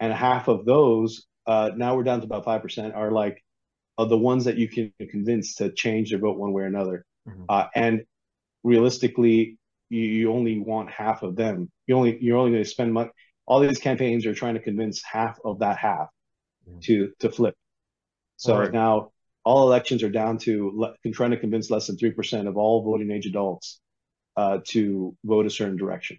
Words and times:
And 0.00 0.12
half 0.12 0.48
of 0.48 0.64
those 0.64 1.26
uh, 1.46 1.70
now 1.76 1.96
we're 1.96 2.02
down 2.02 2.20
to 2.20 2.26
about 2.26 2.44
5% 2.44 2.94
are 2.94 3.10
like 3.10 3.42
of 3.96 4.10
the 4.10 4.18
ones 4.18 4.44
that 4.44 4.58
you 4.58 4.68
can 4.68 4.92
convince 5.10 5.56
to 5.56 5.72
change 5.72 6.10
their 6.10 6.18
vote 6.18 6.38
one 6.38 6.52
way 6.52 6.62
or 6.62 6.66
another 6.66 7.04
mm-hmm. 7.28 7.44
uh, 7.48 7.66
and 7.74 8.04
realistically 8.62 9.58
you, 9.90 10.02
you, 10.02 10.32
only 10.32 10.58
want 10.58 10.90
half 10.90 11.22
of 11.22 11.36
them 11.36 11.70
you 11.86 11.96
only 11.96 12.18
you're 12.20 12.36
only 12.36 12.52
going 12.52 12.62
to 12.62 12.68
spend 12.68 12.92
money 12.92 13.10
all 13.46 13.60
these 13.60 13.78
campaigns 13.78 14.26
are 14.26 14.34
trying 14.34 14.54
to 14.54 14.60
convince 14.60 15.02
half 15.02 15.38
of 15.44 15.60
that 15.60 15.78
half 15.78 16.08
mm-hmm. 16.68 16.78
to 16.80 17.12
to 17.18 17.30
flip 17.30 17.54
so 18.36 18.58
right. 18.58 18.72
now 18.72 19.10
all 19.44 19.62
elections 19.62 20.02
are 20.02 20.10
down 20.10 20.36
to 20.36 20.70
le- 20.74 21.12
trying 21.12 21.30
to 21.30 21.38
convince 21.38 21.70
less 21.70 21.86
than 21.86 21.96
3% 21.96 22.46
of 22.46 22.58
all 22.58 22.84
voting 22.84 23.10
age 23.10 23.24
adults 23.24 23.80
uh, 24.36 24.58
to 24.66 25.16
vote 25.24 25.46
a 25.46 25.50
certain 25.50 25.76
direction 25.76 26.18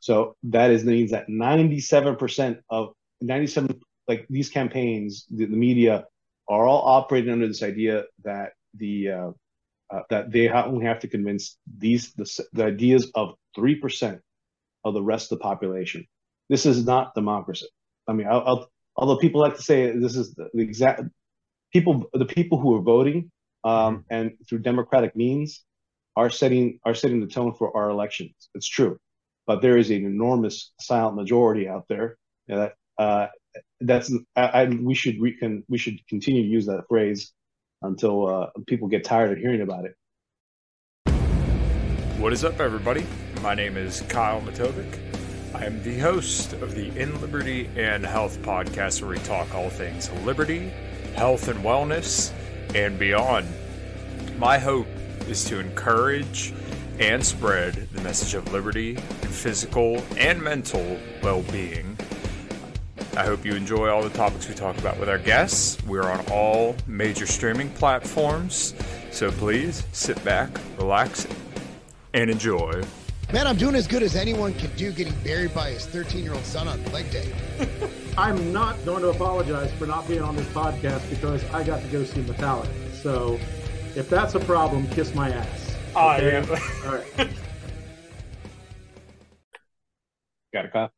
so 0.00 0.36
that 0.44 0.70
is 0.70 0.84
means 0.84 1.10
that 1.10 1.28
97% 1.28 2.60
of 2.70 2.94
97 3.20 3.80
like 4.08 4.26
these 4.30 4.50
campaigns, 4.50 5.26
the, 5.30 5.46
the 5.46 5.56
media 5.56 6.04
are 6.48 6.66
all 6.66 6.82
operating 6.86 7.32
under 7.32 7.48
this 7.48 7.62
idea 7.62 8.04
that 8.22 8.52
the 8.74 9.10
uh, 9.10 9.30
uh, 9.92 10.02
that 10.10 10.30
they 10.30 10.48
only 10.48 10.84
have 10.84 11.00
to 11.00 11.08
convince 11.08 11.58
these 11.78 12.12
the, 12.14 12.46
the 12.52 12.64
ideas 12.64 13.10
of 13.14 13.34
three 13.54 13.74
percent 13.74 14.20
of 14.84 14.94
the 14.94 15.02
rest 15.02 15.32
of 15.32 15.38
the 15.38 15.42
population. 15.42 16.06
This 16.48 16.66
is 16.66 16.84
not 16.84 17.14
democracy. 17.14 17.66
I 18.06 18.12
mean, 18.12 18.28
I'll, 18.28 18.42
I'll, 18.46 18.70
although 18.96 19.18
people 19.18 19.40
like 19.40 19.56
to 19.56 19.62
say 19.62 19.90
this 19.90 20.14
is 20.14 20.34
the, 20.34 20.48
the, 20.54 20.62
exact 20.62 21.02
people, 21.72 22.04
the 22.12 22.24
people 22.24 22.58
who 22.58 22.76
are 22.76 22.82
voting 22.82 23.32
um, 23.64 23.72
mm-hmm. 23.72 24.00
and 24.10 24.32
through 24.48 24.60
democratic 24.60 25.16
means 25.16 25.64
are 26.14 26.30
setting 26.30 26.78
are 26.84 26.94
setting 26.94 27.20
the 27.20 27.26
tone 27.26 27.52
for 27.52 27.76
our 27.76 27.90
elections. 27.90 28.48
It's 28.54 28.68
true 28.68 29.00
but 29.46 29.62
there 29.62 29.78
is 29.78 29.90
an 29.90 30.04
enormous 30.04 30.72
silent 30.80 31.16
majority 31.16 31.68
out 31.68 31.86
there 31.88 32.18
that 32.48 32.74
uh, 32.98 33.26
that's 33.80 34.12
I, 34.34 34.42
I, 34.42 34.64
we 34.66 34.94
should 34.94 35.20
we 35.20 35.32
can 35.32 35.64
we 35.68 35.78
should 35.78 35.98
continue 36.08 36.42
to 36.42 36.48
use 36.48 36.66
that 36.66 36.84
phrase 36.88 37.32
until 37.82 38.26
uh, 38.26 38.50
people 38.66 38.88
get 38.88 39.04
tired 39.04 39.32
of 39.32 39.38
hearing 39.38 39.60
about 39.60 39.84
it. 39.84 39.94
What 42.18 42.32
is 42.32 42.44
up, 42.44 42.60
everybody? 42.60 43.06
My 43.42 43.54
name 43.54 43.76
is 43.76 44.00
Kyle 44.08 44.40
Matovcik. 44.40 44.98
I 45.54 45.64
am 45.64 45.82
the 45.82 45.98
host 45.98 46.52
of 46.54 46.74
the 46.74 46.88
In 47.00 47.20
Liberty 47.20 47.68
and 47.76 48.04
Health 48.04 48.40
podcast, 48.42 49.00
where 49.00 49.10
we 49.10 49.18
talk 49.18 49.54
all 49.54 49.70
things 49.70 50.10
liberty, 50.24 50.72
health, 51.14 51.48
and 51.48 51.60
wellness, 51.60 52.32
and 52.74 52.98
beyond. 52.98 53.46
My 54.38 54.58
hope 54.58 54.86
is 55.28 55.44
to 55.44 55.60
encourage 55.60 56.52
and 56.98 57.24
spread 57.24 57.74
the 57.92 58.00
message 58.02 58.34
of 58.34 58.50
liberty 58.52 58.96
and 58.96 59.30
physical 59.30 60.02
and 60.16 60.42
mental 60.42 60.98
well 61.22 61.42
being. 61.42 61.96
I 63.16 63.24
hope 63.24 63.46
you 63.46 63.54
enjoy 63.54 63.88
all 63.88 64.02
the 64.02 64.10
topics 64.10 64.46
we 64.46 64.54
talk 64.54 64.76
about 64.76 65.00
with 65.00 65.08
our 65.08 65.18
guests. 65.18 65.82
We're 65.84 66.04
on 66.04 66.24
all 66.30 66.76
major 66.86 67.24
streaming 67.24 67.70
platforms, 67.70 68.74
so 69.10 69.30
please 69.30 69.84
sit 69.92 70.22
back, 70.22 70.50
relax, 70.76 71.26
and 72.12 72.30
enjoy. 72.30 72.82
Man, 73.32 73.46
I'm 73.46 73.56
doing 73.56 73.74
as 73.74 73.86
good 73.86 74.02
as 74.02 74.16
anyone 74.16 74.52
can 74.54 74.70
do 74.76 74.92
getting 74.92 75.14
buried 75.24 75.54
by 75.54 75.70
his 75.70 75.86
13 75.86 76.22
year 76.22 76.34
old 76.34 76.44
son 76.44 76.68
on 76.68 76.84
leg 76.92 77.10
day. 77.10 77.34
I'm 78.18 78.52
not 78.52 78.76
going 78.84 79.02
to 79.02 79.08
apologize 79.08 79.72
for 79.72 79.86
not 79.86 80.06
being 80.06 80.22
on 80.22 80.36
this 80.36 80.46
podcast 80.48 81.08
because 81.08 81.42
I 81.52 81.64
got 81.64 81.80
to 81.80 81.88
go 81.88 82.04
see 82.04 82.20
Metallica. 82.20 82.92
So 82.92 83.40
if 83.96 84.10
that's 84.10 84.34
a 84.34 84.40
problem, 84.40 84.86
kiss 84.88 85.14
my 85.14 85.30
ass. 85.30 85.74
Okay. 85.96 86.46
yeah. 86.46 86.60
All 86.84 86.94
right. 86.94 87.30
Got 90.52 90.64
a 90.66 90.68
cop. 90.68 90.95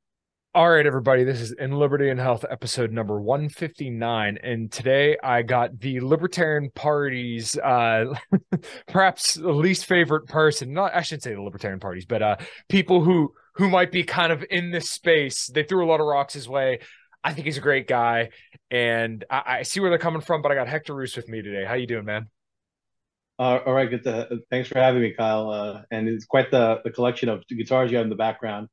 All 0.54 0.70
right, 0.70 0.86
everybody. 0.86 1.24
This 1.24 1.42
is 1.42 1.52
In 1.52 1.72
Liberty 1.72 2.08
and 2.08 2.18
Health, 2.18 2.42
episode 2.50 2.90
number 2.90 3.20
159. 3.20 4.38
And 4.42 4.72
today 4.72 5.18
I 5.22 5.42
got 5.42 5.78
the 5.78 6.00
Libertarian 6.00 6.70
Party's 6.74 7.56
uh 7.58 8.14
perhaps 8.88 9.34
the 9.34 9.52
least 9.52 9.84
favorite 9.84 10.26
person. 10.26 10.72
Not 10.72 10.94
I 10.94 11.02
shouldn't 11.02 11.24
say 11.24 11.34
the 11.34 11.42
Libertarian 11.42 11.80
parties, 11.80 12.06
but 12.06 12.22
uh 12.22 12.36
people 12.70 13.04
who 13.04 13.34
who 13.56 13.68
might 13.68 13.92
be 13.92 14.04
kind 14.04 14.32
of 14.32 14.42
in 14.50 14.70
this 14.70 14.90
space. 14.90 15.48
They 15.48 15.64
threw 15.64 15.84
a 15.84 15.88
lot 15.88 16.00
of 16.00 16.06
rocks 16.06 16.32
his 16.32 16.48
way. 16.48 16.78
I 17.22 17.34
think 17.34 17.44
he's 17.44 17.58
a 17.58 17.60
great 17.62 17.86
guy, 17.86 18.30
and 18.70 19.24
I, 19.30 19.42
I 19.58 19.62
see 19.64 19.80
where 19.80 19.90
they're 19.90 19.98
coming 19.98 20.22
from. 20.22 20.40
But 20.40 20.50
I 20.50 20.54
got 20.54 20.66
Hector 20.66 20.94
Roos 20.94 21.14
with 21.14 21.28
me 21.28 21.42
today. 21.42 21.66
How 21.66 21.74
you 21.74 21.86
doing, 21.86 22.06
man? 22.06 22.28
Uh, 23.38 23.60
all 23.66 23.74
right, 23.74 23.90
good. 23.90 24.02
To, 24.04 24.40
thanks 24.50 24.70
for 24.70 24.78
having 24.78 25.02
me, 25.02 25.12
Kyle. 25.12 25.50
Uh, 25.50 25.82
and 25.90 26.08
it's 26.08 26.24
quite 26.24 26.50
the, 26.50 26.80
the 26.84 26.90
collection 26.90 27.28
of 27.28 27.46
guitars 27.46 27.90
you 27.90 27.98
have 27.98 28.06
in 28.06 28.10
the 28.10 28.16
background. 28.16 28.68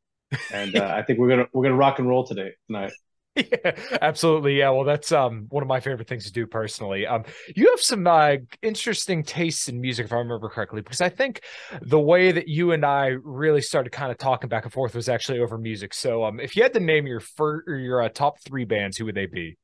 And 0.53 0.75
uh, 0.75 0.93
I 0.95 1.01
think 1.03 1.19
we're 1.19 1.29
gonna 1.29 1.47
we're 1.53 1.63
gonna 1.63 1.75
rock 1.75 1.99
and 1.99 2.07
roll 2.07 2.25
today 2.25 2.51
tonight. 2.67 2.93
Yeah, 3.37 3.71
absolutely. 4.01 4.59
Yeah. 4.59 4.69
Well, 4.69 4.85
that's 4.85 5.11
um 5.11 5.47
one 5.49 5.61
of 5.61 5.67
my 5.67 5.81
favorite 5.81 6.07
things 6.07 6.23
to 6.23 6.31
do 6.31 6.47
personally. 6.47 7.05
Um, 7.05 7.25
you 7.53 7.69
have 7.69 7.81
some 7.81 8.07
uh, 8.07 8.37
interesting 8.61 9.23
tastes 9.23 9.67
in 9.67 9.81
music, 9.81 10.05
if 10.05 10.13
I 10.13 10.15
remember 10.15 10.47
correctly, 10.47 10.81
because 10.81 11.01
I 11.01 11.09
think 11.09 11.41
the 11.81 11.99
way 11.99 12.31
that 12.31 12.47
you 12.47 12.71
and 12.71 12.85
I 12.85 13.07
really 13.07 13.61
started 13.61 13.91
kind 13.91 14.09
of 14.09 14.17
talking 14.17 14.47
back 14.47 14.63
and 14.63 14.71
forth 14.71 14.95
was 14.95 15.09
actually 15.09 15.41
over 15.41 15.57
music. 15.57 15.93
So, 15.93 16.23
um, 16.23 16.39
if 16.39 16.55
you 16.55 16.63
had 16.63 16.71
to 16.75 16.79
name 16.79 17.07
your 17.07 17.19
first 17.19 17.67
or 17.67 17.77
your 17.77 18.01
uh, 18.03 18.07
top 18.07 18.39
three 18.39 18.63
bands, 18.63 18.95
who 18.95 19.03
would 19.03 19.15
they 19.15 19.25
be? 19.25 19.57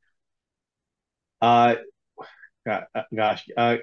Uh, 1.42 1.76
gosh, 3.16 3.46
uh, 3.56 3.78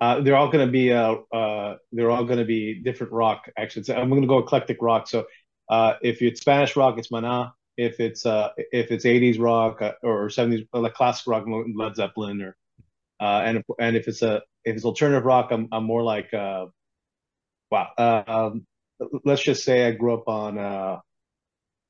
uh, 0.00 0.20
they're 0.20 0.36
all 0.36 0.50
going 0.50 0.66
to 0.66 0.70
be 0.70 0.92
uh, 0.92 1.14
uh, 1.32 1.76
they're 1.92 2.10
all 2.10 2.24
going 2.24 2.38
to 2.38 2.44
be 2.44 2.82
different 2.82 3.12
rock. 3.12 3.48
Actually, 3.56 3.84
so 3.84 3.94
I'm 3.94 4.10
going 4.10 4.22
to 4.22 4.28
go 4.28 4.38
eclectic 4.38 4.78
rock. 4.80 5.08
So 5.08 5.26
uh, 5.68 5.94
if 6.02 6.22
it's 6.22 6.40
Spanish 6.40 6.76
rock, 6.76 6.98
it's 6.98 7.08
Maná. 7.08 7.52
If 7.76 8.00
it's 8.00 8.24
uh, 8.24 8.50
if 8.56 8.90
it's 8.90 9.04
80s 9.04 9.38
rock 9.38 9.82
uh, 9.82 9.92
or 10.02 10.28
70s 10.28 10.66
like 10.72 10.94
classic 10.94 11.26
rock, 11.26 11.44
Led 11.46 11.96
Zeppelin, 11.96 12.40
or 12.40 12.56
uh, 13.20 13.42
and 13.44 13.58
if, 13.58 13.64
and 13.78 13.96
if 13.96 14.08
it's 14.08 14.22
a 14.22 14.42
if 14.64 14.76
it's 14.76 14.84
alternative 14.84 15.24
rock, 15.24 15.48
I'm 15.50 15.68
I'm 15.72 15.84
more 15.84 16.02
like 16.02 16.32
uh, 16.32 16.66
wow. 17.70 18.24
Um, 18.26 18.66
let's 19.24 19.42
just 19.42 19.64
say 19.64 19.86
I 19.86 19.90
grew 19.92 20.14
up 20.14 20.26
on 20.26 20.58
uh, 20.58 21.00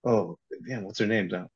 oh 0.04 0.38
man, 0.62 0.84
what's 0.84 0.98
their 0.98 1.06
name 1.06 1.28
now? 1.28 1.48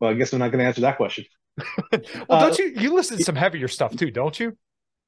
Well, 0.00 0.10
I 0.10 0.14
guess 0.14 0.32
I'm 0.32 0.38
not 0.38 0.50
going 0.50 0.60
to 0.60 0.66
answer 0.66 0.80
that 0.82 0.96
question. 0.96 1.24
well, 2.28 2.40
don't 2.40 2.58
you 2.58 2.72
you 2.76 2.94
listen 2.94 3.18
to 3.18 3.24
some 3.24 3.36
heavier 3.36 3.68
stuff 3.68 3.96
too, 3.96 4.10
don't 4.10 4.38
you? 4.40 4.56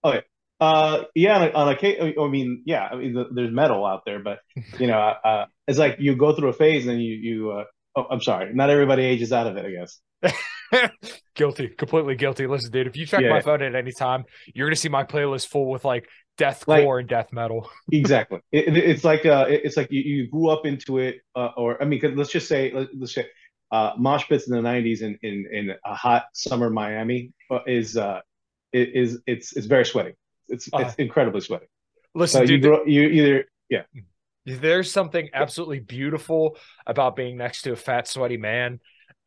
Okay. 0.05 0.23
Uh, 0.59 1.05
yeah, 1.15 1.37
on 1.37 1.43
a, 1.43 1.51
on 1.53 1.69
a, 1.69 2.21
I 2.21 2.29
mean, 2.29 2.63
yeah, 2.65 2.89
I 2.91 2.97
mean, 2.97 3.13
the, 3.13 3.27
there's 3.31 3.53
metal 3.53 3.85
out 3.85 4.03
there, 4.07 4.21
but 4.21 4.39
you 4.79 4.87
know, 4.87 4.99
uh, 4.99 5.47
it's 5.69 5.79
like 5.79 5.97
you 5.99 6.17
go 6.17 6.35
through 6.35 6.49
a 6.49 6.55
phase 6.55 6.87
and 6.87 7.03
you, 7.03 7.15
you, 7.15 7.51
uh, 7.51 7.65
oh, 7.97 8.07
I'm 8.11 8.23
sorry, 8.23 8.55
not 8.55 8.71
everybody 8.71 9.05
ages 9.05 9.33
out 9.33 9.47
of 9.47 9.57
it, 9.57 9.67
I 9.67 9.71
guess. 9.71 10.01
guilty, 11.35 11.69
completely 11.69 12.17
guilty. 12.17 12.47
Listen, 12.47 12.71
dude, 12.71 12.87
if 12.87 12.97
you 12.97 13.07
check 13.07 13.21
yeah. 13.21 13.31
my 13.31 13.41
phone 13.41 13.63
at 13.63 13.75
any 13.75 13.93
time, 13.93 14.25
you're 14.55 14.67
gonna 14.67 14.77
see 14.77 14.89
my 14.89 15.05
playlist 15.05 15.49
full 15.49 15.71
with 15.71 15.85
like 15.85 16.09
deathcore 16.39 16.97
like, 16.97 17.01
and 17.01 17.09
death 17.09 17.33
metal. 17.33 17.71
exactly. 17.93 18.41
It, 18.53 18.77
it's 18.77 19.05
like 19.05 19.27
uh, 19.27 19.47
it's 19.49 19.77
like 19.77 19.91
you, 19.91 20.01
you 20.01 20.31
grew 20.31 20.49
up 20.49 20.67
into 20.67 20.99
it, 20.99 21.17
uh, 21.35 21.51
or 21.57 21.83
I 21.83 21.87
mean, 21.87 22.01
let's 22.17 22.31
just 22.31 22.49
say, 22.49 22.73
let's 22.73 23.15
say, 23.15 23.27
uh, 23.71 23.93
mosh 23.99 24.27
pits 24.29 24.49
in 24.49 24.55
the 24.55 24.63
'90s 24.63 25.03
in 25.03 25.19
in, 25.23 25.47
in 25.53 25.75
a 25.85 25.95
hot 25.95 26.27
summer 26.33 26.71
Miami 26.71 27.33
uh, 27.51 27.61
is 27.67 27.97
uh 27.97 28.21
it 28.73 28.95
is 28.95 29.21
it's 29.27 29.57
it's 29.57 29.67
very 29.67 29.85
sweaty. 29.85 30.13
It's 30.49 30.69
uh, 30.73 30.79
it's 30.79 30.95
incredibly 30.95 31.41
sweaty. 31.41 31.67
Listen, 32.15 32.43
so 32.43 32.47
dude, 32.47 32.65
you, 32.65 32.83
you 32.87 33.03
either 33.09 33.45
yeah. 33.69 33.83
There's 34.45 34.93
something 34.93 35.29
absolutely 35.35 35.81
beautiful 35.81 36.57
about 36.87 37.17
being 37.17 37.37
next 37.37 37.63
to 37.63 37.73
a 37.73 37.77
fat, 37.77 38.07
sweaty 38.07 38.37
man 38.37 38.79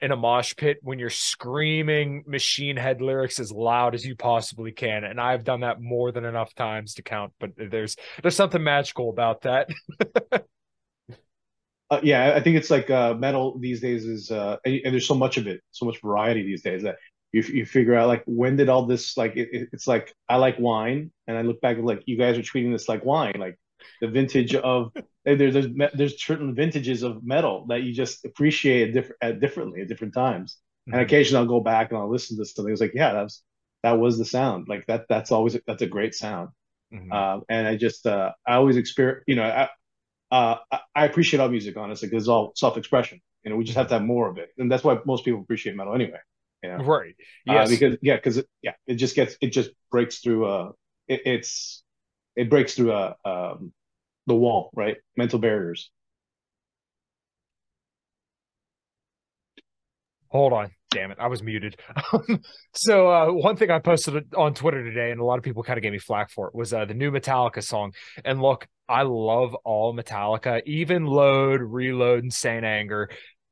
in 0.02 0.12
a 0.12 0.16
mosh 0.16 0.56
pit 0.56 0.78
when 0.82 0.98
you're 0.98 1.10
screaming 1.10 2.24
machine 2.26 2.78
head 2.78 3.02
lyrics 3.02 3.40
as 3.40 3.52
loud 3.52 3.94
as 3.94 4.06
you 4.06 4.16
possibly 4.16 4.72
can 4.72 5.04
and 5.04 5.20
i've 5.20 5.44
done 5.44 5.62
that 5.62 5.82
more 5.82 6.12
than 6.12 6.24
enough 6.26 6.54
times 6.56 6.94
to 6.94 7.02
count 7.02 7.34
but 7.40 7.52
there's 7.58 7.96
there's 8.22 8.36
something 8.36 8.64
magical 8.64 9.10
about 9.10 9.42
that 9.42 9.70
uh, 11.90 12.00
yeah 12.02 12.34
i 12.36 12.40
think 12.42 12.56
it's 12.56 12.70
like 12.70 12.90
uh, 12.90 13.14
metal 13.14 13.58
these 13.60 13.82
days 13.82 14.06
is 14.06 14.32
uh, 14.32 14.58
and, 14.64 14.80
and, 14.86 14.94
there's 14.94 15.08
so 15.08 15.16
much 15.16 15.38
of 15.38 15.48
it 15.48 15.62
so 15.72 15.86
much 15.86 16.02
variety 16.02 16.44
these 16.44 16.62
days 16.62 16.84
that 16.84 16.96
you, 17.32 17.42
you 17.42 17.66
figure 17.66 17.96
out 17.96 18.08
like 18.08 18.24
when 18.26 18.56
did 18.56 18.70
all 18.70 18.86
this 18.86 19.18
like 19.18 19.36
it, 19.36 19.70
it's 19.72 19.88
like 19.88 20.14
I 20.28 20.38
like 20.38 20.58
wine 20.60 21.12
and 21.28 21.38
I 21.38 21.42
look 21.42 21.62
back 21.62 21.78
like 21.80 22.04
you 22.06 22.18
guys 22.18 22.38
are 22.38 22.44
treating 22.44 22.72
this 22.72 22.90
like 22.90 23.06
wine 23.06 23.36
like 23.38 23.58
the 24.02 24.08
vintage 24.08 24.56
of 24.56 24.92
there's 25.26 25.54
there's 25.54 25.92
there's 25.94 26.24
certain 26.24 26.56
vintages 26.56 27.04
of 27.04 27.24
metal 27.24 27.66
that 27.68 27.84
you 27.84 27.94
just 27.94 28.26
appreciate 28.26 28.94
different 28.94 29.18
at 29.22 29.40
differently 29.40 29.82
at 29.82 29.88
different 29.88 30.14
times. 30.14 30.58
Mm-hmm. 30.88 30.94
And 30.94 31.02
occasionally 31.04 31.44
I'll 31.44 31.50
go 31.50 31.60
back 31.60 31.92
and 31.92 32.00
I'll 32.00 32.12
listen 32.12 32.38
to 32.38 32.46
something. 32.46 32.72
It's 32.72 32.82
like, 32.82 32.94
yeah, 32.96 33.14
that's 33.14 33.44
that 33.84 34.00
was 34.00 34.18
the 34.18 34.26
sound. 34.26 34.68
Like 34.68 34.86
that 34.88 35.06
that's 35.10 35.32
always 35.32 35.58
that's 35.68 35.82
a 35.82 35.88
great 35.88 36.16
sound. 36.16 36.50
Mm-hmm. 36.94 37.12
Uh, 37.12 37.42
and 37.50 37.68
I 37.68 37.76
just 37.76 38.08
uh, 38.08 38.32
I 38.46 38.56
always 38.56 38.78
experience 38.78 39.24
you 39.28 39.36
know 39.36 39.44
I, 39.44 39.70
uh, 40.32 40.58
I 40.96 41.06
appreciate 41.06 41.40
all 41.40 41.50
music 41.50 41.78
honestly 41.78 42.10
because 42.10 42.24
it's 42.24 42.30
all 42.30 42.54
self 42.56 42.78
expression. 42.78 43.22
You 43.44 43.52
know, 43.52 43.56
we 43.56 43.64
just 43.64 43.78
have 43.78 43.88
to 43.88 43.94
have 43.94 44.04
more 44.04 44.30
of 44.30 44.38
it, 44.38 44.50
and 44.58 44.70
that's 44.70 44.84
why 44.84 44.98
most 45.06 45.24
people 45.24 45.40
appreciate 45.40 45.76
metal 45.76 45.96
anyway. 45.96 46.20
You 46.64 46.70
know? 46.70 46.84
Right. 46.84 47.16
Uh, 47.48 47.68
because 47.68 47.98
yeah, 48.02 48.16
because 48.16 48.38
it, 48.38 48.48
yeah, 48.62 48.74
it 48.86 48.96
just 48.96 49.16
gets 49.16 49.36
it 49.42 49.52
just 49.52 49.72
breaks 49.92 50.20
through. 50.20 50.46
Uh, 50.46 50.72
it, 51.08 51.22
it's 51.26 51.84
it 52.36 52.50
breaks 52.50 52.76
through 52.76 52.92
uh, 52.92 53.14
um, 53.26 53.74
the 54.28 54.36
wall, 54.36 54.70
right? 54.76 54.98
Mental 55.18 55.40
barriers. 55.40 55.90
Hold 60.30 60.54
on. 60.54 60.72
Damn 60.92 61.12
it. 61.12 61.18
I 61.20 61.28
was 61.28 61.44
muted. 61.44 61.80
so, 62.74 63.12
uh, 63.12 63.32
one 63.32 63.56
thing 63.56 63.70
I 63.70 63.80
posted 63.80 64.34
on 64.36 64.56
Twitter 64.56 64.84
today, 64.84 65.12
and 65.12 65.20
a 65.20 65.24
lot 65.24 65.38
of 65.38 65.44
people 65.44 65.62
kind 65.62 65.78
of 65.78 65.84
gave 65.84 65.92
me 65.92 66.00
flack 66.00 66.32
for 66.32 66.48
it, 66.48 66.56
was 66.56 66.74
uh, 66.74 66.86
the 66.86 66.96
new 66.96 67.12
Metallica 67.12 67.64
song. 67.64 67.94
And 68.26 68.42
look, 68.42 68.68
I 68.88 69.04
love 69.04 69.54
all 69.64 69.96
Metallica, 69.96 70.62
even 70.66 71.06
Load, 71.06 71.62
Reload, 71.62 72.24
and 72.24 72.34
Saint 72.34 72.66
Anger. 72.66 73.10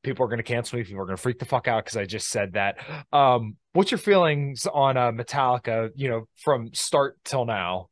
People 0.07 0.25
are 0.25 0.30
going 0.30 0.38
to 0.38 0.44
cancel 0.44 0.77
me. 0.77 0.83
People 0.83 1.01
are 1.01 1.06
going 1.06 1.18
to 1.18 1.21
freak 1.21 1.39
the 1.39 1.45
fuck 1.45 1.68
out 1.68 1.83
because 1.86 1.98
I 1.98 2.06
just 2.06 2.27
said 2.27 2.54
that. 2.54 2.77
Um, 3.12 3.57
what's 3.74 3.92
your 3.92 3.98
feelings 3.98 4.65
on 4.71 4.98
uh, 4.98 5.12
Metallica, 5.12 5.89
you 5.95 6.09
know, 6.09 6.27
from 6.36 6.74
start 6.74 7.18
till 7.24 7.45
now? 7.45 7.89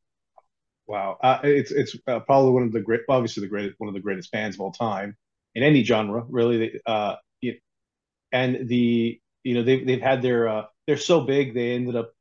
Wow, 0.88 1.18
uh, 1.22 1.40
it's 1.44 1.72
it's 1.72 1.96
uh, 2.08 2.20
probably 2.20 2.52
one 2.52 2.64
of 2.64 2.72
the 2.72 2.80
great, 2.80 3.02
obviously 3.10 3.42
the 3.42 3.50
greatest, 3.50 3.76
one 3.80 3.88
of 3.88 3.94
the 3.94 4.02
greatest 4.02 4.32
bands 4.32 4.56
of 4.56 4.62
all 4.62 4.72
time 4.72 5.18
in 5.56 5.64
any 5.64 5.84
genre, 5.84 6.24
really. 6.30 6.80
Uh, 6.86 7.16
and 8.32 8.68
the 8.68 9.20
you 9.44 9.54
know 9.54 9.64
they've 9.64 9.86
they've 9.86 10.02
had 10.02 10.22
their 10.22 10.48
uh, 10.48 10.64
they're 10.86 10.98
so 10.98 11.22
big 11.22 11.54
they 11.54 11.74
ended 11.74 11.96
up 11.96 12.12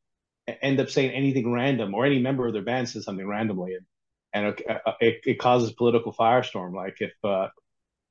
end 0.47 0.79
up 0.79 0.91
saying 0.91 1.11
anything 1.11 1.53
random 1.53 1.95
or 1.95 2.05
any 2.07 2.21
member 2.21 2.47
of 2.47 2.53
their 2.53 2.63
band 2.63 2.89
says 2.89 3.05
something 3.05 3.27
randomly 3.27 3.75
and 3.75 3.85
and 4.33 4.47
it, 4.47 4.63
uh, 4.69 4.93
it, 5.01 5.21
it 5.25 5.39
causes 5.39 5.73
political 5.73 6.13
firestorm. 6.13 6.75
Like 6.75 6.97
if 7.01 7.13
uh, 7.25 7.49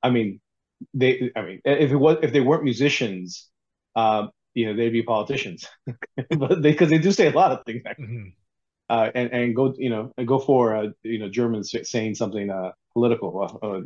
I 0.02 0.10
mean 0.10 0.40
they 0.92 1.30
I 1.36 1.42
mean 1.42 1.60
if 1.64 1.90
it 1.90 1.96
was 1.96 2.18
if 2.22 2.32
they 2.32 2.40
weren't 2.40 2.64
musicians, 2.64 3.48
uh, 3.96 4.26
you 4.54 4.66
know 4.66 4.76
they'd 4.76 4.90
be 4.90 5.02
politicians, 5.02 5.66
but 6.30 6.60
because 6.62 6.90
they, 6.90 6.98
they, 6.98 7.02
do 7.02 7.12
say 7.12 7.28
a 7.28 7.32
lot 7.32 7.52
of 7.52 7.64
things. 7.64 7.82
Mm-hmm 7.84 8.28
uh, 8.88 9.10
and 9.14 9.32
and 9.32 9.56
go 9.56 9.74
you 9.76 9.90
know 9.90 10.12
go 10.24 10.38
for 10.38 10.76
uh, 10.76 10.88
you 11.02 11.18
know 11.18 11.28
Germans 11.28 11.74
saying 11.84 12.14
something 12.14 12.50
uh, 12.50 12.72
political. 12.92 13.58
Uh, 13.62 13.80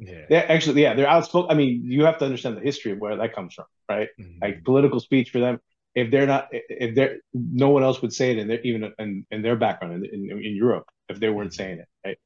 yeah. 0.00 0.26
yeah, 0.28 0.44
actually, 0.48 0.82
yeah, 0.82 0.94
they're 0.94 1.08
outspoken. 1.08 1.50
I 1.50 1.54
mean, 1.54 1.82
you 1.84 2.04
have 2.04 2.18
to 2.18 2.24
understand 2.24 2.56
the 2.56 2.60
history 2.60 2.92
of 2.92 2.98
where 2.98 3.16
that 3.16 3.34
comes 3.34 3.54
from, 3.54 3.66
right? 3.88 4.08
Mm-hmm. 4.20 4.42
Like 4.42 4.64
political 4.64 4.98
speech 4.98 5.30
for 5.30 5.38
them. 5.38 5.60
If 5.94 6.10
they're 6.10 6.26
not, 6.26 6.48
if 6.50 6.96
they're, 6.96 7.18
no 7.32 7.70
one 7.70 7.84
else 7.84 8.02
would 8.02 8.12
say 8.12 8.32
it 8.32 8.38
in 8.38 8.48
their 8.48 8.60
even 8.62 8.92
in, 8.98 9.24
in 9.30 9.42
their 9.42 9.54
background 9.54 10.04
in, 10.04 10.12
in, 10.12 10.30
in 10.30 10.56
Europe 10.56 10.86
if 11.08 11.20
they 11.20 11.28
weren't 11.28 11.50
mm-hmm. 11.50 11.62
saying 11.62 11.78
it, 11.78 11.88
right? 12.04 12.18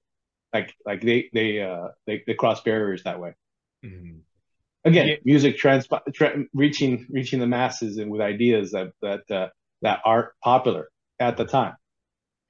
Like 0.53 0.75
like 0.87 1.03
they 1.03 1.29
they 1.33 1.61
uh 1.61 1.89
they, 2.07 2.23
they 2.27 2.35
cross 2.35 2.63
barriers 2.63 3.03
that 3.05 3.21
way. 3.21 3.35
Mm-hmm. 3.85 4.19
Again, 4.85 5.09
yeah. 5.09 5.17
music 5.25 5.59
trans 5.59 5.87
tra- 6.15 6.45
reaching 6.55 7.07
reaching 7.11 7.41
the 7.41 7.47
masses 7.47 7.99
and 7.99 8.11
with 8.11 8.21
ideas 8.21 8.71
that 8.73 8.93
that 9.03 9.31
uh, 9.31 9.49
that 9.83 10.01
are 10.05 10.33
popular 10.43 10.89
at 11.21 11.37
the 11.37 11.45
time. 11.45 11.75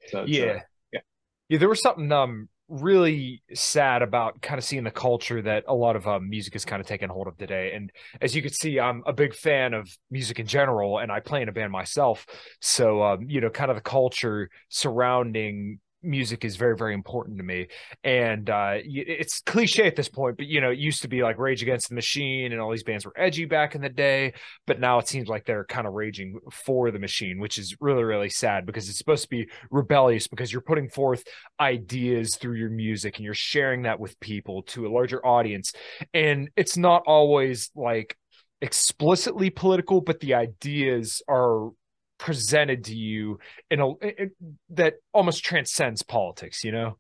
So 0.09 0.25
yeah, 0.27 0.43
uh, 0.43 0.59
yeah, 0.93 1.01
yeah. 1.49 1.59
There 1.59 1.69
was 1.69 1.83
something 1.83 2.13
um 2.13 2.49
really 2.69 3.43
sad 3.55 4.03
about 4.03 4.43
kind 4.43 4.59
of 4.59 4.65
seeing 4.65 4.85
the 4.85 4.91
culture 4.91 5.41
that 5.41 5.65
a 5.67 5.75
lot 5.75 5.97
of 5.97 6.07
um, 6.07 6.29
music 6.29 6.55
is 6.55 6.65
kind 6.65 6.81
of 6.81 6.87
taking 6.87 7.09
hold 7.09 7.27
of 7.27 7.37
today. 7.39 7.73
And 7.75 7.91
as 8.21 8.37
you 8.37 8.43
can 8.43 8.53
see, 8.53 8.79
I'm 8.79 9.03
a 9.07 9.13
big 9.13 9.35
fan 9.35 9.73
of 9.73 9.89
music 10.11 10.39
in 10.39 10.47
general, 10.47 10.99
and 10.99 11.11
I 11.11 11.21
play 11.21 11.43
in 11.43 11.49
a 11.49 11.53
band 11.53 11.73
myself. 11.73 12.27
So, 12.61 13.03
um, 13.03 13.27
you 13.29 13.41
know, 13.41 13.51
kind 13.51 13.71
of 13.71 13.77
the 13.77 13.83
culture 13.83 14.51
surrounding 14.69 15.81
music 16.03 16.45
is 16.45 16.57
very 16.57 16.77
very 16.77 16.95
important 16.95 17.39
to 17.39 17.45
me. 17.45 17.69
And 18.05 18.49
uh 18.49 18.77
it's 18.85 19.41
cliche 19.41 19.87
at 19.87 19.97
this 19.97 20.09
point 20.09 20.37
but 20.37 20.47
you 20.47 20.61
know 20.61 20.71
it 20.71 20.79
used 20.79 21.03
to 21.03 21.09
be 21.09 21.23
like 21.23 21.39
rage 21.39 21.63
against 21.63 21.89
the 21.89 21.95
machine 21.95 22.53
and 22.53 22.61
all 22.61 22.71
these 22.71 22.83
bands 22.83 23.05
were 23.05 23.13
edgy 23.17 23.45
back 23.45 23.75
in 23.75 23.81
the 23.81 23.89
day 23.89 24.33
but 24.67 24.81
now 24.81 24.99
it 24.99 25.09
seems 25.09 25.29
like 25.29 25.45
they're 25.45 25.65
kind 25.65 25.87
of 25.87 25.93
raging 25.95 26.39
for 26.53 26.91
the 26.91 26.99
machine 26.99 27.39
which 27.39 27.59
is 27.59 27.77
really 27.81 28.05
really 28.05 28.29
sad 28.29 28.67
because 28.67 28.89
it's 28.89 28.99
supposed 28.99 29.23
to 29.23 29.29
be 29.29 29.49
rebellious 29.71 30.29
because 30.29 30.53
you're 30.53 30.61
putting 30.61 30.89
forth 30.89 31.25
ideas 31.61 32.37
through 32.37 32.57
your 32.57 32.71
music 32.71 33.17
and 33.17 33.25
you're 33.25 33.35
sharing 33.35 33.83
that 33.83 34.01
with 34.01 34.19
people 34.21 34.63
to 34.63 34.87
a 34.87 34.93
larger 34.93 35.25
audience. 35.25 35.73
And 36.15 36.51
it's 36.57 36.77
not 36.77 37.03
always 37.07 37.71
like 37.75 38.17
explicitly 38.61 39.51
political 39.51 40.01
but 40.01 40.19
the 40.19 40.35
ideas 40.35 41.23
are 41.29 41.71
presented 42.19 42.85
to 42.85 42.95
you 42.95 43.39
in 43.71 43.81
a 43.81 43.91
in, 43.99 44.31
that 44.71 44.95
almost 45.13 45.45
transcends 45.45 46.03
politics 46.03 46.65
you 46.65 46.73
know 46.73 46.97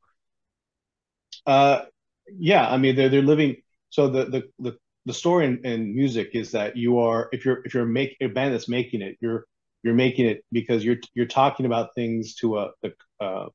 uh 1.47 1.83
yeah 2.39 2.69
i 2.69 2.77
mean 2.77 2.97
they're 2.97 3.09
they're 3.09 3.23
living 3.23 3.57
so 3.91 4.09
the 4.09 4.25
the 4.27 4.43
the, 4.59 4.77
the 5.07 5.15
story 5.15 5.47
in, 5.47 5.65
in 5.65 5.95
music 5.95 6.31
is 6.35 6.53
that 6.53 6.77
you 6.77 6.99
are 6.99 7.29
if 7.33 7.45
you're 7.45 7.63
if 7.65 7.75
you're 7.75 7.85
make 7.85 8.17
a 8.21 8.27
band 8.27 8.55
that's 8.55 8.69
making 8.69 9.03
it 9.03 9.17
you're 9.21 9.45
you're 9.83 9.95
making 9.95 10.27
it 10.27 10.45
because 10.53 10.85
you're 10.85 10.97
you're 11.15 11.27
talking 11.27 11.67
about 11.67 11.95
things 11.95 12.35
to 12.37 12.59
a, 12.59 12.71
a 12.83 12.91
uh, 13.25 13.47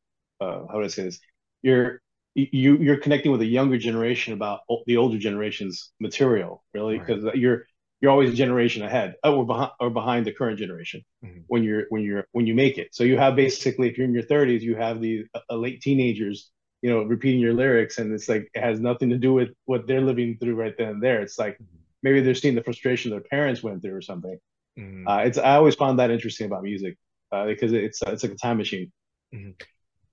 uh, 0.42 0.65
how 0.68 0.80
do 0.80 0.83
I 0.83 0.88
say 0.88 1.04
this? 1.04 1.19
You're 1.62 2.01
you 2.36 2.77
you're 2.77 2.98
connecting 2.98 3.31
with 3.31 3.42
a 3.42 3.45
younger 3.45 3.77
generation 3.77 4.33
about 4.33 4.62
the 4.86 4.98
older 4.98 5.18
generation's 5.18 5.92
material, 6.00 6.63
really, 6.74 6.98
because 6.98 7.24
right. 7.24 7.36
you're 7.36 7.65
you're 8.03 8.11
always 8.11 8.29
a 8.29 8.35
generation 8.35 8.83
ahead 8.83 9.15
uh, 9.23 9.33
or 9.33 9.45
behind 9.45 9.71
or 9.79 9.89
behind 9.89 10.25
the 10.25 10.33
current 10.33 10.59
generation 10.59 11.01
mm-hmm. 11.23 11.39
when 11.47 11.63
you're 11.63 11.85
when 11.88 12.03
you're 12.03 12.27
when 12.33 12.45
you 12.45 12.53
make 12.53 12.77
it 12.77 12.94
so 12.94 13.05
you 13.05 13.17
have 13.17 13.33
basically 13.33 13.88
if 13.89 13.97
you're 13.97 14.05
in 14.05 14.13
your 14.13 14.23
30s 14.23 14.59
you 14.59 14.75
have 14.75 15.00
the 15.00 15.23
uh, 15.33 15.55
late 15.55 15.81
teenagers 15.81 16.51
you 16.81 16.89
know 16.89 17.03
repeating 17.03 17.39
your 17.39 17.53
lyrics 17.53 18.00
and 18.00 18.13
it's 18.13 18.27
like 18.27 18.51
it 18.53 18.59
has 18.59 18.81
nothing 18.81 19.09
to 19.09 19.17
do 19.17 19.33
with 19.33 19.51
what 19.63 19.88
they're 19.88 20.01
living 20.01 20.38
through 20.38 20.53
right 20.53 20.75
then 20.77 20.89
and 20.89 21.01
there 21.01 21.21
it's 21.21 21.39
like 21.39 21.53
mm-hmm. 21.53 21.77
maybe 22.03 22.19
they're 22.19 22.35
seeing 22.35 22.55
the 22.55 22.63
frustration 22.63 23.09
their 23.09 23.21
parents 23.21 23.63
went 23.63 23.81
through 23.81 23.95
or 23.95 24.01
something 24.01 24.38
mm-hmm. 24.77 25.07
uh, 25.07 25.19
it's 25.19 25.38
i 25.38 25.55
always 25.55 25.75
found 25.75 25.97
that 26.00 26.11
interesting 26.11 26.45
about 26.45 26.61
music 26.61 26.97
uh, 27.31 27.45
because 27.45 27.71
it's 27.71 28.01
it's 28.05 28.23
like 28.23 28.33
a 28.33 28.35
time 28.35 28.57
machine 28.57 28.91
mm-hmm. 29.33 29.51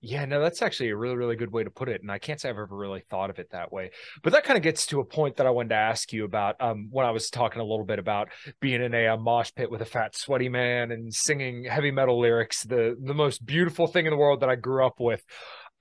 Yeah, 0.02 0.25
no, 0.25 0.41
that's 0.41 0.62
actually 0.62 0.88
a 0.88 0.97
really, 0.97 1.17
really 1.17 1.37
good 1.37 1.52
way 1.52 1.62
to 1.62 1.70
put 1.70 1.91
it. 1.91 2.00
And 2.00 2.11
I 2.11 2.19
can't 2.19 2.41
say 2.41 2.49
I've 2.49 2.56
ever 2.56 2.75
really 2.75 3.02
thought 3.11 3.29
of 3.29 3.38
it 3.38 3.50
that 3.50 3.70
way. 3.70 3.91
But 4.23 4.32
that 4.32 4.44
kind 4.44 4.56
of 4.56 4.62
gets 4.62 4.87
to 4.87 5.00
a 5.00 5.05
point 5.05 5.37
that 5.37 5.47
I 5.47 5.50
wanted 5.50 5.70
to 5.70 5.75
ask 5.75 6.11
you 6.12 6.25
about 6.25 6.56
um, 6.58 6.88
when 6.91 7.05
I 7.05 7.11
was 7.11 7.29
talking 7.29 7.61
a 7.61 7.64
little 7.64 7.85
bit 7.85 7.99
about 7.99 8.31
being 8.61 8.83
in 8.83 8.95
a, 8.95 9.07
a 9.09 9.16
mosh 9.19 9.50
pit 9.54 9.71
with 9.71 9.83
a 9.83 9.85
fat, 9.85 10.16
sweaty 10.16 10.49
man 10.49 10.90
and 10.90 11.12
singing 11.12 11.64
heavy 11.64 11.90
metal 11.90 12.19
lyrics, 12.19 12.62
the 12.62 12.97
the 13.02 13.12
most 13.12 13.45
beautiful 13.45 13.87
thing 13.87 14.07
in 14.07 14.11
the 14.11 14.16
world 14.16 14.40
that 14.40 14.49
I 14.49 14.57
grew 14.57 14.87
up 14.87 15.00
with. 15.00 15.23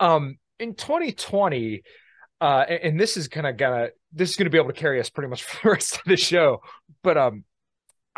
Um, 0.01 0.37
in 0.59 0.75
2020, 0.75 1.81
uh, 2.41 2.65
and, 2.67 2.79
and 2.83 2.99
this 2.99 3.15
is 3.15 3.29
kind 3.29 3.47
of 3.47 3.55
gonna 3.55 3.87
this 4.11 4.31
is 4.31 4.35
gonna 4.35 4.49
be 4.49 4.57
able 4.57 4.73
to 4.73 4.79
carry 4.79 4.99
us 4.99 5.09
pretty 5.09 5.29
much 5.29 5.43
for 5.45 5.59
the 5.63 5.71
rest 5.75 5.95
of 5.95 6.03
the 6.05 6.17
show. 6.17 6.61
But 7.03 7.17
um, 7.17 7.45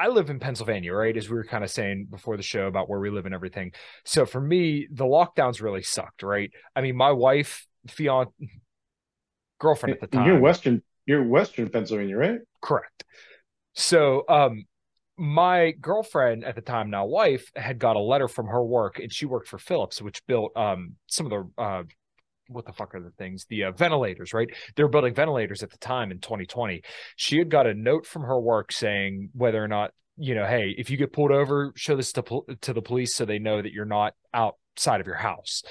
I 0.02 0.08
live 0.08 0.32
in 0.32 0.40
Pennsylvania, 0.40 0.94
right? 0.94 1.16
As 1.16 1.30
we 1.30 1.36
were 1.36 1.44
kind 1.44 1.64
of 1.64 1.70
saying 1.70 2.08
before 2.10 2.36
the 2.36 2.42
show 2.42 2.66
about 2.66 2.90
where 2.90 3.00
we 3.00 3.12
live 3.12 3.28
and 3.28 3.36
everything. 3.36 3.72
So 4.04 4.26
for 4.26 4.42
me, 4.42 4.88
the 4.92 5.06
lockdowns 5.06 5.62
really 5.62 5.84
sucked, 5.84 6.24
right? 6.24 6.52
I 6.76 6.82
mean, 6.82 6.96
my 6.96 7.12
wife, 7.12 7.68
fiance, 7.88 8.32
girlfriend 9.60 9.94
at 9.94 10.02
the 10.02 10.08
time. 10.08 10.26
You're 10.26 10.40
Western, 10.40 10.82
you're 11.06 11.24
Western 11.24 11.70
Pennsylvania, 11.70 12.18
right? 12.18 12.40
Correct. 12.64 13.04
So, 13.74 14.24
um, 14.28 14.66
my 15.18 15.74
girlfriend 15.80 16.46
at 16.46 16.56
the 16.56 16.62
time, 16.62 16.90
now 16.90 17.06
wife, 17.06 17.52
had 17.56 17.78
got 17.78 17.96
a 17.96 18.00
letter 18.00 18.28
from 18.28 18.48
her 18.48 18.64
work, 18.64 18.98
and 18.98 19.14
she 19.14 19.28
worked 19.28 19.48
for 19.48 19.60
Philips, 19.60 20.02
which 20.02 20.26
built 20.26 20.52
um 20.58 20.96
some 21.06 21.28
of 21.28 21.30
the 21.30 21.62
uh 21.62 21.84
what 22.52 22.66
the 22.66 22.74
fuck 22.74 22.94
are 22.96 23.02
the 23.02 23.12
things? 23.12 23.46
The 23.50 23.66
uh, 23.66 23.72
ventilators, 23.72 24.34
right? 24.34 24.50
They 24.76 24.84
were 24.84 24.90
building 24.90 25.14
ventilators 25.14 25.64
at 25.64 25.72
the 25.72 25.78
time 25.78 26.12
in 26.12 26.20
2020. 26.20 26.82
She 27.16 27.38
had 27.38 27.50
got 27.50 27.68
a 27.68 27.74
note 27.74 28.06
from 28.06 28.24
her 28.24 28.40
work 28.40 28.72
saying 28.72 29.30
whether 29.34 29.64
or 29.64 29.68
not, 29.68 29.92
you 30.18 30.36
know, 30.36 30.46
hey, 30.46 30.76
if 30.78 30.90
you 30.90 30.98
get 30.98 31.14
pulled 31.14 31.32
over, 31.32 31.74
show 31.76 31.96
this 31.96 32.12
to, 32.14 32.44
to 32.62 32.74
the 32.74 32.82
police 32.82 33.16
so 33.16 33.26
they 33.26 33.40
know 33.40 33.62
that 33.62 33.72
you're 33.72 33.86
not 33.86 34.14
outside 34.34 35.02
of 35.02 35.08
your 35.08 35.16
house. 35.16 35.64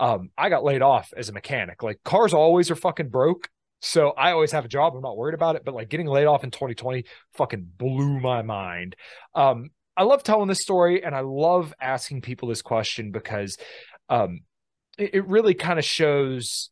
Um, 0.00 0.30
I 0.36 0.48
got 0.48 0.64
laid 0.64 0.82
off 0.82 1.12
as 1.16 1.28
a 1.28 1.32
mechanic. 1.32 1.82
Like 1.82 2.02
cars 2.04 2.34
always 2.34 2.70
are 2.70 2.76
fucking 2.76 3.08
broke. 3.08 3.48
So 3.80 4.10
I 4.10 4.32
always 4.32 4.52
have 4.52 4.64
a 4.64 4.68
job. 4.68 4.94
I'm 4.94 5.02
not 5.02 5.16
worried 5.16 5.34
about 5.34 5.56
it. 5.56 5.64
But 5.64 5.74
like 5.74 5.88
getting 5.88 6.06
laid 6.06 6.26
off 6.26 6.44
in 6.44 6.50
2020 6.50 7.04
fucking 7.34 7.66
blew 7.76 8.20
my 8.20 8.42
mind. 8.42 8.96
Um, 9.34 9.70
I 9.96 10.04
love 10.04 10.22
telling 10.22 10.48
this 10.48 10.62
story 10.62 11.04
and 11.04 11.14
I 11.14 11.20
love 11.20 11.74
asking 11.80 12.22
people 12.22 12.48
this 12.48 12.62
question 12.62 13.10
because 13.10 13.58
um, 14.08 14.40
it 14.98 15.26
really 15.26 15.54
kind 15.54 15.78
of 15.78 15.84
shows 15.84 16.70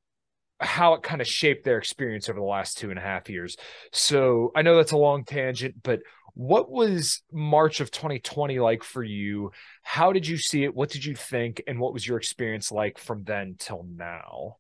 how 0.61 0.93
it 0.95 1.03
kind 1.03 1.21
of 1.21 1.27
shaped 1.27 1.65
their 1.65 1.79
experience 1.79 2.29
over 2.29 2.39
the 2.39 2.45
last 2.45 2.77
two 2.77 2.91
and 2.91 2.99
a 2.99 3.03
half 3.03 3.31
years. 3.31 3.57
So 3.93 4.53
I 4.55 4.63
know 4.63 4.77
that's 4.77 4.93
a 4.93 4.99
long 4.99 5.25
tangent, 5.25 5.77
but 5.83 6.01
what 6.35 6.71
was 6.71 7.23
March 7.33 7.81
of 7.81 7.91
2020 7.91 8.61
like 8.61 8.85
for 8.85 9.03
you? 9.03 9.53
How 9.83 10.13
did 10.13 10.27
you 10.27 10.37
see 10.37 10.65
it? 10.65 10.75
What 10.75 10.91
did 10.91 11.05
you 11.05 11.15
think? 11.15 11.63
And 11.67 11.81
what 11.81 11.93
was 11.93 12.07
your 12.07 12.19
experience 12.19 12.71
like 12.71 12.99
from 12.99 13.25
then 13.25 13.57
till 13.59 13.87
now? 13.97 14.57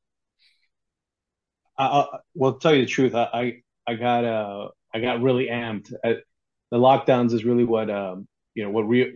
I, 1.78 2.06
well, 2.34 2.54
to 2.54 2.58
tell 2.58 2.74
you 2.74 2.82
the 2.82 2.90
truth, 2.90 3.14
I, 3.14 3.62
I 3.86 3.94
got 3.94 4.24
uh 4.24 4.68
I 4.92 5.00
got 5.00 5.22
really 5.22 5.46
amped. 5.46 5.92
I, 6.04 6.16
the 6.70 6.76
lockdowns 6.76 7.32
is 7.32 7.44
really 7.44 7.64
what 7.64 7.90
um 7.90 8.28
you 8.54 8.64
know 8.64 8.70
what 8.70 8.82
re- 8.82 9.14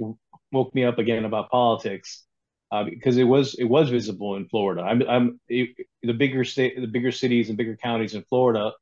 woke 0.52 0.74
me 0.74 0.84
up 0.84 0.98
again 0.98 1.24
about 1.24 1.50
politics 1.50 2.24
uh, 2.74 2.82
because 2.82 3.16
it 3.18 3.24
was 3.24 3.54
it 3.54 3.64
was 3.64 3.88
visible 3.88 4.34
in 4.34 4.48
Florida. 4.48 4.82
I'm 4.82 5.02
I'm 5.08 5.40
it, 5.48 5.76
the 6.02 6.12
bigger 6.12 6.42
state, 6.42 6.74
the 6.80 6.88
bigger 6.88 7.12
cities 7.12 7.48
and 7.48 7.56
bigger 7.56 7.76
counties 7.76 8.14
in 8.14 8.24
Florida, 8.24 8.72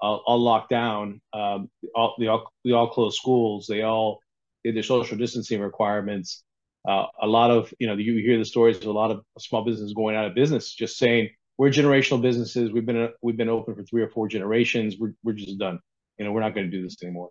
uh, 0.00 0.16
all 0.16 0.38
locked 0.38 0.70
down. 0.70 1.20
Um, 1.34 1.68
all 1.94 2.14
they 2.18 2.28
all 2.28 2.50
they 2.64 2.72
all 2.72 2.88
closed 2.88 3.18
schools. 3.18 3.66
They 3.66 3.82
all 3.82 4.20
did 4.64 4.74
their 4.74 4.82
social 4.82 5.18
distancing 5.18 5.60
requirements. 5.60 6.42
Uh, 6.88 7.04
a 7.20 7.26
lot 7.26 7.50
of 7.50 7.74
you 7.78 7.86
know 7.86 7.94
you 7.94 8.14
hear 8.22 8.38
the 8.38 8.44
stories 8.46 8.78
of 8.78 8.86
a 8.86 8.92
lot 8.92 9.10
of 9.10 9.22
small 9.38 9.62
businesses 9.66 9.92
going 9.92 10.16
out 10.16 10.24
of 10.24 10.34
business, 10.34 10.72
just 10.72 10.96
saying 10.96 11.28
we're 11.58 11.68
generational 11.68 12.22
businesses. 12.22 12.72
We've 12.72 12.86
been 12.86 13.10
we've 13.20 13.36
been 13.36 13.50
open 13.50 13.74
for 13.74 13.84
three 13.84 14.02
or 14.02 14.08
four 14.08 14.28
generations. 14.28 14.96
We're 14.98 15.12
we're 15.22 15.34
just 15.34 15.58
done. 15.58 15.78
You 16.16 16.24
know 16.24 16.32
we're 16.32 16.40
not 16.40 16.54
going 16.54 16.70
to 16.70 16.74
do 16.74 16.82
this 16.82 16.96
anymore. 17.02 17.28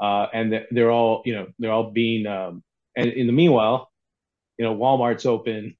Uh, 0.00 0.26
and 0.34 0.66
they're 0.72 0.90
all 0.90 1.22
you 1.24 1.34
know 1.34 1.46
they're 1.60 1.70
all 1.70 1.92
being 1.92 2.26
um, 2.26 2.64
and 2.96 3.12
in 3.12 3.28
the 3.28 3.32
meanwhile, 3.32 3.88
you 4.58 4.64
know 4.64 4.76
Walmart's 4.76 5.26
open, 5.26 5.76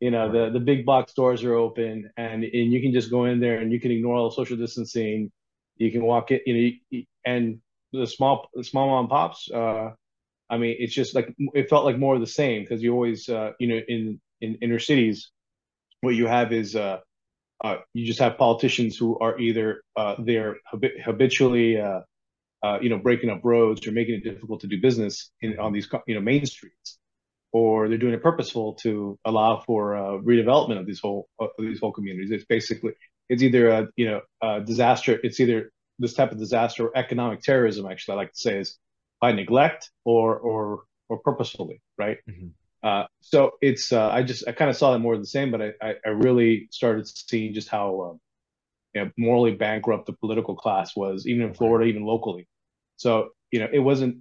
you 0.00 0.10
know 0.10 0.30
the 0.30 0.50
the 0.50 0.60
big 0.60 0.84
box 0.86 1.12
stores 1.12 1.44
are 1.44 1.54
open, 1.54 2.10
and 2.16 2.44
and 2.44 2.72
you 2.72 2.80
can 2.80 2.92
just 2.92 3.10
go 3.10 3.24
in 3.24 3.40
there 3.40 3.58
and 3.58 3.72
you 3.72 3.80
can 3.80 3.90
ignore 3.90 4.16
all 4.16 4.30
social 4.30 4.56
distancing. 4.56 5.30
You 5.76 5.90
can 5.90 6.04
walk 6.04 6.30
it, 6.30 6.42
you 6.46 6.78
know, 6.92 7.02
and 7.26 7.60
the 7.92 8.06
small 8.06 8.48
the 8.54 8.64
small 8.64 8.88
mom 8.88 9.08
pops. 9.08 9.50
Uh, 9.50 9.90
I 10.48 10.58
mean, 10.58 10.76
it's 10.78 10.94
just 10.94 11.14
like 11.14 11.34
it 11.38 11.68
felt 11.68 11.84
like 11.84 11.98
more 11.98 12.14
of 12.14 12.20
the 12.20 12.26
same 12.26 12.62
because 12.62 12.82
you 12.82 12.92
always, 12.92 13.28
uh, 13.28 13.52
you 13.58 13.68
know, 13.68 13.80
in 13.88 14.20
in 14.40 14.56
inner 14.62 14.78
cities, 14.78 15.30
what 16.00 16.14
you 16.14 16.26
have 16.26 16.52
is 16.52 16.76
uh, 16.76 16.98
uh, 17.62 17.76
you 17.94 18.06
just 18.06 18.20
have 18.20 18.38
politicians 18.38 18.96
who 18.96 19.18
are 19.18 19.38
either 19.38 19.82
uh, 19.96 20.16
they're 20.18 20.56
habitually 21.04 21.80
uh, 21.80 22.00
uh, 22.64 22.78
you 22.80 22.88
know, 22.88 22.98
breaking 22.98 23.28
up 23.28 23.40
roads 23.44 23.86
or 23.86 23.92
making 23.92 24.14
it 24.14 24.24
difficult 24.24 24.60
to 24.62 24.66
do 24.66 24.80
business 24.80 25.30
in, 25.42 25.58
on 25.58 25.72
these, 25.72 25.86
you 26.06 26.14
know, 26.14 26.20
main 26.22 26.46
streets, 26.46 26.98
or 27.54 27.88
they're 27.88 27.98
doing 27.98 28.14
it 28.14 28.22
purposeful 28.22 28.74
to 28.74 29.16
allow 29.24 29.62
for 29.64 29.96
uh, 29.96 30.18
redevelopment 30.18 30.80
of 30.80 30.86
these 30.86 30.98
whole 30.98 31.28
of 31.38 31.50
these 31.56 31.78
whole 31.78 31.92
communities. 31.92 32.32
It's 32.32 32.44
basically 32.44 32.94
it's 33.28 33.44
either 33.44 33.68
a 33.68 33.88
you 33.94 34.06
know 34.10 34.20
a 34.42 34.60
disaster. 34.60 35.18
It's 35.22 35.38
either 35.38 35.70
this 36.00 36.14
type 36.14 36.32
of 36.32 36.38
disaster 36.38 36.88
or 36.88 36.98
economic 36.98 37.42
terrorism. 37.42 37.86
Actually, 37.86 38.14
I 38.14 38.16
like 38.16 38.32
to 38.32 38.40
say 38.40 38.58
is 38.58 38.76
by 39.20 39.30
neglect 39.30 39.90
or 40.04 40.36
or 40.36 40.82
or 41.08 41.20
purposefully, 41.20 41.80
right? 41.96 42.18
Mm-hmm. 42.28 42.48
Uh, 42.82 43.06
so 43.20 43.52
it's 43.62 43.92
uh, 43.92 44.10
I 44.10 44.24
just 44.24 44.48
I 44.48 44.52
kind 44.52 44.68
of 44.68 44.76
saw 44.76 44.90
that 44.92 44.98
more 44.98 45.14
of 45.14 45.20
the 45.20 45.26
same, 45.26 45.52
but 45.52 45.62
I, 45.62 45.72
I, 45.80 45.94
I 46.04 46.08
really 46.08 46.66
started 46.72 47.06
seeing 47.06 47.54
just 47.54 47.68
how 47.68 48.10
um, 48.10 48.20
you 48.94 49.04
know, 49.04 49.10
morally 49.16 49.52
bankrupt 49.52 50.06
the 50.06 50.12
political 50.12 50.56
class 50.56 50.96
was, 50.96 51.24
even 51.28 51.46
in 51.46 51.54
Florida, 51.54 51.88
even 51.88 52.02
locally. 52.04 52.48
So 52.96 53.28
you 53.52 53.60
know, 53.60 53.68
it 53.72 53.78
wasn't. 53.78 54.16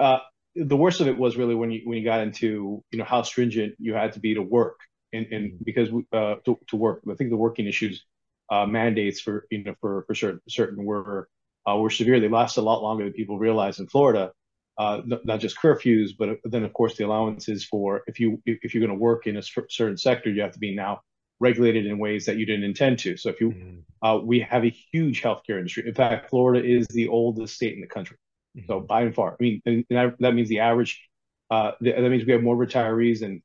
Uh, 0.00 0.18
the 0.56 0.76
worst 0.76 1.00
of 1.00 1.08
it 1.08 1.18
was 1.18 1.36
really 1.36 1.54
when 1.54 1.70
you 1.70 1.82
when 1.84 1.98
you 1.98 2.04
got 2.04 2.20
into 2.20 2.82
you 2.90 2.98
know 2.98 3.04
how 3.04 3.22
stringent 3.22 3.74
you 3.78 3.94
had 3.94 4.12
to 4.12 4.20
be 4.20 4.34
to 4.34 4.42
work 4.42 4.78
and, 5.12 5.26
and 5.32 5.52
mm-hmm. 5.52 5.64
because 5.64 5.88
uh, 6.12 6.36
to, 6.44 6.58
to 6.68 6.76
work. 6.76 7.02
I 7.10 7.14
think 7.14 7.30
the 7.30 7.36
working 7.36 7.66
issues 7.66 8.04
uh, 8.50 8.66
mandates 8.66 9.20
for 9.20 9.46
you 9.50 9.64
know 9.64 9.74
for 9.80 10.04
for 10.06 10.14
certain 10.14 10.40
certain 10.48 10.84
were 10.84 11.28
uh, 11.68 11.76
were 11.76 11.90
severe. 11.90 12.20
They 12.20 12.28
lasted 12.28 12.60
a 12.60 12.62
lot 12.62 12.82
longer 12.82 13.04
than 13.04 13.12
people 13.12 13.38
realized 13.38 13.80
in 13.80 13.86
Florida. 13.86 14.32
Uh, 14.76 15.02
not 15.06 15.38
just 15.38 15.56
curfews, 15.56 16.10
but 16.18 16.40
then 16.44 16.64
of 16.64 16.72
course 16.72 16.96
the 16.96 17.04
allowances 17.04 17.64
for 17.64 18.02
if 18.08 18.18
you 18.18 18.42
if 18.44 18.74
you're 18.74 18.84
going 18.84 18.96
to 18.96 19.00
work 19.00 19.28
in 19.28 19.36
a 19.36 19.42
certain 19.42 19.96
sector, 19.96 20.30
you 20.30 20.42
have 20.42 20.52
to 20.52 20.58
be 20.58 20.74
now 20.74 21.00
regulated 21.38 21.86
in 21.86 21.98
ways 21.98 22.26
that 22.26 22.38
you 22.38 22.46
didn't 22.46 22.64
intend 22.64 22.98
to. 22.98 23.16
So 23.16 23.28
if 23.28 23.40
you, 23.40 23.50
mm-hmm. 23.50 24.06
uh, 24.06 24.18
we 24.18 24.40
have 24.40 24.64
a 24.64 24.74
huge 24.92 25.22
healthcare 25.22 25.58
industry. 25.58 25.84
In 25.86 25.94
fact, 25.94 26.30
Florida 26.30 26.66
is 26.66 26.86
the 26.88 27.08
oldest 27.08 27.54
state 27.54 27.74
in 27.74 27.80
the 27.80 27.86
country. 27.86 28.16
Mm-hmm. 28.56 28.66
So 28.66 28.80
by 28.80 29.02
and 29.02 29.14
far, 29.14 29.32
I 29.32 29.42
mean, 29.42 29.62
and, 29.66 29.84
and 29.90 30.14
that 30.20 30.34
means 30.34 30.48
the 30.48 30.60
average, 30.60 31.02
uh, 31.50 31.72
the, 31.80 31.92
that 31.92 32.08
means 32.08 32.24
we 32.24 32.32
have 32.32 32.42
more 32.42 32.56
retirees 32.56 33.20
than, 33.20 33.42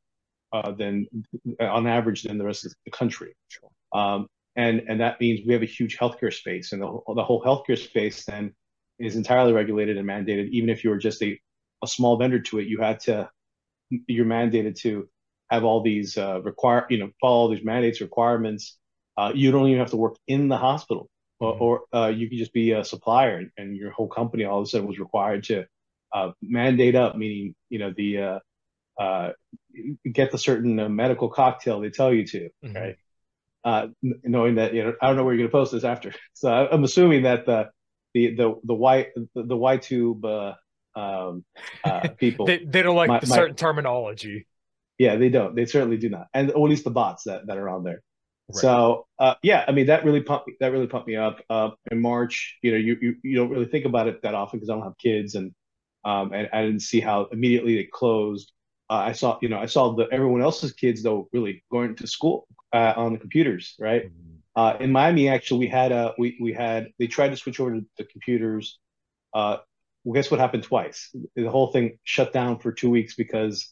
uh, 0.52 0.72
than 0.72 1.08
on 1.60 1.88
average 1.88 2.24
than 2.24 2.38
the 2.38 2.46
rest 2.46 2.66
of 2.66 2.74
the 2.86 2.92
country. 2.92 3.36
Sure. 3.48 3.70
Um, 3.94 4.28
and, 4.56 4.84
and 4.88 5.00
that 5.00 5.20
means 5.22 5.46
we 5.46 5.54
have 5.54 5.62
a 5.62 5.68
huge 5.68 5.98
healthcare 5.98 6.34
space 6.34 6.74
and 6.74 6.82
the, 6.82 7.00
the 7.16 7.24
whole 7.24 7.42
healthcare 7.42 7.78
space 7.78 8.26
then 8.26 8.54
is 8.98 9.16
entirely 9.16 9.54
regulated 9.54 9.98
and 9.98 10.08
mandated. 10.08 10.50
Even 10.50 10.70
if 10.70 10.84
you 10.84 10.90
were 10.90 10.98
just 10.98 11.22
a, 11.24 11.40
a 11.84 11.88
small 11.88 12.18
vendor 12.18 12.40
to 12.40 12.60
it, 12.60 12.68
you 12.68 12.80
had 12.80 13.00
to, 13.02 13.30
you're 14.08 14.26
mandated 14.26 14.76
to 14.80 15.08
have 15.50 15.64
all 15.64 15.82
these 15.82 16.18
uh, 16.18 16.42
require 16.42 16.86
you 16.90 16.98
know 16.98 17.10
follow 17.20 17.38
all 17.38 17.50
these 17.50 17.64
mandates 17.64 18.02
requirements. 18.02 18.78
Uh, 19.18 19.32
you 19.34 19.52
don't 19.52 19.68
even 19.68 19.80
have 19.80 19.90
to 19.90 19.98
work 19.98 20.16
in 20.28 20.48
the 20.48 20.58
hospital, 20.58 21.10
mm-hmm. 21.42 21.62
or 21.62 21.82
uh, 21.94 22.08
you 22.08 22.30
could 22.30 22.38
just 22.38 22.54
be 22.54 22.72
a 22.72 22.84
supplier, 22.84 23.50
and, 23.58 23.76
your 23.76 23.92
whole 23.92 24.08
company 24.08 24.46
all 24.46 24.60
of 24.60 24.66
a 24.66 24.70
sudden 24.70 24.88
was 24.88 25.00
required 25.00 25.44
to 25.46 25.66
uh, 26.14 26.32
mandate 26.42 26.96
up, 26.96 27.16
meaning 27.16 27.56
you 27.70 27.80
know 27.80 27.94
the 27.96 28.18
uh, 28.18 28.40
uh, 29.02 29.32
get 30.12 30.32
the 30.32 30.38
certain 30.38 30.96
medical 30.96 31.30
cocktail 31.30 31.80
they 31.80 31.90
tell 31.90 32.14
you 32.14 32.26
to, 32.28 32.50
mm-hmm. 32.64 32.76
right? 32.76 32.98
knowing 34.24 34.56
that 34.56 34.74
you 34.74 34.84
know 34.84 34.94
I 35.02 35.08
don't 35.08 35.16
know 35.16 35.24
where 35.24 35.34
you're 35.34 35.48
going 35.48 35.52
to 35.52 35.58
post 35.58 35.72
this 35.72 35.84
after, 35.84 36.14
so 36.34 36.50
I'm 36.50 36.84
assuming 36.84 37.24
that 37.24 37.46
the 37.46 37.70
the 38.14 38.36
the 38.36 38.56
the 38.64 38.76
white 38.76 39.10
the, 39.16 39.44
the 39.44 39.58
Y 39.58 39.78
tube 39.78 40.26
um, 40.26 41.46
people 42.18 42.46
they, 42.46 42.64
they 42.66 42.82
don't 42.82 42.96
like 42.96 43.10
my, 43.10 43.20
the 43.20 43.28
certain 43.28 43.52
my, 43.52 43.56
terminology 43.56 44.48
yeah, 45.00 45.16
they 45.16 45.30
don't. 45.30 45.56
They 45.56 45.66
certainly 45.66 45.98
do 45.98 46.10
not, 46.10 46.28
and 46.34 46.52
or 46.52 46.68
at 46.68 46.70
least 46.70 46.84
the 46.84 46.92
bots 46.92 47.24
that, 47.24 47.48
that 47.48 47.58
are 47.58 47.70
on 47.70 47.84
there. 47.84 48.04
Right. 48.50 48.62
So 48.62 49.08
uh, 49.20 49.36
yeah, 49.44 49.64
I 49.68 49.72
mean 49.72 49.88
that 49.88 50.04
really 50.04 50.22
pumped 50.22 50.48
me, 50.48 50.56
that 50.60 50.72
really 50.72 50.88
pumped 50.88 51.08
me 51.08 51.16
up. 51.16 51.40
Uh, 51.50 51.72
in 51.92 52.02
March, 52.02 52.58
you 52.64 52.72
know, 52.72 52.78
you, 52.78 52.98
you 53.00 53.16
you 53.24 53.36
don't 53.38 53.50
really 53.50 53.66
think 53.66 53.86
about 53.86 54.08
it 54.08 54.24
that 54.24 54.34
often 54.34 54.60
because 54.60 54.70
I 54.70 54.74
don't 54.74 54.84
have 54.84 54.98
kids, 54.98 55.36
and 55.36 55.54
um, 56.04 56.34
and 56.34 56.50
I 56.52 56.64
didn't 56.64 56.82
see 56.82 57.00
how 57.00 57.26
immediately 57.32 57.80
it 57.80 57.92
closed. 57.92 58.52
Uh, 58.90 59.04
I 59.06 59.12
saw, 59.12 59.38
you 59.42 59.50
know, 59.50 59.60
I 59.60 59.68
saw 59.68 59.94
the 59.94 60.08
everyone 60.12 60.42
else's 60.42 60.74
kids 60.74 61.04
though 61.04 61.30
really 61.32 61.64
going 61.72 61.96
to 61.98 62.08
school 62.08 62.48
uh, 62.74 62.94
on 62.96 63.14
the 63.14 63.20
computers, 63.20 63.76
right? 63.80 64.06
Mm-hmm. 64.06 64.30
Uh, 64.56 64.78
in 64.80 64.92
Miami, 64.92 65.30
actually, 65.30 65.60
we 65.60 65.68
had 65.68 65.92
a 65.92 66.16
we 66.18 66.38
we 66.42 66.52
had 66.52 66.88
they 66.98 67.06
tried 67.06 67.30
to 67.30 67.38
switch 67.38 67.60
over 67.60 67.76
to 67.76 67.86
the 68.00 68.04
computers. 68.04 68.80
Uh, 69.32 69.58
well, 70.04 70.16
guess 70.16 70.32
what 70.32 70.40
happened 70.40 70.64
twice? 70.64 71.14
The 71.36 71.52
whole 71.52 71.72
thing 71.72 72.00
shut 72.04 72.34
down 72.34 72.58
for 72.58 72.72
two 72.72 72.90
weeks 72.90 73.16
because 73.16 73.72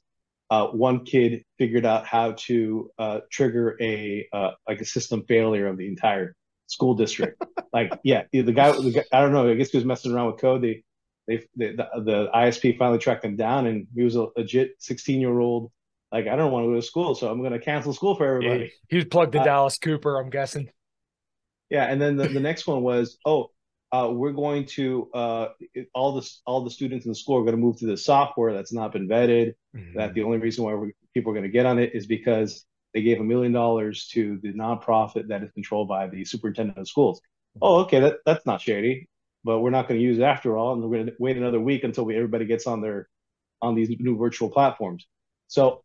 uh, 0.49 0.67
one 0.67 1.03
kid 1.03 1.43
figured 1.57 1.85
out 1.85 2.05
how 2.05 2.33
to 2.33 2.89
uh, 2.97 3.19
trigger 3.31 3.77
a 3.81 4.27
uh, 4.31 4.51
like 4.67 4.81
a 4.81 4.85
system 4.85 5.23
failure 5.27 5.67
of 5.67 5.77
the 5.77 5.87
entire 5.87 6.35
school 6.67 6.93
district. 6.93 7.43
like, 7.73 7.91
yeah, 8.03 8.23
the 8.31 8.43
guy, 8.43 8.71
the 8.71 8.91
guy, 8.91 9.03
I 9.11 9.21
don't 9.21 9.33
know. 9.33 9.49
I 9.49 9.55
guess 9.55 9.71
he 9.71 9.77
was 9.77 9.85
messing 9.85 10.13
around 10.13 10.27
with 10.27 10.41
code. 10.41 10.61
They, 10.61 10.83
they, 11.27 11.45
they 11.55 11.75
the, 11.75 11.87
the, 12.03 12.29
ISP 12.33 12.77
finally 12.77 12.99
tracked 12.99 13.25
him 13.25 13.35
down, 13.35 13.67
and 13.67 13.87
he 13.93 14.03
was 14.03 14.15
a 14.15 14.27
legit 14.37 14.75
16 14.79 15.19
year 15.19 15.37
old. 15.39 15.71
Like, 16.11 16.27
I 16.27 16.37
don't 16.37 16.51
want 16.51 16.63
to 16.63 16.69
go 16.69 16.75
to 16.75 16.81
school, 16.81 17.15
so 17.15 17.29
I'm 17.29 17.39
going 17.39 17.51
to 17.51 17.59
cancel 17.59 17.93
school 17.93 18.15
for 18.15 18.25
everybody. 18.25 18.65
He, 18.65 18.71
he 18.89 18.95
was 18.97 19.05
plugged 19.05 19.33
to 19.33 19.41
uh, 19.41 19.47
Alice 19.47 19.77
Cooper, 19.77 20.17
I'm 20.17 20.29
guessing. 20.29 20.69
Yeah, 21.69 21.83
and 21.83 22.01
then 22.01 22.15
the, 22.15 22.29
the 22.29 22.39
next 22.39 22.65
one 22.65 22.81
was, 22.81 23.17
oh, 23.25 23.51
uh, 23.91 24.09
we're 24.11 24.33
going 24.33 24.65
to 24.65 25.09
uh, 25.13 25.47
all 25.93 26.19
the 26.19 26.29
all 26.45 26.63
the 26.63 26.69
students 26.69 27.05
in 27.05 27.11
the 27.11 27.15
school 27.15 27.37
are 27.37 27.43
going 27.43 27.55
to 27.55 27.61
move 27.61 27.77
to 27.77 27.85
the 27.85 27.97
software 27.97 28.53
that's 28.53 28.73
not 28.73 28.91
been 28.91 29.07
vetted. 29.07 29.53
Mm-hmm. 29.75 29.97
That 29.97 30.13
the 30.13 30.23
only 30.23 30.39
reason 30.39 30.65
why 30.65 30.91
people 31.13 31.31
are 31.31 31.35
going 31.35 31.43
to 31.43 31.49
get 31.49 31.65
on 31.65 31.79
it 31.79 31.91
is 31.93 32.05
because 32.05 32.65
they 32.93 33.01
gave 33.01 33.19
a 33.19 33.23
million 33.23 33.53
dollars 33.53 34.07
to 34.13 34.39
the 34.41 34.53
nonprofit 34.53 35.29
that 35.29 35.43
is 35.43 35.51
controlled 35.51 35.87
by 35.87 36.07
the 36.07 36.25
superintendent 36.25 36.77
of 36.77 36.87
schools. 36.87 37.19
Mm-hmm. 37.19 37.59
Oh, 37.61 37.75
okay, 37.81 37.99
that, 38.01 38.15
that's 38.25 38.45
not 38.45 38.61
shady, 38.61 39.07
but 39.43 39.59
we're 39.59 39.69
not 39.69 39.87
going 39.87 39.99
to 39.99 40.05
use 40.05 40.17
it 40.17 40.23
after 40.23 40.57
all, 40.57 40.73
and 40.73 40.83
we're 40.83 40.97
going 40.97 41.07
to 41.07 41.13
wait 41.19 41.37
another 41.37 41.59
week 41.59 41.83
until 41.83 42.03
we, 42.03 42.15
everybody 42.15 42.45
gets 42.45 42.67
on 42.67 42.81
their 42.81 43.07
on 43.61 43.73
these 43.73 43.89
new 43.99 44.17
virtual 44.17 44.49
platforms. 44.49 45.07
So, 45.47 45.83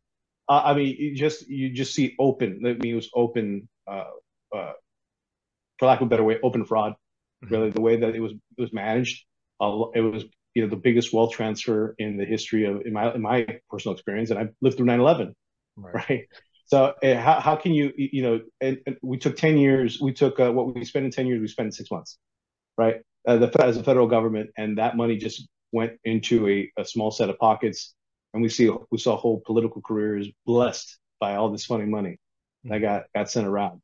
uh, 0.48 0.62
I 0.64 0.74
mean, 0.74 0.96
you 0.98 1.14
just 1.14 1.48
you 1.48 1.70
just 1.70 1.94
see 1.94 2.16
open. 2.18 2.60
Let 2.62 2.80
me 2.80 2.88
use 2.88 3.08
open, 3.14 3.68
uh, 3.86 4.10
uh, 4.54 4.72
for 5.78 5.86
lack 5.86 6.00
of 6.00 6.08
a 6.08 6.10
better 6.10 6.24
way, 6.24 6.38
open 6.42 6.64
fraud 6.64 6.96
really 7.50 7.70
the 7.70 7.80
way 7.80 7.96
that 7.96 8.14
it 8.14 8.20
was 8.20 8.32
it 8.32 8.60
was 8.60 8.72
managed. 8.72 9.24
Uh, 9.60 9.84
it 9.94 10.00
was 10.00 10.24
you 10.54 10.62
know 10.62 10.68
the 10.68 10.76
biggest 10.76 11.12
wealth 11.12 11.32
transfer 11.32 11.94
in 11.98 12.16
the 12.16 12.24
history 12.24 12.64
of 12.64 12.82
in 12.84 12.92
my 12.92 13.12
in 13.14 13.22
my 13.22 13.46
personal 13.70 13.94
experience, 13.94 14.30
and 14.30 14.38
I 14.38 14.48
lived 14.60 14.76
through 14.76 14.86
9/11, 14.86 15.32
right? 15.76 15.94
right? 15.94 16.28
So 16.66 16.94
uh, 17.02 17.16
how 17.16 17.40
how 17.40 17.56
can 17.56 17.72
you 17.72 17.92
you 17.96 18.22
know? 18.22 18.40
And, 18.60 18.78
and 18.86 18.96
we 19.02 19.18
took 19.18 19.36
10 19.36 19.58
years. 19.58 20.00
We 20.00 20.12
took 20.12 20.40
uh, 20.40 20.50
what 20.50 20.74
we 20.74 20.84
spent 20.84 21.04
in 21.04 21.10
10 21.10 21.26
years. 21.26 21.40
We 21.40 21.48
spent 21.48 21.66
in 21.66 21.72
six 21.72 21.90
months, 21.90 22.18
right? 22.76 22.96
Uh, 23.26 23.36
the 23.36 23.64
as 23.64 23.76
a 23.76 23.84
federal 23.84 24.06
government, 24.06 24.50
and 24.56 24.78
that 24.78 24.96
money 24.96 25.16
just 25.16 25.48
went 25.70 25.92
into 26.04 26.48
a, 26.48 26.70
a 26.78 26.84
small 26.84 27.10
set 27.10 27.30
of 27.30 27.38
pockets, 27.38 27.94
and 28.34 28.42
we 28.42 28.48
see 28.48 28.70
we 28.90 28.98
saw 28.98 29.16
whole 29.16 29.42
political 29.44 29.82
careers 29.82 30.28
blessed 30.46 30.98
by 31.20 31.36
all 31.36 31.50
this 31.50 31.64
funny 31.66 31.86
money 31.86 32.18
that 32.64 32.78
got 32.78 33.04
got 33.14 33.30
sent 33.30 33.46
around. 33.46 33.80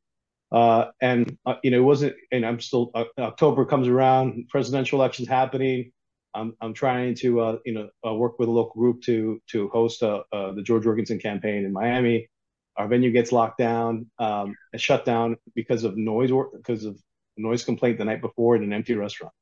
Uh, 0.51 0.85
and 1.01 1.37
uh, 1.45 1.55
you 1.63 1.71
know 1.71 1.77
it 1.77 1.83
wasn't. 1.83 2.15
And 2.31 2.45
I'm 2.45 2.59
still 2.59 2.91
uh, 2.93 3.05
October 3.17 3.65
comes 3.65 3.87
around, 3.87 4.47
presidential 4.49 4.99
elections 4.99 5.27
happening. 5.27 5.91
I'm 6.33 6.55
I'm 6.61 6.73
trying 6.73 7.15
to 7.15 7.39
uh, 7.41 7.57
you 7.65 7.73
know 7.73 7.89
uh, 8.05 8.13
work 8.13 8.39
with 8.39 8.49
a 8.49 8.51
local 8.51 8.79
group 8.79 9.01
to 9.03 9.41
to 9.51 9.69
host 9.69 10.03
uh, 10.03 10.23
the 10.31 10.63
Jo 10.63 10.79
Jorgensen 10.79 11.19
campaign 11.19 11.65
in 11.65 11.73
Miami. 11.73 12.29
Our 12.77 12.87
venue 12.87 13.11
gets 13.11 13.31
locked 13.31 13.57
down, 13.57 14.09
um, 14.19 14.55
shut 14.77 15.03
down 15.03 15.35
because 15.53 15.83
of 15.83 15.97
noise 15.97 16.31
or 16.31 16.49
because 16.55 16.85
of 16.85 16.97
noise 17.35 17.63
complaint 17.65 17.97
the 17.97 18.05
night 18.05 18.21
before 18.21 18.55
in 18.55 18.63
an 18.63 18.73
empty 18.73 18.95
restaurant. 18.95 19.33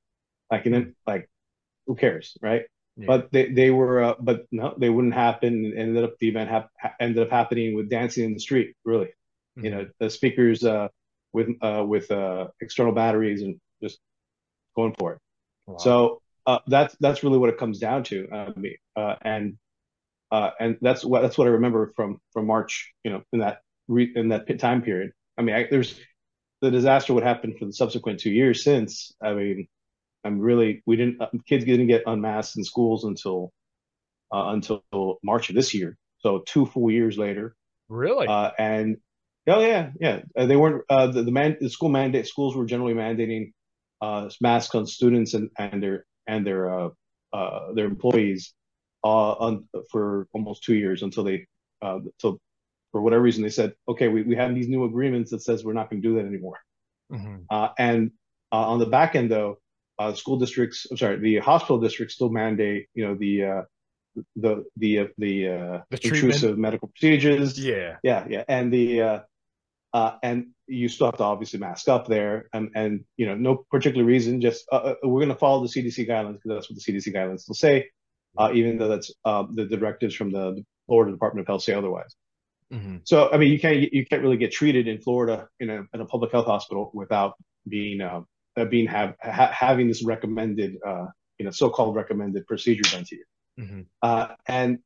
Like 0.52 0.66
and 0.66 0.74
then 0.74 0.96
like 1.06 1.30
who 1.86 1.96
cares, 1.96 2.38
right? 2.42 2.64
Yeah. 2.98 3.06
But 3.06 3.32
they, 3.32 3.52
they 3.52 3.70
were, 3.70 4.04
uh, 4.04 4.16
but 4.20 4.48
no, 4.52 4.74
they 4.78 4.90
wouldn't 4.90 5.14
happen. 5.14 5.66
And 5.66 5.78
ended 5.78 6.04
up 6.04 6.18
the 6.20 6.30
event 6.30 6.50
ha- 6.50 6.94
ended 7.00 7.24
up 7.24 7.30
happening 7.30 7.76
with 7.76 7.90
dancing 7.90 8.26
in 8.26 8.34
the 8.34 8.40
street. 8.40 8.76
Really, 8.86 9.08
mm-hmm. 9.58 9.66
you 9.66 9.72
know, 9.72 9.88
the 10.00 10.10
speakers 10.10 10.64
uh, 10.64 10.88
with 11.38 11.50
uh, 11.62 11.84
with 11.88 12.10
uh, 12.12 12.48
external 12.60 12.94
batteries 12.94 13.42
and 13.44 13.60
just 13.82 14.00
going 14.76 14.94
for 14.98 15.14
it. 15.14 15.20
Wow. 15.68 15.78
So 15.78 16.22
uh, 16.46 16.60
that's 16.68 16.96
that's 17.00 17.24
really 17.24 17.38
what 17.38 17.50
it 17.50 17.58
comes 17.58 17.80
down 17.80 18.04
to. 18.06 18.28
Uh, 18.30 18.52
uh, 19.00 19.16
and 19.22 19.58
uh, 20.32 20.52
and 20.60 20.78
that's 20.82 21.06
what 21.06 21.22
that's 21.22 21.38
what 21.38 21.48
I 21.48 21.52
remember 21.52 21.94
from 21.96 22.20
from 22.34 22.48
March. 22.48 22.94
You 23.04 23.12
know, 23.12 23.22
in 23.32 23.40
that 23.40 23.60
re- 23.88 24.12
in 24.16 24.30
that 24.30 24.60
time 24.60 24.82
period. 24.82 25.12
I 25.38 25.44
mean, 25.44 25.56
I, 25.56 25.68
there's 25.70 26.00
the 26.62 26.72
disaster 26.72 27.14
would 27.14 27.24
happen 27.24 27.56
for 27.58 27.66
the 27.66 27.74
subsequent 27.74 28.20
two 28.20 28.32
years 28.32 28.64
since. 28.64 29.14
I 29.22 29.34
mean, 29.34 29.68
I'm 30.24 30.40
really 30.40 30.82
we 30.86 30.96
didn't 30.96 31.22
uh, 31.22 31.28
kids 31.48 31.66
didn't 31.66 31.88
get 31.88 32.04
unmasked 32.08 32.58
in 32.58 32.64
schools 32.64 33.04
until 33.04 33.52
uh, 34.34 34.50
until 34.50 34.84
March 35.24 35.50
of 35.50 35.56
this 35.56 35.74
year. 35.74 35.98
So 36.20 36.44
two 36.46 36.66
full 36.66 36.90
years 36.90 37.18
later. 37.18 37.56
Really? 37.90 38.28
Uh, 38.28 38.52
and 38.58 38.98
oh 39.48 39.62
yeah, 39.62 39.92
yeah, 40.00 40.22
uh, 40.36 40.46
they 40.46 40.56
weren't 40.56 40.84
uh, 40.90 41.08
the 41.08 41.24
the, 41.24 41.32
man, 41.32 41.58
the 41.60 41.70
school 41.70 41.90
mandate 41.90 42.28
schools 42.28 42.56
were 42.56 42.66
generally 42.66 42.94
mandating 42.94 43.54
uh, 44.02 44.30
masks 44.42 44.76
on 44.76 44.86
students 44.86 45.34
and 45.34 45.50
and 45.58 45.82
their 45.82 46.06
and 46.28 46.46
their 46.46 46.70
uh, 46.70 46.90
uh, 47.34 47.74
their 47.74 47.86
employees 47.86 48.54
uh, 49.04 49.32
on, 49.34 49.68
for 49.92 50.28
almost 50.34 50.64
two 50.64 50.76
years 50.76 51.04
until 51.04 51.24
they 51.24 51.48
uh, 51.82 52.00
so 52.20 52.40
for 52.92 53.02
whatever 53.02 53.22
reason 53.22 53.44
they 53.44 53.50
said 53.50 53.74
okay 53.88 54.08
we, 54.08 54.24
we 54.24 54.36
have 54.36 54.54
these 54.54 54.70
new 54.70 54.84
agreements 54.86 55.32
that 55.32 55.42
says 55.42 55.64
we're 55.64 55.74
not 55.74 55.90
going 55.90 56.02
to 56.02 56.08
do 56.08 56.16
that 56.16 56.26
anymore. 56.26 56.60
Mm-hmm. 57.12 57.38
uh, 57.50 57.70
and 57.78 58.12
uh, 58.52 58.68
on 58.68 58.80
the 58.80 58.86
back 58.86 59.16
end 59.16 59.32
though 59.32 59.60
uh, 59.98 60.14
school 60.14 60.38
districts 60.38 60.86
I'm 60.92 60.98
sorry 60.98 61.20
the 61.20 61.38
hospital 61.38 61.80
districts 61.80 62.16
still 62.16 62.30
mandate 62.30 62.88
you 62.94 63.08
know 63.08 63.16
the 63.16 63.44
uh, 63.44 63.62
the 64.36 64.66
the 64.78 65.00
uh, 65.00 65.06
the, 65.18 65.48
uh, 65.48 65.82
the 65.90 66.00
intrusive 66.04 66.58
medical 66.58 66.90
procedures. 66.90 67.58
Yeah. 67.60 67.98
Yeah 68.04 68.26
yeah. 68.30 68.44
And 68.48 68.74
the 68.74 69.24
uh, 69.94 69.98
uh, 69.98 70.18
and 70.24 70.48
you 70.68 70.90
still 70.90 71.08
have 71.08 71.18
to 71.18 71.24
obviously 71.24 71.60
mask 71.60 71.88
up 71.88 72.08
there 72.08 72.50
and, 72.54 72.70
and 72.76 73.06
you 73.16 73.26
know 73.26 73.36
no 73.36 73.66
particular 73.72 74.06
reason 74.06 74.42
just 74.42 74.66
uh, 74.72 74.76
uh 74.76 74.96
we're 75.04 75.20
going 75.20 75.30
to 75.30 75.36
follow 75.36 75.66
the 75.66 75.70
cdc 75.70 76.08
guidelines 76.08 76.34
because 76.34 76.52
that's 76.56 76.70
what 76.70 76.78
the 76.78 76.92
cdc 76.92 77.14
guidelines 77.14 77.48
will 77.48 77.56
say 77.56 77.88
uh, 78.38 78.52
even 78.54 78.78
though 78.78 78.88
that's 78.88 79.12
uh, 79.26 79.44
the 79.54 79.66
directives 79.66 80.14
from 80.14 80.32
the 80.32 80.64
florida 80.86 81.12
department 81.12 81.44
of 81.44 81.48
health 81.48 81.64
say 81.64 81.74
otherwise 81.74 82.16
mm-hmm. 82.72 82.98
so 83.04 83.30
i 83.32 83.38
mean 83.38 83.52
you 83.52 83.60
can't 83.60 83.94
you 83.94 84.06
can't 84.06 84.22
really 84.22 84.38
get 84.38 84.52
treated 84.52 84.88
in 84.88 85.00
florida 85.00 85.48
in 85.60 85.70
a, 85.70 85.84
in 85.94 86.02
a 86.02 86.06
public 86.06 86.32
health 86.32 86.48
hospital 86.48 86.92
without 86.94 87.36
being 87.68 88.02
uh, 88.02 88.22
being 88.70 88.88
have 88.88 89.16
ha- 89.22 89.52
having 89.54 89.88
this 89.88 90.04
recommended 90.04 90.78
you 91.38 91.46
know 91.46 91.52
so-called 91.52 91.96
recommended 91.96 92.46
procedure 92.46 92.84
done 92.92 93.06
to 93.06 93.16
you 93.16 93.26
mm-hmm. 93.60 94.34
and 94.48 94.80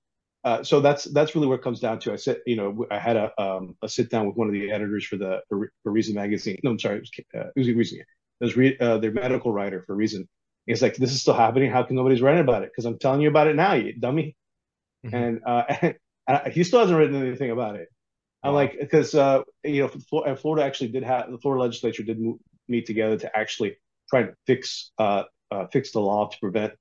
uh, 0.44 0.64
so 0.64 0.80
that's 0.82 1.04
that's 1.06 1.36
really 1.36 1.48
what 1.48 1.60
it 1.60 1.62
comes 1.62 1.80
down 1.80 2.00
to. 2.00 2.14
I 2.14 2.16
said, 2.16 2.38
you 2.48 2.56
know, 2.56 2.86
I 2.90 2.98
had 2.98 3.16
a 3.16 3.42
um, 3.42 3.76
a 3.82 3.90
sit 3.90 4.10
down 4.10 4.26
with 4.26 4.36
one 4.36 4.48
of 4.48 4.54
the 4.54 4.72
editors 4.72 5.06
for 5.06 5.18
the 5.18 5.42
for, 5.48 5.72
for 5.84 5.92
Reason 5.92 6.16
magazine. 6.16 6.60
No, 6.64 6.72
I'm 6.72 6.80
sorry, 6.80 6.98
it 6.98 7.02
was, 7.02 7.12
uh, 7.36 7.50
it 7.56 7.60
was 7.60 7.68
Reason. 7.68 8.00
It 8.00 8.06
was 8.44 8.58
re- 8.58 8.78
uh, 8.80 8.98
their 8.98 9.12
medical 9.12 9.54
writer 9.54 9.84
for 9.86 9.96
Reason. 9.96 10.28
He's 10.66 10.82
like, 10.82 10.96
this 10.96 11.12
is 11.12 11.22
still 11.22 11.34
happening. 11.34 11.72
How 11.72 11.84
can 11.84 11.96
nobody's 11.96 12.22
writing 12.22 12.42
about 12.42 12.64
it? 12.64 12.72
Because 12.72 12.86
I'm 12.86 12.98
telling 12.98 13.22
you 13.22 13.30
about 13.30 13.48
it 13.48 13.56
now, 13.56 13.74
you 13.74 13.94
dummy. 13.94 14.36
Mm-hmm. 15.06 15.16
And, 15.16 15.42
uh, 15.46 15.64
and, 15.82 15.96
and, 16.28 16.54
he 16.54 16.64
still 16.64 16.80
hasn't 16.80 16.98
written 16.98 17.16
anything 17.16 17.52
about 17.52 17.76
it. 17.76 17.90
I'm 18.44 18.54
like, 18.54 18.78
because 18.80 19.14
uh, 19.14 19.42
you 19.64 19.90
know, 20.10 20.36
Florida 20.36 20.66
actually 20.66 20.90
did 20.90 21.04
have 21.04 21.30
the 21.30 21.38
Florida 21.38 21.64
legislature 21.64 22.04
did 22.04 22.20
meet 22.68 22.88
together 22.88 23.18
to 23.18 23.38
actually 23.38 23.78
try 24.10 24.24
to 24.24 24.34
fix 24.48 24.92
uh, 24.98 25.24
uh, 25.52 25.68
fix 25.68 25.92
the 25.92 26.00
law 26.00 26.28
to 26.28 26.38
prevent 26.40 26.74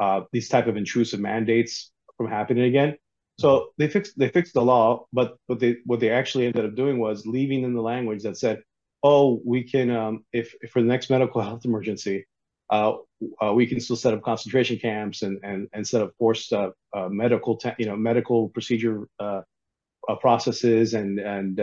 uh, 0.00 0.22
these 0.32 0.48
type 0.48 0.66
of 0.66 0.76
intrusive 0.76 1.20
mandates 1.20 1.92
from 2.16 2.28
happening 2.28 2.64
again. 2.64 2.96
So 3.38 3.68
they 3.76 3.88
fixed 3.88 4.18
they 4.18 4.28
fixed 4.28 4.54
the 4.54 4.62
law, 4.62 5.06
but 5.12 5.36
what 5.46 5.60
they 5.60 5.76
what 5.84 6.00
they 6.00 6.10
actually 6.10 6.46
ended 6.46 6.64
up 6.64 6.74
doing 6.74 6.98
was 6.98 7.26
leaving 7.26 7.64
in 7.64 7.74
the 7.74 7.82
language 7.82 8.22
that 8.22 8.38
said, 8.38 8.62
"Oh, 9.02 9.42
we 9.44 9.62
can 9.62 9.90
um, 9.90 10.24
if, 10.32 10.54
if 10.62 10.70
for 10.70 10.80
the 10.80 10.88
next 10.88 11.10
medical 11.10 11.40
health 11.48 11.64
emergency, 11.66 12.26
uh, 12.70 12.94
uh, 13.42 13.52
we 13.52 13.66
can 13.66 13.80
still 13.80 13.96
set 13.96 14.14
up 14.14 14.22
concentration 14.22 14.78
camps 14.78 15.20
and 15.22 15.38
and 15.42 15.68
and 15.74 15.86
set 15.86 16.00
up 16.00 16.12
forced 16.18 16.52
uh, 16.52 16.70
uh 16.94 17.08
medical 17.10 17.56
te- 17.56 17.74
you 17.78 17.86
know 17.86 17.96
medical 17.96 18.48
procedure 18.48 19.06
uh, 19.20 19.42
uh, 20.08 20.16
processes 20.16 20.94
and 20.94 21.18
and 21.18 21.60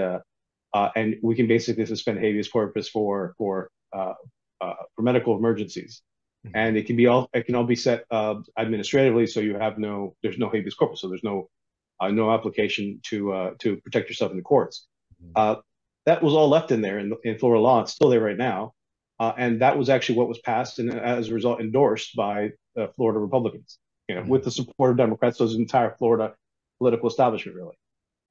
and 0.95 1.15
we 1.23 1.35
can 1.35 1.47
basically 1.47 1.85
suspend 1.87 2.19
habeas 2.19 2.49
corpus 2.49 2.87
for 2.87 3.33
for 3.39 3.69
for 3.91 5.01
medical 5.01 5.35
emergencies." 5.35 6.03
Mm-hmm. 6.45 6.57
and 6.57 6.77
it 6.77 6.87
can 6.87 6.97
be 6.97 7.07
all 7.07 7.29
it 7.33 7.45
can 7.45 7.55
all 7.55 7.63
be 7.63 7.75
set 7.75 8.03
uh, 8.11 8.35
administratively 8.57 9.27
so 9.27 9.39
you 9.39 9.57
have 9.57 9.77
no 9.77 10.13
there's 10.21 10.37
no 10.37 10.49
habeas 10.49 10.75
corpus 10.75 10.99
so 10.99 11.07
there's 11.07 11.23
no 11.23 11.49
uh, 12.01 12.09
no 12.09 12.33
application 12.33 12.99
to 13.03 13.31
uh, 13.31 13.51
to 13.59 13.77
protect 13.77 14.09
yourself 14.09 14.31
in 14.31 14.35
the 14.35 14.43
courts 14.43 14.87
mm-hmm. 15.23 15.31
uh, 15.37 15.61
that 16.05 16.21
was 16.21 16.33
all 16.33 16.49
left 16.49 16.71
in 16.71 16.81
there 16.81 16.99
in, 16.99 17.13
in 17.23 17.37
florida 17.37 17.61
law 17.61 17.81
it's 17.81 17.93
still 17.93 18.09
there 18.09 18.19
right 18.19 18.37
now 18.37 18.73
uh, 19.21 19.31
and 19.37 19.61
that 19.61 19.77
was 19.77 19.87
actually 19.87 20.17
what 20.17 20.27
was 20.27 20.39
passed 20.39 20.79
and 20.79 20.93
as 20.93 21.29
a 21.29 21.33
result 21.33 21.61
endorsed 21.61 22.13
by 22.13 22.49
florida 22.97 23.19
republicans 23.19 23.79
you 24.09 24.15
know 24.15 24.21
mm-hmm. 24.21 24.29
with 24.29 24.43
the 24.43 24.51
support 24.51 24.91
of 24.91 24.97
democrats 24.97 25.37
so 25.37 25.47
the 25.47 25.55
entire 25.55 25.95
florida 25.97 26.33
political 26.77 27.07
establishment 27.07 27.55
really 27.55 27.77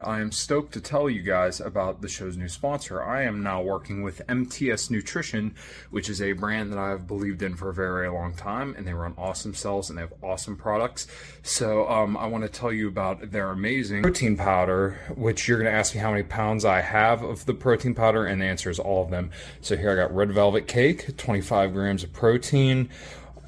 I 0.05 0.21
am 0.21 0.33
stoked 0.33 0.73
to 0.75 0.81
tell 0.81 1.09
you 1.09 1.23
guys 1.23 1.61
about 1.61 2.03
the 2.03 2.09
show's 2.09 2.37
new 2.37 2.49
sponsor. 2.49 3.03
I 3.03 3.23
am 3.23 3.43
now 3.43 3.63
working 3.63 4.03
with 4.03 4.23
MTS 4.29 4.91
Nutrition, 4.91 5.55
which 5.91 6.09
is 6.09 6.21
a 6.21 6.33
brand 6.33 6.73
that 6.73 6.79
I've 6.79 7.07
believed 7.07 7.43
in 7.43 7.55
for 7.55 7.71
a 7.71 7.75
very 7.75 8.09
long 8.09 8.35
time, 8.35 8.75
and 8.77 8.87
they 8.87 8.95
run 8.95 9.15
awesome 9.17 9.55
cells 9.55 9.89
and 9.89 9.99
they 9.99 10.03
have 10.03 10.13
awesome 10.23 10.57
products. 10.57 11.07
So 11.43 11.89
um, 11.89 12.17
I 12.17 12.27
want 12.27 12.45
to 12.45 12.49
tell 12.49 12.73
you 12.73 12.89
about 12.89 13.31
their 13.31 13.51
amazing 13.51 14.03
protein 14.03 14.37
powder, 14.37 14.99
which 15.15 15.47
you're 15.47 15.59
going 15.59 15.71
to 15.71 15.77
ask 15.77 15.95
me 15.95 16.01
how 16.01 16.11
many 16.11 16.23
pounds 16.23 16.65
I 16.65 16.81
have 16.81 17.23
of 17.23 17.47
the 17.47 17.55
protein 17.55 17.95
powder, 17.95 18.27
and 18.27 18.41
the 18.41 18.47
answer 18.47 18.71
is 18.71 18.79
all 18.79 19.05
of 19.05 19.11
them. 19.11 19.31
So 19.61 19.77
here 19.77 19.93
I 19.93 19.97
got 19.97 20.15
red 20.15 20.33
velvet 20.33 20.67
cake, 20.67 21.17
25 21.17 21.73
grams 21.73 22.05
of 22.05 22.13
protein, 22.13 22.89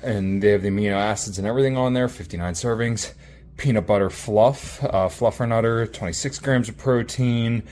and 0.03 0.43
they 0.43 0.51
have 0.51 0.63
the 0.63 0.69
amino 0.69 0.93
acids 0.93 1.39
and 1.39 1.47
everything 1.47 1.77
on 1.77 1.95
there, 1.95 2.09
59 2.09 2.55
servings 2.55 3.13
peanut 3.57 3.87
butter 3.87 4.11
fluff, 4.11 4.83
uh, 4.85 5.09
fluffernutter, 5.09 5.93
26 5.93 6.39
grams 6.41 6.69
of 6.69 6.77
protein, 6.77 7.63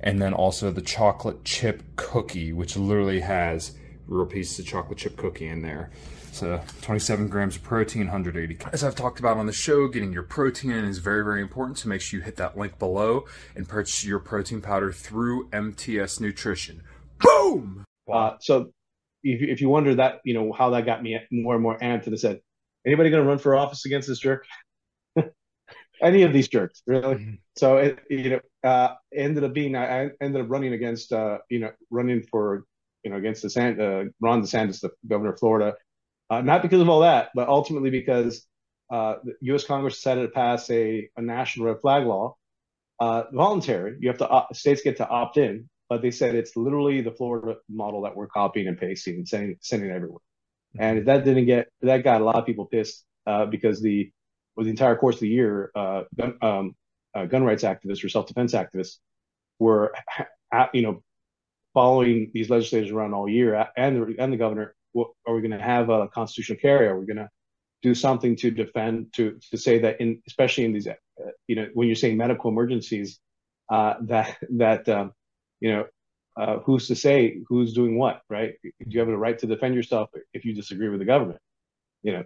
and 0.00 0.20
then 0.20 0.32
also 0.32 0.70
the 0.70 0.82
chocolate 0.82 1.44
chip 1.44 1.82
cookie, 1.96 2.52
which 2.52 2.76
literally 2.76 3.20
has 3.20 3.76
real 4.06 4.26
pieces 4.26 4.58
of 4.58 4.66
chocolate 4.66 4.98
chip 4.98 5.16
cookie 5.16 5.48
in 5.48 5.62
there. 5.62 5.90
So 6.32 6.60
27 6.82 7.28
grams 7.28 7.56
of 7.56 7.62
protein, 7.62 8.02
180. 8.02 8.58
As 8.70 8.84
I've 8.84 8.94
talked 8.94 9.18
about 9.18 9.38
on 9.38 9.46
the 9.46 9.54
show, 9.54 9.88
getting 9.88 10.12
your 10.12 10.22
protein 10.22 10.70
in 10.70 10.84
is 10.84 10.98
very, 10.98 11.24
very 11.24 11.40
important. 11.40 11.78
So 11.78 11.88
make 11.88 12.02
sure 12.02 12.20
you 12.20 12.24
hit 12.24 12.36
that 12.36 12.58
link 12.58 12.78
below 12.78 13.24
and 13.54 13.66
purchase 13.66 14.04
your 14.04 14.18
protein 14.18 14.60
powder 14.60 14.92
through 14.92 15.48
MTS 15.50 16.20
Nutrition. 16.20 16.82
Boom! 17.20 17.84
Uh, 18.12 18.32
so 18.40 18.70
if, 19.22 19.40
if 19.40 19.60
you 19.62 19.70
wonder 19.70 19.94
that, 19.94 20.20
you 20.24 20.34
know, 20.34 20.52
how 20.52 20.70
that 20.70 20.84
got 20.84 21.02
me 21.02 21.18
more 21.30 21.54
and 21.54 21.62
more 21.62 21.78
amped 21.78 22.04
to 22.04 22.10
the 22.10 22.18
said, 22.18 22.40
anybody 22.86 23.08
going 23.08 23.22
to 23.22 23.28
run 23.28 23.38
for 23.38 23.56
office 23.56 23.86
against 23.86 24.06
this 24.06 24.18
jerk? 24.18 24.44
Any 26.00 26.22
of 26.22 26.32
these 26.32 26.48
jerks, 26.48 26.82
really. 26.86 27.16
Mm-hmm. 27.16 27.34
So 27.56 27.78
it, 27.78 27.98
you 28.10 28.30
know, 28.30 28.40
uh, 28.68 28.94
ended 29.14 29.44
up 29.44 29.52
being 29.52 29.76
I 29.76 30.10
ended 30.20 30.42
up 30.42 30.50
running 30.50 30.72
against 30.72 31.12
uh, 31.12 31.38
you 31.48 31.60
know 31.60 31.70
running 31.90 32.22
for 32.22 32.64
you 33.02 33.10
know 33.10 33.16
against 33.16 33.42
the 33.42 33.50
San, 33.50 33.80
uh, 33.80 34.04
Ron 34.20 34.42
DeSantis, 34.42 34.80
the 34.80 34.90
governor 35.06 35.32
of 35.32 35.38
Florida, 35.38 35.74
uh, 36.30 36.40
not 36.42 36.62
because 36.62 36.80
of 36.80 36.88
all 36.88 37.00
that, 37.00 37.30
but 37.34 37.48
ultimately 37.48 37.90
because 37.90 38.46
uh, 38.90 39.16
the 39.24 39.34
U.S. 39.42 39.64
Congress 39.64 39.94
decided 39.94 40.22
to 40.22 40.28
pass 40.28 40.68
a, 40.70 41.08
a 41.16 41.22
national 41.22 41.66
red 41.66 41.80
flag 41.80 42.06
law, 42.06 42.36
uh, 43.00 43.24
voluntary. 43.32 43.96
You 44.00 44.08
have 44.08 44.18
to 44.18 44.28
uh, 44.28 44.46
states 44.52 44.82
get 44.82 44.98
to 44.98 45.08
opt 45.08 45.36
in, 45.36 45.68
but 45.88 46.02
they 46.02 46.10
said 46.10 46.34
it's 46.34 46.56
literally 46.56 47.00
the 47.00 47.12
Florida 47.12 47.58
model 47.68 48.02
that 48.02 48.16
we're 48.16 48.28
copying 48.28 48.68
and 48.68 48.78
pasting 48.78 49.16
and 49.16 49.28
sending 49.28 49.56
sending 49.60 49.90
everywhere. 49.90 50.20
Mm-hmm. 50.76 50.82
And 50.82 51.06
that 51.06 51.24
didn't 51.24 51.46
get 51.46 51.68
that 51.82 52.04
got 52.04 52.20
a 52.20 52.24
lot 52.24 52.36
of 52.36 52.46
people 52.46 52.66
pissed 52.66 53.04
uh, 53.26 53.46
because 53.46 53.80
the 53.80 54.10
over 54.56 54.64
the 54.64 54.70
entire 54.70 54.96
course 54.96 55.16
of 55.16 55.20
the 55.20 55.28
year, 55.28 55.70
uh, 55.74 56.04
gun, 56.18 56.38
um, 56.42 56.76
uh, 57.14 57.26
gun 57.26 57.44
rights 57.44 57.62
activists 57.62 58.04
or 58.04 58.08
self-defense 58.08 58.52
activists 58.54 58.98
were, 59.58 59.94
at, 60.52 60.74
you 60.74 60.82
know, 60.82 61.02
following 61.74 62.30
these 62.32 62.48
legislators 62.48 62.90
around 62.90 63.12
all 63.14 63.28
year, 63.28 63.66
and 63.76 63.96
the, 63.96 64.22
and 64.22 64.32
the 64.32 64.36
governor. 64.36 64.74
What, 64.92 65.10
are 65.26 65.34
we 65.34 65.42
going 65.42 65.50
to 65.50 65.62
have 65.62 65.90
a 65.90 66.08
constitutional 66.08 66.58
carry? 66.58 66.86
Are 66.88 66.98
we 66.98 67.04
going 67.04 67.18
to 67.18 67.28
do 67.82 67.94
something 67.94 68.34
to 68.36 68.50
defend 68.50 69.12
to 69.12 69.38
to 69.50 69.58
say 69.58 69.80
that 69.80 70.00
in 70.00 70.22
especially 70.26 70.64
in 70.64 70.72
these, 70.72 70.86
uh, 70.88 70.94
you 71.46 71.56
know, 71.56 71.68
when 71.74 71.86
you're 71.86 71.96
saying 71.96 72.16
medical 72.16 72.50
emergencies, 72.50 73.20
uh, 73.70 73.94
that 74.02 74.38
that 74.52 74.88
um, 74.88 75.12
you 75.60 75.70
know, 75.70 75.84
uh, 76.36 76.58
who's 76.60 76.88
to 76.88 76.96
say 76.96 77.40
who's 77.46 77.74
doing 77.74 77.98
what, 77.98 78.22
right? 78.30 78.54
Do 78.62 78.70
you 78.86 79.00
have 79.00 79.08
a 79.10 79.16
right 79.16 79.38
to 79.38 79.46
defend 79.46 79.74
yourself 79.74 80.08
if 80.32 80.46
you 80.46 80.54
disagree 80.54 80.88
with 80.88 81.00
the 81.00 81.04
government, 81.04 81.40
you 82.02 82.12
know. 82.12 82.24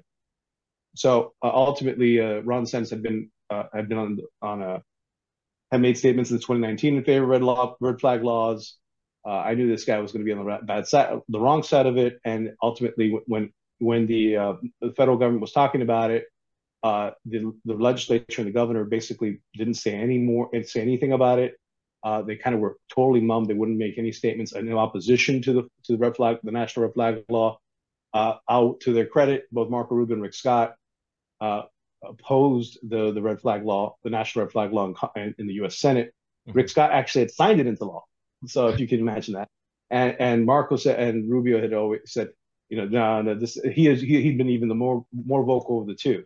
So 0.95 1.35
uh, 1.43 1.51
ultimately, 1.53 2.21
uh, 2.21 2.41
Ron 2.41 2.65
DeSantis 2.65 2.91
had 2.91 3.03
been 3.03 3.31
uh, 3.49 3.65
had 3.73 3.89
been 3.89 3.99
on 3.99 4.19
on 4.43 4.63
a 4.63 4.83
had 5.71 5.81
made 5.81 5.97
statements 5.97 6.31
in 6.31 6.39
2019 6.39 6.97
in 6.97 7.05
favor 7.05 7.25
of 7.25 7.31
red 7.31 7.43
law 7.43 7.77
red 7.81 8.01
flag 8.01 8.23
laws. 8.23 8.77
Uh, 9.25 9.31
I 9.31 9.55
knew 9.55 9.69
this 9.69 9.85
guy 9.85 9.99
was 9.99 10.13
going 10.13 10.25
to 10.25 10.35
be 10.35 10.39
on 10.39 10.45
the 10.45 10.59
bad 10.65 10.87
side, 10.87 11.21
the 11.29 11.41
wrong 11.41 11.63
side 11.63 11.87
of 11.87 11.99
it, 11.99 12.19
and 12.25 12.55
ultimately, 12.63 13.19
when 13.27 13.53
when 13.79 14.07
the, 14.07 14.37
uh, 14.37 14.53
the 14.83 14.93
federal 14.93 15.17
government 15.17 15.41
was 15.41 15.53
talking 15.53 15.81
about 15.81 16.11
it, 16.11 16.27
uh, 16.83 17.13
the, 17.25 17.51
the 17.65 17.73
legislature 17.73 18.43
and 18.43 18.47
the 18.47 18.53
governor 18.53 18.85
basically 18.85 19.41
didn't 19.55 19.75
say 19.75 19.95
any 19.95 20.19
more, 20.19 20.51
say 20.65 20.83
anything 20.83 21.13
about 21.13 21.39
it. 21.39 21.55
They 22.27 22.37
kind 22.37 22.55
of 22.55 22.61
were 22.61 22.77
totally 22.95 23.23
mum. 23.23 23.45
They 23.45 23.55
wouldn't 23.55 23.79
make 23.79 23.97
any 23.97 24.13
statements 24.13 24.53
in 24.53 24.71
opposition 24.73 25.41
to 25.43 25.53
the 25.53 25.63
to 25.85 25.93
the 25.93 25.99
red 25.99 26.17
flag, 26.17 26.39
the 26.43 26.53
national 26.53 26.87
red 26.87 26.95
flag 26.95 27.25
law. 27.29 27.59
Out 28.15 28.81
to 28.81 28.93
their 28.93 29.07
credit, 29.07 29.45
both 29.53 29.71
Marco 29.71 29.95
Rubio 29.95 30.15
and 30.15 30.23
Rick 30.23 30.35
Scott 30.35 30.75
uh, 31.41 31.63
opposed 32.03 32.79
the 32.83 33.13
the 33.13 33.23
red 33.23 33.41
flag 33.41 33.65
law, 33.65 33.97
the 34.05 34.11
national 34.11 34.45
red 34.45 34.53
flag 34.53 34.73
law 34.73 34.93
in, 35.17 35.35
in 35.39 35.47
the 35.47 35.55
U.S. 35.55 35.79
Senate. 35.79 36.13
Mm-hmm. 36.49 36.57
Rick 36.57 36.69
Scott 36.71 36.93
actually 36.93 37.23
had 37.23 37.31
signed 37.31 37.61
it 37.61 37.67
into 37.67 37.85
law. 37.85 38.05
So 38.47 38.69
if 38.69 38.81
you 38.81 38.89
can 38.89 39.01
imagine 39.01 39.35
that, 39.35 39.49
and 39.91 40.17
and 40.19 40.47
Marco 40.47 40.77
said 40.77 40.99
and 40.99 41.31
Rubio 41.31 41.61
had 41.61 41.75
always 41.75 42.01
said, 42.07 42.29
you 42.69 42.79
know, 42.79 42.87
no, 42.87 43.23
no, 43.23 43.35
this 43.35 43.55
he 43.55 43.89
is 43.89 44.01
he, 44.01 44.23
he'd 44.23 44.39
been 44.39 44.49
even 44.49 44.69
the 44.69 44.75
more 44.75 45.05
more 45.13 45.45
vocal 45.45 45.83
of 45.83 45.87
the 45.87 45.95
2 45.95 46.25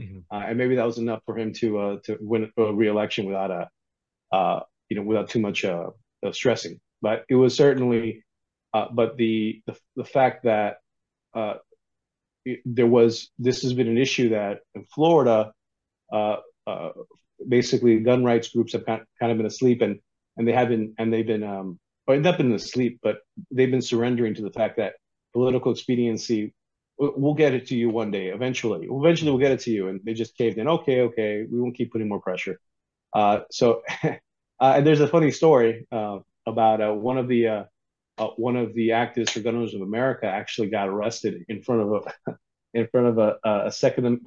mm-hmm. 0.00 0.18
uh, 0.30 0.44
and 0.46 0.58
maybe 0.58 0.76
that 0.76 0.86
was 0.86 0.98
enough 0.98 1.22
for 1.26 1.36
him 1.36 1.52
to 1.54 1.78
uh, 1.78 1.96
to 2.04 2.18
win 2.20 2.52
a 2.56 2.72
re-election 2.72 3.26
without 3.26 3.50
a 3.50 3.68
uh, 4.32 4.60
you 4.88 4.96
know 4.96 5.02
without 5.02 5.28
too 5.28 5.40
much 5.40 5.64
uh, 5.64 5.86
stressing. 6.32 6.80
But 7.02 7.24
it 7.28 7.34
was 7.34 7.56
certainly, 7.56 8.24
uh, 8.72 8.86
but 8.92 9.16
the, 9.16 9.62
the 9.66 9.76
the 9.96 10.04
fact 10.04 10.44
that 10.44 10.78
uh, 11.34 11.54
there 12.64 12.86
was 12.86 13.30
this 13.38 13.62
has 13.62 13.72
been 13.72 13.88
an 13.88 13.98
issue 13.98 14.30
that 14.30 14.60
in 14.74 14.84
Florida, 14.84 15.52
uh, 16.12 16.36
uh, 16.66 16.90
basically 17.48 17.98
gun 18.00 18.24
rights 18.24 18.48
groups 18.48 18.72
have 18.72 18.84
kind 18.86 19.02
of 19.20 19.36
been 19.36 19.46
asleep 19.46 19.82
and 19.82 20.00
and 20.36 20.46
they 20.46 20.52
have 20.52 20.68
been 20.68 20.94
and 20.98 21.12
they've 21.12 21.26
been 21.26 21.42
um 21.42 21.78
or 22.06 22.16
not 22.16 22.38
been 22.38 22.52
asleep, 22.52 23.00
but 23.02 23.18
they've 23.50 23.70
been 23.70 23.82
surrendering 23.82 24.34
to 24.34 24.42
the 24.42 24.52
fact 24.52 24.76
that 24.76 24.94
political 25.32 25.72
expediency 25.72 26.54
we'll 26.98 27.34
get 27.34 27.52
it 27.52 27.66
to 27.66 27.76
you 27.76 27.90
one 27.90 28.10
day 28.10 28.28
eventually. 28.28 28.88
Eventually 28.90 29.30
we'll 29.30 29.40
get 29.40 29.52
it 29.52 29.60
to 29.60 29.70
you. 29.70 29.88
And 29.88 30.00
they 30.04 30.14
just 30.14 30.36
caved 30.36 30.58
in 30.58 30.68
okay 30.68 31.00
okay 31.02 31.46
we 31.50 31.60
won't 31.60 31.76
keep 31.76 31.92
putting 31.92 32.08
more 32.08 32.20
pressure. 32.20 32.58
Uh, 33.12 33.40
so 33.50 33.82
uh, 34.04 34.14
and 34.60 34.86
there's 34.86 35.00
a 35.00 35.08
funny 35.08 35.30
story 35.30 35.86
uh, 35.90 36.18
about 36.46 36.80
uh, 36.80 36.92
one 36.92 37.18
of 37.18 37.28
the 37.28 37.66
uh, 38.18 38.24
uh, 38.24 38.30
one 38.36 38.56
of 38.56 38.74
the 38.74 38.90
activists 38.90 39.30
for 39.30 39.40
gun 39.40 39.56
owners 39.56 39.74
of 39.74 39.80
america 39.80 40.26
actually 40.26 40.68
got 40.68 40.88
arrested 40.88 41.44
in 41.48 41.62
front 41.62 41.82
of 41.82 41.92
a 42.26 42.36
in 42.74 42.86
front 42.88 43.06
of 43.06 43.18
a, 43.18 43.36
a 43.44 43.72
second 43.72 44.20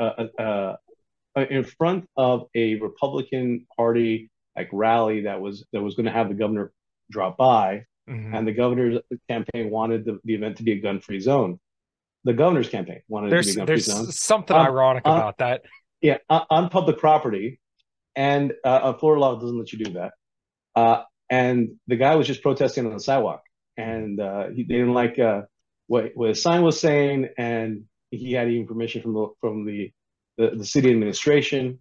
in 1.50 1.64
front 1.64 2.10
of 2.18 2.48
a 2.56 2.76
republican 2.76 3.66
party 3.76 4.30
like 4.56 4.70
rally 4.72 5.22
that 5.22 5.40
was 5.40 5.66
that 5.72 5.82
was 5.82 5.96
going 5.96 6.06
to 6.06 6.12
have 6.12 6.30
the 6.30 6.36
governor 6.36 6.72
drop 7.10 7.38
by. 7.38 7.86
Mm-hmm. 8.10 8.34
and 8.34 8.48
the 8.48 8.52
governor's 8.52 9.00
campaign 9.30 9.70
wanted 9.70 10.04
the, 10.04 10.20
the 10.24 10.34
event 10.34 10.58
to 10.58 10.64
be 10.64 10.72
a 10.72 10.80
gun-free 10.80 11.20
zone. 11.20 11.60
The 12.24 12.34
governor's 12.34 12.68
campaign 12.68 13.02
wanted 13.08 13.32
there's, 13.32 13.46
to 13.46 13.52
be 13.52 13.58
gun-free 13.58 13.76
there's 13.76 13.86
zone. 13.86 14.12
something 14.12 14.58
um, 14.58 14.66
ironic 14.66 15.06
about 15.06 15.38
that. 15.38 15.62
yeah 16.02 16.18
on, 16.28 16.42
on, 16.50 16.70
public 16.70 16.98
property 16.98 17.60
and 18.16 18.54
uh, 18.64 18.94
Florida 18.94 19.22
law 19.22 19.36
doesn't 19.40 19.60
let 19.60 19.72
you 19.72 19.86
do 19.86 19.92
that. 19.94 20.14
Uh, 20.76 21.04
and 21.30 21.76
the 21.86 21.98
guy 21.98 22.16
was 22.16 22.26
just 22.26 22.42
protesting 22.42 22.88
on 22.88 22.94
the 22.94 23.00
sidewalk 23.00 23.44
and 23.80 24.20
uh, 24.20 24.50
he 24.56 24.64
didn't 24.64 24.94
like 24.94 25.18
uh, 25.20 25.42
what, 25.88 26.12
what 26.16 26.30
his 26.30 26.42
sign 26.42 26.62
was 26.62 26.80
saying 26.80 27.30
and 27.38 27.86
he 28.12 28.34
had 28.34 28.50
even 28.50 28.68
permission 28.68 29.02
from 29.02 29.14
the 29.14 29.28
from 29.42 29.66
the 29.66 29.92
the, 30.38 30.58
the 30.58 30.66
city 30.66 30.90
administration 30.92 31.80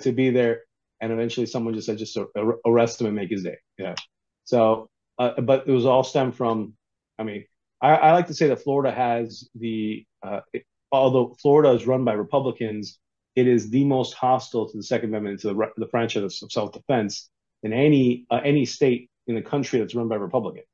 to 0.00 0.12
be 0.12 0.30
there. 0.30 0.62
And 1.00 1.12
eventually 1.12 1.46
someone 1.46 1.74
just 1.74 1.86
said 1.86 1.98
just 1.98 2.18
arrest 2.64 3.00
him 3.00 3.08
and 3.08 3.16
make 3.16 3.30
his 3.30 3.42
day. 3.42 3.58
Yeah. 3.76 3.96
So 4.44 4.88
uh, 5.18 5.40
but 5.40 5.58
it 5.66 5.72
was 5.72 5.86
all 5.86 6.04
stemmed 6.04 6.36
from, 6.36 6.74
I 7.18 7.22
mean, 7.22 7.44
I, 7.80 7.90
I 7.94 8.12
like 8.12 8.28
to 8.28 8.34
say 8.34 8.48
that 8.48 8.62
Florida 8.62 8.92
has 8.92 9.48
the, 9.54 10.06
uh, 10.22 10.40
it, 10.52 10.64
although 10.90 11.36
Florida 11.42 11.70
is 11.72 11.86
run 11.86 12.04
by 12.04 12.14
Republicans, 12.14 12.98
it 13.34 13.46
is 13.46 13.70
the 13.70 13.84
most 13.84 14.14
hostile 14.14 14.68
to 14.68 14.76
the 14.76 14.82
Second 14.82 15.10
Amendment 15.10 15.40
to 15.40 15.48
the, 15.48 15.70
the 15.76 15.88
franchise 15.88 16.42
of 16.42 16.52
self-defense 16.52 17.28
in 17.62 17.72
any 17.72 18.26
uh, 18.30 18.40
any 18.44 18.64
state 18.64 19.10
in 19.26 19.34
the 19.34 19.42
country 19.42 19.78
that's 19.78 19.94
run 19.94 20.08
by 20.08 20.16
Republicans. 20.16 20.66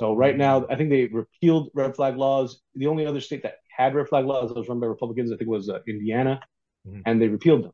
So 0.00 0.14
right 0.14 0.36
now, 0.36 0.66
I 0.70 0.76
think 0.76 0.88
they 0.88 1.06
repealed 1.06 1.68
red 1.74 1.94
flag 1.94 2.16
laws. 2.16 2.62
The 2.74 2.86
only 2.86 3.04
other 3.04 3.20
state 3.20 3.42
that 3.42 3.56
had 3.68 3.94
red 3.94 4.08
flag 4.08 4.24
laws 4.24 4.48
that 4.48 4.56
was 4.56 4.66
run 4.66 4.80
by 4.80 4.86
Republicans, 4.86 5.30
I 5.30 5.36
think, 5.36 5.50
was 5.50 5.68
uh, 5.68 5.80
Indiana, 5.86 6.40
mm-hmm. 6.88 7.02
and 7.04 7.20
they 7.20 7.28
repealed 7.28 7.64
them. 7.64 7.72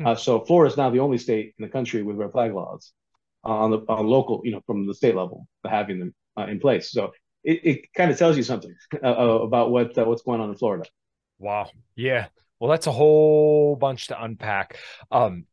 Mm-hmm. 0.00 0.06
Uh, 0.06 0.14
so 0.16 0.44
Florida 0.44 0.70
is 0.70 0.76
now 0.76 0.90
the 0.90 0.98
only 0.98 1.16
state 1.16 1.54
in 1.58 1.64
the 1.64 1.70
country 1.70 2.02
with 2.02 2.16
red 2.16 2.32
flag 2.32 2.52
laws 2.52 2.92
on 3.42 3.70
the 3.70 3.78
on 3.88 4.06
local, 4.06 4.42
you 4.44 4.52
know, 4.52 4.60
from 4.66 4.86
the 4.86 4.94
state 4.94 5.14
level, 5.14 5.48
having 5.64 5.98
them 5.98 6.14
uh, 6.38 6.46
in 6.46 6.60
place. 6.60 6.90
So 6.90 7.12
it, 7.42 7.60
it 7.64 7.92
kind 7.94 8.10
of 8.10 8.18
tells 8.18 8.36
you 8.36 8.42
something 8.42 8.74
uh, 9.02 9.06
uh, 9.06 9.38
about 9.42 9.70
what 9.70 9.96
uh, 9.96 10.04
what's 10.04 10.22
going 10.22 10.42
on 10.42 10.50
in 10.50 10.56
Florida. 10.56 10.84
Wow. 11.38 11.70
Yeah. 11.94 12.26
Well, 12.60 12.70
that's 12.70 12.86
a 12.86 12.92
whole 12.92 13.76
bunch 13.76 14.08
to 14.08 14.22
unpack. 14.22 14.76
Um, 15.10 15.46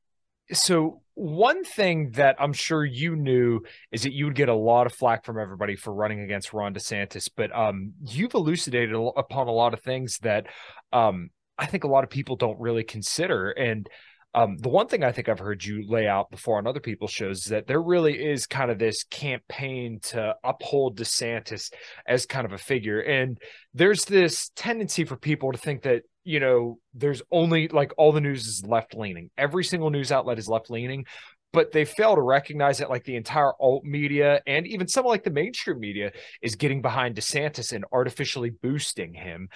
so 0.52 1.03
one 1.16 1.64
thing 1.64 2.12
that 2.12 2.36
I'm 2.40 2.54
sure 2.54 2.84
you 2.84 3.16
knew 3.16 3.62
is 3.92 4.04
that 4.04 4.14
you 4.14 4.26
would 4.26 4.36
get 4.36 4.50
a 4.50 4.56
lot 4.56 4.88
of 4.88 4.94
flack 4.94 5.26
from 5.26 5.40
everybody 5.40 5.76
for 5.76 5.94
running 5.94 6.22
against 6.22 6.54
Ron 6.54 6.74
DeSantis, 6.74 7.30
but 7.36 7.56
um, 7.56 7.94
you've 8.02 8.34
elucidated 8.34 8.96
upon 9.16 9.48
a 9.48 9.52
lot 9.52 9.74
of 9.74 9.82
things 9.82 10.18
that 10.20 10.48
um, 10.92 11.30
I 11.58 11.68
think 11.68 11.84
a 11.84 11.88
lot 11.88 12.04
of 12.04 12.10
people 12.10 12.36
don't 12.36 12.60
really 12.60 12.84
consider. 12.84 13.52
And 13.52 13.88
um, 14.36 14.58
the 14.58 14.70
one 14.70 14.88
thing 14.88 15.04
I 15.04 15.12
think 15.12 15.30
I've 15.30 15.38
heard 15.38 15.64
you 15.64 15.86
lay 15.88 16.08
out 16.08 16.32
before 16.32 16.58
on 16.58 16.66
other 16.66 16.80
people's 16.80 17.12
shows 17.12 17.40
is 17.40 17.46
that 17.46 17.68
there 17.68 17.82
really 17.82 18.14
is 18.14 18.48
kind 18.48 18.72
of 18.72 18.80
this 18.80 19.04
campaign 19.04 20.00
to 20.04 20.36
uphold 20.44 20.98
DeSantis 20.98 21.72
as 22.08 22.26
kind 22.26 22.46
of 22.46 22.54
a 22.54 22.58
figure. 22.58 23.00
And 23.00 23.38
there's 23.76 24.06
this 24.06 24.50
tendency 24.56 25.04
for 25.06 25.16
people 25.16 25.52
to 25.52 25.60
think 25.60 25.84
that, 25.84 26.02
you 26.24 26.40
know, 26.40 26.80
there's 26.94 27.22
only 27.32 27.68
like 27.68 27.94
all 27.98 28.12
the 28.12 28.22
news 28.22 28.48
is 28.48 28.64
left 28.66 28.96
leaning. 28.96 29.30
Every 29.38 29.64
single 29.64 29.90
news 29.90 30.12
outlet 30.12 30.40
is 30.40 30.48
left 30.48 30.70
leaning, 30.70 31.06
but 31.52 31.72
they 31.72 31.86
fail 31.86 32.16
to 32.16 32.22
recognize 32.22 32.80
that 32.80 32.90
like 32.90 33.04
the 33.04 33.16
entire 33.16 33.54
alt 33.60 33.84
media 33.84 34.42
and 34.48 34.66
even 34.68 34.88
some 34.88 35.06
like 35.06 35.24
the 35.24 35.30
mainstream 35.30 35.80
media 35.80 36.12
is 36.42 36.56
getting 36.56 36.82
behind 36.82 37.16
DeSantis 37.16 37.74
and 37.74 37.86
artificially 37.92 38.50
boosting 38.50 39.14
him. 39.14 39.50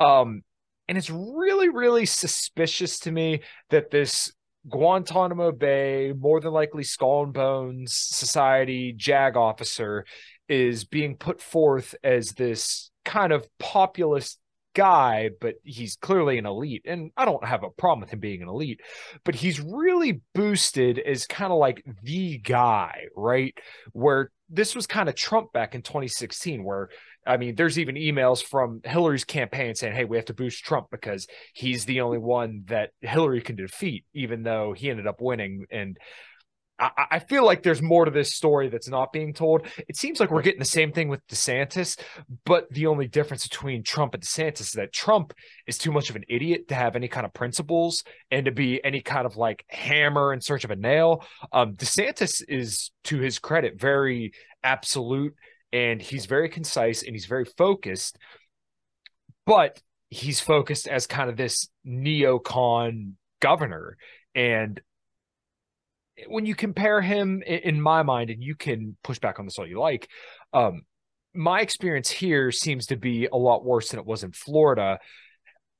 Um, 0.00 0.42
and 0.88 0.98
it's 0.98 1.10
really, 1.10 1.68
really 1.68 2.06
suspicious 2.06 2.98
to 3.00 3.12
me 3.12 3.42
that 3.70 3.90
this 3.90 4.32
Guantanamo 4.68 5.52
Bay, 5.52 6.12
more 6.16 6.40
than 6.40 6.52
likely 6.52 6.84
Skull 6.84 7.24
and 7.24 7.32
Bones 7.32 7.92
Society 7.94 8.94
JAG 8.96 9.36
officer 9.36 10.04
is 10.48 10.84
being 10.84 11.16
put 11.16 11.40
forth 11.40 11.94
as 12.04 12.30
this 12.30 12.90
kind 13.04 13.32
of 13.32 13.46
populist 13.58 14.38
guy, 14.74 15.30
but 15.40 15.54
he's 15.64 15.96
clearly 15.96 16.38
an 16.38 16.46
elite. 16.46 16.82
And 16.86 17.10
I 17.16 17.24
don't 17.24 17.44
have 17.44 17.62
a 17.62 17.70
problem 17.70 18.00
with 18.00 18.10
him 18.10 18.20
being 18.20 18.42
an 18.42 18.48
elite, 18.48 18.80
but 19.24 19.34
he's 19.34 19.60
really 19.60 20.20
boosted 20.34 20.98
as 20.98 21.26
kind 21.26 21.52
of 21.52 21.58
like 21.58 21.84
the 22.02 22.38
guy, 22.38 23.04
right? 23.16 23.56
Where 23.92 24.30
this 24.48 24.74
was 24.74 24.86
kind 24.86 25.08
of 25.08 25.14
Trump 25.14 25.52
back 25.52 25.74
in 25.74 25.82
2016, 25.82 26.62
where 26.62 26.88
I 27.26 27.36
mean, 27.36 27.54
there's 27.54 27.78
even 27.78 27.94
emails 27.94 28.42
from 28.42 28.80
Hillary's 28.84 29.24
campaign 29.24 29.74
saying, 29.74 29.94
hey, 29.94 30.04
we 30.04 30.16
have 30.16 30.26
to 30.26 30.34
boost 30.34 30.64
Trump 30.64 30.88
because 30.90 31.26
he's 31.54 31.84
the 31.84 32.00
only 32.00 32.18
one 32.18 32.64
that 32.66 32.90
Hillary 33.00 33.40
can 33.40 33.54
defeat, 33.54 34.04
even 34.12 34.42
though 34.42 34.72
he 34.72 34.90
ended 34.90 35.06
up 35.06 35.20
winning. 35.20 35.64
And 35.70 35.96
I, 36.78 37.20
feel 37.20 37.44
like 37.44 37.62
there's 37.62 37.80
more 37.80 38.06
to 38.06 38.10
this 38.10 38.34
story 38.34 38.68
that's 38.68 38.88
not 38.88 39.12
being 39.12 39.34
told. 39.34 39.68
It 39.88 39.96
seems 39.96 40.18
like 40.18 40.32
we're 40.32 40.42
getting 40.42 40.58
the 40.58 40.64
same 40.64 40.90
thing 40.90 41.08
with 41.08 41.24
DeSantis, 41.28 41.96
but 42.44 42.68
the 42.70 42.86
only 42.86 43.06
difference 43.06 43.46
between 43.46 43.84
Trump 43.84 44.14
and 44.14 44.22
DeSantis 44.22 44.60
is 44.62 44.72
that 44.72 44.92
Trump 44.92 45.32
is 45.68 45.78
too 45.78 45.92
much 45.92 46.10
of 46.10 46.16
an 46.16 46.24
idiot 46.28 46.68
to 46.68 46.74
have 46.74 46.96
any 46.96 47.06
kind 47.06 47.24
of 47.24 47.32
principles 47.32 48.02
and 48.32 48.46
to 48.46 48.50
be 48.50 48.84
any 48.84 49.00
kind 49.00 49.26
of 49.26 49.36
like 49.36 49.64
hammer 49.68 50.32
in 50.32 50.40
search 50.40 50.64
of 50.64 50.72
a 50.72 50.76
nail. 50.76 51.24
Um, 51.52 51.74
DeSantis 51.74 52.42
is, 52.48 52.90
to 53.04 53.18
his 53.18 53.38
credit, 53.38 53.78
very 53.80 54.32
absolute 54.64 55.34
and 55.72 56.02
he's 56.02 56.26
very 56.26 56.48
concise 56.48 57.02
and 57.02 57.12
he's 57.12 57.26
very 57.26 57.44
focused 57.44 58.18
but 59.44 59.80
he's 60.08 60.40
focused 60.40 60.86
as 60.86 61.06
kind 61.06 61.30
of 61.30 61.36
this 61.36 61.68
neocon 61.86 63.12
governor 63.40 63.96
and 64.34 64.80
when 66.28 66.46
you 66.46 66.54
compare 66.54 67.00
him 67.00 67.42
in 67.42 67.80
my 67.80 68.02
mind 68.02 68.30
and 68.30 68.42
you 68.42 68.54
can 68.54 68.96
push 69.02 69.18
back 69.18 69.38
on 69.38 69.44
this 69.44 69.58
all 69.58 69.66
you 69.66 69.78
like 69.78 70.08
um, 70.52 70.82
my 71.34 71.60
experience 71.60 72.10
here 72.10 72.50
seems 72.50 72.86
to 72.86 72.96
be 72.96 73.26
a 73.32 73.36
lot 73.36 73.64
worse 73.64 73.90
than 73.90 74.00
it 74.00 74.06
was 74.06 74.22
in 74.22 74.32
Florida 74.32 74.98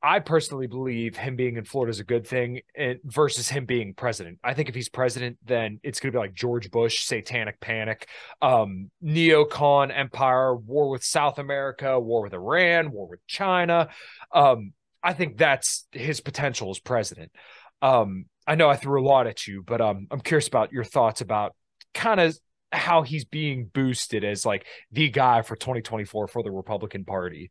I 0.02 0.18
personally 0.18 0.66
believe 0.66 1.16
him 1.16 1.36
being 1.36 1.56
in 1.56 1.64
Florida 1.64 1.90
is 1.90 2.00
a 2.00 2.04
good 2.04 2.26
thing 2.26 2.60
and 2.76 2.98
versus 3.04 3.48
him 3.48 3.66
being 3.66 3.94
president. 3.94 4.40
I 4.42 4.52
think 4.52 4.68
if 4.68 4.74
he's 4.74 4.88
president, 4.88 5.38
then 5.44 5.78
it's 5.84 6.00
going 6.00 6.12
to 6.12 6.16
be 6.16 6.20
like 6.20 6.34
George 6.34 6.72
Bush, 6.72 7.04
satanic 7.04 7.60
panic, 7.60 8.08
um, 8.40 8.90
neocon 9.02 9.96
empire, 9.96 10.56
war 10.56 10.90
with 10.90 11.04
South 11.04 11.38
America, 11.38 12.00
war 12.00 12.22
with 12.22 12.34
Iran, 12.34 12.90
war 12.90 13.06
with 13.06 13.24
China. 13.28 13.90
Um, 14.34 14.72
I 15.04 15.12
think 15.12 15.36
that's 15.36 15.86
his 15.92 16.20
potential 16.20 16.70
as 16.70 16.80
president. 16.80 17.30
Um, 17.80 18.24
I 18.46 18.54
know 18.54 18.68
I 18.68 18.76
threw 18.76 19.02
a 19.02 19.06
lot 19.06 19.26
at 19.26 19.46
you, 19.46 19.62
but 19.62 19.80
um, 19.80 20.06
I'm 20.10 20.20
curious 20.20 20.48
about 20.48 20.72
your 20.72 20.84
thoughts 20.84 21.20
about 21.20 21.54
kind 21.94 22.20
of 22.20 22.36
how 22.72 23.02
he's 23.02 23.24
being 23.24 23.66
boosted 23.66 24.24
as 24.24 24.46
like 24.46 24.66
the 24.90 25.10
guy 25.10 25.42
for 25.42 25.56
2024 25.56 26.28
for 26.28 26.42
the 26.42 26.50
Republican 26.50 27.04
Party. 27.04 27.50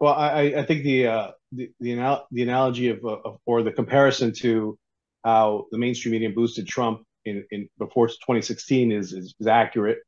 Well, 0.00 0.14
I, 0.14 0.54
I 0.56 0.64
think 0.64 0.82
the 0.82 1.06
uh, 1.06 1.30
the 1.52 1.70
the, 1.78 1.92
anal- 1.92 2.26
the 2.32 2.42
analogy 2.42 2.88
of, 2.88 3.04
of, 3.04 3.38
or 3.46 3.62
the 3.62 3.70
comparison 3.70 4.32
to 4.40 4.76
how 5.24 5.66
the 5.70 5.78
mainstream 5.78 6.12
media 6.12 6.30
boosted 6.30 6.66
Trump 6.66 7.02
in, 7.24 7.44
in 7.52 7.68
before 7.78 8.08
2016 8.08 8.90
is 8.90 9.12
is, 9.12 9.34
is 9.38 9.46
accurate. 9.46 9.98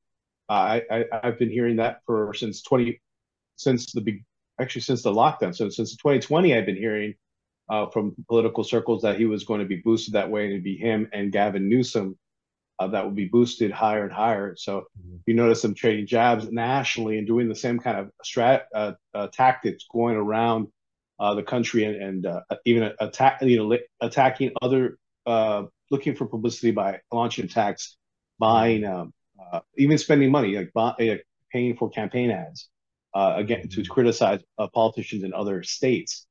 Uh, 0.49 0.81
I, 0.91 1.05
I 1.13 1.21
have 1.23 1.39
been 1.39 1.51
hearing 1.51 1.77
that 1.77 1.99
for 2.07 2.35
since 2.35 2.63
20 2.63 3.01
since 3.57 3.93
the 3.93 4.21
actually 4.61 4.83
since 4.83 5.03
the 5.03 5.13
lockdown. 5.13 5.55
So 5.55 5.69
since 5.69 5.97
2020, 5.97 6.57
I've 6.57 6.67
been 6.67 6.77
hearing 6.77 7.15
uh, 7.69 7.87
from 7.87 8.15
political 8.29 8.65
circles 8.65 9.03
that 9.03 9.19
he 9.19 9.25
was 9.25 9.45
going 9.45 9.61
to 9.61 9.67
be 9.67 9.77
boosted 9.77 10.15
that 10.15 10.31
way, 10.31 10.45
and 10.45 10.53
it'd 10.53 10.65
be 10.65 10.77
him 10.77 11.09
and 11.13 11.33
Gavin 11.33 11.69
Newsom 11.69 12.17
uh, 12.79 12.89
that 12.89 13.05
would 13.05 13.15
be 13.15 13.27
boosted 13.27 13.71
higher 13.71 14.05
and 14.05 14.13
higher. 14.13 14.55
So 14.57 14.87
mm-hmm. 14.99 15.17
you 15.27 15.35
notice 15.35 15.63
them 15.63 15.75
trading 15.75 16.07
jabs 16.07 16.51
nationally 16.51 17.19
and 17.19 17.27
doing 17.27 17.49
the 17.49 17.55
same 17.55 17.79
kind 17.79 17.99
of 17.99 18.11
strat 18.25 18.63
uh, 18.75 18.93
uh, 19.15 19.29
tactics 19.29 19.85
going 19.91 20.17
around 20.17 20.69
uh, 21.21 21.35
the 21.35 21.43
country 21.43 21.85
and, 21.85 21.97
and 21.97 22.27
uh, 22.27 22.41
even 22.65 22.93
attack 23.01 23.41
you 23.43 23.57
know 23.57 23.79
attacking 24.01 24.53
other 24.61 24.99
uh, 25.27 25.65
looking 25.91 26.17
for 26.17 26.27
publicity 26.27 26.73
by 26.73 27.01
launching 27.13 27.45
attacks, 27.45 27.97
buying 28.39 28.83
mm-hmm. 28.83 29.55
um, 29.55 29.63
even 29.77 29.97
spending 29.97 30.31
money 30.31 30.57
like 30.57 30.73
buy, 30.73 31.21
paying 31.53 31.77
for 31.77 31.89
campaign 31.91 32.31
ads 32.31 32.69
again 33.15 33.69
to 33.69 33.81
mm-hmm. 33.81 33.93
criticize 33.93 34.41
politicians 34.73 35.23
in 35.23 35.33
other 35.33 35.63
states. 35.63 36.27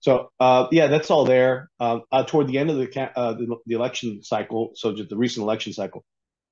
So 0.00 0.30
uh, 0.40 0.66
yeah, 0.72 0.86
that's 0.88 1.10
all 1.10 1.24
there. 1.24 1.70
Uh, 1.78 2.00
uh, 2.10 2.24
toward 2.24 2.48
the 2.48 2.58
end 2.58 2.70
of 2.70 2.76
the, 2.76 3.10
uh, 3.16 3.34
the, 3.34 3.56
the 3.66 3.74
election 3.74 4.22
cycle, 4.22 4.72
so 4.74 4.94
just 4.94 5.10
the 5.10 5.16
recent 5.16 5.44
election 5.44 5.72
cycle, 5.72 6.04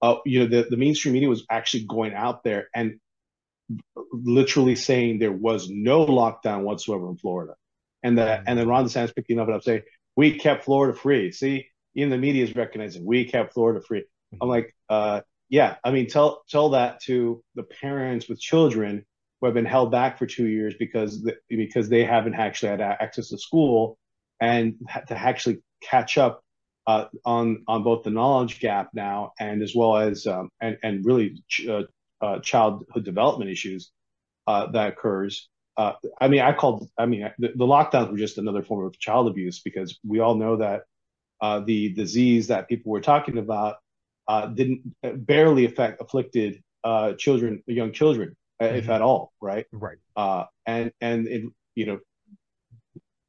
uh, 0.03 0.17
you 0.25 0.41
know, 0.41 0.47
the, 0.47 0.69
the 0.69 0.77
mainstream 0.77 1.15
media 1.15 1.29
was 1.29 1.45
actually 1.51 1.85
going 1.85 2.15
out 2.15 2.45
there 2.45 2.69
and 2.75 3.01
literally 4.13 4.75
saying 4.75 5.19
there 5.19 5.33
was 5.33 5.69
no 5.71 6.07
lockdown 6.07 6.63
whatsoever 6.63 7.09
in 7.09 7.17
Florida, 7.17 7.55
and 8.03 8.19
that 8.19 8.45
and 8.47 8.59
then 8.59 8.69
Ron 8.69 8.85
DeSantis 8.85 9.15
picking 9.15 9.39
up 9.39 9.49
and 9.49 9.57
up 9.57 9.63
saying 9.63 9.83
we 10.17 10.39
kept 10.39 10.65
Florida 10.65 10.97
free. 10.97 11.33
See, 11.33 11.69
even 11.95 12.11
the 12.11 12.19
media 12.19 12.45
is 12.45 12.55
recognizing 12.55 13.05
we 13.05 13.25
kept 13.25 13.55
Florida 13.55 13.81
free. 13.81 14.05
I'm 14.41 14.49
like, 14.49 14.75
uh, 14.89 15.23
yeah, 15.49 15.77
I 15.83 15.91
mean, 15.91 16.07
tell 16.07 16.43
tell 16.49 16.71
that 16.71 17.01
to 17.03 17.43
the 17.55 17.63
parents 17.63 18.29
with 18.29 18.41
children 18.41 19.07
who 19.41 19.47
have 19.47 19.55
been 19.55 19.65
held 19.65 19.91
back 19.91 20.19
for 20.19 20.27
two 20.27 20.47
years 20.47 20.75
because 20.79 21.23
the, 21.23 21.37
because 21.49 21.89
they 21.89 22.05
haven't 22.05 22.35
actually 22.35 22.71
had 22.71 22.81
access 22.81 23.29
to 23.29 23.39
school 23.39 23.99
and 24.41 24.75
to 25.07 25.17
actually 25.17 25.59
catch 25.83 26.19
up 26.19 26.43
uh, 26.87 27.07
on 27.25 27.65
on 27.69 27.83
both 27.83 28.03
the 28.03 28.11
knowledge 28.11 28.61
gap 28.61 28.91
now 28.95 29.33
and 29.39 29.63
as 29.63 29.75
well 29.75 29.97
as 29.97 30.27
um, 30.27 30.49
and 30.61 30.79
and 30.83 31.05
really 31.05 31.43
ch- 31.49 31.67
uh, 31.69 31.83
uh, 32.21 32.39
childhood 32.41 33.05
development 33.05 33.51
issues 33.51 33.93
uh, 34.47 34.67
that 34.73 34.89
occurs. 34.95 35.49
Uh, 35.77 35.93
I 36.21 36.27
mean, 36.29 36.41
I 36.41 36.53
called. 36.53 36.89
I 36.99 37.07
mean, 37.07 37.31
the, 37.39 37.49
the, 37.55 37.67
lockdowns 37.67 38.11
were 38.11 38.17
just 38.17 38.39
another 38.39 38.63
form 38.63 38.87
of 38.87 38.99
child 38.99 39.29
abuse 39.29 39.61
because 39.61 39.99
we 40.05 40.19
all 40.19 40.35
know 40.35 40.57
that 40.57 40.83
uh, 41.41 41.61
the 41.61 41.93
disease 41.93 42.49
that 42.49 42.69
people 42.69 42.91
were 42.91 43.01
talking 43.01 43.39
about 43.39 43.77
didn't 44.55 44.83
barely 45.03 45.67
affect 45.67 46.01
afflicted 46.01 46.63
children, 47.19 47.63
young 47.67 47.93
children 47.93 48.35
mm-hmm. 48.61 48.77
if 48.77 48.89
at 48.89 49.03
all, 49.03 49.33
right? 49.41 49.67
Right. 49.73 49.99
Uh, 50.17 50.45
and 50.67 50.93
and 51.01 51.27
it, 51.29 51.45
you 51.75 51.87
know, 51.87 51.99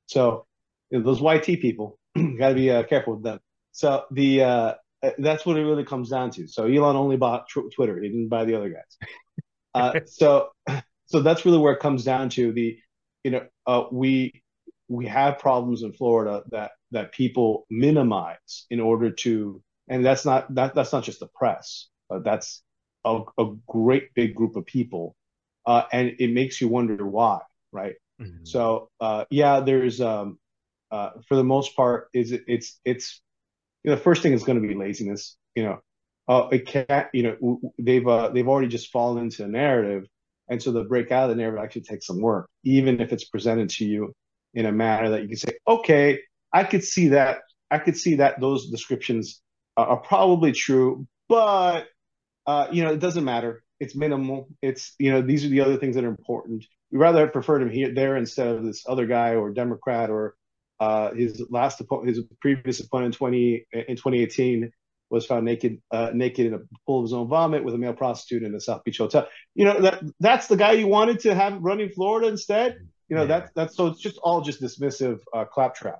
so 0.07 0.45
you 0.89 0.99
know, 0.99 1.05
those 1.05 1.21
YT 1.21 1.61
people 1.61 1.99
got 2.15 2.49
to 2.49 2.55
be 2.55 2.71
uh, 2.71 2.83
careful 2.83 3.15
with 3.15 3.23
them. 3.23 3.39
So 3.71 4.05
the 4.11 4.43
uh, 4.43 4.73
that's 5.17 5.45
what 5.45 5.57
it 5.57 5.63
really 5.63 5.85
comes 5.85 6.09
down 6.09 6.31
to. 6.31 6.47
So 6.47 6.65
Elon 6.65 6.95
only 6.95 7.17
bought 7.17 7.47
tr- 7.47 7.69
Twitter; 7.73 8.01
he 8.01 8.09
didn't 8.09 8.29
buy 8.29 8.45
the 8.45 8.55
other 8.55 8.69
guys. 8.69 9.09
Uh, 9.75 9.99
so 10.07 10.49
so 11.05 11.21
that's 11.21 11.45
really 11.45 11.59
where 11.59 11.73
it 11.73 11.79
comes 11.79 12.03
down 12.03 12.29
to. 12.29 12.51
The 12.51 12.79
you 13.23 13.29
know 13.29 13.45
uh, 13.67 13.83
we 13.91 14.41
we 14.87 15.05
have 15.05 15.37
problems 15.37 15.83
in 15.83 15.93
Florida 15.93 16.41
that 16.49 16.71
that 16.91 17.11
people 17.11 17.67
minimize 17.69 18.65
in 18.71 18.79
order 18.79 19.11
to, 19.11 19.61
and 19.87 20.03
that's 20.03 20.25
not 20.25 20.53
that 20.55 20.73
that's 20.73 20.91
not 20.91 21.03
just 21.03 21.19
the 21.19 21.27
press. 21.27 21.87
Uh, 22.09 22.17
that's 22.19 22.63
a, 23.05 23.21
a, 23.37 23.53
great 23.67 24.13
big 24.15 24.33
group 24.33 24.55
of 24.55 24.65
people 24.65 25.15
uh, 25.65 25.83
and 25.91 26.15
it 26.19 26.31
makes 26.31 26.59
you 26.61 26.67
wonder 26.67 27.05
why, 27.05 27.39
right? 27.71 27.95
Mm-hmm. 28.21 28.45
So 28.45 28.89
uh, 28.99 29.25
yeah, 29.29 29.61
there's 29.61 30.01
um, 30.01 30.39
uh, 30.91 31.11
for 31.27 31.35
the 31.35 31.43
most 31.43 31.75
part, 31.75 32.09
is 32.13 32.31
it, 32.31 32.43
it's 32.47 32.79
it's 32.83 33.21
you 33.83 33.91
know 33.91 33.95
the 33.95 34.01
first 34.01 34.21
thing 34.21 34.33
is 34.33 34.43
going 34.43 34.61
to 34.61 34.67
be 34.67 34.75
laziness. 34.75 35.37
You 35.55 35.63
know, 35.63 35.79
uh, 36.27 36.47
it 36.51 36.65
can't. 36.65 37.07
You 37.13 37.37
know, 37.41 37.61
they've 37.77 38.07
uh, 38.07 38.29
they've 38.29 38.47
already 38.47 38.67
just 38.67 38.91
fallen 38.91 39.23
into 39.23 39.43
a 39.43 39.47
narrative, 39.47 40.05
and 40.49 40.61
so 40.61 40.71
the 40.71 40.83
break 40.83 41.11
out 41.11 41.29
of 41.29 41.35
the 41.35 41.41
narrative 41.41 41.63
actually 41.63 41.83
takes 41.83 42.07
some 42.07 42.19
work, 42.19 42.49
even 42.63 42.99
if 42.99 43.13
it's 43.13 43.25
presented 43.25 43.69
to 43.71 43.85
you 43.85 44.13
in 44.53 44.65
a 44.65 44.71
manner 44.71 45.11
that 45.11 45.21
you 45.21 45.27
can 45.27 45.37
say, 45.37 45.53
okay, 45.67 46.19
I 46.51 46.63
could 46.63 46.83
see 46.83 47.09
that. 47.09 47.39
I 47.71 47.77
could 47.77 47.97
see 47.97 48.15
that 48.15 48.39
those 48.39 48.69
descriptions 48.71 49.41
are 49.77 49.97
probably 49.97 50.51
true, 50.51 51.07
but 51.29 51.87
uh, 52.47 52.67
you 52.71 52.83
know, 52.83 52.91
it 52.91 52.99
doesn't 52.99 53.23
matter 53.23 53.63
it's 53.79 53.95
minimal. 53.95 54.49
It's 54.61 54.93
you 54.99 55.11
know 55.11 55.21
these 55.21 55.45
are 55.45 55.49
the 55.49 55.61
other 55.61 55.77
things 55.77 55.95
that 55.95 56.03
are 56.03 56.09
important. 56.09 56.65
We 56.91 56.97
rather 56.97 57.21
have 57.21 57.33
preferred 57.33 57.61
him 57.61 57.69
here 57.69 57.93
there 57.93 58.17
instead 58.17 58.47
of 58.47 58.63
this 58.63 58.83
other 58.87 59.05
guy 59.05 59.35
or 59.35 59.51
Democrat 59.51 60.09
or 60.09 60.35
uh, 60.79 61.13
his 61.13 61.43
last 61.49 61.81
his 62.03 62.21
previous 62.41 62.79
opponent 62.79 63.13
in 63.13 63.17
twenty 63.17 63.65
in 63.71 63.95
2018 63.95 64.71
was 65.09 65.25
found 65.25 65.45
naked 65.45 65.81
uh, 65.91 66.11
naked 66.13 66.47
in 66.47 66.53
a 66.53 66.59
pool 66.85 66.99
of 66.99 67.05
his 67.05 67.13
own 67.13 67.27
vomit 67.27 67.63
with 67.63 67.73
a 67.73 67.77
male 67.77 67.93
prostitute 67.93 68.43
in 68.43 68.53
a 68.53 68.59
South 68.59 68.83
Beach 68.83 68.97
hotel. 68.97 69.27
You 69.55 69.65
know 69.65 69.81
that 69.81 70.03
that's 70.19 70.47
the 70.47 70.57
guy 70.57 70.73
you 70.73 70.87
wanted 70.87 71.19
to 71.21 71.33
have 71.33 71.61
running 71.61 71.89
Florida 71.89 72.27
instead. 72.27 72.77
You 73.07 73.15
know 73.15 73.23
yeah. 73.23 73.27
that's 73.27 73.51
that's 73.55 73.75
so 73.75 73.87
it's 73.87 74.01
just 74.01 74.17
all 74.17 74.41
just 74.41 74.61
dismissive 74.61 75.19
uh, 75.33 75.45
claptrap. 75.45 75.99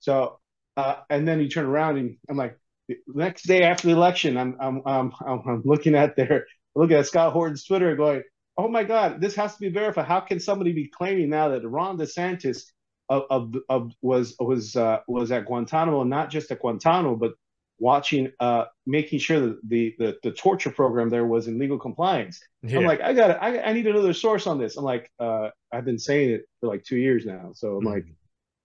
So 0.00 0.40
uh, 0.76 0.96
and 1.10 1.26
then 1.28 1.40
you 1.40 1.48
turn 1.48 1.66
around 1.66 1.98
and 1.98 2.16
I'm 2.28 2.36
like 2.36 2.58
the 2.88 2.98
next 3.06 3.46
day 3.46 3.62
after 3.62 3.86
the 3.86 3.94
election, 3.94 4.36
I'm 4.36 4.56
I'm 4.60 4.82
I'm, 4.84 5.12
I'm 5.26 5.62
looking 5.64 5.94
at 5.94 6.16
their 6.16 6.46
look 6.74 6.90
at 6.90 7.06
Scott 7.06 7.32
Horton's 7.32 7.64
Twitter 7.64 7.94
going, 7.96 8.22
oh 8.56 8.68
my 8.68 8.84
God, 8.84 9.20
this 9.20 9.34
has 9.36 9.54
to 9.54 9.60
be 9.60 9.70
verified. 9.70 10.06
How 10.06 10.20
can 10.20 10.40
somebody 10.40 10.72
be 10.72 10.88
claiming 10.88 11.30
now 11.30 11.48
that 11.48 11.66
Ron 11.66 11.98
DeSantis 11.98 12.64
of, 13.08 13.24
of, 13.30 13.54
of 13.68 13.92
was 14.02 14.36
was 14.38 14.76
uh, 14.76 15.00
was 15.08 15.32
at 15.32 15.46
Guantanamo, 15.46 16.04
not 16.04 16.30
just 16.30 16.50
at 16.50 16.60
Guantanamo, 16.60 17.16
but 17.16 17.32
watching, 17.78 18.30
uh, 18.38 18.66
making 18.86 19.18
sure 19.18 19.40
that 19.40 19.58
the, 19.66 19.94
the 19.98 20.16
the 20.22 20.30
torture 20.30 20.70
program 20.70 21.08
there 21.08 21.26
was 21.26 21.48
in 21.48 21.58
legal 21.58 21.78
compliance. 21.78 22.40
Yeah. 22.62 22.78
I'm 22.78 22.84
like, 22.84 23.00
I 23.00 23.12
got, 23.14 23.42
I, 23.42 23.58
I 23.60 23.72
need 23.72 23.86
another 23.86 24.12
source 24.12 24.46
on 24.46 24.58
this. 24.58 24.76
I'm 24.76 24.84
like, 24.84 25.10
uh, 25.18 25.48
I've 25.72 25.84
been 25.84 25.98
saying 25.98 26.30
it 26.30 26.42
for 26.60 26.68
like 26.68 26.84
two 26.84 26.98
years 26.98 27.26
now, 27.26 27.50
so 27.54 27.76
I'm 27.76 27.84
mm 27.84 27.94
like. 27.94 28.06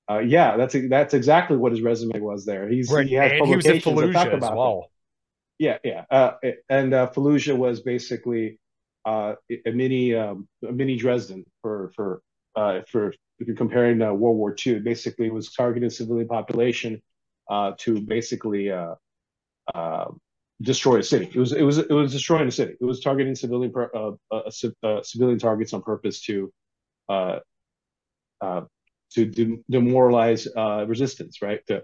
Uh, 0.07 0.19
yeah, 0.19 0.55
that's 0.55 0.75
that's 0.87 1.15
exactly 1.15 1.57
what 1.57 1.71
his 1.71 1.81
resume 1.81 2.19
was 2.19 2.45
there. 2.45 2.69
He's 2.69 2.91
right. 2.91 3.07
he 3.07 3.15
has 3.15 3.31
and 3.31 3.47
he 3.47 3.55
was 3.55 3.65
in 3.65 3.77
Fallujah 3.77 4.35
as 4.35 4.41
well. 4.41 4.91
Yeah, 5.57 5.77
yeah. 5.83 6.03
Uh, 6.11 6.33
and 6.69 6.93
uh, 6.93 7.09
Fallujah 7.11 7.57
was 7.57 7.81
basically 7.81 8.59
uh, 9.05 9.35
a 9.65 9.71
mini 9.71 10.13
um, 10.15 10.47
a 10.67 10.71
mini 10.71 10.97
Dresden 10.97 11.45
for 11.61 11.91
for 11.95 12.21
uh, 12.55 12.81
for 12.89 13.13
if 13.39 13.47
you're 13.47 13.55
comparing 13.55 14.01
uh, 14.01 14.13
World 14.13 14.37
War 14.37 14.55
II. 14.65 14.79
Basically, 14.79 15.27
it 15.27 15.33
was 15.33 15.53
targeting 15.53 15.89
civilian 15.89 16.27
population 16.27 17.01
uh, 17.49 17.73
to 17.79 18.01
basically 18.01 18.71
destroy 20.61 20.99
a 20.99 21.03
city. 21.03 21.29
It 21.33 21.39
was 21.39 21.53
it 21.53 21.63
was 21.63 21.77
it 21.77 21.89
was 21.91 22.11
destroying 22.11 22.47
a 22.47 22.51
city. 22.51 22.75
It 22.79 22.85
was 22.85 22.99
targeting 22.99 23.35
civilian 23.35 23.71
civilian 24.51 25.39
targets 25.39 25.73
on 25.73 25.81
purpose 25.83 26.21
to 26.23 26.51
to 28.41 29.25
de- 29.25 29.63
demoralize 29.69 30.47
resistance, 30.87 31.41
right? 31.41 31.65
To 31.67 31.83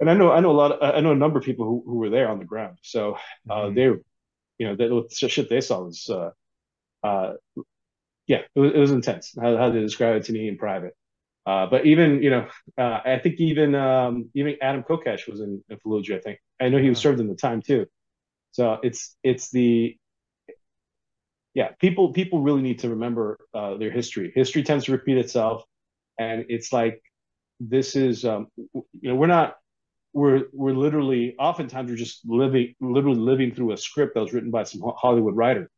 and 0.00 0.10
I 0.10 0.14
know 0.14 0.32
I 0.32 0.40
know 0.40 0.50
a 0.50 0.52
lot. 0.52 0.72
Of, 0.72 0.94
I 0.96 1.00
know 1.00 1.12
a 1.12 1.16
number 1.16 1.38
of 1.38 1.44
people 1.44 1.66
who, 1.66 1.82
who 1.86 1.98
were 1.98 2.10
there 2.10 2.28
on 2.28 2.38
the 2.38 2.44
ground. 2.44 2.78
So 2.82 3.16
uh, 3.48 3.54
mm-hmm. 3.54 3.74
they, 3.74 3.82
you 3.82 4.66
know, 4.66 4.74
the 4.76 5.28
shit 5.28 5.48
they 5.48 5.60
saw 5.60 5.82
was, 5.84 6.08
uh, 6.08 6.30
uh, 7.06 7.34
yeah, 8.26 8.42
it 8.54 8.60
was, 8.60 8.72
it 8.74 8.78
was 8.78 8.90
intense. 8.92 9.34
How, 9.40 9.56
how 9.56 9.70
they 9.70 9.80
describe 9.80 10.16
it 10.16 10.24
to 10.24 10.32
me 10.32 10.48
in 10.48 10.56
private. 10.56 10.94
Uh, 11.46 11.66
but 11.66 11.86
even 11.86 12.22
you 12.22 12.30
know, 12.30 12.48
uh, 12.78 13.00
I 13.04 13.18
think 13.18 13.40
even 13.40 13.74
um, 13.74 14.30
even 14.34 14.56
Adam 14.62 14.82
Kokesh 14.82 15.28
was 15.28 15.40
in, 15.40 15.62
in 15.68 15.78
Fallujah. 15.78 16.18
I 16.18 16.20
think 16.20 16.38
I 16.60 16.68
know 16.68 16.78
he 16.78 16.88
was 16.88 16.98
served 16.98 17.20
in 17.20 17.28
the 17.28 17.34
time 17.34 17.62
too. 17.62 17.86
So 18.52 18.78
it's 18.82 19.16
it's 19.22 19.50
the 19.50 19.96
yeah 21.54 21.70
people 21.80 22.12
people 22.12 22.40
really 22.40 22.62
need 22.62 22.80
to 22.80 22.90
remember 22.90 23.38
uh, 23.54 23.76
their 23.76 23.90
history. 23.90 24.32
History 24.34 24.62
tends 24.62 24.84
to 24.86 24.92
repeat 24.92 25.18
itself, 25.18 25.64
and 26.18 26.46
it's 26.48 26.72
like 26.72 27.02
this 27.58 27.96
is 27.96 28.24
um, 28.24 28.48
you 28.56 28.84
know 29.02 29.14
we're 29.14 29.26
not 29.26 29.56
we're 30.12 30.44
we're 30.52 30.72
literally 30.72 31.36
oftentimes 31.38 31.90
we're 31.90 31.96
just 31.96 32.20
living 32.26 32.74
literally 32.80 33.18
living 33.18 33.54
through 33.54 33.72
a 33.72 33.76
script 33.76 34.14
that 34.14 34.20
was 34.20 34.32
written 34.32 34.50
by 34.50 34.64
some 34.64 34.82
Hollywood 34.96 35.36
writer. 35.36 35.70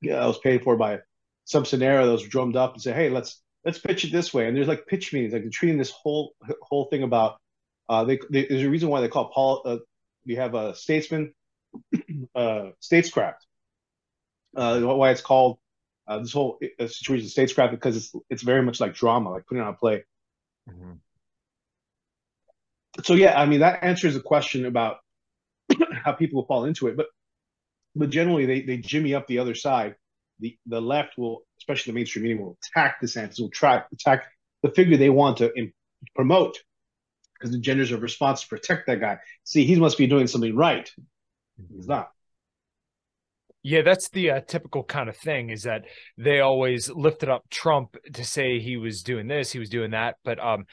Yeah, 0.00 0.20
that 0.20 0.26
was 0.26 0.38
paid 0.38 0.62
for 0.62 0.76
by 0.76 1.00
some 1.44 1.64
scenario 1.64 2.06
that 2.06 2.12
was 2.12 2.22
drummed 2.22 2.56
up 2.56 2.74
and 2.74 2.82
say, 2.82 2.92
hey, 2.92 3.08
let's 3.08 3.40
let's 3.64 3.78
pitch 3.78 4.04
it 4.04 4.12
this 4.12 4.34
way. 4.34 4.46
And 4.46 4.56
there's 4.56 4.68
like 4.68 4.86
pitch 4.86 5.12
meetings, 5.12 5.32
like 5.32 5.42
they're 5.42 5.50
treating 5.50 5.78
this 5.78 5.90
whole 5.90 6.34
whole 6.62 6.86
thing 6.86 7.02
about. 7.02 7.38
Uh, 7.88 8.04
they, 8.04 8.18
they, 8.30 8.46
there's 8.46 8.64
a 8.64 8.68
reason 8.68 8.88
why 8.88 9.00
they 9.00 9.08
call 9.08 9.28
Paul. 9.28 9.62
Uh, 9.64 9.76
we 10.26 10.34
have 10.34 10.54
a 10.54 10.74
statesman, 10.74 11.32
uh, 12.34 12.70
statescraft. 12.82 13.36
Uh, 14.56 14.80
why 14.80 15.10
it's 15.10 15.20
called 15.20 15.58
uh, 16.08 16.18
this 16.18 16.32
whole 16.32 16.58
uh, 16.80 16.86
situation 16.88 17.28
statescraft 17.28 17.70
because 17.70 17.96
it's 17.96 18.12
it's 18.28 18.42
very 18.42 18.62
much 18.62 18.80
like 18.80 18.94
drama, 18.94 19.30
like 19.30 19.46
putting 19.46 19.62
on 19.62 19.68
a 19.68 19.76
play. 19.76 20.04
Mm-hmm. 20.68 20.92
So 23.04 23.14
yeah, 23.14 23.38
I 23.40 23.46
mean 23.46 23.60
that 23.60 23.82
answers 23.82 24.14
the 24.14 24.20
question 24.20 24.66
about 24.66 24.98
how 26.04 26.12
people 26.12 26.40
will 26.40 26.46
fall 26.46 26.64
into 26.64 26.88
it, 26.88 26.96
but 26.96 27.06
but 27.94 28.10
generally 28.10 28.46
they 28.46 28.62
they 28.62 28.78
jimmy 28.78 29.14
up 29.14 29.26
the 29.26 29.38
other 29.38 29.54
side. 29.54 29.96
The 30.40 30.56
the 30.66 30.80
left 30.80 31.16
will, 31.16 31.42
especially 31.58 31.92
the 31.92 31.96
mainstream 31.96 32.24
media, 32.24 32.42
will 32.42 32.58
attack 32.74 33.00
the 33.00 33.06
DeSantis, 33.06 33.40
will 33.40 33.50
try 33.50 33.82
attack 33.92 34.24
the 34.62 34.70
figure 34.70 34.96
they 34.96 35.10
want 35.10 35.38
to 35.38 35.50
promote 36.14 36.58
because 37.34 37.52
the 37.52 37.58
genders 37.58 37.92
are 37.92 37.98
response 37.98 38.42
to 38.42 38.48
protect 38.48 38.86
that 38.86 39.00
guy. 39.00 39.18
See, 39.44 39.64
he 39.64 39.76
must 39.76 39.98
be 39.98 40.06
doing 40.06 40.26
something 40.26 40.56
right. 40.56 40.90
He's 41.74 41.86
not. 41.86 42.10
Yeah, 43.62 43.82
that's 43.82 44.08
the 44.10 44.30
uh, 44.30 44.40
typical 44.46 44.84
kind 44.84 45.08
of 45.08 45.16
thing 45.16 45.50
is 45.50 45.64
that 45.64 45.86
they 46.16 46.40
always 46.40 46.88
lifted 46.88 47.28
up 47.28 47.50
Trump 47.50 47.96
to 48.12 48.24
say 48.24 48.60
he 48.60 48.76
was 48.76 49.02
doing 49.02 49.26
this, 49.26 49.50
he 49.50 49.58
was 49.58 49.68
doing 49.68 49.90
that. 49.90 50.16
But 50.24 50.38
um, 50.38 50.66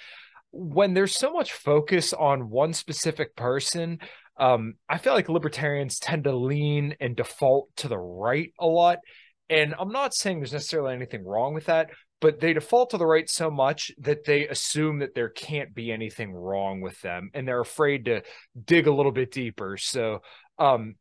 when 0.53 0.93
there's 0.93 1.15
so 1.15 1.33
much 1.33 1.51
focus 1.51 2.13
on 2.13 2.49
one 2.49 2.73
specific 2.73 3.35
person, 3.35 3.99
um, 4.37 4.75
I 4.87 4.99
feel 4.99 5.13
like 5.13 5.27
libertarians 5.27 5.99
tend 5.99 6.25
to 6.25 6.35
lean 6.35 6.95
and 6.99 7.15
default 7.15 7.69
to 7.77 7.87
the 7.87 7.97
right 7.97 8.53
a 8.59 8.67
lot. 8.67 8.99
And 9.49 9.73
I'm 9.77 9.91
not 9.91 10.13
saying 10.13 10.39
there's 10.39 10.53
necessarily 10.53 10.93
anything 10.93 11.25
wrong 11.25 11.53
with 11.53 11.65
that, 11.65 11.89
but 12.21 12.39
they 12.39 12.53
default 12.53 12.91
to 12.91 12.97
the 12.97 13.05
right 13.05 13.29
so 13.29 13.49
much 13.49 13.91
that 13.99 14.25
they 14.25 14.47
assume 14.47 14.99
that 14.99 15.15
there 15.15 15.29
can't 15.29 15.73
be 15.73 15.91
anything 15.91 16.31
wrong 16.31 16.81
with 16.81 16.99
them 17.01 17.31
and 17.33 17.47
they're 17.47 17.59
afraid 17.59 18.05
to 18.05 18.21
dig 18.63 18.87
a 18.87 18.93
little 18.93 19.11
bit 19.11 19.31
deeper. 19.31 19.75
So, 19.77 20.19
um, 20.59 20.95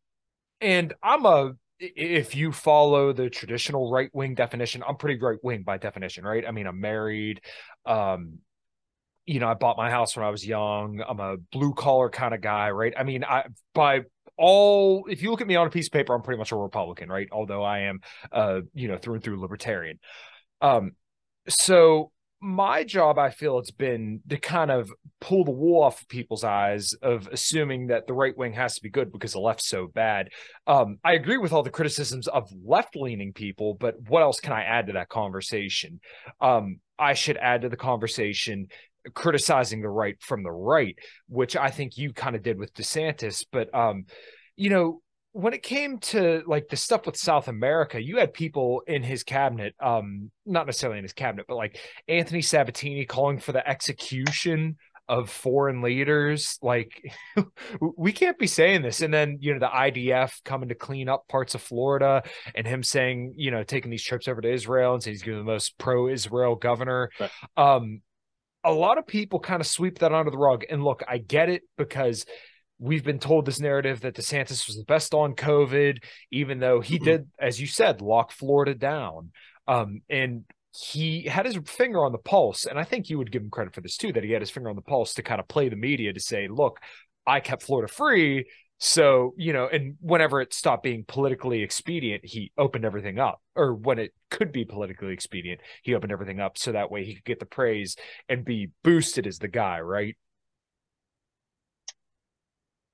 and 0.61 0.95
I'm 1.03 1.27
a 1.27 1.53
if 1.79 2.37
you 2.37 2.53
follow 2.53 3.13
the 3.13 3.29
traditional 3.29 3.91
right 3.91 4.11
wing 4.13 4.35
definition, 4.35 4.85
I'm 4.87 4.97
pretty 4.97 5.21
right 5.21 5.39
wing 5.43 5.65
by 5.65 5.79
definition, 5.79 6.25
right? 6.25 6.45
I 6.47 6.53
mean, 6.53 6.67
I'm 6.69 6.81
married. 6.81 7.41
Um, 7.85 8.39
you 9.27 9.41
know, 9.41 9.49
I 9.49 9.55
bought 9.55 9.77
my 9.77 9.91
house 9.91 10.17
when 10.17 10.25
I 10.25 10.31
was 10.31 10.47
young. 10.47 11.03
I'm 11.07 11.21
a 11.21 11.37
blue 11.53 11.75
collar 11.75 12.11
kind 12.11 12.35
of 12.35 12.41
guy, 12.41 12.71
right? 12.71 12.93
I 12.97 13.05
mean, 13.05 13.25
I 13.25 13.45
by 13.75 14.03
all 14.37 15.05
if 15.09 15.23
you 15.23 15.31
look 15.31 15.41
at 15.41 15.47
me 15.47 15.57
on 15.57 15.67
a 15.67 15.71
piece 15.71 15.87
of 15.87 15.93
paper, 15.93 16.15
I'm 16.15 16.23
pretty 16.23 16.39
much 16.39 16.53
a 16.53 16.57
Republican, 16.57 17.09
right? 17.09 17.29
Although 17.31 17.63
I 17.63 17.81
am 17.81 18.01
uh, 18.33 18.61
you 18.75 18.89
know, 18.89 18.99
through 18.99 19.15
and 19.15 19.25
through 19.25 19.41
libertarian. 19.41 19.99
Um, 20.61 20.93
so 21.49 22.13
my 22.43 22.83
job, 22.83 23.19
I 23.19 23.31
feel 23.31 23.59
it's 23.59 23.71
been 23.71 24.21
to 24.29 24.37
kind 24.37 24.73
of 24.73 24.91
pull 25.21 25.45
the 25.45 25.53
wool 25.53 25.81
off 25.81 26.03
of 26.03 26.09
people's 26.09 26.43
eyes 26.43 26.93
of 26.95 27.29
assuming 27.31 27.87
that 27.87 28.09
the 28.09 28.15
right 28.15 28.37
wing 28.37 28.53
has 28.55 28.75
to 28.75 28.83
be 28.83 28.91
good 28.91 29.13
because 29.13 29.33
the 29.33 29.39
left's 29.39 29.69
so 29.69 29.87
bad. 29.87 30.31
Um, 30.67 30.99
I 31.05 31.13
agree 31.13 31.39
with 31.39 31.53
all 31.53 31.63
the 31.63 31.71
criticisms 31.71 32.27
of 32.27 32.51
left 32.65 32.97
leaning 32.97 33.33
people, 33.33 33.75
but 33.75 33.95
what 34.09 34.23
else 34.23 34.41
can 34.41 34.53
I 34.53 34.65
add 34.65 34.89
to 34.89 34.95
that 34.95 35.09
conversation? 35.09 36.01
Um, 36.41 36.81
I 36.99 37.15
should 37.15 37.37
add 37.37 37.63
to 37.63 37.69
the 37.69 37.77
conversation 37.77 38.67
criticizing 39.15 39.83
the 39.83 39.89
right 39.89 40.17
from 40.21 40.43
the 40.43 40.51
right, 40.51 40.97
which 41.29 41.57
I 41.57 41.71
think 41.71 41.97
you 41.97 42.13
kind 42.13 42.37
of 42.37 42.43
did 42.43 42.59
with 42.59 42.75
DeSantis. 42.75 43.45
But 43.51 43.75
um, 43.75 44.07
you 44.57 44.71
know, 44.71 45.01
when 45.33 45.55
it 45.55 45.63
came 45.63 45.99
to 45.99 46.43
like 46.47 46.69
the 46.69 46.77
stuff 46.77 47.07
with 47.07 47.17
South 47.17 47.49
America, 47.49 48.03
you 48.03 48.19
had 48.19 48.35
people 48.35 48.83
in 48.87 49.03
his 49.03 49.23
cabinet, 49.23 49.75
um, 49.81 50.31
not 50.45 50.67
necessarily 50.67 50.99
in 50.99 51.05
his 51.05 51.15
cabinet, 51.15 51.47
but 51.49 51.57
like 51.57 51.79
Anthony 52.07 52.43
Sabatini 52.43 53.07
calling 53.07 53.39
for 53.39 53.53
the 53.53 53.67
execution 53.67 54.77
of 55.09 55.31
foreign 55.31 55.83
leaders. 55.83 56.59
Like, 56.63 57.03
we 57.97 58.13
can't 58.13 58.39
be 58.39 58.47
saying 58.47 58.83
this. 58.83 59.01
And 59.01 59.13
then, 59.13 59.39
you 59.41 59.53
know, 59.53 59.59
the 59.59 59.67
IDF 59.67 60.43
coming 60.45 60.69
to 60.69 60.75
clean 60.75 61.09
up 61.09 61.29
parts 61.29 61.55
of 61.55 61.63
Florida 61.63 62.23
and 62.55 62.67
him 62.67 62.83
saying, 62.83 63.35
you 63.37 63.51
know, 63.51 63.63
taking 63.63 63.91
these 63.91 64.05
trips 64.05 64.29
over 64.29 64.41
to 64.41 64.53
Israel 64.53 64.95
and 64.95 65.03
saying 65.03 65.15
he's 65.15 65.23
going 65.23 65.39
to 65.39 65.43
be 65.43 65.47
the 65.47 65.53
most 65.53 65.77
pro 65.79 66.09
Israel 66.09 66.55
governor. 66.55 67.11
Right. 67.19 67.31
Um, 67.57 68.03
a 68.65 68.73
lot 68.73 68.99
of 68.99 69.07
people 69.07 69.41
kind 69.41 69.61
of 69.61 69.67
sweep 69.67 69.99
that 70.01 70.13
under 70.13 70.31
the 70.31 70.39
rug. 70.39 70.65
And 70.71 70.85
look, 70.85 71.03
I 71.09 71.19
get 71.19 71.49
it 71.49 71.63
because 71.77 72.25
we've 72.79 73.05
been 73.05 73.19
told 73.19 73.47
this 73.47 73.61
narrative 73.61 74.01
that 74.01 74.15
DeSantis 74.15 74.67
was 74.67 74.77
the 74.77 74.85
best 74.85 75.15
on 75.15 75.35
COVID, 75.35 76.03
even 76.31 76.59
though 76.59 76.81
he 76.81 76.97
mm-hmm. 76.97 77.05
did, 77.05 77.29
as 77.39 77.61
you 77.61 77.67
said, 77.67 78.01
lock 78.01 78.33
Florida 78.33 78.75
down. 78.75 79.31
Um, 79.69 80.03
and 80.11 80.45
he 80.75 81.23
had 81.23 81.47
his 81.47 81.59
finger 81.67 82.05
on 82.05 82.13
the 82.13 82.19
pulse. 82.19 82.67
And 82.67 82.79
I 82.79 82.85
think 82.85 83.11
you 83.11 83.19
would 83.19 83.31
give 83.31 83.43
him 83.43 83.51
credit 83.51 83.75
for 83.75 83.81
this 83.81 83.97
too, 83.97 84.13
that 84.13 84.25
he 84.25 84.33
had 84.33 84.43
his 84.43 84.51
finger 84.51 84.71
on 84.71 84.77
the 84.77 84.83
pulse 84.83 85.15
to 85.15 85.23
kind 85.23 85.41
of 85.41 85.49
play 85.49 85.69
the 85.69 85.77
media 85.77 86.13
to 86.13 86.21
say, 86.21 86.49
look, 86.49 86.81
I 87.27 87.41
kept 87.41 87.63
Florida 87.63 87.93
free. 87.93 88.47
So, 88.85 89.33
you 89.37 89.53
know, 89.53 89.69
and 89.69 89.95
whenever 90.01 90.41
it 90.41 90.53
stopped 90.53 90.83
being 90.83 91.05
politically 91.07 91.63
expedient, 91.63 92.25
he 92.25 92.51
opened 92.59 92.85
everything 92.85 93.21
up. 93.21 93.41
Or 93.55 93.75
when 93.75 94.01
it 94.01 94.13
could 94.29 94.51
be 94.51 94.65
politically 94.65 95.13
expedient, 95.13 95.61
he 95.85 95.95
opened 95.95 96.11
everything 96.11 96.41
up 96.41 96.59
so 96.59 96.73
that 96.73 96.91
way 96.91 97.05
he 97.05 97.15
could 97.15 97.25
get 97.25 97.39
the 97.39 97.47
praise 97.47 97.95
and 98.29 98.45
be 98.45 98.71
boosted 98.83 99.29
as 99.29 99.39
the 99.39 99.47
guy, 99.47 99.79
right? 99.79 100.17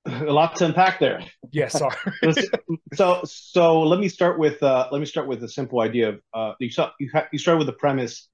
a 0.05 0.25
lot 0.25 0.57
to 0.57 0.65
unpack 0.65 0.99
there. 0.99 1.21
Yes. 1.51 1.79
sorry. 1.79 1.95
so 2.93 3.21
so 3.25 3.81
let 3.81 3.99
me 3.99 4.09
start 4.09 4.37
with 4.37 4.61
uh, 4.61 4.89
let 4.91 4.99
me 4.99 5.07
start 5.07 5.27
with 5.27 5.43
a 5.43 5.49
simple 5.49 5.81
idea 5.81 6.09
of 6.09 6.21
uh, 6.35 6.53
you 6.59 6.69
saw, 6.69 6.91
you, 6.99 7.09
ha- 7.11 7.27
you 7.31 7.39
start 7.39 7.57
with 7.57 7.65
the 7.65 7.73
premise 7.73 8.27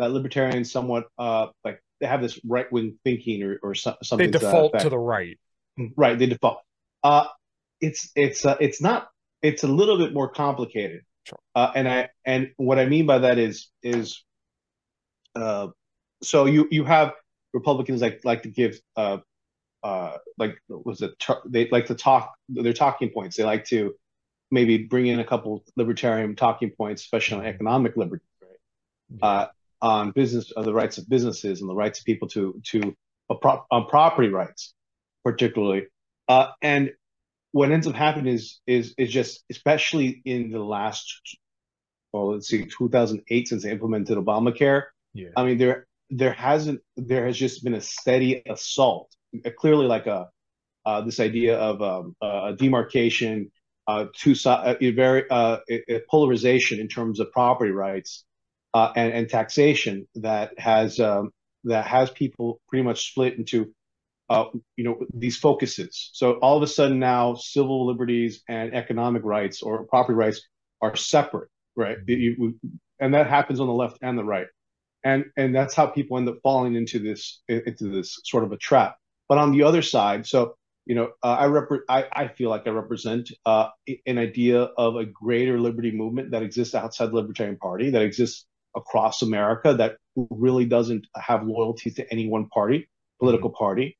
that 0.00 0.10
libertarians 0.10 0.72
somewhat 0.72 1.04
uh, 1.20 1.46
like 1.64 1.80
they 2.00 2.06
have 2.08 2.20
this 2.20 2.40
right 2.44 2.70
wing 2.72 2.98
thinking 3.04 3.44
or 3.44 3.60
or 3.62 3.76
so, 3.76 3.94
something. 4.02 4.28
They 4.28 4.38
default 4.38 4.72
to, 4.72 4.80
to, 4.80 4.90
the 4.90 4.98
right. 4.98 5.38
Right. 5.96 6.18
They 6.18 6.26
default. 6.26 6.65
Uh, 7.06 7.28
it's 7.80 8.10
it's 8.16 8.44
uh, 8.44 8.56
it's 8.58 8.80
not 8.80 9.08
it's 9.40 9.62
a 9.62 9.68
little 9.68 9.96
bit 9.96 10.12
more 10.12 10.28
complicated. 10.28 11.02
Sure. 11.22 11.38
Uh, 11.54 11.70
and 11.76 11.88
I 11.88 12.08
and 12.24 12.50
what 12.56 12.80
I 12.80 12.86
mean 12.86 13.06
by 13.06 13.18
that 13.18 13.38
is 13.38 13.68
is 13.80 14.24
uh, 15.36 15.68
so 16.20 16.46
you 16.46 16.66
you 16.72 16.84
have 16.84 17.12
Republicans 17.54 18.02
like 18.02 18.24
like 18.24 18.42
to 18.42 18.48
give 18.48 18.80
uh, 18.96 19.18
uh, 19.84 20.16
like 20.36 20.56
was 20.68 21.00
it 21.00 21.12
they 21.46 21.68
like 21.68 21.86
to 21.86 21.94
talk 21.94 22.34
their 22.48 22.72
talking 22.72 23.10
points. 23.10 23.36
They 23.36 23.44
like 23.44 23.66
to 23.66 23.94
maybe 24.50 24.78
bring 24.78 25.06
in 25.06 25.20
a 25.20 25.24
couple 25.24 25.64
libertarian 25.76 26.34
talking 26.34 26.70
points, 26.70 27.02
especially 27.02 27.38
on 27.38 27.46
economic 27.46 27.96
liberty, 27.96 28.24
right? 28.42 29.22
Uh, 29.22 29.46
on 29.80 30.10
business, 30.10 30.52
on 30.56 30.64
the 30.64 30.74
rights 30.74 30.98
of 30.98 31.08
businesses 31.08 31.60
and 31.60 31.70
the 31.70 31.74
rights 31.74 32.00
of 32.00 32.04
people 32.04 32.26
to 32.26 32.60
to 32.64 32.96
pro- 33.40 33.64
on 33.70 33.86
property 33.86 34.28
rights, 34.28 34.74
particularly. 35.22 35.86
Uh, 36.28 36.48
and 36.62 36.92
what 37.52 37.70
ends 37.70 37.86
up 37.86 37.94
happening 37.94 38.34
is 38.34 38.60
is 38.66 38.94
is 38.98 39.10
just 39.10 39.44
especially 39.50 40.20
in 40.24 40.50
the 40.50 40.58
last 40.58 41.38
well 42.12 42.32
let's 42.32 42.48
see 42.48 42.66
2008 42.66 43.48
since 43.48 43.62
they 43.62 43.70
implemented 43.70 44.18
Obamacare. 44.18 44.84
Yeah. 45.14 45.28
I 45.36 45.44
mean 45.44 45.58
there 45.58 45.86
there 46.10 46.32
hasn't 46.32 46.80
there 46.96 47.26
has 47.26 47.36
just 47.36 47.64
been 47.64 47.74
a 47.74 47.80
steady 47.80 48.42
assault 48.46 49.14
clearly 49.56 49.86
like 49.86 50.06
a 50.06 50.28
uh, 50.86 51.00
this 51.00 51.18
idea 51.18 51.58
of 51.58 51.82
um, 51.82 52.14
a 52.22 52.54
demarcation, 52.56 53.50
uh, 53.88 54.06
two 54.14 54.36
uh, 54.46 54.74
very 54.80 55.28
uh, 55.28 55.58
a, 55.68 56.00
polarization 56.08 56.78
in 56.78 56.86
terms 56.86 57.18
of 57.18 57.32
property 57.32 57.72
rights 57.72 58.24
uh, 58.72 58.92
and, 58.94 59.12
and 59.12 59.28
taxation 59.28 60.06
that 60.14 60.56
has 60.58 61.00
um, 61.00 61.30
that 61.64 61.86
has 61.86 62.08
people 62.10 62.60
pretty 62.68 62.84
much 62.84 63.10
split 63.10 63.34
into 63.34 63.74
uh, 64.28 64.46
you 64.76 64.84
know 64.84 64.98
these 65.14 65.36
focuses. 65.36 66.10
So 66.12 66.34
all 66.34 66.56
of 66.56 66.62
a 66.62 66.66
sudden 66.66 66.98
now 66.98 67.34
civil 67.34 67.86
liberties 67.86 68.42
and 68.48 68.74
economic 68.74 69.24
rights 69.24 69.62
or 69.62 69.84
property 69.84 70.16
rights 70.16 70.40
are 70.82 70.96
separate, 70.96 71.48
right? 71.76 71.98
And 72.98 73.14
that 73.14 73.28
happens 73.28 73.60
on 73.60 73.66
the 73.66 73.72
left 73.72 73.98
and 74.02 74.18
the 74.18 74.24
right, 74.24 74.46
and 75.04 75.26
and 75.36 75.54
that's 75.54 75.74
how 75.74 75.86
people 75.86 76.18
end 76.18 76.28
up 76.28 76.38
falling 76.42 76.74
into 76.74 76.98
this 76.98 77.42
into 77.48 77.90
this 77.90 78.20
sort 78.24 78.44
of 78.44 78.52
a 78.52 78.56
trap. 78.56 78.96
But 79.28 79.38
on 79.38 79.52
the 79.52 79.62
other 79.64 79.82
side, 79.82 80.26
so 80.26 80.56
you 80.86 80.94
know, 80.94 81.10
uh, 81.22 81.36
I, 81.40 81.46
rep- 81.46 81.82
I, 81.88 82.04
I 82.12 82.28
feel 82.28 82.48
like 82.48 82.66
I 82.66 82.70
represent 82.70 83.32
uh, 83.44 83.68
an 84.06 84.18
idea 84.18 84.62
of 84.62 84.94
a 84.94 85.04
greater 85.04 85.58
liberty 85.58 85.90
movement 85.90 86.30
that 86.30 86.44
exists 86.44 86.76
outside 86.76 87.10
the 87.10 87.16
Libertarian 87.16 87.56
Party, 87.56 87.90
that 87.90 88.02
exists 88.02 88.46
across 88.76 89.20
America, 89.22 89.74
that 89.74 89.96
really 90.30 90.64
doesn't 90.64 91.06
have 91.16 91.44
loyalty 91.44 91.90
to 91.90 92.12
any 92.12 92.28
one 92.28 92.48
party, 92.48 92.88
political 93.18 93.50
mm-hmm. 93.50 93.64
party. 93.64 93.98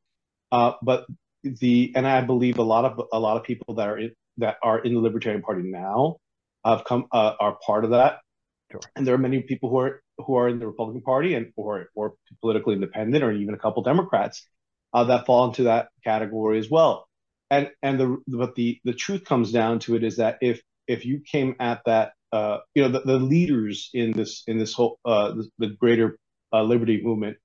Uh, 0.53 0.73
but 0.83 1.07
the 1.43 1.93
and 1.95 2.07
I 2.07 2.21
believe 2.23 2.59
a 2.59 2.63
lot 2.63 2.85
of 2.85 3.07
a 3.13 3.19
lot 3.19 3.37
of 3.37 3.45
people 3.45 3.75
that 3.75 3.89
are 3.89 3.99
in, 3.99 4.13
that 4.39 4.57
are 4.63 4.79
in 4.79 4.95
the 4.95 5.01
Libertarian 5.01 5.43
Party 5.43 5.63
now 5.63 6.17
have 6.65 6.85
come 6.85 7.07
uh, 7.13 7.35
are 7.39 7.59
part 7.65 7.85
of 7.85 7.91
that. 7.91 8.21
Sure. 8.71 8.81
And 8.97 9.07
there 9.07 9.15
are 9.15 9.19
many 9.19 9.43
people 9.43 9.71
who 9.71 9.79
are 9.79 10.03
who 10.19 10.37
are 10.37 10.49
in 10.49 10.59
the 10.59 10.67
Republican 10.67 11.03
Party 11.03 11.35
and 11.35 11.53
or 11.57 11.89
or 11.95 12.15
politically 12.41 12.75
independent, 12.75 13.23
or 13.23 13.33
even 13.33 13.55
a 13.55 13.59
couple 13.59 13.83
Democrats 13.83 14.47
uh, 14.93 15.05
that 15.05 15.27
fall 15.27 15.49
into 15.49 15.65
that 15.65 15.89
category 16.05 16.59
as 16.59 16.69
well. 16.71 17.07
And 17.51 17.71
and 17.83 18.01
the 18.01 18.17
but 18.27 18.55
the 18.57 18.81
the 18.85 18.95
truth 18.95 19.25
comes 19.25 19.53
down 19.53 19.79
to 19.81 19.95
it 19.95 20.03
is 20.03 20.17
that 20.17 20.39
if 20.41 20.61
if 20.89 21.05
you 21.05 21.21
came 21.21 21.57
at 21.61 21.83
that, 21.87 22.13
uh, 22.33 22.59
you 22.75 22.83
know, 22.83 22.89
the, 22.89 23.01
the 23.01 23.19
leaders 23.19 23.91
in 23.95 24.13
this 24.13 24.43
in 24.47 24.59
this 24.59 24.73
whole 24.73 24.99
uh, 25.05 25.33
the, 25.33 25.49
the 25.59 25.69
greater 25.69 26.19
uh, 26.53 26.63
liberty 26.63 27.01
movement 27.03 27.37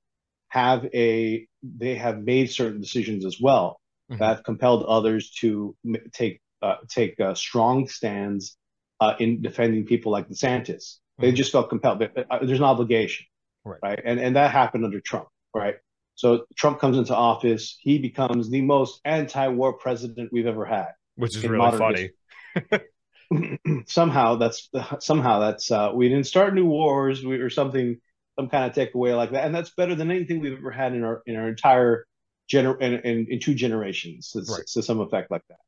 have 0.52 0.86
a 0.93 1.47
they 1.64 1.95
have 1.95 2.22
made 2.22 2.52
certain 2.52 2.82
decisions 2.82 3.26
as 3.26 3.39
well 3.39 3.80
mm-hmm. 4.12 4.20
that 4.20 4.28
have 4.28 4.43
compelled 4.43 4.84
others 4.84 5.32
to 5.32 5.76
take 6.12 6.41
uh, 6.62 6.76
take 6.89 7.20
uh, 7.20 7.34
strong 7.34 7.88
stands 7.88 8.58
uh, 8.99 9.16
in 9.18 9.41
defending 9.41 9.86
people 9.86 10.12
like 10.12 10.28
DeSantis. 10.28 10.97
They 11.18 11.28
mm-hmm. 11.28 11.36
just 11.36 11.54
felt 11.54 11.70
compelled. 11.70 12.04
Uh, 12.04 12.45
there's 12.45 12.60
an 12.60 12.66
obligation, 12.66 13.26
right. 13.64 13.80
right? 13.82 14.02
And 14.04 14.20
and 14.20 14.36
that 14.36 14.52
happened 14.52 14.84
under 14.84 14.99
Trump, 14.99 15.30
right? 15.56 15.76
So 16.16 16.45
Trump 16.58 16.80
comes 16.80 16.97
into 16.97 17.16
office, 17.16 17.78
he 17.80 17.97
becomes 17.97 18.49
the 18.49 18.62
most 18.62 18.99
anti-war 19.06 19.74
president 19.74 20.34
we've 20.34 20.47
ever 20.47 20.66
had, 20.66 20.89
which 21.16 21.38
is 21.38 21.47
really 21.47 21.78
funny. 21.78 22.10
somehow 23.88 24.36
that's 24.36 24.70
somehow 24.99 25.39
that's 25.39 25.72
uh, 25.72 25.91
we 25.95 26.10
didn't 26.10 26.28
start 26.28 26.54
new 26.54 26.66
wars 26.66 27.24
we, 27.24 27.38
or 27.38 27.49
something 27.49 28.02
some 28.42 28.50
kind 28.50 28.66
of 28.66 28.76
takeaway 28.76 29.16
like 29.16 29.32
that, 29.32 29.46
and 29.46 29.54
that's 29.54 29.70
better 29.70 29.94
than 29.94 30.10
anything 30.10 30.39
we've 30.39 30.58
ever 30.58 30.72
had 30.72 30.94
in 30.94 31.04
our 31.04 31.22
in 31.28 31.36
our 31.36 31.48
entire 31.48 32.06
gener 32.52 32.80
in, 32.82 32.94
in, 32.96 33.28
in 33.30 33.39
two 33.39 33.54
generations 33.54 34.32
to, 34.32 34.39
right. 34.52 34.66
to 34.68 34.82
some 34.82 35.00
effect 35.00 35.30
like 35.30 35.44
that. 35.50 35.60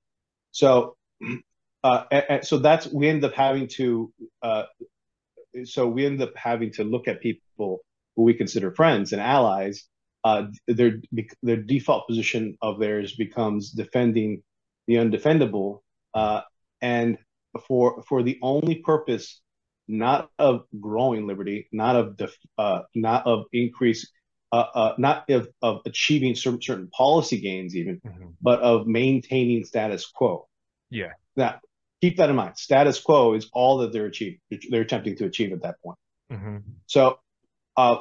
So 0.52 0.96
uh, 1.84 2.04
and, 2.12 2.26
and 2.30 2.46
so 2.46 2.58
that's 2.58 2.88
we 2.88 3.08
end 3.08 3.24
up 3.24 3.34
having 3.34 3.68
to 3.68 4.12
uh, 4.42 4.64
so 5.66 5.88
we 5.88 6.06
end 6.06 6.22
up 6.22 6.36
having 6.36 6.72
to 6.72 6.84
look 6.84 7.08
at 7.08 7.22
people 7.22 7.80
who 8.16 8.24
we 8.24 8.34
consider 8.34 8.72
friends 8.72 9.14
and 9.14 9.22
allies. 9.22 9.84
Uh, 10.24 10.48
their 10.68 11.02
their 11.44 11.58
default 11.58 12.08
position 12.08 12.58
of 12.62 12.80
theirs 12.80 13.16
becomes 13.16 13.72
defending 13.72 14.42
the 14.88 14.96
undefendable, 14.96 15.82
uh, 16.14 16.42
and 16.82 17.18
for 17.68 18.02
for 18.08 18.24
the 18.24 18.40
only 18.42 18.76
purpose 18.76 19.43
not 19.88 20.30
of 20.40 20.66
growing 20.80 21.28
liberty, 21.28 21.68
not 21.72 21.96
of 21.96 22.18
def, 22.18 22.36
uh, 22.58 22.82
not 22.96 23.26
of 23.28 23.46
increase, 23.52 24.12
uh, 24.52 24.66
uh, 24.74 24.94
not 24.98 25.30
of, 25.30 25.48
of 25.62 25.82
achieving 25.86 26.36
certain, 26.36 26.62
certain 26.62 26.88
policy 26.90 27.40
gains 27.40 27.76
even, 27.76 28.00
mm-hmm. 28.06 28.28
but 28.42 28.60
of 28.62 28.88
maintaining 28.88 29.66
status 29.66 30.06
quo. 30.06 30.48
Yeah. 30.90 31.14
Now, 31.36 31.60
keep 32.02 32.18
that 32.18 32.30
in 32.30 32.36
mind. 32.36 32.58
Status 32.58 33.00
quo 33.00 33.34
is 33.34 33.50
all 33.54 33.80
that 33.80 33.92
they're 33.92 34.06
achieving. 34.06 34.40
They're 34.70 34.82
attempting 34.82 35.18
to 35.18 35.26
achieve 35.26 35.52
at 35.54 35.64
that 35.64 35.76
point. 35.84 35.98
Mm-hmm. 36.32 36.58
So, 36.86 37.20
uh, 37.76 37.98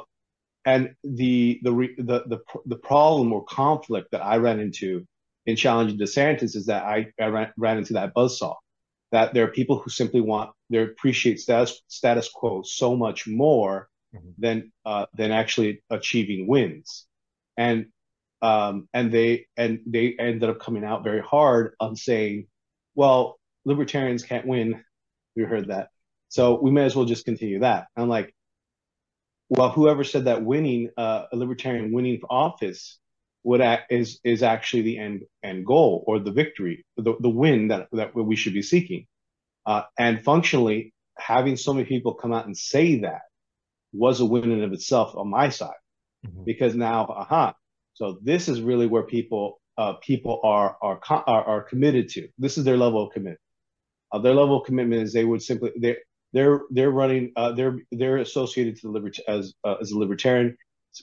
and 0.65 0.95
the, 1.03 1.61
the 1.63 1.71
the 1.99 2.23
the 2.27 2.39
the 2.67 2.77
problem 2.77 3.33
or 3.33 3.45
conflict 3.45 4.13
that 4.13 4.25
I 4.25 4.37
ran 4.37 4.61
into 4.61 5.07
in 5.47 5.57
challenging 5.57 5.99
DeSantis 5.99 6.55
is 6.55 6.67
that 6.67 6.85
I, 6.85 7.09
I 7.21 7.27
ran, 7.27 7.53
ran 7.57 7.79
into 7.79 7.95
that 7.95 8.15
buzzsaw. 8.15 8.55
That 9.13 9.35
there 9.35 9.45
are 9.45 9.49
people 9.49 9.79
who 9.79 9.91
simply 9.91 10.21
want 10.21 10.51
they 10.71 10.79
appreciate 10.79 11.39
status 11.39 11.81
status 11.87 12.29
quo 12.29 12.63
so 12.63 12.97
much 12.97 13.27
more 13.27 13.89
mm-hmm. 14.15 14.31
than 14.39 14.73
uh, 14.85 15.07
than 15.15 15.31
actually 15.31 15.83
achieving 15.91 16.47
wins, 16.47 17.07
and 17.57 17.87
um, 18.41 18.89
and 18.93 19.13
they 19.13 19.47
and 19.57 19.81
they 19.87 20.17
ended 20.19 20.49
up 20.49 20.61
coming 20.61 20.85
out 20.85 21.05
very 21.05 21.21
hard 21.21 21.75
on 21.79 21.95
saying, 21.95 22.47
well, 22.95 23.39
libertarians 23.65 24.25
can't 24.25 24.47
win. 24.47 24.83
We 25.37 25.45
heard 25.45 25.69
that. 25.69 25.89
So 26.29 26.59
we 26.61 26.71
may 26.71 26.85
as 26.85 26.97
well 26.97 27.05
just 27.05 27.25
continue 27.25 27.61
that. 27.61 27.87
I'm 27.97 28.09
like, 28.09 28.35
well, 29.51 29.71
whoever 29.71 30.03
said 30.03 30.25
that 30.25 30.43
winning, 30.43 30.91
uh, 30.97 31.25
a 31.31 31.37
libertarian 31.37 31.93
winning 31.93 32.21
office 32.29 32.99
act, 33.61 33.93
is 33.93 34.21
is 34.25 34.43
actually 34.43 34.83
the 34.83 34.99
end 34.99 35.23
end 35.43 35.67
goal 35.67 36.05
or 36.07 36.19
the 36.19 36.33
victory, 36.33 36.85
the, 36.97 37.15
the 37.21 37.29
win 37.29 37.69
that, 37.69 37.89
that 37.93 38.15
we 38.15 38.37
should 38.37 38.55
be 38.55 38.63
seeking. 38.63 39.07
Uh, 39.67 39.83
and 39.99 40.25
functionally, 40.25 40.93
having 41.19 41.57
so 41.57 41.73
many 41.73 41.87
people 41.87 42.15
come 42.15 42.33
out 42.33 42.47
and 42.47 42.57
say 42.57 43.01
that 43.01 43.23
was 43.93 44.21
a 44.21 44.25
win 44.25 44.51
in 44.51 44.63
of 44.63 44.73
itself 44.73 45.15
on 45.17 45.29
my 45.29 45.49
side, 45.49 45.71
mm-hmm. 46.27 46.45
because 46.45 46.75
now, 46.75 47.07
aha, 47.07 47.55
so 47.95 48.19
this 48.23 48.49
is 48.49 48.61
really 48.61 48.87
where 48.87 49.03
people 49.03 49.61
uh, 49.79 49.95
people 49.95 50.41
are, 50.45 50.77
are 50.83 51.01
are 51.09 51.45
are 51.45 51.63
committed 51.63 52.09
to. 52.11 52.29
This 52.39 52.59
is 52.59 52.65
their 52.65 52.77
level 52.77 53.07
of 53.07 53.13
commitment. 53.13 53.41
Uh, 54.11 54.19
their 54.19 54.35
level 54.35 54.61
of 54.61 54.67
commitment 54.67 55.03
is 55.03 55.13
they 55.13 55.25
would 55.25 55.43
simply 55.43 55.73
they 55.79 55.97
they're 56.33 56.61
they're 56.71 56.91
running 56.91 57.33
uh, 57.37 57.53
they're 57.53 57.79
they're 57.91 58.19
associated 58.19 58.77
to 58.77 58.83
the 58.83 58.93
libert 58.93 59.19
as 59.29 59.55
uh, 59.65 59.77
as 59.81 59.91
a 59.91 59.99
libertarian 59.99 60.57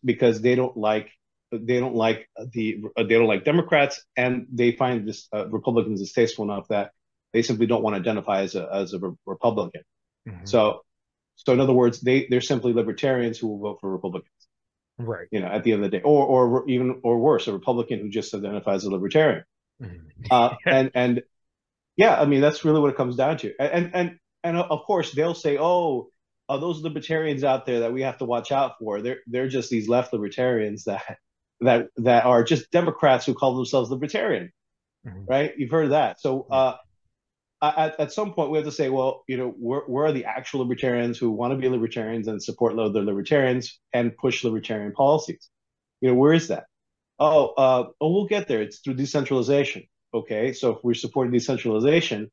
because 0.03 0.41
they 0.41 0.55
don't 0.55 0.77
like 0.77 1.09
they 1.51 1.79
don't 1.79 1.95
like 1.95 2.29
the 2.53 2.83
uh, 2.95 3.03
they 3.03 3.15
don't 3.15 3.27
like 3.27 3.43
Democrats 3.43 4.03
and 4.15 4.47
they 4.51 4.71
find 4.71 5.07
this 5.07 5.27
uh, 5.33 5.47
Republicans 5.47 5.99
distasteful 5.99 6.45
enough 6.45 6.67
that 6.69 6.91
they 7.33 7.41
simply 7.41 7.65
don't 7.65 7.83
want 7.83 7.95
to 7.95 7.99
identify 7.99 8.41
as 8.41 8.55
a 8.55 8.67
as 8.71 8.93
a 8.93 8.99
re- 8.99 9.15
Republican. 9.25 9.81
Mm-hmm. 10.27 10.45
So 10.45 10.81
so 11.35 11.53
in 11.53 11.59
other 11.59 11.73
words, 11.73 12.01
they 12.01 12.27
they're 12.29 12.41
simply 12.41 12.73
libertarians 12.73 13.37
who 13.37 13.47
will 13.47 13.59
vote 13.59 13.77
for 13.81 13.89
Republicans. 13.91 14.31
Right. 14.97 15.27
You 15.31 15.39
know, 15.39 15.47
at 15.47 15.63
the 15.63 15.71
end 15.71 15.83
of 15.83 15.91
the 15.91 15.97
day, 15.97 16.03
or 16.03 16.25
or 16.25 16.69
even 16.69 17.01
or 17.03 17.17
worse, 17.19 17.47
a 17.47 17.53
Republican 17.53 17.99
who 17.99 18.09
just 18.09 18.33
identifies 18.33 18.83
as 18.83 18.85
a 18.85 18.91
libertarian. 18.91 19.43
Mm-hmm. 19.81 20.25
Uh, 20.29 20.55
and 20.65 20.91
and 20.93 21.23
yeah, 21.95 22.19
I 22.19 22.25
mean 22.25 22.41
that's 22.41 22.65
really 22.65 22.79
what 22.79 22.91
it 22.91 22.97
comes 22.97 23.15
down 23.15 23.37
to. 23.39 23.53
And 23.59 23.91
and 23.93 24.19
and 24.43 24.57
of 24.57 24.83
course 24.83 25.13
they'll 25.13 25.33
say, 25.33 25.57
oh, 25.57 26.09
uh, 26.49 26.57
those 26.57 26.81
libertarians 26.81 27.43
out 27.43 27.65
there 27.65 27.81
that 27.81 27.93
we 27.93 28.01
have 28.01 28.17
to 28.17 28.25
watch 28.25 28.51
out 28.51 28.79
for. 28.79 29.01
They're 29.01 29.19
they're 29.27 29.47
just 29.47 29.69
these 29.69 29.87
left 29.87 30.11
libertarians 30.11 30.85
that 30.85 31.17
that 31.61 31.87
that 31.97 32.25
are 32.25 32.43
just 32.43 32.71
Democrats 32.71 33.25
who 33.25 33.33
call 33.33 33.55
themselves 33.55 33.89
libertarian, 33.89 34.51
mm-hmm. 35.05 35.25
right? 35.25 35.53
You've 35.57 35.71
heard 35.71 35.85
of 35.85 35.89
that. 35.91 36.19
So 36.21 36.47
uh, 36.49 36.75
at, 37.61 37.99
at 37.99 38.13
some 38.13 38.33
point 38.33 38.51
we 38.51 38.57
have 38.57 38.65
to 38.65 38.71
say, 38.71 38.89
well, 38.89 39.23
you 39.27 39.37
know, 39.37 39.49
where, 39.49 39.81
where 39.81 40.05
are 40.05 40.11
the 40.11 40.25
actual 40.25 40.61
libertarians 40.61 41.17
who 41.17 41.31
want 41.31 41.51
to 41.51 41.57
be 41.57 41.67
libertarians 41.67 42.27
and 42.27 42.41
support 42.41 42.77
other 42.77 43.03
libertarians 43.03 43.79
and 43.93 44.15
push 44.15 44.43
libertarian 44.43 44.93
policies? 44.93 45.49
You 46.01 46.09
know, 46.09 46.15
where 46.15 46.33
is 46.33 46.47
that? 46.47 46.65
Oh, 47.19 47.47
uh, 47.47 47.89
oh, 47.99 48.13
we'll 48.13 48.27
get 48.27 48.47
there. 48.47 48.61
It's 48.61 48.79
through 48.79 48.93
decentralization. 48.93 49.83
Okay, 50.13 50.53
so 50.53 50.71
if 50.71 50.77
we're 50.83 50.93
supporting 50.93 51.33
decentralization, 51.33 52.31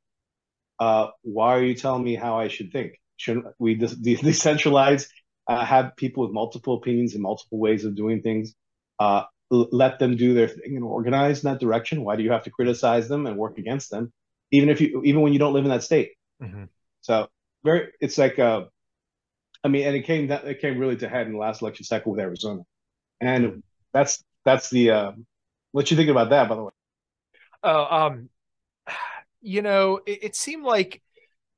uh, 0.78 1.08
why 1.22 1.56
are 1.56 1.62
you 1.62 1.74
telling 1.74 2.04
me 2.04 2.14
how 2.14 2.38
I 2.38 2.48
should 2.48 2.72
think? 2.72 2.92
Shouldn't 3.16 3.46
we 3.58 3.74
de- 3.74 3.96
de- 3.96 4.16
decentralize, 4.16 5.08
uh, 5.48 5.64
have 5.64 5.96
people 5.96 6.22
with 6.24 6.32
multiple 6.32 6.74
opinions 6.76 7.14
and 7.14 7.22
multiple 7.22 7.58
ways 7.58 7.84
of 7.84 7.96
doing 7.96 8.22
things, 8.22 8.54
uh, 8.98 9.24
l- 9.52 9.68
let 9.72 9.98
them 9.98 10.16
do 10.16 10.34
their 10.34 10.48
thing 10.48 10.76
and 10.76 10.84
organize 10.84 11.42
in 11.42 11.50
that 11.50 11.60
direction? 11.60 12.04
Why 12.04 12.16
do 12.16 12.22
you 12.22 12.32
have 12.32 12.44
to 12.44 12.50
criticize 12.50 13.08
them 13.08 13.26
and 13.26 13.36
work 13.36 13.58
against 13.58 13.90
them, 13.90 14.12
even 14.50 14.68
if 14.68 14.80
you, 14.80 15.02
even 15.04 15.22
when 15.22 15.32
you 15.32 15.38
don't 15.38 15.52
live 15.52 15.64
in 15.64 15.70
that 15.70 15.82
state? 15.82 16.12
Mm-hmm. 16.42 16.64
So 17.00 17.28
very, 17.64 17.88
it's 18.00 18.18
like, 18.18 18.38
uh, 18.38 18.64
I 19.64 19.68
mean, 19.68 19.86
and 19.86 19.96
it 19.96 20.02
came 20.02 20.28
that 20.28 20.44
it 20.44 20.60
came 20.60 20.78
really 20.78 20.96
to 20.96 21.08
head 21.08 21.26
in 21.26 21.32
the 21.32 21.38
last 21.38 21.62
election 21.62 21.84
cycle 21.84 22.12
with 22.12 22.20
Arizona, 22.20 22.62
and 23.20 23.62
that's 23.92 24.22
that's 24.44 24.70
the. 24.70 24.90
Uh, 24.90 25.12
what 25.72 25.90
you 25.90 25.96
think 25.96 26.08
about 26.08 26.30
that, 26.30 26.48
by 26.48 26.54
the 26.54 26.62
way? 26.62 26.72
Oh, 27.62 27.84
um, 27.84 28.28
you 29.40 29.62
know, 29.62 30.00
it, 30.06 30.18
it 30.22 30.36
seemed 30.36 30.64
like 30.64 31.02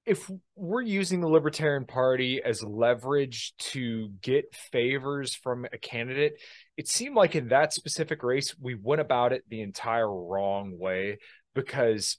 if 0.09 0.31
we're 0.57 0.81
using 0.81 1.21
the 1.21 1.29
Libertarian 1.29 1.85
Party 1.85 2.41
as 2.43 2.63
leverage 2.65 3.53
to 3.59 4.09
get 4.23 4.55
favors 4.55 5.35
from 5.35 5.67
a 5.71 5.77
candidate, 5.77 6.41
it 6.79 6.89
seemed 6.89 7.15
like 7.15 7.35
in 7.35 7.49
that 7.49 7.75
specific 7.75 8.23
race, 8.23 8.55
we 8.59 8.75
went 8.75 9.03
about 9.03 9.35
it 9.35 9.45
the 9.51 9.61
entire 9.61 10.11
wrong 10.11 10.79
way 10.79 11.19
because 11.55 12.17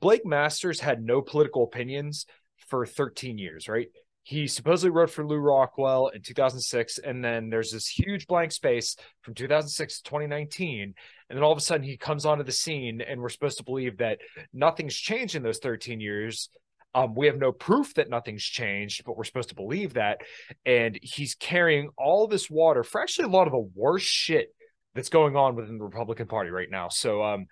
Blake 0.00 0.26
Masters 0.26 0.80
had 0.80 1.00
no 1.00 1.22
political 1.22 1.62
opinions 1.62 2.26
for 2.66 2.84
13 2.84 3.38
years, 3.38 3.68
right? 3.68 3.86
He 4.24 4.48
supposedly 4.48 4.90
wrote 4.90 5.10
for 5.10 5.24
Lew 5.24 5.38
Rockwell 5.38 6.08
in 6.08 6.20
2006, 6.20 6.98
and 6.98 7.24
then 7.24 7.48
there's 7.48 7.70
this 7.70 7.86
huge 7.86 8.26
blank 8.26 8.50
space 8.50 8.96
from 9.22 9.34
2006 9.34 9.98
to 9.98 10.02
2019, 10.02 10.82
and 10.82 11.36
then 11.36 11.44
all 11.44 11.52
of 11.52 11.58
a 11.58 11.60
sudden 11.60 11.86
he 11.86 11.96
comes 11.96 12.26
onto 12.26 12.42
the 12.42 12.50
scene, 12.50 13.00
and 13.00 13.20
we're 13.20 13.28
supposed 13.28 13.58
to 13.58 13.64
believe 13.64 13.98
that 13.98 14.18
nothing's 14.52 14.96
changed 14.96 15.36
in 15.36 15.44
those 15.44 15.60
13 15.60 16.00
years. 16.00 16.50
Um, 16.94 17.14
we 17.14 17.26
have 17.26 17.38
no 17.38 17.52
proof 17.52 17.94
that 17.94 18.08
nothing's 18.08 18.42
changed, 18.42 19.02
but 19.04 19.16
we're 19.16 19.24
supposed 19.24 19.50
to 19.50 19.54
believe 19.54 19.94
that. 19.94 20.22
And 20.64 20.98
he's 21.02 21.34
carrying 21.34 21.90
all 21.96 22.26
this 22.26 22.50
water 22.50 22.82
for 22.82 23.00
actually 23.00 23.26
a 23.26 23.28
lot 23.28 23.46
of 23.46 23.52
the 23.52 23.70
worst 23.74 24.06
shit 24.06 24.48
that's 24.94 25.10
going 25.10 25.36
on 25.36 25.54
within 25.54 25.78
the 25.78 25.84
Republican 25.84 26.26
Party 26.26 26.50
right 26.50 26.70
now. 26.70 26.88
So 26.88 27.22
um, 27.22 27.46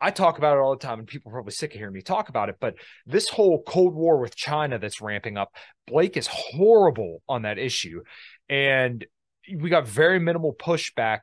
I 0.00 0.10
talk 0.10 0.38
about 0.38 0.56
it 0.56 0.60
all 0.60 0.72
the 0.72 0.84
time, 0.84 0.98
and 0.98 1.08
people 1.08 1.30
are 1.30 1.34
probably 1.34 1.52
sick 1.52 1.72
of 1.72 1.78
hearing 1.78 1.94
me 1.94 2.02
talk 2.02 2.28
about 2.28 2.48
it. 2.48 2.56
But 2.60 2.74
this 3.06 3.28
whole 3.28 3.62
Cold 3.62 3.94
War 3.94 4.18
with 4.18 4.34
China 4.34 4.78
that's 4.78 5.00
ramping 5.00 5.36
up, 5.36 5.54
Blake 5.86 6.16
is 6.16 6.26
horrible 6.26 7.22
on 7.28 7.42
that 7.42 7.58
issue. 7.58 8.02
And 8.48 9.04
we 9.54 9.70
got 9.70 9.86
very 9.86 10.18
minimal 10.18 10.54
pushback 10.54 11.20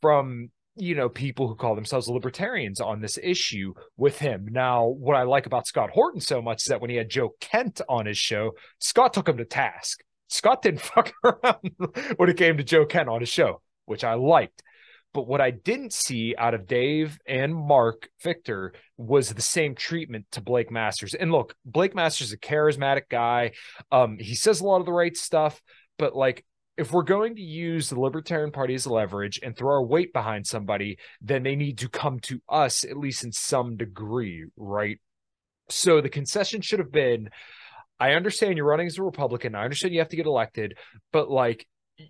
from 0.00 0.50
you 0.80 0.94
know, 0.94 1.08
people 1.08 1.48
who 1.48 1.54
call 1.54 1.74
themselves 1.74 2.08
libertarians 2.08 2.80
on 2.80 3.00
this 3.00 3.18
issue 3.22 3.74
with 3.96 4.18
him. 4.18 4.48
Now, 4.50 4.86
what 4.86 5.16
I 5.16 5.22
like 5.22 5.46
about 5.46 5.66
Scott 5.66 5.90
Horton 5.90 6.20
so 6.20 6.40
much 6.40 6.62
is 6.62 6.66
that 6.66 6.80
when 6.80 6.90
he 6.90 6.96
had 6.96 7.08
Joe 7.08 7.34
Kent 7.40 7.80
on 7.88 8.06
his 8.06 8.18
show, 8.18 8.52
Scott 8.78 9.12
took 9.12 9.28
him 9.28 9.36
to 9.38 9.44
task. 9.44 10.00
Scott 10.28 10.62
didn't 10.62 10.80
fuck 10.80 11.12
around 11.24 11.70
when 12.16 12.28
it 12.28 12.36
came 12.36 12.56
to 12.56 12.64
Joe 12.64 12.86
Kent 12.86 13.08
on 13.08 13.20
his 13.20 13.28
show, 13.28 13.60
which 13.86 14.04
I 14.04 14.14
liked. 14.14 14.62
But 15.12 15.26
what 15.26 15.40
I 15.40 15.50
didn't 15.50 15.92
see 15.92 16.36
out 16.38 16.54
of 16.54 16.68
Dave 16.68 17.18
and 17.26 17.54
Marc 17.54 18.08
Victor 18.22 18.74
was 18.96 19.32
the 19.32 19.42
same 19.42 19.74
treatment 19.74 20.26
to 20.32 20.40
Blake 20.40 20.70
Masters. 20.70 21.14
And 21.14 21.32
look, 21.32 21.54
Blake 21.64 21.96
Masters 21.96 22.28
is 22.28 22.32
a 22.34 22.38
charismatic 22.38 23.08
guy. 23.10 23.52
Um, 23.90 24.18
he 24.20 24.36
says 24.36 24.60
a 24.60 24.64
lot 24.64 24.78
of 24.78 24.86
the 24.86 24.92
right 24.92 25.16
stuff, 25.16 25.60
but 25.98 26.14
like 26.14 26.44
if 26.76 26.92
we're 26.92 27.02
going 27.02 27.36
to 27.36 27.42
use 27.42 27.88
the 27.88 28.00
Libertarian 28.00 28.52
Party 28.52 28.74
as 28.74 28.86
leverage 28.86 29.40
and 29.42 29.56
throw 29.56 29.74
our 29.74 29.84
weight 29.84 30.12
behind 30.12 30.46
somebody, 30.46 30.98
then 31.20 31.42
they 31.42 31.56
need 31.56 31.78
to 31.78 31.88
come 31.88 32.20
to 32.20 32.40
us, 32.48 32.84
at 32.84 32.96
least 32.96 33.24
in 33.24 33.32
some 33.32 33.76
degree, 33.76 34.46
right? 34.56 34.98
So 35.68 36.00
the 36.00 36.08
concession 36.08 36.60
should 36.62 36.78
have 36.78 36.92
been 36.92 37.30
I 38.00 38.14
understand 38.14 38.56
you're 38.56 38.66
running 38.66 38.86
as 38.86 38.96
a 38.96 39.02
Republican. 39.02 39.54
I 39.54 39.62
understand 39.62 39.92
you 39.92 40.00
have 40.00 40.08
to 40.08 40.16
get 40.16 40.24
elected, 40.24 40.78
but 41.12 41.30
like 41.30 41.66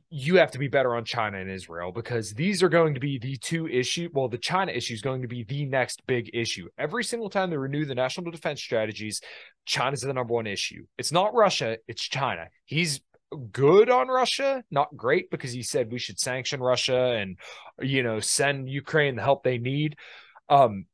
you 0.09 0.37
have 0.37 0.53
to 0.53 0.59
be 0.59 0.69
better 0.69 0.95
on 0.95 1.05
China 1.05 1.39
and 1.39 1.51
Israel 1.51 1.91
because 1.91 2.33
these 2.33 2.63
are 2.63 2.69
going 2.69 2.95
to 2.95 3.01
be 3.01 3.19
the 3.19 3.37
two 3.37 3.67
issue. 3.67 4.09
Well, 4.13 4.29
the 4.29 4.39
China 4.39 4.71
issue 4.71 4.95
is 4.95 5.03
going 5.03 5.23
to 5.23 5.29
be 5.29 5.43
the 5.43 5.67
next 5.67 6.03
big 6.07 6.31
issue. 6.33 6.69
Every 6.79 7.03
single 7.03 7.29
time 7.29 7.51
they 7.51 7.57
renew 7.57 7.85
the 7.85 7.97
national 7.97 8.31
defense 8.31 8.63
strategies, 8.63 9.21
China's 9.67 10.03
the 10.03 10.13
number 10.13 10.33
one 10.33 10.47
issue. 10.47 10.87
It's 10.97 11.11
not 11.11 11.35
Russia, 11.35 11.79
it's 11.89 12.03
China. 12.03 12.47
He's 12.67 13.01
good 13.53 13.91
on 13.91 14.09
Russia, 14.09 14.63
not 14.71 14.97
great 14.97 15.31
because 15.31 15.53
he 15.53 15.63
said 15.63 15.93
we 15.93 15.99
should 15.99 16.19
sanction 16.19 16.61
Russia 16.61 17.17
and 17.17 17.39
you 17.81 18.03
know 18.03 18.21
send 18.21 18.69
Ukraine 18.69 19.17
the 19.17 19.23
help 19.23 19.43
they 19.43 19.59
need. 19.59 19.97
Um, 20.49 20.87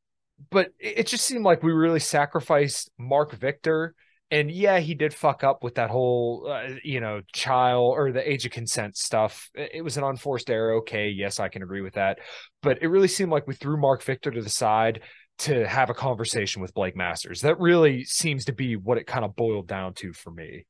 but 0.50 0.70
it 0.78 1.06
just 1.06 1.24
seemed 1.24 1.44
like 1.44 1.62
we 1.62 1.72
really 1.72 2.00
sacrificed 2.00 2.90
Marc 2.98 3.32
Victor. 3.32 3.94
And 4.30 4.50
yeah, 4.50 4.80
he 4.80 4.94
did 4.94 5.14
fuck 5.14 5.44
up 5.44 5.62
with 5.62 5.76
that 5.76 5.88
whole, 5.88 6.48
uh, 6.50 6.74
you 6.82 7.00
know, 7.00 7.20
child 7.32 7.94
or 7.96 8.10
the 8.10 8.28
age 8.28 8.44
of 8.44 8.50
consent 8.50 8.96
stuff. 8.96 9.48
It 9.54 9.84
was 9.84 9.96
an 9.96 10.04
unforced 10.04 10.50
error. 10.50 10.74
Okay, 10.78 11.08
yes, 11.08 11.38
I 11.38 11.48
can 11.48 11.62
agree 11.62 11.80
with 11.80 11.94
that. 11.94 12.18
But 12.60 12.82
it 12.82 12.88
really 12.88 13.08
seemed 13.08 13.30
like 13.30 13.46
we 13.46 13.54
threw 13.54 13.80
Marc 13.80 14.02
Victor 14.02 14.32
to 14.32 14.42
the 14.42 14.50
side 14.50 15.00
to 15.38 15.66
have 15.66 15.90
a 15.90 15.94
conversation 15.94 16.60
with 16.60 16.74
Blake 16.74 16.96
Masters. 16.96 17.42
That 17.42 17.60
really 17.60 18.04
seems 18.04 18.46
to 18.46 18.52
be 18.52 18.74
what 18.74 18.98
it 18.98 19.06
kind 19.06 19.24
of 19.24 19.36
boiled 19.36 19.68
down 19.68 19.94
to 19.94 20.12
for 20.12 20.30
me. 20.30 20.66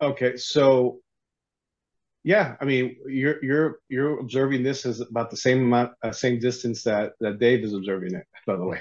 Okay, 0.00 0.36
so 0.36 1.00
yeah, 2.22 2.56
I 2.60 2.64
mean, 2.64 2.96
you're 3.06 3.42
you're 3.42 3.78
you're 3.88 4.18
observing 4.18 4.62
this 4.62 4.84
as 4.84 5.00
about 5.00 5.30
the 5.30 5.36
same 5.36 5.62
amount, 5.62 5.92
uh, 6.02 6.12
same 6.12 6.40
distance 6.40 6.82
that 6.82 7.12
that 7.20 7.38
Dave 7.38 7.64
is 7.64 7.72
observing 7.72 8.14
it. 8.14 8.26
By 8.46 8.56
the 8.56 8.64
way, 8.64 8.80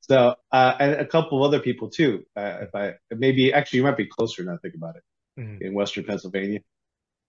so 0.00 0.34
uh, 0.52 0.74
and 0.78 0.92
a 0.92 1.06
couple 1.06 1.42
of 1.42 1.48
other 1.48 1.60
people 1.60 1.88
too. 1.88 2.24
Uh, 2.36 2.58
if 2.60 2.74
I 2.74 2.94
maybe 3.10 3.52
actually 3.52 3.78
you 3.78 3.84
might 3.84 3.96
be 3.96 4.06
closer 4.06 4.44
now. 4.44 4.58
Think 4.60 4.74
about 4.74 4.96
it 4.96 5.02
mm-hmm. 5.40 5.64
in 5.64 5.74
Western 5.74 6.04
Pennsylvania. 6.04 6.60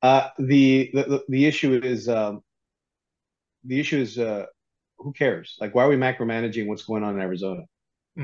Uh, 0.01 0.29
the, 0.37 0.91
the 0.93 1.23
the 1.29 1.45
issue 1.45 1.73
is 1.81 2.09
um, 2.09 2.41
the 3.63 3.79
issue 3.79 3.97
is 3.97 4.19
uh, 4.19 4.45
who 4.97 5.13
cares? 5.13 5.57
Like, 5.59 5.73
why 5.73 5.85
are 5.85 5.89
we 5.89 5.95
micromanaging 5.95 6.67
what's 6.67 6.83
going 6.83 7.03
on 7.03 7.15
in 7.15 7.21
Arizona? 7.21 7.63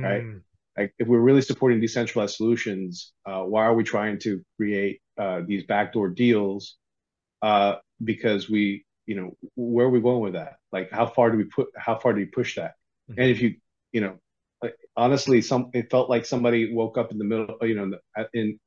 Right? 0.03 0.23
Like 0.77 0.93
if 0.97 1.07
we're 1.07 1.19
really 1.19 1.41
supporting 1.41 1.81
decentralized 1.81 2.35
solutions, 2.35 3.13
uh, 3.25 3.41
why 3.41 3.65
are 3.65 3.73
we 3.73 3.83
trying 3.83 4.19
to 4.19 4.41
create 4.57 5.01
uh, 5.17 5.41
these 5.45 5.63
backdoor 5.65 6.09
deals? 6.09 6.77
Uh, 7.41 7.75
because 8.03 8.49
we, 8.49 8.85
you 9.05 9.15
know, 9.15 9.35
where 9.55 9.87
are 9.87 9.89
we 9.89 9.99
going 9.99 10.21
with 10.21 10.33
that? 10.33 10.55
Like, 10.71 10.91
how 10.91 11.07
far 11.07 11.31
do 11.31 11.37
we 11.37 11.45
put? 11.45 11.67
How 11.75 11.97
far 11.97 12.13
do 12.13 12.19
we 12.19 12.25
push 12.25 12.55
that? 12.55 12.75
Mm-hmm. 13.09 13.21
And 13.21 13.31
if 13.31 13.41
you, 13.41 13.55
you 13.91 14.01
know, 14.01 14.19
like, 14.61 14.75
honestly, 14.95 15.41
some 15.41 15.71
it 15.73 15.89
felt 15.91 16.09
like 16.09 16.25
somebody 16.25 16.73
woke 16.73 16.97
up 16.97 17.11
in 17.11 17.17
the 17.17 17.25
middle, 17.25 17.57
you 17.61 17.75
know, 17.75 17.99
in, 18.15 18.27
in 18.33 18.59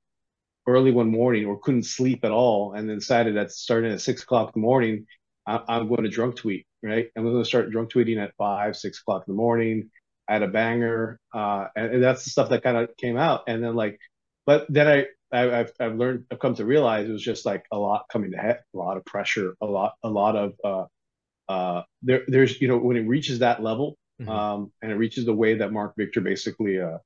early 0.67 0.91
one 0.91 1.11
morning 1.11 1.47
or 1.47 1.59
couldn't 1.59 1.85
sleep 1.85 2.25
at 2.25 2.33
all, 2.33 2.75
and 2.75 2.89
then 2.89 2.99
decided 2.99 3.37
that 3.37 3.53
starting 3.53 3.93
at 3.93 4.01
six 4.01 4.23
o'clock 4.23 4.53
in 4.55 4.61
the 4.61 4.67
morning, 4.67 5.07
I, 5.47 5.61
I'm 5.69 5.89
going 5.89 6.03
to 6.03 6.11
drunk 6.11 6.37
tweet, 6.37 6.67
right? 6.83 7.09
I'm 7.17 7.23
going 7.23 7.39
to 7.39 7.45
start 7.45 7.71
drunk 7.71 7.93
tweeting 7.93 8.23
at 8.23 8.35
five, 8.37 8.77
six 8.77 9.01
o'clock 9.01 9.25
in 9.27 9.33
the 9.33 9.37
morning 9.37 9.91
at 10.29 10.43
a 10.43 10.49
banger, 10.49 11.19
uh, 11.33 11.67
and, 11.77 11.95
and, 11.95 12.03
that's 12.03 12.25
the 12.25 12.31
stuff 12.31 12.49
that 12.49 12.63
kind 12.63 12.77
of 12.77 12.97
came 12.97 13.17
out. 13.17 13.43
And 13.47 13.63
then 13.63 13.75
like, 13.75 14.01
but 14.47 14.67
then 14.69 14.89
I, 14.89 15.07
I 15.33 15.57
have 15.59 15.73
I've 15.81 15.97
learned 15.97 16.25
I've 16.31 16.39
come 16.39 16.55
to 16.57 16.65
realize 16.65 17.09
it 17.09 17.13
was 17.13 17.23
just 17.23 17.45
like 17.45 17.65
a 17.73 17.79
lot 17.79 18.07
coming 18.11 18.31
to 18.33 18.37
head, 18.37 18.61
a 18.75 18.79
lot 18.79 18.97
of 18.97 19.05
pressure, 19.05 19.55
a 19.61 19.67
lot 19.67 19.95
a 20.03 20.09
lot 20.09 20.37
of 20.37 20.53
uh, 20.65 21.53
uh, 21.53 21.83
there 22.03 22.23
there's 22.27 22.61
you 22.61 22.69
know 22.69 22.79
when 22.79 22.97
it 22.97 23.07
reaches 23.07 23.41
that 23.41 23.63
level, 23.63 23.97
mm-hmm. 24.21 24.31
um, 24.31 24.73
and 24.83 24.93
it 24.93 24.97
reaches 24.97 25.25
the 25.25 25.35
way 25.35 25.57
that 25.57 25.73
Marc 25.73 25.95
Victor 25.97 26.21
basically 26.21 26.81
uh, 26.81 26.99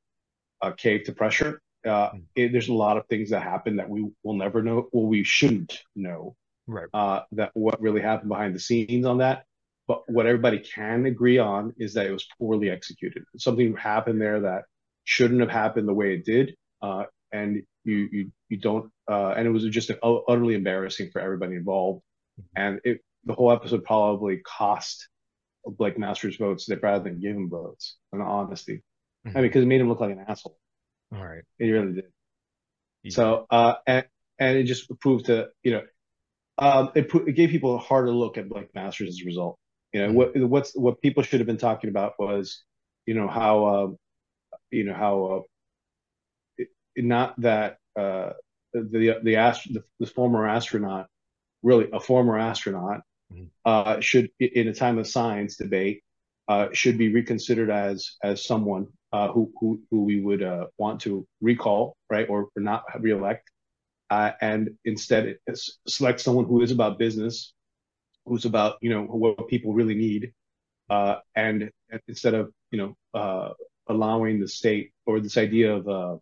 uh 0.60 0.72
caved 0.72 1.06
to 1.06 1.12
pressure. 1.12 1.60
Uh, 1.84 2.10
mm-hmm. 2.10 2.18
it, 2.34 2.52
there's 2.52 2.68
a 2.68 2.74
lot 2.74 2.96
of 2.96 3.06
things 3.06 3.30
that 3.30 3.42
happen 3.42 3.76
that 3.76 3.88
we 3.88 4.10
will 4.24 4.34
never 4.34 4.62
know, 4.62 4.88
well, 4.92 5.06
we 5.06 5.22
shouldn't 5.24 5.80
know, 5.94 6.34
right? 6.66 6.88
Uh, 6.92 7.20
that 7.32 7.50
what 7.54 7.80
really 7.80 8.00
happened 8.00 8.28
behind 8.28 8.54
the 8.54 8.60
scenes 8.60 9.06
on 9.06 9.18
that, 9.18 9.44
but 9.88 10.02
what 10.06 10.26
everybody 10.26 10.58
can 10.58 11.06
agree 11.06 11.38
on 11.38 11.74
is 11.78 11.94
that 11.94 12.06
it 12.06 12.12
was 12.12 12.26
poorly 12.38 12.68
executed. 12.68 13.24
Something 13.38 13.74
happened 13.74 14.20
there 14.20 14.40
that 14.40 14.64
shouldn't 15.04 15.40
have 15.40 15.50
happened 15.50 15.88
the 15.88 15.94
way 15.94 16.12
it 16.12 16.26
did, 16.26 16.54
uh, 16.82 17.04
and 17.32 17.62
you 17.84 18.08
you 18.12 18.32
you 18.50 18.58
don't. 18.58 18.92
Uh, 19.10 19.30
and 19.30 19.48
it 19.48 19.50
was 19.50 19.64
just 19.64 19.90
utterly 20.02 20.54
embarrassing 20.54 21.10
for 21.10 21.22
everybody 21.22 21.56
involved. 21.56 22.02
Mm-hmm. 22.38 22.62
And 22.62 22.80
it 22.84 23.00
the 23.24 23.32
whole 23.32 23.50
episode 23.50 23.82
probably 23.84 24.42
cost 24.46 25.08
Blake 25.66 25.98
Masters 25.98 26.36
votes 26.36 26.66
that 26.66 26.82
rather 26.82 27.04
than 27.04 27.20
give 27.20 27.34
him 27.34 27.48
votes. 27.48 27.96
In 28.12 28.20
honesty, 28.20 28.82
mm-hmm. 29.26 29.36
I 29.36 29.40
mean, 29.40 29.48
because 29.48 29.62
it 29.62 29.68
made 29.68 29.80
him 29.80 29.88
look 29.88 30.00
like 30.00 30.10
an 30.10 30.24
asshole. 30.28 30.58
All 31.14 31.24
right, 31.24 31.44
it 31.58 31.64
really 31.64 31.94
did. 31.94 32.04
Yeah. 33.04 33.10
So, 33.12 33.46
uh, 33.50 33.74
and 33.86 34.04
and 34.38 34.58
it 34.58 34.64
just 34.64 34.90
proved 35.00 35.26
to 35.26 35.48
you 35.62 35.72
know, 35.72 35.82
um, 36.58 36.90
it, 36.94 37.08
put, 37.08 37.26
it 37.26 37.32
gave 37.32 37.48
people 37.48 37.74
a 37.74 37.78
harder 37.78 38.12
look 38.12 38.36
at 38.36 38.50
Blake 38.50 38.74
Masters 38.74 39.08
as 39.08 39.22
a 39.22 39.24
result. 39.24 39.58
You 39.92 40.06
know 40.06 40.12
what 40.12 40.36
what's 40.36 40.76
what 40.76 41.00
people 41.00 41.22
should 41.22 41.40
have 41.40 41.46
been 41.46 41.56
talking 41.56 41.90
about 41.90 42.14
was, 42.18 42.62
you 43.06 43.14
know 43.14 43.28
how, 43.28 43.64
uh, 43.64 43.88
you 44.70 44.84
know 44.84 44.94
how, 44.94 45.44
uh, 46.60 46.64
not 46.96 47.40
that 47.40 47.78
uh, 47.98 48.32
the 48.74 49.18
the, 49.22 49.36
ast- 49.36 49.72
the 49.72 49.82
the 49.98 50.06
former 50.06 50.46
astronaut, 50.46 51.06
really 51.62 51.88
a 51.92 52.00
former 52.00 52.38
astronaut, 52.38 53.00
mm-hmm. 53.32 53.44
uh, 53.64 54.00
should 54.00 54.30
in 54.38 54.68
a 54.68 54.74
time 54.74 54.98
of 54.98 55.06
science 55.06 55.56
debate, 55.56 56.02
uh, 56.48 56.68
should 56.72 56.98
be 56.98 57.12
reconsidered 57.12 57.70
as 57.70 58.16
as 58.22 58.44
someone 58.44 58.88
uh, 59.12 59.28
who 59.28 59.50
who 59.58 59.80
who 59.90 60.04
we 60.04 60.20
would 60.20 60.42
uh, 60.42 60.66
want 60.76 61.00
to 61.00 61.26
recall, 61.40 61.96
right, 62.10 62.28
or, 62.28 62.48
or 62.54 62.62
not 62.62 62.84
reelect, 63.00 63.50
uh, 64.10 64.32
and 64.40 64.70
instead 64.84 65.38
select 65.86 66.20
someone 66.20 66.44
who 66.44 66.60
is 66.62 66.72
about 66.72 66.98
business, 66.98 67.54
who's 68.28 68.44
about 68.44 68.76
you 68.80 68.90
know 68.90 69.02
what 69.02 69.48
people 69.48 69.72
really 69.72 69.94
need, 69.94 70.32
uh, 70.90 71.16
and 71.34 71.70
instead 72.06 72.34
of 72.34 72.52
you 72.70 72.78
know 72.78 72.96
uh, 73.18 73.52
allowing 73.86 74.40
the 74.40 74.48
state 74.48 74.92
or 75.06 75.20
this 75.20 75.36
idea 75.36 75.74
of 75.74 75.88
uh, 75.88 76.16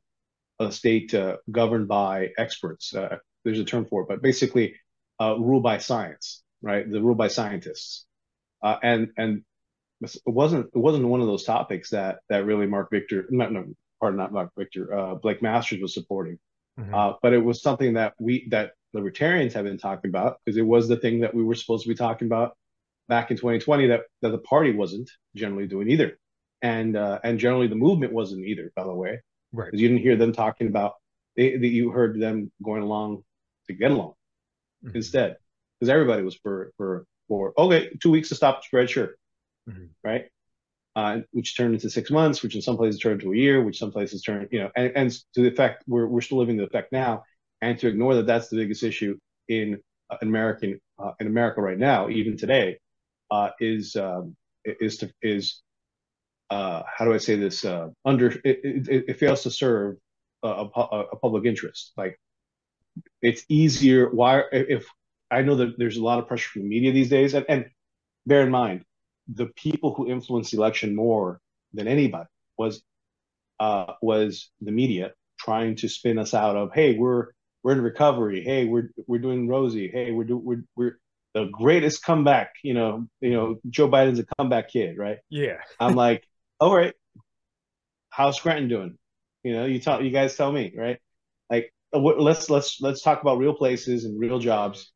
a 0.58 0.72
state 0.72 1.14
uh, 1.14 1.36
governed 1.50 1.88
by 1.88 2.30
experts, 2.38 2.94
uh, 2.94 3.18
there's 3.44 3.60
a 3.60 3.64
term 3.64 3.86
for 3.86 4.02
it, 4.02 4.08
but 4.08 4.22
basically 4.22 4.74
uh, 5.20 5.36
rule 5.38 5.60
by 5.60 5.78
science, 5.78 6.42
right? 6.62 6.90
The 6.90 7.02
rule 7.02 7.14
by 7.14 7.28
scientists, 7.28 8.06
and 8.62 9.10
and 9.16 9.42
it 10.00 10.18
wasn't 10.26 10.66
it 10.66 10.78
wasn't 10.78 11.08
one 11.08 11.20
of 11.20 11.26
those 11.26 11.44
topics 11.44 11.90
that 11.90 12.18
that 12.28 12.44
really 12.44 12.66
Marc 12.66 12.90
Victor, 12.90 13.26
not 13.30 13.52
no, 13.52 13.64
pardon, 14.00 14.18
not 14.18 14.32
Marc 14.32 14.50
Victor, 14.56 15.18
Blake 15.22 15.42
Masters 15.42 15.80
was 15.80 15.94
supporting. 15.94 16.38
Mm-hmm. 16.78 17.16
but 17.22 17.32
it 17.32 17.38
was 17.38 17.62
something 17.62 17.94
that 17.94 18.12
we 18.18 18.46
that 18.50 18.72
libertarians 18.96 19.54
have 19.54 19.64
been 19.64 19.78
talking 19.78 20.08
about 20.10 20.38
because 20.44 20.56
it 20.56 20.66
was 20.66 20.88
the 20.88 20.96
thing 20.96 21.20
that 21.20 21.34
we 21.34 21.44
were 21.44 21.54
supposed 21.54 21.84
to 21.84 21.88
be 21.88 21.94
talking 21.94 22.26
about 22.26 22.56
back 23.08 23.30
in 23.30 23.36
2020 23.36 23.88
that, 23.88 24.02
that 24.22 24.30
the 24.30 24.38
party 24.38 24.72
wasn't 24.72 25.10
generally 25.34 25.66
doing 25.66 25.88
either. 25.90 26.18
And 26.62 26.96
uh, 26.96 27.20
and 27.22 27.38
generally 27.38 27.68
the 27.68 27.74
movement 27.74 28.12
wasn't 28.12 28.46
either 28.46 28.72
by 28.74 28.84
the 28.84 28.94
way. 28.94 29.20
Right. 29.52 29.66
Because 29.66 29.80
you 29.80 29.88
didn't 29.88 30.02
hear 30.02 30.16
them 30.16 30.32
talking 30.32 30.68
about 30.68 30.94
they, 31.36 31.56
they, 31.56 31.68
you 31.68 31.90
heard 31.90 32.18
them 32.18 32.50
going 32.64 32.82
along 32.82 33.24
to 33.66 33.74
get 33.74 33.90
along 33.90 34.14
mm-hmm. 34.84 34.96
instead. 34.96 35.36
Because 35.78 35.90
everybody 35.90 36.22
was 36.22 36.34
for 36.34 36.72
for 36.78 37.04
for 37.28 37.52
okay 37.58 37.90
two 38.02 38.10
weeks 38.10 38.30
to 38.30 38.34
stop 38.34 38.60
the 38.60 38.66
spread 38.66 38.90
sure. 38.90 39.16
Mm-hmm. 39.68 39.86
right? 40.02 40.26
Uh, 40.96 41.18
which 41.32 41.58
turned 41.58 41.74
into 41.74 41.90
six 41.90 42.10
months 42.10 42.42
which 42.42 42.54
in 42.54 42.62
some 42.62 42.78
places 42.78 42.98
turned 42.98 43.20
to 43.20 43.30
a 43.30 43.36
year 43.36 43.62
which 43.62 43.78
some 43.78 43.92
places 43.92 44.22
turned 44.22 44.48
you 44.50 44.60
know 44.60 44.70
and, 44.74 44.92
and 44.96 45.10
to 45.34 45.42
the 45.42 45.48
effect 45.48 45.84
we're, 45.86 46.06
we're 46.06 46.22
still 46.22 46.38
living 46.38 46.56
the 46.56 46.64
effect 46.64 46.90
now 46.90 47.22
and 47.60 47.78
to 47.78 47.88
ignore 47.88 48.14
that 48.16 48.26
that's 48.26 48.48
the 48.48 48.56
biggest 48.56 48.82
issue 48.82 49.18
in 49.48 49.80
uh, 50.10 50.16
American 50.22 50.80
uh, 50.98 51.12
in 51.20 51.26
America 51.26 51.60
right 51.60 51.78
now, 51.78 52.08
even 52.08 52.36
today, 52.36 52.78
uh, 53.30 53.50
is 53.60 53.96
um, 53.96 54.36
is 54.64 54.98
to 54.98 55.12
is 55.22 55.62
uh, 56.50 56.82
how 56.86 57.04
do 57.04 57.12
I 57.12 57.18
say 57.18 57.36
this 57.36 57.64
uh, 57.64 57.88
under 58.04 58.28
it, 58.28 58.40
it, 58.44 59.04
it, 59.08 59.18
fails 59.18 59.42
to 59.42 59.50
serve 59.50 59.96
a, 60.42 60.48
a, 60.48 61.04
a, 61.12 61.16
public 61.16 61.44
interest. 61.44 61.92
Like 61.96 62.18
it's 63.20 63.44
easier. 63.48 64.08
Why 64.08 64.44
if 64.52 64.86
I 65.30 65.42
know 65.42 65.56
that 65.56 65.78
there's 65.78 65.96
a 65.96 66.04
lot 66.04 66.18
of 66.18 66.28
pressure 66.28 66.50
from 66.50 66.62
the 66.62 66.68
media 66.68 66.92
these 66.92 67.10
days, 67.10 67.34
and, 67.34 67.44
and 67.48 67.66
bear 68.26 68.42
in 68.42 68.50
mind, 68.50 68.84
the 69.28 69.46
people 69.46 69.94
who 69.94 70.08
influenced 70.08 70.52
the 70.52 70.58
election 70.58 70.94
more 70.94 71.40
than 71.74 71.88
anybody 71.88 72.28
was 72.56 72.82
was 73.58 74.50
the 74.60 74.70
media 74.70 75.12
trying 75.38 75.76
to 75.76 75.88
spin 75.88 76.18
us 76.18 76.34
out 76.34 76.56
of, 76.56 76.70
hey, 76.72 76.96
we're 76.96 77.28
we're 77.66 77.72
in 77.72 77.80
recovery, 77.80 78.44
hey, 78.44 78.64
we're 78.64 78.90
we're 79.08 79.18
doing 79.18 79.48
rosy, 79.48 79.90
hey, 79.92 80.12
we're 80.12 80.22
do, 80.22 80.36
we're 80.36 80.62
we're 80.76 81.00
the 81.34 81.46
greatest 81.46 82.04
comeback, 82.04 82.52
you 82.62 82.74
know, 82.74 83.08
you 83.20 83.32
know, 83.32 83.56
Joe 83.68 83.88
Biden's 83.88 84.20
a 84.20 84.26
comeback 84.38 84.70
kid, 84.70 84.96
right? 84.96 85.18
Yeah. 85.30 85.56
I'm 85.80 85.96
like, 85.96 86.22
all 86.60 86.72
right, 86.72 86.94
how's 88.08 88.36
Scranton 88.36 88.68
doing? 88.68 88.96
You 89.42 89.54
know, 89.54 89.64
you 89.64 89.80
tell 89.80 90.00
you 90.00 90.12
guys 90.12 90.36
tell 90.36 90.52
me, 90.52 90.74
right? 90.76 91.00
Like, 91.50 91.74
let's 91.92 92.48
let's 92.48 92.80
let's 92.80 93.02
talk 93.02 93.20
about 93.20 93.38
real 93.38 93.54
places 93.54 94.04
and 94.04 94.20
real 94.20 94.38
jobs 94.38 94.92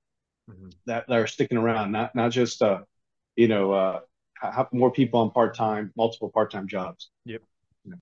mm-hmm. 0.49 0.69
that, 0.87 1.07
that 1.09 1.19
are 1.19 1.27
sticking 1.27 1.59
around, 1.59 1.91
not 1.91 2.15
not 2.15 2.31
just 2.31 2.63
uh, 2.63 2.83
you 3.35 3.49
know, 3.49 3.73
uh, 3.73 4.01
have 4.41 4.69
more 4.73 4.93
people 4.93 5.19
on 5.19 5.33
part 5.33 5.57
time, 5.57 5.93
multiple 5.97 6.31
part 6.33 6.53
time 6.53 6.69
jobs. 6.69 7.11
Yep. 7.25 7.43
You 7.85 7.91
know. 7.91 7.97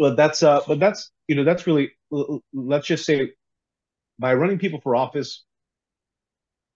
But 0.00 0.16
that's 0.16 0.42
uh, 0.42 0.62
but 0.66 0.80
that's 0.80 1.10
you 1.28 1.36
know 1.36 1.44
that's 1.44 1.66
really 1.66 1.90
let's 2.54 2.86
just 2.86 3.04
say 3.04 3.32
by 4.18 4.32
running 4.32 4.58
people 4.58 4.80
for 4.80 4.96
office, 4.96 5.44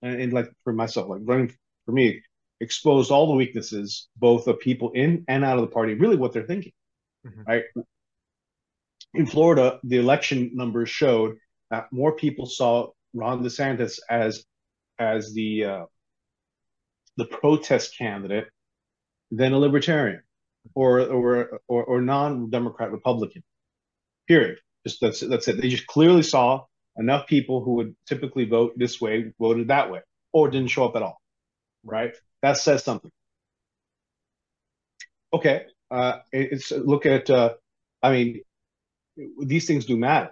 and, 0.02 0.20
and 0.20 0.32
like 0.34 0.52
for 0.62 0.74
myself, 0.74 1.08
like 1.08 1.22
running 1.24 1.50
for 1.86 1.92
me, 1.92 2.20
exposed 2.60 3.10
all 3.10 3.26
the 3.26 3.32
weaknesses 3.32 4.08
both 4.18 4.46
of 4.46 4.60
people 4.60 4.90
in 4.90 5.24
and 5.26 5.42
out 5.42 5.56
of 5.56 5.62
the 5.62 5.70
party, 5.70 5.94
really 5.94 6.16
what 6.16 6.34
they're 6.34 6.46
thinking, 6.46 6.72
mm-hmm. 7.26 7.44
right? 7.48 7.62
In 9.14 9.24
Florida, 9.24 9.80
the 9.84 9.96
election 9.96 10.50
numbers 10.52 10.90
showed 10.90 11.36
that 11.70 11.86
more 11.90 12.12
people 12.12 12.44
saw 12.44 12.88
Ron 13.14 13.42
DeSantis 13.42 14.00
as 14.10 14.44
as 14.98 15.32
the 15.32 15.64
uh, 15.64 15.84
the 17.16 17.24
protest 17.24 17.96
candidate 17.96 18.48
than 19.30 19.54
a 19.54 19.58
libertarian 19.58 20.20
or 20.74 21.00
or 21.00 21.60
or, 21.68 21.84
or 21.84 22.00
non-democrat 22.00 22.92
republican 22.92 23.42
period. 24.28 24.58
Just 24.86 25.00
that's 25.00 25.20
that's 25.20 25.48
it. 25.48 25.60
They 25.60 25.68
just 25.68 25.86
clearly 25.86 26.22
saw 26.22 26.64
enough 26.96 27.26
people 27.26 27.64
who 27.64 27.74
would 27.74 27.96
typically 28.06 28.44
vote 28.44 28.72
this 28.76 29.00
way 29.00 29.32
voted 29.38 29.68
that 29.68 29.90
way 29.90 30.00
or 30.32 30.50
didn't 30.50 30.68
show 30.68 30.84
up 30.86 30.96
at 30.96 31.02
all 31.02 31.20
right? 31.84 32.14
That 32.42 32.56
says 32.56 32.84
something. 32.84 33.10
Okay 35.32 35.64
uh 35.90 36.18
it's 36.32 36.72
look 36.72 37.06
at 37.06 37.30
uh 37.30 37.54
i 38.02 38.10
mean 38.10 38.40
these 39.40 39.66
things 39.66 39.86
do 39.86 39.96
matter 39.96 40.30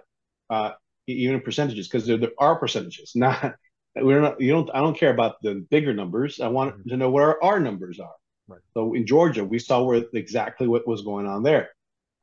uh 0.49 0.71
even 1.07 1.35
in 1.35 1.41
percentages 1.41 1.87
because 1.87 2.05
there, 2.05 2.17
there 2.17 2.31
are 2.37 2.57
percentages 2.57 3.11
not 3.15 3.55
we're 3.95 4.21
not 4.21 4.41
you 4.41 4.51
don't 4.51 4.69
i 4.73 4.79
don't 4.79 4.97
care 4.97 5.13
about 5.13 5.35
the 5.43 5.65
bigger 5.69 5.93
numbers. 5.93 6.39
I 6.39 6.47
want 6.47 6.75
mm-hmm. 6.75 6.89
to 6.89 6.97
know 6.97 7.11
where 7.11 7.25
our, 7.25 7.43
our 7.43 7.59
numbers 7.59 7.99
are 7.99 8.15
right. 8.53 8.61
so 8.73 8.93
in 8.93 9.05
georgia 9.05 9.43
we 9.43 9.59
saw 9.59 9.83
where 9.83 10.03
exactly 10.13 10.67
what 10.67 10.87
was 10.87 11.01
going 11.01 11.27
on 11.27 11.43
there 11.43 11.69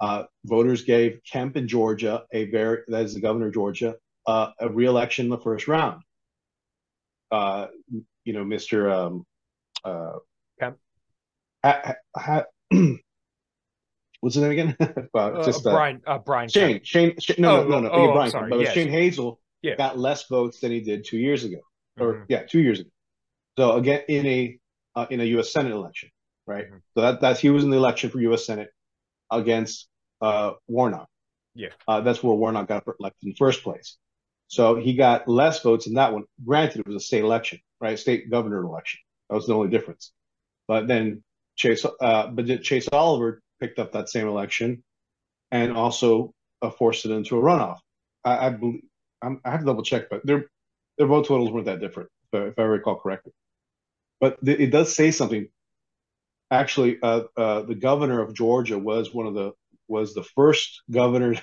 uh, 0.01 0.25
voters 0.45 0.83
gave 0.85 1.21
kemp 1.31 1.57
in 1.57 1.69
georgia 1.69 2.25
a 2.33 2.47
very 2.47 2.79
that 2.89 3.05
is 3.05 3.15
the 3.15 3.21
governor 3.21 3.49
of 3.49 3.55
georgia 3.55 3.97
uh, 4.27 4.51
a 4.61 4.69
re-election 4.69 5.27
in 5.27 5.31
the 5.31 5.39
first 5.39 5.69
round 5.69 6.03
uh, 7.31 7.67
you 8.25 8.33
know 8.33 8.45
mr 8.45 8.91
um, 8.93 9.27
uh, 9.85 10.19
kemp 10.59 10.79
ha, 11.63 11.95
ha, 12.17 12.45
what's 14.21 14.35
his 14.35 14.43
name 14.43 14.53
again? 14.53 14.77
uh, 15.15 15.45
just 15.45 15.67
uh, 15.67 15.73
Brian. 15.73 16.01
Uh, 16.07 16.19
Brian. 16.19 16.49
Shane. 16.49 16.81
Shane. 16.85 17.19
Shane. 17.19 17.37
No, 17.39 17.63
oh, 17.63 17.69
no, 17.69 17.81
no, 17.81 17.89
no. 17.89 17.91
Oh, 17.91 18.13
Brian. 18.13 18.31
sorry. 18.31 18.51
But 18.51 18.61
yes. 18.61 18.75
Shane 18.75 18.89
Hazel 18.89 19.41
yeah. 19.63 19.77
got 19.77 19.99
less 19.99 20.27
votes 20.29 20.61
than 20.61 20.73
he 20.73 20.81
did 20.81 21.05
two 21.05 21.19
years 21.19 21.45
ago, 21.45 21.59
or 21.99 22.15
mm-hmm. 22.15 22.25
yeah, 22.29 22.43
two 22.43 22.61
years 22.61 22.81
ago. 22.81 22.91
So 23.59 23.73
again, 23.73 24.03
in 24.09 24.27
a 24.27 24.59
uh, 24.95 25.07
in 25.11 25.21
a 25.21 25.25
U.S. 25.25 25.53
Senate 25.53 25.73
election, 25.73 26.11
right? 26.51 26.67
Mm-hmm. 26.67 26.77
So 26.95 27.01
that 27.03 27.21
that's 27.21 27.41
he 27.41 27.51
was 27.51 27.65
in 27.65 27.71
the 27.71 27.77
election 27.77 28.11
for 28.11 28.21
U.S. 28.21 28.45
Senate 28.45 28.71
against 29.31 29.89
uh, 30.21 30.53
Warnock. 30.69 31.09
Yeah, 31.55 31.71
uh, 31.89 32.01
that's 32.01 32.23
where 32.23 32.35
Warnock 32.35 32.69
got 32.69 32.85
elected 32.99 33.23
in 33.23 33.29
the 33.31 33.37
first 33.37 33.63
place. 33.63 33.97
So 34.49 34.75
he 34.75 34.95
got 34.95 35.29
less 35.29 35.63
votes 35.63 35.87
in 35.87 35.95
that 35.95 36.13
one. 36.13 36.25
Granted, 36.45 36.81
it 36.81 36.87
was 36.87 36.97
a 36.97 37.01
state 37.01 37.23
election, 37.23 37.61
right? 37.81 37.99
State 37.99 38.31
governor 38.31 38.63
election. 38.65 39.01
That 39.29 39.37
was 39.37 39.47
the 39.47 39.55
only 39.55 39.69
difference. 39.69 40.13
But 40.67 40.89
then 40.89 41.23
Chase, 41.57 41.85
uh, 41.85 42.27
but 42.29 42.63
Chase 42.63 42.89
Oliver 42.93 43.41
picked 43.61 43.79
up 43.79 43.93
that 43.93 44.09
same 44.09 44.27
election, 44.27 44.83
and 45.51 45.77
also 45.77 46.35
uh, 46.63 46.71
forced 46.71 47.05
it 47.07 47.13
into 47.13 47.39
a 47.39 47.43
runoff. 47.43 47.79
I, 48.25 48.47
I 48.47 48.51
believe 48.51 48.83
I'm, 49.23 49.41
i 49.45 49.51
have 49.51 49.61
to 49.61 49.67
double 49.67 49.83
check, 49.83 50.11
but 50.11 50.25
their 50.25 50.47
their 50.99 51.07
vote 51.07 51.27
totals 51.27 51.51
weren't 51.51 51.67
that 51.67 51.81
different, 51.81 52.11
if, 52.33 52.59
I 52.59 52.63
recall 52.63 52.97
correctly. 52.97 53.33
But 54.21 54.45
th- 54.45 54.59
it 54.59 54.71
does 54.71 54.95
say 54.95 55.11
something. 55.11 55.49
Actually, 56.51 56.99
uh, 57.03 57.23
uh, 57.37 57.63
the 57.63 57.75
governor 57.75 58.21
of 58.23 58.35
Georgia 58.35 58.79
was 58.79 59.15
one 59.15 59.27
of 59.27 59.35
the 59.35 59.53
was 59.89 60.15
the 60.15 60.25
first 60.25 60.83
governor. 60.91 61.35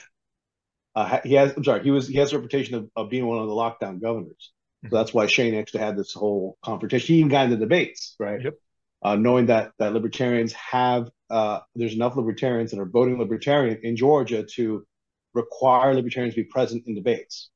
Uh, 0.96 1.20
he 1.24 1.36
has, 1.36 1.54
I'm 1.56 1.64
sorry, 1.64 1.84
he 1.84 1.92
was 1.92 2.08
he 2.08 2.16
has 2.18 2.34
a 2.34 2.38
reputation 2.38 2.76
of, 2.76 2.90
of 2.96 3.10
being 3.10 3.26
one 3.26 3.38
of 3.38 3.48
the 3.48 3.54
lockdown 3.54 4.02
governors. 4.02 4.52
So 4.90 4.96
that's 4.96 5.14
why 5.14 5.28
Shane 5.28 5.56
actually 5.56 5.82
had 5.82 5.98
this 5.98 6.14
whole 6.14 6.58
confrontation. 6.64 7.08
He 7.08 7.20
even 7.20 7.30
got 7.30 7.46
into 7.46 7.58
debates, 7.58 8.16
right? 8.20 8.42
Yep. 8.42 8.54
Uh, 9.04 9.16
knowing 9.16 9.48
that 9.48 9.72
that 9.80 9.94
libertarians 9.94 10.54
have 10.54 11.10
uh, 11.30 11.60
there's 11.76 11.94
enough 11.94 12.16
libertarians 12.16 12.72
that 12.72 12.80
are 12.80 12.86
voting 12.86 13.20
libertarian 13.20 13.80
in 13.84 13.96
Georgia 13.96 14.44
to 14.56 14.86
require 15.34 15.94
libertarians 15.94 16.36
to 16.36 16.42
be 16.42 16.50
present 16.50 16.84
in 16.88 16.96
debates. 16.96 17.50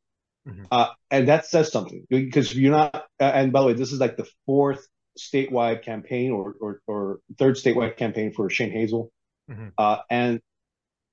Mm-hmm. 0.48 0.66
Uh, 0.72 0.88
and 1.10 1.28
that 1.28 1.46
says 1.46 1.72
something 1.72 2.06
because 2.10 2.56
you're 2.56 2.72
not. 2.72 2.96
Uh, 3.20 3.24
and 3.24 3.52
by 3.52 3.62
the 3.62 3.68
way, 3.68 3.74
this 3.74 3.92
is 3.92 4.00
like 4.00 4.18
the 4.18 4.28
fourth 4.46 4.88
statewide 5.20 5.84
campaign 5.84 6.32
or 6.32 6.56
or, 6.60 6.82
or 6.88 7.20
third 7.38 7.56
statewide 7.56 7.98
campaign 7.98 8.34
for 8.34 8.50
Shane 8.50 8.72
Hazel. 8.72 9.12
Mm-hmm. 9.50 9.70
Uh, 9.78 9.98
and 10.10 10.42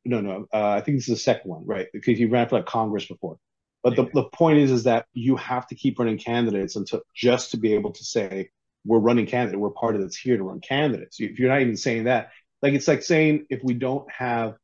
no, 0.04 0.20
no, 0.20 0.46
uh, 0.52 0.68
I 0.68 0.80
think 0.80 0.98
this 0.98 1.08
is 1.08 1.16
the 1.16 1.20
second 1.20 1.50
one, 1.50 1.66
right? 1.66 1.88
Because 1.92 2.18
he 2.18 2.26
ran 2.26 2.48
for 2.48 2.56
like 2.56 2.66
Congress 2.66 3.06
before. 3.06 3.38
But 3.82 3.96
yeah. 3.96 4.04
the, 4.04 4.22
the 4.22 4.28
point 4.30 4.58
is, 4.58 4.70
is 4.70 4.84
that 4.84 5.06
you 5.12 5.36
have 5.36 5.66
to 5.68 5.74
keep 5.74 5.98
running 5.98 6.18
candidates 6.18 6.76
until 6.76 7.02
just 7.14 7.52
to 7.52 7.58
be 7.58 7.74
able 7.74 7.92
to 7.92 8.04
say 8.04 8.50
we're 8.84 8.98
running 8.98 9.26
candidate, 9.26 9.60
we're 9.60 9.70
part 9.70 9.94
of 9.94 10.00
that's 10.00 10.16
here 10.16 10.36
to 10.36 10.42
run 10.42 10.60
candidates. 10.60 11.20
If 11.20 11.38
you're 11.38 11.50
not 11.50 11.60
even 11.60 11.76
saying 11.76 12.04
that, 12.04 12.30
like 12.62 12.74
it's 12.74 12.88
like 12.88 13.02
saying 13.02 13.46
if 13.50 13.62
we 13.62 13.74
don't 13.74 14.10
have, 14.10 14.54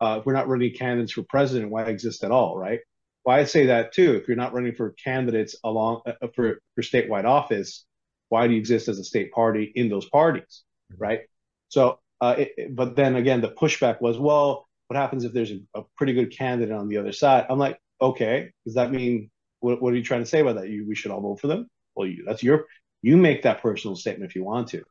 uh, 0.00 0.18
if 0.20 0.26
we're 0.26 0.32
not 0.34 0.48
running 0.48 0.74
candidates 0.74 1.12
for 1.12 1.22
president, 1.22 1.70
why 1.70 1.84
exist 1.84 2.24
at 2.24 2.30
all, 2.30 2.56
right? 2.56 2.80
Well, 3.24 3.36
I 3.36 3.44
say 3.44 3.66
that 3.66 3.92
too. 3.92 4.14
If 4.16 4.26
you're 4.26 4.36
not 4.36 4.52
running 4.52 4.74
for 4.74 4.92
candidates 4.92 5.56
along 5.62 6.02
uh, 6.06 6.28
for 6.34 6.60
for 6.74 6.82
statewide 6.82 7.24
office, 7.24 7.84
why 8.28 8.46
do 8.46 8.54
you 8.54 8.58
exist 8.58 8.88
as 8.88 8.98
a 8.98 9.04
state 9.04 9.32
party 9.32 9.70
in 9.74 9.88
those 9.88 10.08
parties, 10.08 10.64
mm-hmm. 10.92 11.02
right? 11.02 11.20
So, 11.68 11.98
uh, 12.20 12.36
it, 12.38 12.74
but 12.74 12.96
then 12.96 13.16
again, 13.16 13.40
the 13.40 13.50
pushback 13.50 14.00
was, 14.00 14.18
well, 14.18 14.68
what 14.88 14.96
happens 14.96 15.24
if 15.24 15.32
there's 15.32 15.52
a, 15.52 15.60
a, 15.74 15.82
pretty 15.96 16.14
good 16.14 16.36
candidate 16.36 16.74
on 16.74 16.88
the 16.88 16.96
other 16.96 17.12
side? 17.12 17.46
I'm 17.48 17.58
like, 17.58 17.78
okay, 18.00 18.50
does 18.64 18.74
that 18.74 18.90
mean 18.90 19.30
what, 19.60 19.80
what 19.82 19.92
are 19.92 19.96
you 19.96 20.02
trying 20.02 20.22
to 20.22 20.28
say 20.28 20.40
about 20.40 20.56
that? 20.56 20.68
You 20.68 20.86
we 20.86 20.94
should 20.94 21.10
all 21.10 21.20
vote 21.20 21.40
for 21.40 21.46
them? 21.46 21.68
Well, 21.94 22.06
you 22.06 22.24
that's 22.26 22.42
your 22.42 22.66
you 23.02 23.16
make 23.16 23.42
that 23.42 23.62
personal 23.62 23.96
statement 23.96 24.30
if 24.30 24.36
you 24.36 24.44
want 24.44 24.68
to, 24.68 24.82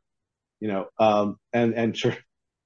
you 0.60 0.68
know. 0.68 0.86
Um, 0.98 1.36
and 1.52 1.74
and 1.74 1.96
sure, 1.96 2.16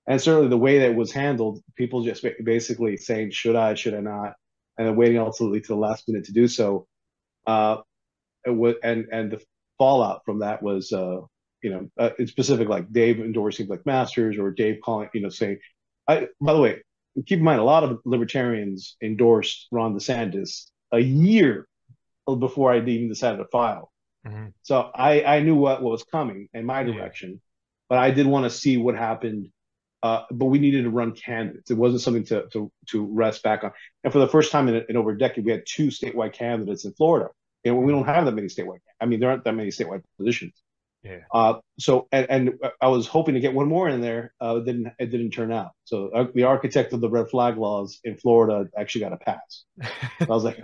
and 0.07 0.21
certainly 0.21 0.49
the 0.49 0.59
way 0.59 0.81
that 0.81 0.91
it 0.91 0.97
was 0.97 1.13
handled, 1.13 1.61
people 1.77 2.03
just 2.03 2.25
basically 2.45 2.97
saying, 2.97 3.31
should 3.31 3.57
I, 3.57 3.75
should 3.75 3.95
I 3.95 4.01
not? 4.01 4.35
and 4.79 4.87
then 4.87 4.97
waiting 4.97 5.19
ultimately 5.19 5.61
to 5.61 5.69
the 5.69 5.77
last 5.77 6.09
minute 6.09 6.25
to 6.25 6.33
do 6.33 6.49
so. 6.49 6.87
Uh, 7.47 7.79
w- 8.47 8.79
and 8.83 9.07
and 9.13 9.33
the 9.33 9.43
fallout 9.83 10.23
from 10.25 10.39
that 10.39 10.63
was, 10.63 10.93
uh, 10.93 11.21
you 11.61 11.71
know, 11.71 11.91
uh, 11.99 12.11
in 12.17 12.29
specific 12.29 12.69
like 12.69 12.93
Dave 12.93 13.19
endorsing 13.19 13.67
Blake 13.67 13.85
Masters 13.85 14.39
or 14.39 14.53
Dave 14.53 14.79
calling, 14.85 15.09
you 15.13 15.23
know, 15.23 15.29
saying, 15.29 15.59
I. 16.07 16.29
By 16.41 16.53
the 16.53 16.61
way, 16.61 16.83
keep 17.27 17.39
in 17.39 17.45
mind 17.45 17.61
a 17.61 17.65
lot 17.65 17.83
of 17.83 18.01
libertarians 18.05 18.97
endorsed 19.03 19.67
Ron 19.73 19.95
DeSantis 19.95 20.71
a 20.93 21.01
year 21.01 21.67
before 22.27 22.73
I 22.73 22.79
even 22.79 23.09
decided 23.09 23.39
to 23.39 23.47
file. 23.47 23.91
Mm-hmm. 24.25 24.51
So 24.63 24.91
I 24.95 25.25
I 25.25 25.41
knew 25.41 25.57
what, 25.57 25.83
what 25.83 25.91
was 25.91 26.05
coming 26.05 26.49
in 26.55 26.65
my 26.65 26.85
direction, 26.85 27.31
yeah. 27.31 27.37
but 27.89 27.99
I 27.99 28.13
did 28.13 28.27
want 28.27 28.45
to 28.45 28.51
see 28.51 28.77
what 28.77 28.95
happened 28.95 29.49
uh, 30.03 30.25
but 30.33 30.47
we 30.47 30.59
needed 30.59 30.83
to 30.83 30.91
run 30.91 31.13
candidates. 31.13 31.71
It 31.71 31.77
wasn't 31.77 32.03
something 32.03 32.25
to 32.25 32.49
to 32.53 32.73
to 32.89 33.07
rest 33.07 33.43
back 33.43 33.63
on. 33.63 33.71
And 34.03 34.13
for 34.13 34.19
the 34.19 34.29
first 34.29 34.51
time 34.51 34.69
in, 34.69 34.85
in 34.89 34.97
over 34.97 35.11
a 35.11 35.19
decade, 35.19 35.45
we 35.45 35.53
had 35.53 35.65
two 35.67 35.89
statewide 35.89 36.33
candidates 36.33 36.85
in 36.85 36.93
Florida. 36.93 37.31
And 37.65 37.79
we 37.79 37.93
don't 37.93 38.07
have 38.07 38.25
that 38.25 38.33
many 38.33 38.49
statewide. 38.49 38.81
I 39.01 39.07
mean, 39.07 39.21
there 39.21 39.31
aren't 39.31 39.45
that 39.45 39.55
many 39.55 39.71
statewide 39.71 40.03
positions. 40.19 40.55
Yeah. 41.03 41.19
Uh, 41.33 41.55
so 41.79 42.07
and, 42.13 42.27
and 42.31 42.53
I 42.81 42.89
was 42.89 43.09
hoping 43.09 43.35
to 43.35 43.41
get 43.41 43.55
one 43.55 43.69
more 43.69 43.89
in 43.89 44.01
there. 44.01 44.35
Uh, 44.41 44.57
it 44.57 44.65
didn't 44.65 44.93
it 44.99 45.07
didn't 45.07 45.31
turn 45.33 45.53
out. 45.53 45.73
So 45.85 46.11
uh, 46.15 46.27
the 46.35 46.45
architect 46.45 46.93
of 46.93 47.01
the 47.01 47.11
red 47.11 47.29
flag 47.29 47.57
laws 47.59 47.99
in 48.05 48.17
Florida 48.17 48.69
actually 48.79 49.03
got 49.03 49.13
a 49.13 49.17
pass. 49.17 49.65
I 50.21 50.27
was 50.27 50.45
like, 50.45 50.61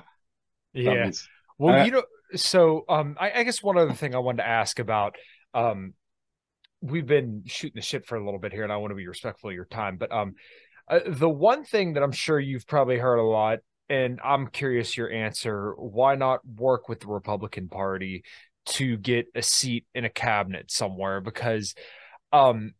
yeah. 0.73 1.11
Well, 1.59 1.85
you 1.85 1.91
know, 1.91 2.05
so 2.37 2.85
um, 2.89 3.17
I, 3.19 3.33
I 3.41 3.43
guess 3.43 3.63
one 3.63 3.79
other 3.79 3.95
thing 3.95 4.15
I 4.15 4.19
wanted 4.19 4.39
to 4.39 4.49
ask 4.49 4.79
about 4.79 5.17
um, 5.55 5.95
we've 6.81 7.07
been 7.07 7.43
shooting 7.47 7.77
the 7.77 7.83
shit 7.83 8.07
for 8.07 8.17
a 8.17 8.25
little 8.25 8.39
bit 8.39 8.53
here, 8.53 8.63
and 8.63 8.73
I 8.73 8.77
want 8.77 8.93
to 8.93 8.97
be 8.97 9.09
respectful 9.09 9.51
of 9.51 9.57
your 9.57 9.65
time. 9.65 9.97
But 9.97 10.13
um, 10.13 10.35
uh, 10.89 11.01
the 11.07 11.29
one 11.29 11.65
thing 11.65 11.95
that 11.95 12.03
I'm 12.03 12.13
sure 12.13 12.39
you've 12.39 12.67
probably 12.67 12.99
heard 12.99 13.19
a 13.19 13.25
lot 13.25 13.59
and 13.89 14.20
I'm 14.22 14.49
curious 14.49 14.97
your 14.97 15.11
answer. 15.11 15.72
Why 15.76 16.14
not 16.14 16.41
work 16.47 16.89
with 16.89 17.01
the 17.01 17.09
Republican 17.09 17.68
Party 17.68 18.24
to 18.66 18.97
get 18.97 19.26
a 19.34 19.43
seat 19.43 19.86
in 19.95 20.05
a 20.05 20.11
cabinet 20.11 20.70
somewhere? 20.70 21.20
Because, 21.20 21.74
um, 22.32 22.72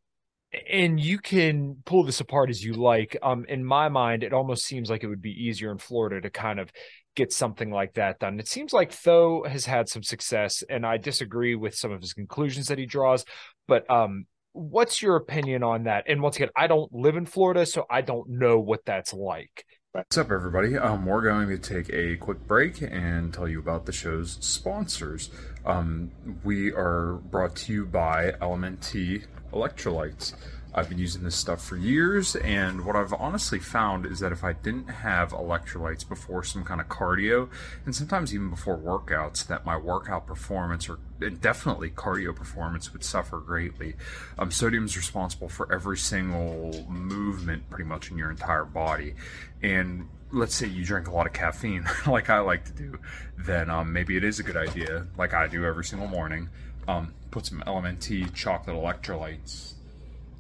and 0.71 0.99
you 0.99 1.19
can 1.19 1.77
pull 1.85 2.05
this 2.05 2.21
apart 2.21 2.51
as 2.51 2.65
you 2.65 2.75
like. 2.75 3.17
Um, 3.23 3.45
in 3.49 3.65
my 3.65 3.89
mind, 3.89 4.23
it 4.23 4.33
almost 4.33 4.65
seems 4.65 4.91
like 4.91 5.03
it 5.03 5.09
would 5.09 5.23
be 5.23 5.45
easier 5.47 5.71
in 5.71 5.79
Florida 5.79 6.21
to 6.21 6.31
kind 6.31 6.59
of 6.59 6.71
get 7.17 7.33
something 7.33 7.71
like 7.71 7.95
that 7.95 8.19
done. 8.19 8.39
It 8.39 8.49
seems 8.49 8.73
like 8.73 8.99
Tho 9.03 9.45
has 9.45 9.67
had 9.67 9.89
some 9.89 10.03
success, 10.03 10.63
and 10.69 10.87
I 10.87 10.97
disagree 10.99 11.55
with 11.55 11.75
some 11.75 11.91
of 11.91 12.01
his 12.01 12.13
conclusions 12.13 12.69
that 12.69 12.79
he 12.79 12.87
draws. 12.87 13.25
But 13.67 13.91
um, 13.91 14.27
what's 14.53 15.03
your 15.03 15.17
opinion 15.17 15.63
on 15.63 15.85
that? 15.85 16.05
And 16.07 16.23
once 16.23 16.37
again, 16.37 16.51
I 16.57 16.67
don't 16.67 16.93
live 16.93 17.17
in 17.17 17.27
Florida, 17.27 17.67
so 17.67 17.87
I 17.91 18.03
don't 18.03 18.29
know 18.29 18.59
what 18.59 18.85
that's 18.85 19.13
like. 19.13 19.65
What's 19.93 20.19
up, 20.19 20.31
everybody? 20.31 20.77
Um, 20.77 21.07
we're 21.07 21.23
going 21.23 21.49
to 21.49 21.57
take 21.57 21.89
a 21.95 22.17
quick 22.17 22.47
break 22.47 22.83
and 22.83 23.33
tell 23.33 23.49
you 23.49 23.59
about 23.59 23.87
the 23.87 23.93
show's 23.93 24.37
sponsors. 24.43 25.31
Um, 25.65 26.11
we 26.45 26.71
are 26.73 27.15
brought 27.15 27.57
to 27.57 27.73
you 27.73 27.87
by 27.87 28.35
Element 28.43 28.83
T 28.83 29.23
Electrolytes. 29.51 30.35
I've 30.79 30.89
been 30.89 30.99
using 30.99 31.25
this 31.25 31.35
stuff 31.35 31.61
for 31.61 31.77
years, 31.77 32.37
and 32.37 32.87
what 32.87 32.95
I've 32.95 33.13
honestly 33.13 33.59
found 33.59 34.07
is 34.07 34.21
that 34.21 34.31
if 34.31 34.45
I 34.45 34.53
didn't 34.53 34.87
have 34.87 35.33
electrolytes 35.33 36.09
before 36.09 36.45
some 36.45 36.63
kind 36.63 36.81
of 36.81 36.89
cardio, 36.89 37.49
and 37.85 37.97
sometimes 37.97 38.33
even 38.33 38.49
before 38.49 38.79
workouts, 38.79 39.45
that 39.49 39.67
my 39.67 39.77
workout 39.77 40.29
performance 40.29 40.89
or 40.89 41.01
definitely 41.41 41.91
cardio 41.91 42.35
performance 42.35 42.93
would 42.93 43.03
suffer 43.03 43.39
greatly. 43.39 43.97
Um, 44.39 44.53
sodium 44.53 44.85
is 44.85 44.97
responsible 44.97 45.49
for 45.49 45.71
every 45.73 45.99
single 45.99 46.87
movement 46.89 47.69
pretty 47.71 47.89
much 47.89 48.13
in 48.13 48.17
your 48.17 48.31
entire 48.31 48.65
body, 48.65 49.15
and 49.61 50.09
let's 50.31 50.55
say 50.55 50.69
you 50.69 50.85
drink 50.85 51.09
a 51.09 51.11
lot 51.11 51.27
of 51.27 51.33
caffeine, 51.33 51.87
like 52.07 52.31
I 52.31 52.39
like 52.39 52.65
to 52.67 52.73
do, 52.73 53.01
then 53.37 53.69
um, 53.69 53.93
maybe 53.93 54.17
it 54.17 54.23
is 54.23 54.39
a 54.39 54.45
good 54.45 54.57
idea, 54.57 55.09
like 55.17 55.35
I 55.35 55.49
do 55.49 55.65
every 55.65 55.85
single 55.85 56.07
morning. 56.07 56.51
Um, 56.87 57.13
put 57.33 57.47
some 57.47 57.63
LMNT 57.67 58.33
chocolate 58.33 58.75
electrolytes 58.75 59.75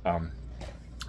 um, 0.09 0.33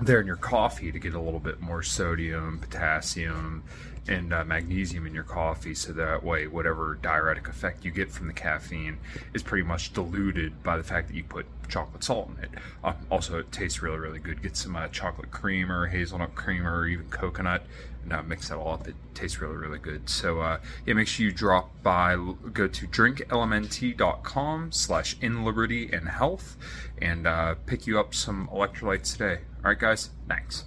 there 0.02 0.20
in 0.22 0.28
your 0.28 0.36
coffee 0.36 0.91
to 0.91 1.00
get 1.00 1.14
a 1.14 1.20
little 1.20 1.39
bit 1.39 1.60
more 1.60 1.84
sodium, 1.84 2.60
potassium, 2.60 3.64
and 4.08 4.34
uh, 4.34 4.43
magnesium 4.45 5.06
in 5.06 5.14
your 5.14 5.24
coffee 5.24 5.74
so 5.74 5.91
that 5.93 6.24
way 6.24 6.47
whatever 6.47 6.97
diuretic 7.02 7.47
effect 7.47 7.86
you 7.86 7.91
get 7.91 8.12
from 8.12 8.28
the 8.28 8.34
caffeine 8.34 8.97
is 9.34 9.43
pretty 9.43 9.64
much 9.64 9.93
diluted 9.93 10.64
by 10.64 10.78
the 10.78 10.84
fact 10.84 11.08
that 11.08 11.16
you 11.16 11.24
put 11.24 11.45
chocolate 11.68 12.04
salt 12.04 12.30
in 12.38 12.43
it. 12.45 12.50
Um, 12.84 12.95
also 13.10 13.39
it 13.39 13.52
tastes 13.52 13.82
really 13.82 13.97
really 13.97 14.20
good. 14.20 14.41
Get 14.41 14.56
some 14.58 14.76
uh, 14.76 14.88
chocolate 14.88 15.32
cream 15.32 15.72
or 15.72 15.88
hazelnut 15.88 16.36
cream 16.36 16.66
or 16.66 16.88
even 16.88 17.08
coconut 17.10 17.64
and 18.04 18.14
uh, 18.14 18.24
mix 18.24 18.50
that 18.50 18.58
all 18.58 18.74
up. 18.74 18.88
It 18.88 18.95
tastes 19.14 19.39
really 19.41 19.58
really 19.58 19.80
good. 19.80 20.10
So 20.10 20.41
uh, 20.41 20.60
yeah 20.86 20.93
make 20.93 21.08
sure 21.08 21.26
you 21.26 21.32
drop 21.32 21.70
by 21.84 22.16
go 22.16 22.68
to 22.68 22.88
drinklmnt.com 22.88 24.72
slash 24.72 25.18
in 25.22 25.43
liberty 25.45 25.89
and 25.91 26.10
health 26.10 26.58
and 27.02 27.28
uh, 27.28 27.56
pick 27.66 27.86
you 27.86 28.00
up 28.00 28.16
some 28.16 28.50
electrolytes 28.52 29.14
today. 29.14 29.41
All 29.64 29.70
right 29.70 29.80
guys. 29.80 30.10
Thanks 30.28 30.66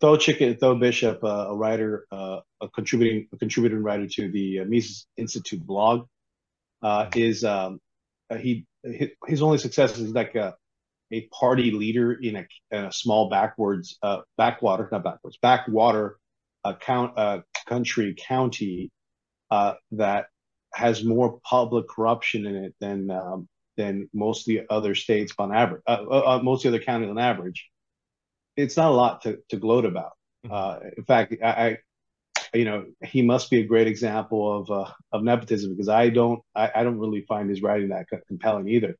Tho 0.00 0.16
Chicken, 0.16 0.56
Tho 0.60 0.74
Bishop, 0.76 1.22
uh, 1.24 1.46
a 1.48 1.56
writer, 1.56 2.06
uh, 2.10 2.40
a 2.60 2.68
contributing, 2.68 3.26
a 3.32 3.36
contributing 3.36 3.82
writer 3.82 4.06
to 4.06 4.30
the 4.30 4.60
uh, 4.60 4.64
Mises 4.64 5.06
Institute 5.16 5.64
blog, 5.66 6.06
uh, 6.82 7.06
is 7.14 7.44
um, 7.44 7.80
uh, 8.30 8.36
he 8.36 8.66
his 9.26 9.42
only 9.42 9.58
success 9.58 9.98
is 9.98 10.12
like 10.12 10.34
a 10.34 10.54
a 11.12 11.22
party 11.28 11.70
leader 11.70 12.12
in 12.12 12.36
a, 12.36 12.46
in 12.70 12.84
a 12.86 12.92
small 12.92 13.28
backwards 13.28 13.96
uh, 14.02 14.18
backwater, 14.36 14.88
not 14.90 15.04
backwards, 15.04 15.38
backwater 15.40 16.18
count 16.74 17.16
uh, 17.16 17.40
country 17.66 18.14
county 18.18 18.90
uh, 19.50 19.74
that 19.92 20.26
has 20.74 21.04
more 21.04 21.38
public 21.44 21.88
corruption 21.88 22.46
in 22.46 22.56
it 22.56 22.74
than 22.80 23.10
um, 23.10 23.48
than 23.76 24.08
most 24.12 24.40
of 24.40 24.46
the 24.46 24.62
other 24.70 24.94
states 24.94 25.32
on 25.38 25.54
average, 25.54 25.82
uh, 25.86 26.02
uh, 26.08 26.40
most 26.42 26.64
of 26.64 26.72
the 26.72 26.78
other 26.78 26.84
counties 26.84 27.10
on 27.10 27.18
average 27.18 27.68
it's 28.56 28.76
not 28.76 28.90
a 28.90 28.94
lot 28.94 29.22
to, 29.22 29.38
to 29.50 29.56
gloat 29.56 29.84
about. 29.84 30.12
Mm-hmm. 30.44 30.52
Uh, 30.52 30.90
in 30.96 31.04
fact, 31.04 31.34
I, 31.42 31.48
I, 31.48 31.78
you 32.54 32.64
know, 32.64 32.86
he 33.02 33.22
must 33.22 33.50
be 33.50 33.60
a 33.60 33.66
great 33.66 33.86
example 33.86 34.60
of 34.60 34.70
uh, 34.70 34.90
of 35.12 35.22
nepotism 35.22 35.72
because 35.72 35.88
I 35.88 36.08
don't, 36.08 36.40
I, 36.54 36.70
I, 36.74 36.84
don't 36.84 36.98
really 36.98 37.22
find 37.22 37.50
his 37.50 37.62
writing 37.62 37.88
that 37.88 38.06
compelling 38.28 38.68
either. 38.68 38.96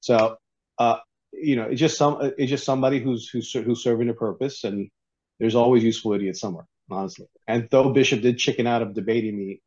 So, 0.00 0.36
uh, 0.78 0.98
you 1.32 1.56
know, 1.56 1.64
it's 1.64 1.80
just 1.80 1.98
some, 1.98 2.32
it's 2.38 2.50
just 2.50 2.64
somebody 2.64 3.00
who's 3.00 3.28
who's 3.28 3.52
who's 3.52 3.82
serving 3.82 4.08
a 4.08 4.14
purpose, 4.14 4.64
and 4.64 4.90
there's 5.38 5.54
always 5.54 5.84
useful 5.84 6.14
idiots 6.14 6.40
somewhere, 6.40 6.66
honestly. 6.90 7.26
And 7.46 7.68
Tho 7.70 7.90
Bishop 7.90 8.22
did 8.22 8.38
chicken 8.38 8.66
out 8.66 8.82
of 8.82 8.94
debating 8.94 9.36
me 9.36 9.60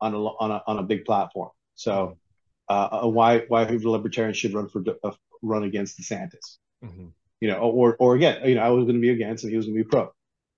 on 0.00 0.14
a 0.14 0.18
on 0.18 0.50
a 0.50 0.62
on 0.66 0.78
a 0.78 0.82
big 0.82 1.04
platform, 1.04 1.50
so 1.74 2.18
uh, 2.68 2.88
uh 3.02 3.08
why 3.08 3.40
why 3.48 3.64
the 3.64 3.90
libertarians 3.90 4.36
should 4.36 4.52
run 4.52 4.68
for 4.68 4.84
uh, 5.02 5.12
run 5.42 5.64
against 5.64 5.98
DeSantis. 5.98 6.58
Mm-hmm 6.84 7.06
you 7.40 7.48
know, 7.48 7.58
or 7.58 7.96
or 7.98 8.14
again, 8.14 8.46
you 8.48 8.54
know, 8.54 8.62
I 8.62 8.70
was 8.70 8.84
going 8.84 8.96
to 8.96 9.00
be 9.00 9.10
against 9.10 9.44
and 9.44 9.50
he 9.50 9.56
was 9.56 9.66
going 9.66 9.76
to 9.76 9.84
be 9.84 9.88
pro, 9.88 10.12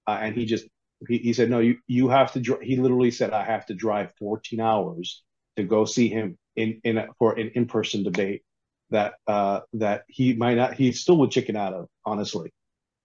uh, 0.07 0.18
and 0.20 0.35
he 0.35 0.47
just 0.47 0.66
he, 1.09 1.18
he 1.18 1.33
said 1.33 1.51
no, 1.51 1.59
you 1.59 1.79
you 1.87 2.09
have 2.09 2.33
to. 2.33 2.41
Dr-. 2.41 2.62
He 2.62 2.77
literally 2.77 3.11
said 3.11 3.33
I 3.33 3.45
have 3.45 3.66
to 3.66 3.74
drive 3.74 4.12
14 4.18 4.61
hours 4.61 5.22
to 5.57 5.64
go 5.64 5.85
see 5.85 6.09
him 6.09 6.39
in 6.55 6.81
in 6.85 6.99
a, 6.99 7.09
for 7.18 7.39
an 7.39 7.53
in 7.55 7.66
person 7.66 8.03
debate 8.03 8.43
that 8.91 9.14
uh, 9.27 9.61
that 9.74 10.05
he 10.09 10.35
might 10.35 10.57
not 10.57 10.74
he 10.74 10.93
still 10.93 11.18
would 11.18 11.31
chicken 11.31 11.57
out 11.57 11.74
of 11.74 11.89
honestly. 12.05 12.53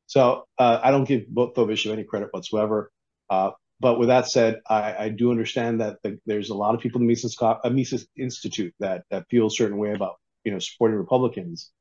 So 0.07 0.45
uh, 0.57 0.79
I 0.83 0.91
don't 0.91 1.05
give 1.07 1.27
both 1.27 1.53
Tho 1.55 1.65
Bishop 1.65 1.93
any 1.93 2.03
credit 2.03 2.29
whatsoever. 2.31 2.91
Uh, 3.29 3.51
but 3.79 3.97
with 3.97 4.09
that 4.09 4.27
said, 4.27 4.59
I, 4.69 5.05
I 5.05 5.09
do 5.09 5.31
understand 5.31 5.81
that 5.81 5.97
the, 6.03 6.19
there's 6.25 6.49
a 6.49 6.53
lot 6.53 6.75
of 6.75 6.81
people 6.81 7.01
in 7.01 7.07
the 7.07 7.11
Mises, 7.11 7.35
uh, 7.41 7.57
Mises 7.71 8.07
Institute 8.17 8.73
that 8.79 9.03
that 9.09 9.25
feel 9.29 9.47
a 9.47 9.51
certain 9.51 9.77
way 9.77 9.93
about 9.93 10.15
you 10.43 10.51
know 10.51 10.59
supporting 10.59 10.97
Republicans 10.97 11.71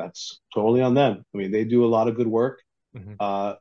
that's 0.00 0.40
totally 0.54 0.80
on 0.80 0.94
them. 0.94 1.24
I 1.34 1.38
mean, 1.38 1.52
they 1.52 1.64
do 1.64 1.84
a 1.84 1.86
lot 1.86 2.08
of 2.08 2.16
good 2.16 2.26
work. 2.26 2.60
Mm-hmm. 2.96 3.14
Uh, 3.20 3.54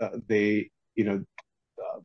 uh, 0.00 0.08
they, 0.26 0.70
you 0.94 1.04
know, 1.04 1.24
uh, 1.78 2.00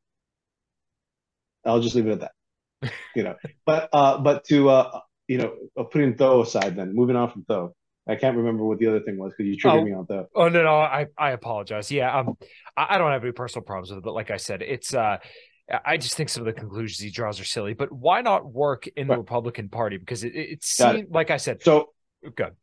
I'll 1.65 1.81
just 1.81 1.95
leave 1.95 2.07
it 2.07 2.11
at 2.11 2.19
that. 2.21 2.91
you 3.15 3.23
know, 3.23 3.35
but 3.65 3.89
uh, 3.91 4.17
but 4.19 4.45
to 4.45 4.69
uh, 4.69 4.99
you 5.27 5.37
know, 5.37 5.53
uh, 5.77 5.83
putting 5.83 6.15
Tho 6.15 6.41
aside, 6.41 6.75
then 6.75 6.95
moving 6.95 7.15
on 7.15 7.31
from 7.31 7.45
Tho. 7.47 7.75
I 8.07 8.15
can't 8.15 8.37
remember 8.37 8.63
what 8.63 8.79
the 8.79 8.87
other 8.87 9.01
thing 9.01 9.17
was 9.19 9.33
because 9.37 9.49
you 9.49 9.57
triggered 9.57 9.81
oh, 9.81 9.85
me 9.85 9.93
on 9.93 10.05
Tho. 10.07 10.27
Oh 10.33 10.47
no, 10.49 10.63
no, 10.63 10.75
I 10.75 11.07
I 11.17 11.31
apologize. 11.31 11.91
Yeah, 11.91 12.17
um, 12.17 12.37
I, 12.77 12.95
I 12.95 12.97
don't 12.97 13.11
have 13.11 13.23
any 13.23 13.33
personal 13.33 13.65
problems 13.65 13.89
with 13.89 13.99
it, 13.99 14.03
but 14.03 14.13
like 14.13 14.31
I 14.31 14.37
said, 14.37 14.61
it's 14.61 14.93
uh. 14.93 15.17
I 15.85 15.97
just 15.97 16.15
think 16.15 16.29
some 16.29 16.41
of 16.41 16.47
the 16.47 16.59
conclusions 16.59 16.97
he 16.99 17.11
draws 17.11 17.39
are 17.39 17.45
silly, 17.45 17.75
but 17.75 17.91
why 17.91 18.21
not 18.21 18.51
work 18.51 18.87
in 18.87 19.05
the 19.05 19.11
right. 19.11 19.19
Republican 19.19 19.69
Party? 19.69 19.97
Because 19.97 20.23
it, 20.23 20.35
it 20.35 20.63
seemed, 20.63 21.11
like 21.11 21.29
I 21.29 21.37
said, 21.37 21.61
so 21.61 21.89
good. 22.35 22.55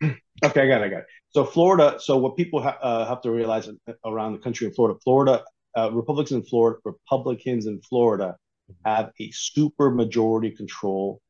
Okay, 0.45 0.61
I 0.63 0.69
got 0.69 0.83
it. 0.83 0.85
I 0.85 0.89
got 0.89 0.99
it. 0.99 1.07
So 1.31 1.45
Florida. 1.45 1.97
So 1.99 2.19
what 2.19 2.37
people 2.37 2.63
ha- 2.63 2.79
uh, 2.83 3.07
have 3.07 3.23
to 3.23 3.31
realize 3.31 3.69
around 4.05 4.35
the 4.35 4.39
country 4.39 4.67
in 4.67 4.75
Florida, 4.75 4.99
Florida 5.03 5.45
uh, 5.77 5.91
Republicans 5.93 6.33
in 6.33 6.43
Florida, 6.43 6.79
Republicans 6.85 7.67
in 7.67 7.81
Florida 7.81 8.37
have 8.85 9.13
a 9.21 9.31
super 9.33 9.91
majority 9.91 10.51
control 10.51 11.21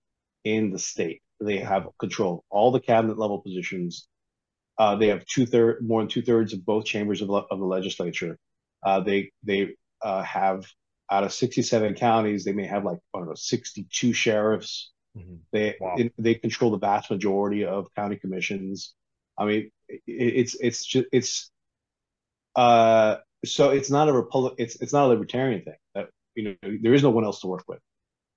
in 0.44 0.70
the 0.70 0.78
state. 0.78 1.22
They 1.40 1.58
have 1.58 1.88
control 1.98 2.34
of 2.34 2.40
all 2.50 2.72
the 2.72 2.80
cabinet 2.80 3.18
level 3.18 3.40
positions. 3.40 4.08
Uh, 4.78 4.96
they 4.96 5.08
have 5.08 5.24
two 5.26 5.46
third, 5.46 5.86
more 5.86 6.00
than 6.00 6.08
two 6.08 6.22
thirds 6.22 6.52
of 6.52 6.64
both 6.64 6.84
chambers 6.84 7.22
of, 7.22 7.30
of 7.30 7.58
the 7.58 7.64
legislature. 7.64 8.38
Uh, 8.82 9.00
they 9.00 9.30
they 9.42 9.74
uh, 10.02 10.22
have 10.22 10.66
out 11.10 11.24
of 11.24 11.32
67 11.32 11.94
counties, 11.94 12.44
they 12.44 12.52
may 12.52 12.66
have 12.66 12.84
like 12.84 12.98
I 13.14 13.18
don't 13.18 13.28
know 13.28 13.34
62 13.34 14.12
sheriffs. 14.12 14.92
Mm-hmm. 15.16 15.36
They 15.52 15.76
wow. 15.80 15.94
it, 15.96 16.12
they 16.18 16.34
control 16.34 16.70
the 16.70 16.78
vast 16.78 17.10
majority 17.10 17.64
of 17.64 17.92
county 17.94 18.16
commissions. 18.16 18.94
I 19.38 19.44
mean, 19.46 19.70
it, 19.88 20.02
it's 20.06 20.56
it's 20.60 20.84
just 20.84 21.06
it's 21.12 21.50
uh 22.54 23.16
so 23.44 23.70
it's 23.70 23.90
not 23.90 24.08
a 24.08 24.12
republic 24.12 24.54
it's 24.58 24.76
it's 24.76 24.92
not 24.92 25.04
a 25.04 25.08
libertarian 25.08 25.62
thing 25.62 25.76
that 25.94 26.08
you 26.34 26.44
know 26.44 26.78
there 26.82 26.94
is 26.94 27.02
no 27.02 27.10
one 27.10 27.24
else 27.24 27.40
to 27.40 27.46
work 27.46 27.64
with 27.68 27.80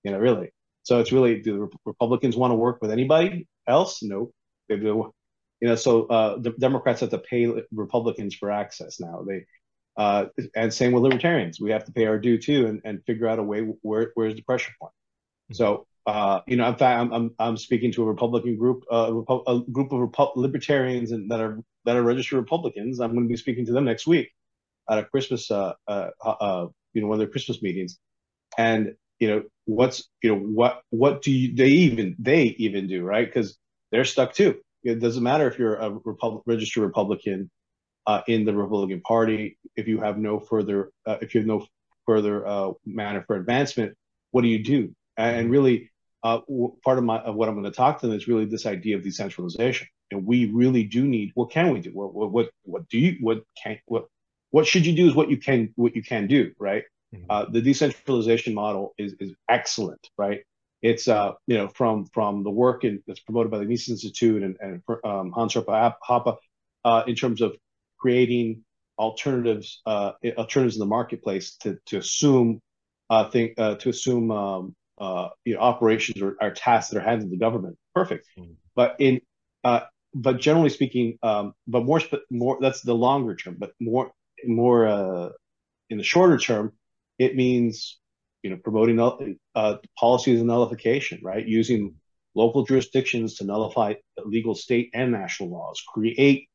you 0.03 0.11
know 0.11 0.19
really. 0.19 0.51
So 0.83 0.99
it's 0.99 1.11
really 1.11 1.41
do 1.41 1.69
the 1.71 1.77
republicans 1.85 2.35
want 2.35 2.51
to 2.51 2.55
work 2.55 2.79
with 2.81 2.91
anybody 2.91 3.47
else? 3.67 4.01
No 4.01 4.31
they 4.69 4.77
do 4.77 5.13
you 5.59 5.67
know 5.67 5.75
so 5.75 6.05
uh 6.05 6.37
the 6.37 6.51
democrats 6.51 7.01
have 7.01 7.09
to 7.09 7.17
pay 7.17 7.51
republicans 7.71 8.35
for 8.35 8.51
access 8.51 8.99
now. 8.99 9.23
They 9.27 9.45
uh 9.97 10.27
and 10.55 10.73
same 10.73 10.93
with 10.93 11.03
libertarians. 11.03 11.59
We 11.59 11.71
have 11.71 11.85
to 11.85 11.91
pay 11.91 12.05
our 12.05 12.19
due 12.19 12.37
too 12.37 12.67
and, 12.67 12.81
and 12.85 13.03
figure 13.05 13.27
out 13.27 13.39
a 13.39 13.43
way 13.43 13.61
where 13.81 14.11
where's 14.15 14.35
the 14.35 14.43
pressure 14.43 14.71
point. 14.79 14.93
So 15.51 15.87
uh, 16.09 16.41
you 16.47 16.55
know, 16.55 16.67
in 16.67 16.75
fact, 16.75 16.99
I'm, 16.99 17.13
I'm, 17.13 17.35
I'm 17.37 17.55
speaking 17.55 17.91
to 17.91 18.01
a 18.01 18.05
Republican 18.05 18.57
group, 18.57 18.83
uh, 18.91 19.13
a 19.45 19.59
group 19.71 19.91
of 19.91 19.99
Repu- 19.99 20.35
libertarians 20.35 21.11
and 21.11 21.29
that 21.29 21.39
are 21.39 21.59
that 21.85 21.97
are 21.97 22.01
registered 22.01 22.39
Republicans. 22.39 22.99
I'm 22.99 23.13
going 23.13 23.25
to 23.25 23.29
be 23.29 23.37
speaking 23.37 23.63
to 23.67 23.73
them 23.73 23.85
next 23.85 24.07
week 24.07 24.31
at 24.89 24.97
a 24.97 25.05
Christmas, 25.05 25.51
uh, 25.51 25.73
uh, 25.87 26.09
uh, 26.25 26.67
you 26.93 27.01
know, 27.01 27.07
one 27.07 27.17
of 27.17 27.19
their 27.19 27.27
Christmas 27.27 27.61
meetings. 27.61 27.99
And 28.57 28.95
you 29.19 29.29
know, 29.29 29.43
what's 29.65 30.09
you 30.23 30.33
know 30.33 30.41
what 30.41 30.81
what 30.89 31.21
do 31.21 31.31
you, 31.31 31.55
they 31.55 31.67
even 31.67 32.15
they 32.17 32.55
even 32.57 32.87
do 32.87 33.03
right? 33.03 33.27
Because 33.27 33.59
they're 33.91 34.03
stuck 34.03 34.33
too. 34.33 34.57
It 34.83 34.99
doesn't 34.99 35.21
matter 35.21 35.47
if 35.47 35.59
you're 35.59 35.75
a 35.75 35.91
Repub- 35.91 36.41
registered 36.47 36.85
Republican 36.85 37.51
uh, 38.07 38.21
in 38.27 38.45
the 38.45 38.55
Republican 38.55 39.01
Party 39.01 39.59
if 39.75 39.87
you 39.87 40.01
have 40.01 40.17
no 40.17 40.39
further 40.39 40.89
uh, 41.05 41.17
if 41.21 41.35
you 41.35 41.41
have 41.41 41.47
no 41.47 41.67
further 42.07 42.47
uh, 42.47 42.71
manner 42.83 43.23
for 43.27 43.35
advancement, 43.35 43.95
what 44.31 44.41
do 44.41 44.47
you 44.47 44.63
do? 44.63 44.95
And 45.17 45.51
really, 45.51 45.88
uh, 46.23 46.39
part 46.83 46.97
of 46.97 47.03
my 47.03 47.19
of 47.19 47.35
what 47.35 47.47
I'm 47.47 47.55
going 47.55 47.71
to 47.71 47.71
talk 47.71 47.99
to 48.01 48.07
them 48.07 48.15
is 48.15 48.27
really 48.27 48.45
this 48.45 48.65
idea 48.65 48.97
of 48.97 49.03
decentralization. 49.03 49.87
And 50.11 50.25
we 50.25 50.45
really 50.45 50.83
do 50.83 51.05
need. 51.05 51.31
What 51.35 51.51
can 51.51 51.71
we 51.71 51.81
do? 51.81 51.91
What 51.91 52.13
what 52.13 52.31
what, 52.31 52.49
what 52.63 52.89
do 52.89 52.97
you? 52.97 53.17
What 53.21 53.43
can 53.61 53.79
what 53.85 54.05
what 54.51 54.67
should 54.67 54.85
you 54.85 54.95
do? 54.95 55.07
Is 55.07 55.15
what 55.15 55.29
you 55.29 55.37
can 55.37 55.71
what 55.75 55.95
you 55.95 56.03
can 56.03 56.27
do, 56.27 56.51
right? 56.59 56.83
Mm-hmm. 57.13 57.25
Uh, 57.29 57.45
the 57.51 57.61
decentralization 57.61 58.53
model 58.53 58.93
is 58.97 59.13
is 59.19 59.33
excellent, 59.47 60.09
right? 60.17 60.41
It's 60.81 61.07
uh 61.07 61.33
you 61.47 61.57
know 61.57 61.67
from 61.67 62.05
from 62.07 62.43
the 62.43 62.49
work 62.49 62.83
in, 62.83 63.03
that's 63.05 63.19
promoted 63.19 63.51
by 63.51 63.59
the 63.59 63.65
Mises 63.65 63.89
Institute 63.89 64.43
and 64.43 64.57
and 64.59 64.81
um, 65.03 65.31
Hans 65.31 65.53
Hoppe 65.53 66.37
uh, 66.85 67.03
in 67.07 67.15
terms 67.15 67.41
of 67.41 67.55
creating 67.97 68.63
alternatives 68.97 69.81
uh, 69.85 70.11
alternatives 70.37 70.75
in 70.75 70.79
the 70.79 70.85
marketplace 70.85 71.55
to 71.57 71.77
to 71.85 71.97
assume 71.97 72.61
uh, 73.09 73.29
think 73.29 73.53
uh, 73.57 73.75
to 73.75 73.89
assume 73.89 74.31
um, 74.31 74.75
uh, 74.99 75.29
you 75.45 75.53
know, 75.53 75.59
operations 75.61 76.21
or, 76.21 76.35
or, 76.41 76.51
tasks 76.51 76.91
that 76.91 76.99
are 76.99 77.03
handled 77.03 77.31
the 77.31 77.37
government. 77.37 77.77
Perfect. 77.95 78.27
Mm-hmm. 78.37 78.53
But 78.75 78.95
in 78.99 79.21
uh, 79.63 79.81
but 80.13 80.39
generally 80.39 80.69
speaking, 80.69 81.17
um, 81.23 81.53
but 81.67 81.85
more 81.85 82.01
more 82.29 82.57
that's 82.59 82.81
the 82.81 82.93
longer 82.93 83.35
term. 83.35 83.55
But 83.57 83.71
more 83.79 84.11
more 84.45 84.87
uh, 84.87 85.29
in 85.89 85.97
the 85.97 86.03
shorter 86.03 86.37
term, 86.37 86.73
it 87.17 87.35
means 87.35 87.99
you 88.43 88.49
know 88.49 88.57
promoting 88.57 89.37
uh, 89.55 89.77
policies 89.97 90.39
of 90.39 90.45
nullification, 90.45 91.19
right? 91.23 91.45
Using 91.45 91.95
local 92.35 92.63
jurisdictions 92.63 93.35
to 93.35 93.45
nullify 93.45 93.95
legal 94.23 94.55
state 94.55 94.91
and 94.93 95.11
national 95.11 95.49
laws, 95.49 95.81
create 95.87 96.47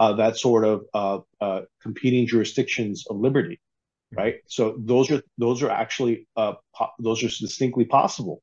uh, 0.00 0.14
that 0.14 0.36
sort 0.36 0.64
of 0.64 0.84
uh, 0.94 1.18
uh, 1.40 1.62
competing 1.82 2.26
jurisdictions 2.26 3.06
of 3.08 3.16
liberty, 3.18 3.60
right? 4.12 4.36
So 4.46 4.74
those 4.78 5.10
are 5.10 5.22
those 5.36 5.62
are 5.62 5.70
actually 5.70 6.26
uh, 6.36 6.54
po- 6.74 6.92
those 6.98 7.22
are 7.22 7.28
distinctly 7.28 7.84
possible, 7.84 8.42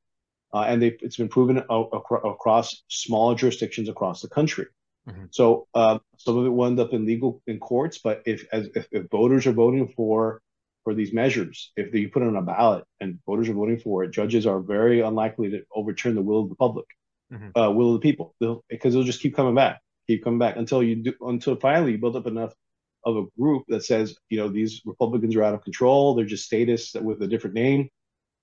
uh, 0.53 0.61
and 0.67 0.83
it's 0.83 1.17
been 1.17 1.29
proven 1.29 1.63
across 1.69 2.83
smaller 2.87 3.35
jurisdictions 3.35 3.89
across 3.89 4.21
the 4.21 4.29
country. 4.29 4.67
Mm-hmm. 5.07 5.25
So 5.31 5.67
uh, 5.73 5.99
some 6.17 6.37
of 6.37 6.45
it 6.45 6.49
will 6.49 6.65
end 6.65 6.79
up 6.79 6.93
in 6.93 7.05
legal 7.05 7.41
in 7.47 7.59
courts, 7.59 7.99
but 7.99 8.23
if 8.25 8.45
as 8.51 8.69
if, 8.75 8.87
if 8.91 9.09
voters 9.09 9.47
are 9.47 9.53
voting 9.53 9.87
for 9.95 10.41
for 10.83 10.93
these 10.93 11.13
measures, 11.13 11.71
if 11.75 11.93
you 11.93 12.09
put 12.09 12.21
it 12.21 12.27
on 12.27 12.35
a 12.35 12.41
ballot 12.41 12.85
and 12.99 13.19
voters 13.25 13.49
are 13.49 13.53
voting 13.53 13.79
for 13.79 14.03
it, 14.03 14.11
judges 14.11 14.45
are 14.45 14.59
very 14.59 15.01
unlikely 15.01 15.49
to 15.49 15.63
overturn 15.73 16.15
the 16.15 16.21
will 16.21 16.43
of 16.43 16.49
the 16.49 16.55
public, 16.55 16.85
mm-hmm. 17.33 17.59
uh, 17.59 17.71
will 17.71 17.95
of 17.95 18.01
the 18.01 18.07
people, 18.07 18.35
they'll, 18.39 18.63
because 18.69 18.93
they'll 18.93 19.03
just 19.03 19.19
keep 19.19 19.35
coming 19.35 19.55
back, 19.55 19.81
keep 20.05 20.23
coming 20.23 20.37
back 20.37 20.57
until 20.57 20.83
you 20.83 20.95
do, 20.97 21.13
until 21.21 21.55
finally 21.55 21.93
you 21.93 21.97
build 21.97 22.15
up 22.15 22.27
enough 22.27 22.53
of 23.05 23.17
a 23.17 23.25
group 23.39 23.63
that 23.67 23.85
says, 23.85 24.17
you 24.29 24.37
know, 24.37 24.49
these 24.49 24.81
Republicans 24.85 25.35
are 25.35 25.43
out 25.43 25.53
of 25.53 25.63
control, 25.63 26.15
they're 26.15 26.25
just 26.25 26.45
statists 26.45 26.95
with 26.95 27.21
a 27.21 27.27
different 27.27 27.55
name, 27.55 27.89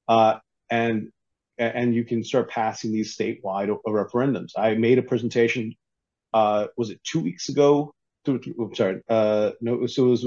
uh, 0.08 0.38
and 0.70 1.10
and 1.58 1.94
you 1.94 2.04
can 2.04 2.24
start 2.24 2.50
passing 2.50 2.92
these 2.92 3.16
statewide 3.16 3.76
referendums. 3.86 4.52
I 4.56 4.74
made 4.74 4.98
a 4.98 5.02
presentation 5.02 5.74
uh, 6.32 6.68
was 6.76 6.90
it 6.90 7.02
two 7.04 7.20
weeks 7.20 7.48
ago? 7.48 7.94
Two, 8.24 8.38
two, 8.38 8.54
I'm 8.58 8.74
sorry. 8.74 9.02
Uh, 9.08 9.52
no, 9.60 9.86
so 9.86 10.06
it 10.06 10.10
was, 10.10 10.26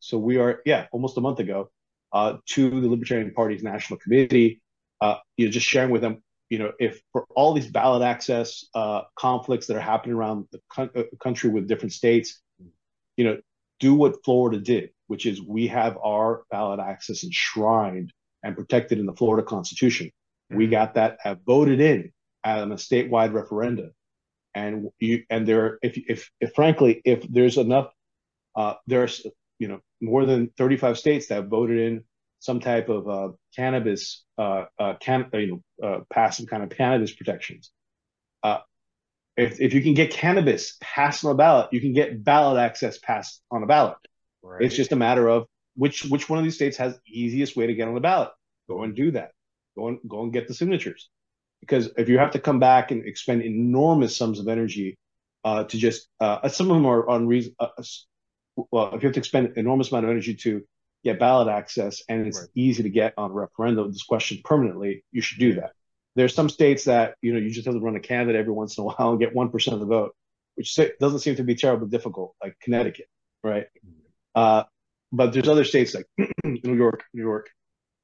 so 0.00 0.18
we 0.18 0.38
are, 0.38 0.60
yeah, 0.64 0.86
almost 0.92 1.16
a 1.16 1.20
month 1.20 1.38
ago, 1.38 1.70
uh, 2.12 2.38
to 2.46 2.68
the 2.80 2.88
Libertarian 2.88 3.32
Party's 3.32 3.62
National 3.62 3.98
Committee, 3.98 4.60
uh, 5.00 5.16
you 5.36 5.46
know, 5.46 5.52
just 5.52 5.66
sharing 5.66 5.90
with 5.90 6.02
them, 6.02 6.22
you 6.48 6.58
know, 6.58 6.72
if 6.80 7.00
for 7.12 7.26
all 7.36 7.54
these 7.54 7.68
ballot 7.68 8.02
access 8.02 8.66
uh, 8.74 9.02
conflicts 9.14 9.66
that 9.68 9.76
are 9.76 9.80
happening 9.80 10.16
around 10.16 10.46
the 10.50 10.60
co- 10.70 10.90
uh, 10.94 11.04
country 11.22 11.48
with 11.48 11.68
different 11.68 11.92
states, 11.92 12.40
you 13.16 13.24
know, 13.24 13.38
do 13.80 13.94
what 13.94 14.24
Florida 14.24 14.60
did, 14.60 14.90
which 15.08 15.26
is 15.26 15.42
we 15.42 15.66
have 15.68 15.98
our 16.04 16.44
ballot 16.50 16.80
access 16.80 17.24
enshrined 17.24 18.12
and 18.42 18.56
protected 18.56 18.98
in 18.98 19.06
the 19.06 19.14
Florida 19.14 19.46
Constitution. 19.46 20.06
Mm-hmm. 20.06 20.56
We 20.56 20.66
got 20.68 20.94
that 20.94 21.18
voted 21.44 21.80
in 21.80 22.12
at 22.44 22.62
a 22.62 22.66
statewide 22.66 23.32
referendum 23.32 23.92
and 24.54 24.88
you 24.98 25.24
and 25.30 25.46
there 25.46 25.78
if 25.82 25.98
if, 26.08 26.30
if 26.40 26.54
frankly 26.54 27.00
if 27.04 27.22
there's 27.28 27.56
enough 27.56 27.92
uh, 28.56 28.74
there's 28.86 29.24
you 29.58 29.68
know 29.68 29.80
more 30.00 30.24
than 30.24 30.50
35 30.56 30.98
states 30.98 31.28
that 31.28 31.46
voted 31.46 31.78
in 31.78 32.04
some 32.40 32.60
type 32.60 32.88
of 32.88 33.08
uh, 33.08 33.28
cannabis 33.54 34.24
uh, 34.38 34.64
uh, 34.78 34.94
can 35.00 35.28
you 35.34 35.62
know 35.80 35.86
uh, 35.86 36.00
pass 36.12 36.38
some 36.38 36.46
kind 36.46 36.62
of 36.62 36.70
cannabis 36.70 37.12
protections. 37.12 37.70
Uh, 39.40 39.44
if 39.44 39.60
if 39.60 39.74
you 39.74 39.82
can 39.82 39.94
get 39.94 40.10
cannabis 40.10 40.76
passed 40.80 41.24
on 41.24 41.32
a 41.32 41.34
ballot, 41.34 41.68
you 41.72 41.80
can 41.80 41.92
get 41.92 42.22
ballot 42.22 42.58
access 42.58 42.98
passed 42.98 43.42
on 43.50 43.62
a 43.62 43.66
ballot. 43.66 43.96
Right. 44.42 44.62
It's 44.62 44.76
just 44.76 44.92
a 44.92 44.96
matter 44.96 45.28
of 45.28 45.46
which 45.76 46.04
which 46.04 46.28
one 46.28 46.38
of 46.38 46.44
these 46.44 46.54
states 46.54 46.76
has 46.76 46.94
the 46.94 47.20
easiest 47.20 47.56
way 47.56 47.66
to 47.66 47.74
get 47.74 47.88
on 47.88 47.94
the 47.94 48.00
ballot. 48.00 48.30
Go 48.68 48.82
and 48.82 48.94
do 48.94 49.10
that. 49.12 49.32
Go 49.76 49.88
and 49.88 49.98
go 50.06 50.22
and 50.22 50.32
get 50.32 50.48
the 50.48 50.54
signatures 50.54 51.08
because 51.60 51.90
if 51.96 52.08
you 52.08 52.18
have 52.18 52.32
to 52.32 52.38
come 52.38 52.58
back 52.58 52.90
and 52.90 53.06
expend 53.06 53.42
enormous 53.42 54.16
sums 54.16 54.40
of 54.40 54.48
energy 54.48 54.96
uh, 55.44 55.64
to 55.64 55.78
just 55.78 56.08
uh, 56.20 56.48
some 56.48 56.70
of 56.70 56.76
them 56.76 56.86
are 56.86 57.08
on 57.08 57.26
reason 57.26 57.54
uh, 57.60 57.68
well 58.70 58.94
if 58.94 59.02
you 59.02 59.06
have 59.06 59.14
to 59.14 59.20
expend 59.20 59.52
enormous 59.56 59.90
amount 59.90 60.04
of 60.04 60.10
energy 60.10 60.34
to 60.34 60.62
get 61.04 61.18
ballot 61.18 61.48
access 61.48 62.02
and 62.08 62.26
it's 62.26 62.40
right. 62.40 62.48
easy 62.54 62.82
to 62.82 62.90
get 62.90 63.14
on 63.16 63.30
a 63.30 63.34
referendum 63.34 63.90
this 63.90 64.02
question 64.02 64.40
permanently 64.44 65.04
you 65.12 65.20
should 65.20 65.38
do 65.38 65.54
that 65.54 65.72
there's 66.16 66.34
some 66.34 66.48
states 66.48 66.84
that 66.84 67.14
you 67.22 67.32
know 67.32 67.38
you 67.38 67.50
just 67.50 67.66
have 67.66 67.74
to 67.74 67.80
run 67.80 67.96
a 67.96 68.00
candidate 68.00 68.40
every 68.40 68.52
once 68.52 68.76
in 68.76 68.82
a 68.82 68.84
while 68.88 69.10
and 69.10 69.20
get 69.20 69.34
1% 69.34 69.72
of 69.72 69.80
the 69.80 69.86
vote 69.86 70.14
which 70.56 70.78
doesn't 71.00 71.20
seem 71.20 71.36
to 71.36 71.44
be 71.44 71.54
terribly 71.54 71.88
difficult 71.88 72.34
like 72.42 72.56
connecticut 72.60 73.06
right 73.42 73.66
uh, 74.34 74.64
but 75.12 75.32
there's 75.32 75.48
other 75.48 75.64
states 75.64 75.94
like 75.94 76.06
new 76.44 76.76
york 76.76 77.04
new 77.14 77.22
york 77.22 77.50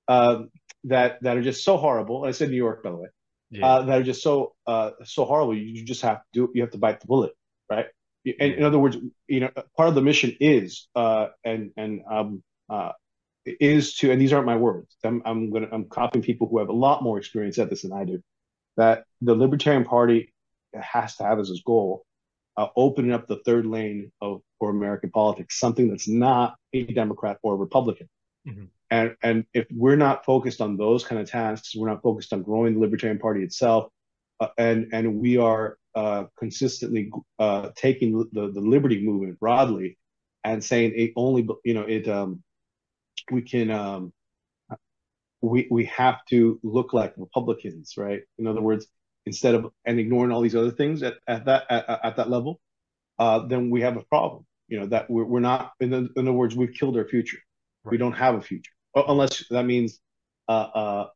uh, 0.09 0.43
that 0.85 1.23
that 1.23 1.37
are 1.37 1.43
just 1.43 1.65
so 1.65 1.77
horrible 1.77 2.25
i 2.25 2.31
said 2.31 2.51
new 2.51 2.57
york 2.57 2.83
by 2.83 2.91
the 2.91 2.97
way 2.97 3.09
yeah. 3.51 3.67
uh, 3.67 3.83
that 3.83 4.01
are 4.01 4.05
just 4.05 4.23
so 4.23 4.55
uh, 4.67 4.91
so 5.05 5.25
horrible. 5.25 5.57
You 5.57 5.85
just 5.85 6.03
have 6.03 6.19
to 6.19 6.25
do 6.33 6.51
you 6.55 6.63
have 6.63 6.73
to 6.73 6.79
bite 6.79 7.01
the 7.01 7.07
bullet, 7.07 7.33
right? 7.71 7.87
And 8.25 8.55
in 8.55 8.65
other 8.65 8.79
words, 8.79 8.97
you 9.29 9.41
know, 9.41 9.51
part 9.77 9.89
of 9.89 9.95
the 9.95 10.03
mission 10.03 10.37
is 10.41 10.89
uh, 10.97 11.29
and 11.45 11.71
and 11.77 12.01
um, 12.11 12.43
uh, 12.69 12.93
is 13.47 13.95
to 13.97 14.11
and 14.11 14.21
these 14.21 14.33
aren't 14.33 14.47
my 14.47 14.57
words. 14.57 14.97
I'm 15.05 15.23
I'm 15.25 15.51
gonna 15.51 15.69
I'm 15.73 15.85
copying 15.87 16.23
people 16.23 16.49
who 16.49 16.59
have 16.59 16.69
a 16.69 16.75
lot 16.75 17.03
more 17.03 17.19
experience 17.19 17.59
at 17.59 17.71
this 17.71 17.83
than 17.83 17.93
I 17.93 18.05
do. 18.05 18.23
That 18.77 19.05
the 19.21 19.35
Libertarian 19.35 19.85
Party 19.85 20.33
has 20.75 21.17
to 21.17 21.25
have 21.25 21.39
as 21.39 21.51
its 21.51 21.63
goal 21.63 22.05
uh, 22.57 22.69
opening 22.77 23.13
up 23.13 23.27
the 23.27 23.41
third 23.45 23.67
lane 23.67 24.11
of 24.21 24.43
for 24.59 24.71
American 24.71 25.11
politics, 25.11 25.59
something 25.59 25.89
that's 25.89 26.09
not 26.09 26.57
a 26.73 26.85
Democrat 26.85 27.39
or 27.43 27.55
a 27.55 27.57
Republican. 27.57 28.09
Mm-hmm. 28.47 28.65
And 28.91 29.17
and 29.23 29.45
if 29.53 29.67
we're 29.71 29.97
not 29.97 30.25
focused 30.25 30.61
on 30.61 30.77
those 30.77 31.05
kind 31.05 31.21
of 31.21 31.31
tasks, 31.31 31.75
we're 31.75 31.89
not 31.89 32.03
focused 32.03 32.33
on 32.33 32.43
growing 32.43 32.75
the 32.75 32.81
Libertarian 32.81 33.19
Party 33.19 33.43
itself, 33.43 33.91
uh, 34.41 34.49
and 34.59 34.89
and 34.93 35.17
we 35.17 35.37
are 35.37 35.79
uh, 35.95 36.25
consistently 36.39 37.11
uh, 37.39 37.71
taking 37.75 38.29
the 38.33 38.51
the 38.53 38.61
liberty 38.61 39.05
movement 39.05 39.41
broadly 39.41 39.99
and 40.45 40.63
saying 40.63 40.93
it 40.95 41.13
only 41.17 41.49
you 41.65 41.75
know 41.75 41.83
it 41.83 42.07
um, 42.09 42.43
we 43.31 43.43
can 43.43 43.71
um, 43.71 44.13
we 45.43 45.69
we 45.71 45.85
have 45.87 46.25
to 46.31 46.59
look 46.63 46.93
like 46.93 47.15
Republicans, 47.17 47.95
right? 47.97 48.23
In 48.39 48.47
other 48.47 48.63
words, 48.63 48.87
instead 49.27 49.55
of 49.55 49.71
and 49.85 49.99
ignoring 49.99 50.33
all 50.33 50.41
these 50.41 50.57
other 50.57 50.71
things 50.71 51.03
at, 51.03 51.15
at 51.27 51.45
that 51.47 51.65
at, 51.71 52.01
at 52.05 52.17
that 52.17 52.31
level, 52.31 52.61
uh, 53.19 53.47
then 53.47 53.71
we 53.71 53.83
have 53.83 53.97
a 53.97 54.03
problem. 54.03 54.47
You 54.69 54.81
know 54.81 54.87
that 54.87 55.11
we're, 55.11 55.25
we're 55.25 55.41
not. 55.41 55.73
In, 55.81 55.91
the, 55.91 56.09
in 56.17 56.29
other 56.29 56.33
words, 56.33 56.57
we've 56.57 56.73
killed 56.73 56.97
our 56.97 57.07
future. 57.07 57.39
Right. 57.85 57.93
We 57.93 57.99
don't 57.99 58.15
have 58.15 58.35
a 58.35 58.41
future 58.41 58.73
unless 58.97 59.45
that 59.51 59.65
means 59.65 59.99
uh, 60.49 60.53
uh, 60.53 61.07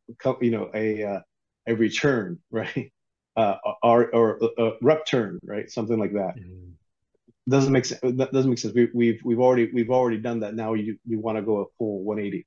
you 0.41 0.51
know 0.51 0.69
a 0.73 1.03
uh, 1.03 1.19
a 1.67 1.75
return, 1.75 2.39
right? 2.51 2.91
Uh, 3.35 3.55
or 3.81 4.13
or 4.13 4.39
a 4.57 4.71
rep 4.81 5.05
turn, 5.05 5.39
right? 5.43 5.69
Something 5.69 5.99
like 5.99 6.13
that. 6.13 6.35
Mm. 6.37 6.73
Doesn't 7.49 7.73
make 7.73 7.85
sense. 7.85 8.01
That 8.01 8.31
doesn't 8.31 8.49
make 8.49 8.59
sense. 8.59 8.73
We, 8.73 8.89
we've 8.93 9.21
we've 9.23 9.39
already 9.39 9.69
we've 9.73 9.89
already 9.89 10.17
done 10.17 10.41
that. 10.41 10.53
Now 10.53 10.73
you 10.73 10.97
you 11.05 11.19
want 11.19 11.37
to 11.37 11.41
go 11.41 11.57
a 11.61 11.65
full 11.77 12.03
180. 12.03 12.45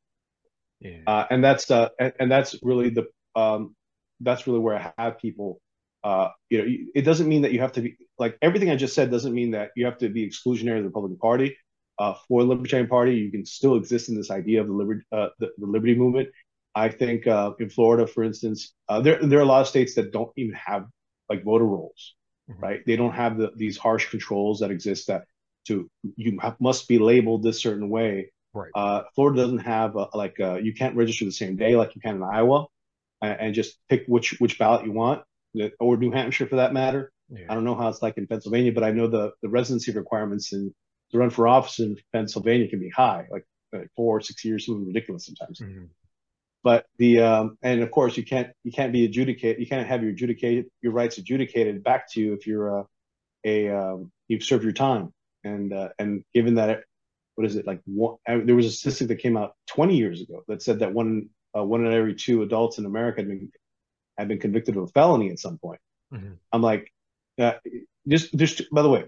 Yeah. 0.81 0.99
Uh, 1.07 1.27
and 1.31 1.43
that's 1.43 1.71
uh, 1.71 1.89
and, 1.99 2.13
and 2.21 2.31
that's 2.31 2.57
really 2.63 2.91
the 2.91 3.07
um, 3.35 3.75
that's 4.21 4.47
really 4.47 4.61
where 4.61 4.77
I 4.77 5.03
have 5.03 5.19
people. 5.19 5.61
Uh, 6.05 6.29
you 6.51 6.59
know, 6.59 6.77
it 6.95 7.03
doesn't 7.03 7.29
mean 7.29 7.43
that 7.43 7.53
you 7.53 7.61
have 7.61 7.73
to 7.73 7.81
be 7.81 7.97
like 8.19 8.37
everything 8.43 8.71
I 8.71 8.77
just 8.77 8.95
said 8.95 9.11
doesn't 9.11 9.35
mean 9.35 9.53
that 9.53 9.71
you 9.75 9.87
have 9.87 9.99
to 9.99 10.09
be 10.09 10.29
exclusionary 10.29 10.77
of 10.77 10.83
the 10.83 10.89
Republican 10.89 11.19
Party 11.19 11.57
uh, 11.99 12.15
for 12.29 12.43
the 12.43 12.49
Libertarian 12.49 12.89
Party. 12.89 13.17
You 13.17 13.31
can 13.31 13.47
still 13.47 13.77
exist 13.77 14.09
in 14.09 14.17
this 14.17 14.31
idea 14.31 14.61
of 14.61 14.67
the 14.67 14.73
liberty, 14.73 15.05
uh, 15.13 15.29
the, 15.39 15.51
the, 15.59 15.67
liberty 15.67 15.95
movement. 15.95 16.29
I 16.75 16.89
think 16.89 17.27
uh, 17.27 17.53
in 17.59 17.71
Florida, 17.71 18.07
for 18.07 18.25
instance, 18.25 18.75
uh, 18.89 19.01
there 19.01 19.19
there 19.23 19.39
are 19.39 19.43
a 19.43 19.47
lot 19.47 19.63
of 19.63 19.69
states 19.69 19.95
that 19.95 20.13
don't 20.13 20.31
even 20.37 20.55
have 20.55 20.87
like 21.31 21.45
voter 21.45 21.65
rolls, 21.65 22.15
mm-hmm. 22.51 22.63
right? 22.63 22.81
They 22.87 22.97
don't 22.97 23.13
have 23.13 23.39
the, 23.39 23.53
these 23.57 23.77
harsh 23.77 24.11
controls 24.11 24.61
that 24.61 24.71
exist 24.71 25.09
that 25.09 25.25
to 25.67 25.89
you 26.17 26.39
have, 26.41 26.61
must 26.61 26.89
be 26.89 26.99
labeled 26.99 27.43
this 27.43 27.63
certain 27.63 27.89
way. 27.89 28.33
Right. 28.53 28.71
Uh, 28.75 29.03
Florida 29.15 29.43
doesn't 29.43 29.59
have 29.59 29.97
a, 29.97 30.09
like 30.15 30.37
a, 30.39 30.53
uh, 30.53 30.57
you 30.57 30.75
can't 30.75 30.97
register 30.97 31.25
the 31.25 31.33
same 31.33 31.57
day 31.57 31.75
like 31.75 31.95
you 31.95 32.01
can 32.01 32.17
in 32.17 32.23
Iowa, 32.23 32.67
and, 33.21 33.41
and 33.41 33.55
just 33.55 33.79
pick 33.89 34.05
which 34.07 34.37
which 34.39 34.59
ballot 34.59 34.87
you 34.87 34.93
want, 34.93 35.23
or 35.81 35.97
New 35.97 36.13
Hampshire 36.13 36.47
for 36.47 36.57
that 36.57 36.73
matter. 36.73 37.11
Yeah. 37.31 37.47
I 37.49 37.55
don't 37.55 37.65
know 37.65 37.75
how 37.75 37.89
it's 37.89 38.03
like 38.03 38.19
in 38.19 38.27
Pennsylvania, 38.27 38.73
but 38.73 38.85
I 38.85 38.91
know 38.91 39.09
the 39.09 39.33
the 39.43 39.49
residency 39.49 39.93
requirements 39.93 40.53
in 40.53 40.73
to 41.11 41.19
run 41.19 41.31
for 41.31 41.49
office 41.49 41.81
in 41.81 41.97
Pennsylvania 42.13 42.69
can 42.69 42.81
be 42.81 42.91
high, 42.91 43.27
like 43.31 43.45
like 43.73 43.89
four 43.97 44.19
or 44.19 44.21
six 44.21 44.45
years, 44.45 44.67
something 44.67 44.87
ridiculous 44.87 45.27
sometimes. 45.27 45.61
Mm-hmm. 45.61 45.85
But 46.65 46.87
the 46.99 47.21
um, 47.21 47.59
and 47.62 47.83
of 47.83 47.91
course 47.91 48.17
you 48.17 48.25
can't 48.25 48.49
you 48.65 48.73
can't 48.73 48.93
be 48.93 49.05
adjudicated 49.05 49.61
you 49.61 49.67
can't 49.67 49.87
have 49.87 50.03
your 50.03 50.12
adjudicated 50.12 50.67
your 50.81 50.93
rights 50.93 51.19
adjudicated 51.19 51.85
back 51.85 52.11
to 52.12 52.21
you 52.21 52.33
if 52.33 52.47
you're 52.47 52.79
a, 52.79 52.87
a 53.45 53.69
um, 53.69 54.11
you've 54.29 54.43
served 54.43 54.65
your 54.65 54.73
time 54.73 55.12
and 55.45 55.73
uh, 55.75 55.91
and 55.99 56.25
given 56.33 56.55
that 56.55 56.85
what 57.35 57.47
is 57.47 57.57
it 57.57 57.67
like 57.67 57.81
one, 57.85 58.17
there 58.27 58.57
was 58.57 58.67
a 58.67 58.71
statistic 58.71 59.09
that 59.09 59.17
came 59.17 59.37
out 59.37 59.55
20 59.69 59.97
years 59.97 60.23
ago 60.23 60.43
that 60.49 60.62
said 60.62 60.79
that 60.79 60.95
one 60.95 61.29
uh, 61.57 61.62
one 61.62 61.85
in 61.85 61.93
every 61.93 62.15
two 62.15 62.43
adults 62.43 62.79
in 62.79 62.87
America 62.87 63.21
had 63.21 63.29
been 63.29 63.53
had 64.17 64.29
been 64.29 64.39
convicted 64.39 64.77
of 64.77 64.85
a 64.85 64.89
felony 64.89 65.31
at 65.31 65.39
some 65.39 65.59
point. 65.59 65.81
Mm-hmm. 66.12 66.35
I'm 66.53 66.62
like, 66.62 66.93
uh, 67.39 67.55
just 68.09 68.35
just 68.35 68.62
by 68.73 68.83
the 68.83 68.89
way, 68.89 69.05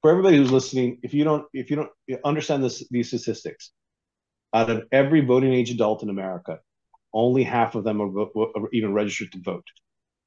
for 0.00 0.10
everybody 0.10 0.36
who's 0.36 0.52
listening, 0.52 1.00
if 1.02 1.14
you 1.14 1.24
don't 1.24 1.46
if 1.52 1.70
you 1.70 1.76
don't 1.76 1.90
understand 2.24 2.64
this 2.64 2.86
these 2.90 3.08
statistics, 3.08 3.72
out 4.52 4.70
of 4.70 4.84
every 4.92 5.20
voting 5.20 5.52
age 5.52 5.70
adult 5.70 6.02
in 6.02 6.10
America, 6.10 6.60
only 7.14 7.44
half 7.44 7.76
of 7.76 7.84
them 7.84 8.02
are, 8.02 8.20
are 8.20 8.68
even 8.72 8.92
registered 8.92 9.32
to 9.32 9.40
vote. 9.40 9.64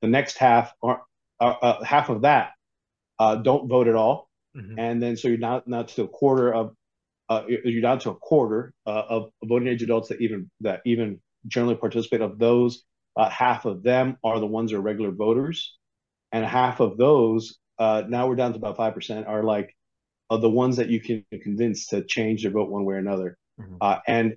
The 0.01 0.07
next 0.07 0.37
half 0.37 0.71
are 0.81 1.01
uh, 1.39 1.53
uh, 1.61 1.83
half 1.83 2.09
of 2.09 2.21
that 2.21 2.51
uh, 3.19 3.35
don't 3.35 3.67
vote 3.67 3.87
at 3.87 3.95
all, 3.95 4.29
mm-hmm. 4.55 4.79
and 4.79 5.01
then 5.01 5.17
so 5.17 5.27
you're 5.27 5.37
not 5.37 5.67
not 5.67 5.89
to 5.89 6.03
a 6.03 6.07
quarter 6.07 6.53
of 6.53 6.73
uh, 7.29 7.43
you're 7.47 7.81
down 7.81 7.99
to 7.99 8.11
a 8.11 8.15
quarter 8.15 8.73
uh, 8.85 9.03
of 9.09 9.29
voting 9.43 9.67
age 9.67 9.83
adults 9.83 10.09
that 10.09 10.21
even 10.21 10.49
that 10.61 10.81
even 10.85 11.19
generally 11.47 11.75
participate. 11.75 12.21
Of 12.21 12.39
those, 12.39 12.83
uh, 13.15 13.29
half 13.29 13.65
of 13.65 13.83
them 13.83 14.17
are 14.23 14.39
the 14.39 14.47
ones 14.47 14.71
who 14.71 14.77
are 14.77 14.81
regular 14.81 15.11
voters, 15.11 15.75
and 16.31 16.45
half 16.45 16.79
of 16.79 16.97
those 16.97 17.57
now 17.79 18.27
we're 18.27 18.35
down 18.35 18.53
to 18.53 18.57
about 18.57 18.77
five 18.77 18.93
percent 18.93 19.27
are 19.27 19.43
like 19.43 19.75
of 20.29 20.41
the 20.41 20.49
ones 20.49 20.77
that 20.77 20.89
you 20.89 20.99
can 20.99 21.23
convince 21.41 21.87
to 21.87 22.03
change 22.03 22.43
their 22.43 22.51
vote 22.51 22.69
one 22.69 22.85
way 22.85 22.95
or 22.95 22.99
another. 22.99 23.37
Mm-hmm. 23.59 23.99
and 24.07 24.35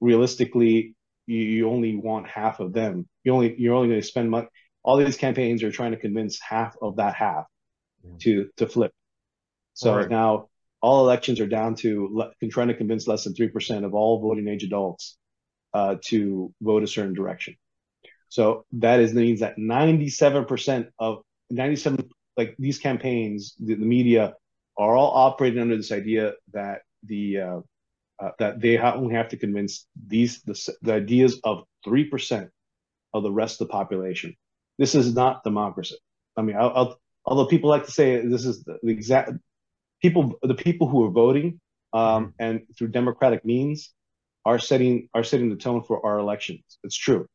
realistically, 0.00 0.94
you, 1.26 1.38
you 1.38 1.70
only 1.70 1.96
want 1.96 2.28
half 2.28 2.60
of 2.60 2.72
them. 2.72 3.08
You 3.24 3.34
only 3.34 3.54
you're 3.58 3.74
only 3.74 3.88
going 3.88 4.00
to 4.00 4.06
spend 4.06 4.30
money. 4.30 4.48
All 4.82 4.96
these 4.96 5.16
campaigns 5.16 5.62
are 5.62 5.70
trying 5.70 5.92
to 5.92 5.98
convince 5.98 6.40
half 6.40 6.76
of 6.82 6.96
that 6.96 7.14
half 7.14 7.46
to 8.20 8.48
to 8.56 8.66
flip. 8.66 8.92
So 9.74 9.96
right. 9.96 10.10
now 10.10 10.48
all 10.80 11.04
elections 11.04 11.40
are 11.40 11.46
down 11.46 11.76
to 11.76 12.30
trying 12.50 12.68
to 12.68 12.74
convince 12.74 13.06
less 13.06 13.24
than 13.24 13.34
three 13.34 13.48
percent 13.48 13.84
of 13.84 13.94
all 13.94 14.20
voting 14.20 14.48
age 14.48 14.64
adults 14.64 15.16
uh, 15.72 15.96
to 16.06 16.52
vote 16.60 16.82
a 16.82 16.88
certain 16.88 17.14
direction. 17.14 17.56
So 18.28 18.64
that 18.72 19.00
is 19.00 19.12
means 19.12 19.40
that 19.40 19.58
97% 19.58 20.88
of 20.98 21.22
97 21.50 22.08
like 22.36 22.56
these 22.58 22.78
campaigns, 22.78 23.54
the, 23.58 23.74
the 23.74 23.84
media 23.84 24.34
are 24.78 24.96
all 24.96 25.12
operating 25.14 25.60
under 25.60 25.76
this 25.76 25.92
idea 25.92 26.32
that 26.54 26.80
the 27.04 27.40
uh, 27.40 27.60
uh, 28.22 28.30
that 28.38 28.60
they 28.60 28.78
only 28.78 29.14
have 29.14 29.28
to 29.28 29.36
convince 29.36 29.86
these 30.06 30.42
the, 30.42 30.74
the 30.82 30.92
ideas 30.92 31.40
of 31.42 31.64
three 31.84 32.04
percent 32.04 32.50
of 33.12 33.22
the 33.22 33.32
rest 33.32 33.60
of 33.60 33.68
the 33.68 33.72
population. 33.72 34.36
This 34.78 34.94
is 34.94 35.14
not 35.14 35.44
democracy. 35.44 35.96
I 36.36 36.42
mean, 36.42 36.56
I'll, 36.56 36.72
I'll, 36.74 37.00
although 37.26 37.46
people 37.46 37.68
like 37.68 37.84
to 37.86 37.90
say 37.90 38.24
this 38.24 38.46
is 38.46 38.64
the, 38.64 38.78
the, 38.82 38.90
exact 38.90 39.32
people, 40.00 40.34
the 40.42 40.54
people 40.54 40.88
who 40.88 41.04
are 41.04 41.10
voting 41.10 41.60
um, 41.92 42.00
mm-hmm. 42.00 42.28
and 42.38 42.62
through 42.76 42.88
democratic 42.88 43.44
means 43.44 43.92
are 44.44 44.58
setting 44.58 45.08
are 45.14 45.24
setting 45.24 45.50
the 45.50 45.56
tone 45.56 45.82
for 45.82 46.04
our 46.06 46.18
elections. 46.18 46.62
It's 46.84 46.96
true, 46.96 47.26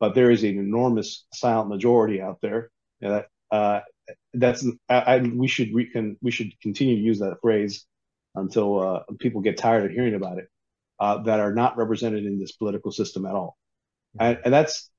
but 0.00 0.14
there 0.14 0.30
is 0.30 0.42
an 0.42 0.58
enormous 0.58 1.26
silent 1.34 1.68
majority 1.68 2.20
out 2.20 2.38
there 2.40 2.70
that 3.00 3.26
uh, 3.50 3.80
that's 4.34 4.66
I, 4.88 4.98
I, 5.00 5.18
we 5.18 5.48
should 5.48 5.72
we 5.72 5.86
can 5.86 6.16
we 6.22 6.30
should 6.30 6.58
continue 6.60 6.96
to 6.96 7.02
use 7.02 7.18
that 7.18 7.40
phrase 7.42 7.84
until 8.36 8.80
uh, 8.80 9.02
people 9.18 9.40
get 9.40 9.56
tired 9.56 9.84
of 9.84 9.90
hearing 9.90 10.14
about 10.14 10.38
it, 10.38 10.48
uh, 11.00 11.22
that 11.22 11.40
are 11.40 11.54
not 11.54 11.76
represented 11.76 12.24
in 12.24 12.38
this 12.38 12.52
political 12.52 12.92
system 12.92 13.26
at 13.26 13.34
all, 13.34 13.56
and, 14.18 14.38
and, 14.44 14.54
that's 14.54 14.90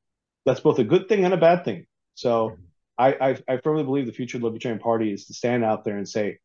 that's 0.45 0.59
both 0.59 0.79
a 0.79 0.83
good 0.83 1.07
thing 1.07 1.25
and 1.25 1.33
a 1.33 1.37
bad 1.37 1.63
thing. 1.63 1.85
So 2.15 2.57
I, 2.97 3.13
I, 3.13 3.37
I 3.47 3.57
firmly 3.57 3.83
believe 3.83 4.05
the 4.05 4.11
future 4.11 4.37
of 4.37 4.41
the 4.41 4.47
Libertarian 4.47 4.79
Party 4.79 5.13
is 5.13 5.25
to 5.27 5.33
stand 5.33 5.63
out 5.63 5.85
there 5.85 5.97
and 5.97 6.07
say, 6.07 6.39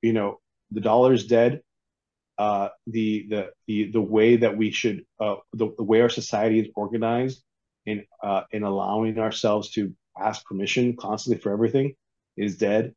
you 0.00 0.12
know, 0.12 0.40
the 0.70 0.80
dollar 0.80 1.12
is 1.12 1.26
dead. 1.26 1.62
Uh, 2.38 2.70
the 2.86 3.26
the 3.28 3.50
the 3.66 3.90
the 3.92 4.00
way 4.00 4.36
that 4.36 4.56
we 4.56 4.70
should 4.70 5.04
uh, 5.20 5.36
the, 5.52 5.70
the 5.76 5.84
way 5.84 6.00
our 6.00 6.08
society 6.08 6.60
is 6.60 6.68
organized 6.74 7.42
in 7.86 8.04
uh, 8.22 8.42
in 8.50 8.62
allowing 8.62 9.18
ourselves 9.18 9.70
to 9.70 9.94
ask 10.18 10.44
permission 10.46 10.96
constantly 10.96 11.40
for 11.40 11.52
everything 11.52 11.94
is 12.36 12.56
dead. 12.56 12.94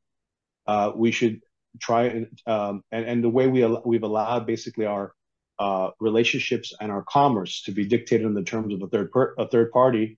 Uh, 0.66 0.92
we 0.96 1.12
should 1.12 1.42
try 1.80 2.06
and 2.06 2.28
um, 2.46 2.82
and, 2.92 3.06
and 3.06 3.24
the 3.24 3.30
way 3.30 3.48
we 3.48 3.66
we've 3.86 4.04
allowed 4.04 4.46
basically 4.46 4.86
our 4.86 5.14
uh, 5.60 5.92
relationships 6.00 6.74
and 6.80 6.92
our 6.92 7.04
commerce 7.04 7.64
to 7.64 7.72
be 7.72 7.86
dictated 7.86 8.26
in 8.26 8.34
the 8.34 8.44
terms 8.44 8.74
of 8.74 8.82
a 8.82 8.88
third 8.88 9.12
per, 9.12 9.34
a 9.38 9.48
third 9.48 9.72
party 9.72 10.18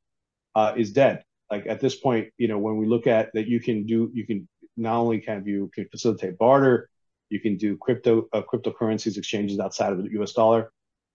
uh, 0.55 0.73
is 0.75 0.91
dead. 0.91 1.23
Like 1.51 1.65
at 1.67 1.79
this 1.79 1.95
point, 1.95 2.29
you 2.37 2.47
know, 2.47 2.57
when 2.57 2.77
we 2.77 2.85
look 2.85 3.07
at 3.07 3.31
that, 3.33 3.47
you 3.47 3.59
can 3.59 3.85
do 3.85 4.09
you 4.13 4.25
can 4.25 4.47
not 4.75 4.97
only 4.99 5.19
can 5.19 5.45
you 5.45 5.69
can 5.73 5.87
facilitate 5.89 6.37
barter, 6.37 6.89
you 7.29 7.39
can 7.39 7.57
do 7.57 7.77
crypto 7.77 8.27
uh, 8.33 8.41
cryptocurrencies 8.41 9.17
exchanges 9.17 9.59
outside 9.59 9.93
of 9.93 10.03
the 10.03 10.11
U.S. 10.13 10.33
dollar. 10.33 10.71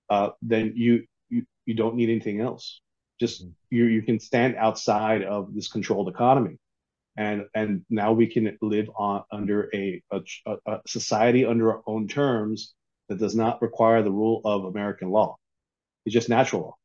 Uh, 0.09 0.31
then 0.41 0.73
you 0.77 1.05
you 1.29 1.45
you 1.67 1.75
don't 1.75 1.97
need 1.97 2.09
anything 2.09 2.41
else. 2.41 2.81
Just 3.21 3.43
mm-hmm. 3.43 3.53
you 3.71 3.85
you 3.87 4.03
can 4.03 4.21
stand 4.21 4.57
outside 4.57 5.23
of 5.23 5.55
this 5.55 5.69
controlled 5.69 6.09
economy 6.09 6.59
and 7.17 7.47
and 7.55 7.85
now 7.91 8.13
we 8.13 8.27
can 8.27 8.57
live 8.63 8.89
on 8.97 9.25
under 9.31 9.69
a, 9.75 10.03
a, 10.11 10.21
a, 10.67 10.81
society 10.87 11.45
under 11.45 11.73
our 11.73 11.83
own 11.87 12.09
terms 12.09 12.75
that 13.09 13.19
does 13.19 13.35
not 13.35 13.61
require 13.61 14.03
the 14.03 14.11
rule 14.11 14.41
of 14.45 14.65
American 14.65 15.11
law. 15.11 15.37
It's 16.07 16.15
just 16.15 16.29
natural 16.29 16.63
law. 16.63 16.77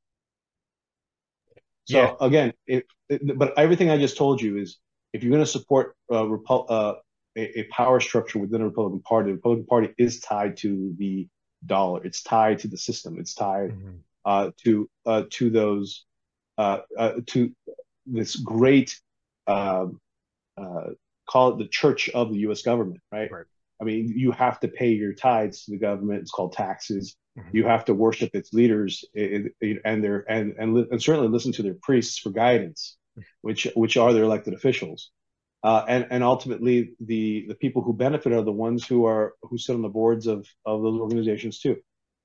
So 1.86 1.98
yeah. 1.98 2.14
again, 2.20 2.54
it, 2.66 2.86
it, 3.08 3.38
but 3.38 3.58
everything 3.58 3.90
I 3.90 3.98
just 3.98 4.18
told 4.18 4.42
you 4.42 4.58
is 4.58 4.78
if 5.14 5.24
you're 5.24 5.32
going 5.32 5.44
to 5.44 5.50
support 5.50 5.96
uh, 6.12 6.24
Repu- 6.24 6.66
uh, 6.70 6.96
a, 7.38 7.60
a, 7.60 7.64
power 7.72 8.02
structure 8.02 8.40
within 8.40 8.60
the 8.60 8.66
Republican 8.66 9.02
Party, 9.02 9.30
the 9.30 9.36
Republican 9.36 9.66
Party 9.68 9.94
is 9.98 10.20
tied 10.20 10.58
to 10.58 10.94
the 10.98 11.28
dollar. 11.66 12.04
It's 12.04 12.22
tied 12.22 12.60
to 12.60 12.68
the 12.68 12.78
system. 12.78 13.18
It's 13.20 13.34
tied 13.34 13.72
mm-hmm. 13.72 13.98
uh, 14.26 14.52
to 14.64 14.90
uh, 15.06 15.24
to 15.32 15.50
those 15.50 16.06
uh, 16.58 16.80
uh, 16.98 17.14
to 17.28 17.54
this 18.06 18.36
great 18.36 19.00
um, 19.48 20.02
uh, 20.58 20.92
call 21.30 21.54
it 21.54 21.58
the 21.58 21.68
church 21.68 22.10
of 22.10 22.32
the 22.32 22.40
U.S. 22.40 22.62
government, 22.62 23.02
right? 23.12 23.32
right? 23.32 23.46
I 23.80 23.84
mean, 23.84 24.14
you 24.16 24.32
have 24.32 24.60
to 24.62 24.68
pay 24.68 24.92
your 24.92 25.14
tithes 25.14 25.66
to 25.66 25.72
the 25.72 25.78
government. 25.78 26.22
It's 26.22 26.32
called 26.32 26.54
taxes. 26.54 27.16
Mm-hmm. 27.38 27.58
You 27.58 27.66
have 27.66 27.86
to 27.86 27.94
worship 27.94 28.34
its 28.34 28.52
leaders 28.54 29.06
and 29.14 29.52
their 30.04 30.26
and, 30.30 30.56
and 30.58 30.78
and 30.78 31.02
certainly 31.02 31.30
listen 31.30 31.52
to 31.54 31.64
their 31.64 31.76
priests 31.82 32.18
for 32.18 32.32
guidance, 32.32 32.98
which 33.42 33.68
which 33.76 33.98
are 33.98 34.14
their 34.14 34.24
elected 34.24 34.54
officials. 34.54 35.12
Uh, 35.64 35.84
and 35.88 36.08
and 36.10 36.24
ultimately, 36.24 36.94
the 37.00 37.46
the 37.48 37.56
people 37.56 37.82
who 37.82 37.94
benefit 37.94 38.32
are 38.32 38.42
the 38.42 38.52
ones 38.52 38.86
who 38.86 39.06
are 39.06 39.34
who 39.44 39.58
sit 39.58 39.74
on 39.74 39.82
the 39.82 39.90
boards 39.90 40.26
of 40.26 40.48
of 40.66 40.82
those 40.82 41.00
organizations 41.00 41.60
too. 41.60 41.78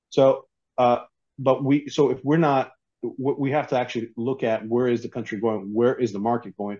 So, 0.09 0.47
uh, 0.77 0.99
but 1.37 1.63
we 1.63 1.89
so 1.89 2.11
if 2.11 2.19
we're 2.23 2.37
not, 2.37 2.71
we 3.17 3.51
have 3.51 3.67
to 3.67 3.77
actually 3.77 4.09
look 4.17 4.43
at 4.43 4.67
where 4.67 4.87
is 4.87 5.01
the 5.01 5.09
country 5.09 5.39
going, 5.39 5.73
where 5.73 5.95
is 5.95 6.13
the 6.13 6.19
market 6.19 6.55
going, 6.57 6.79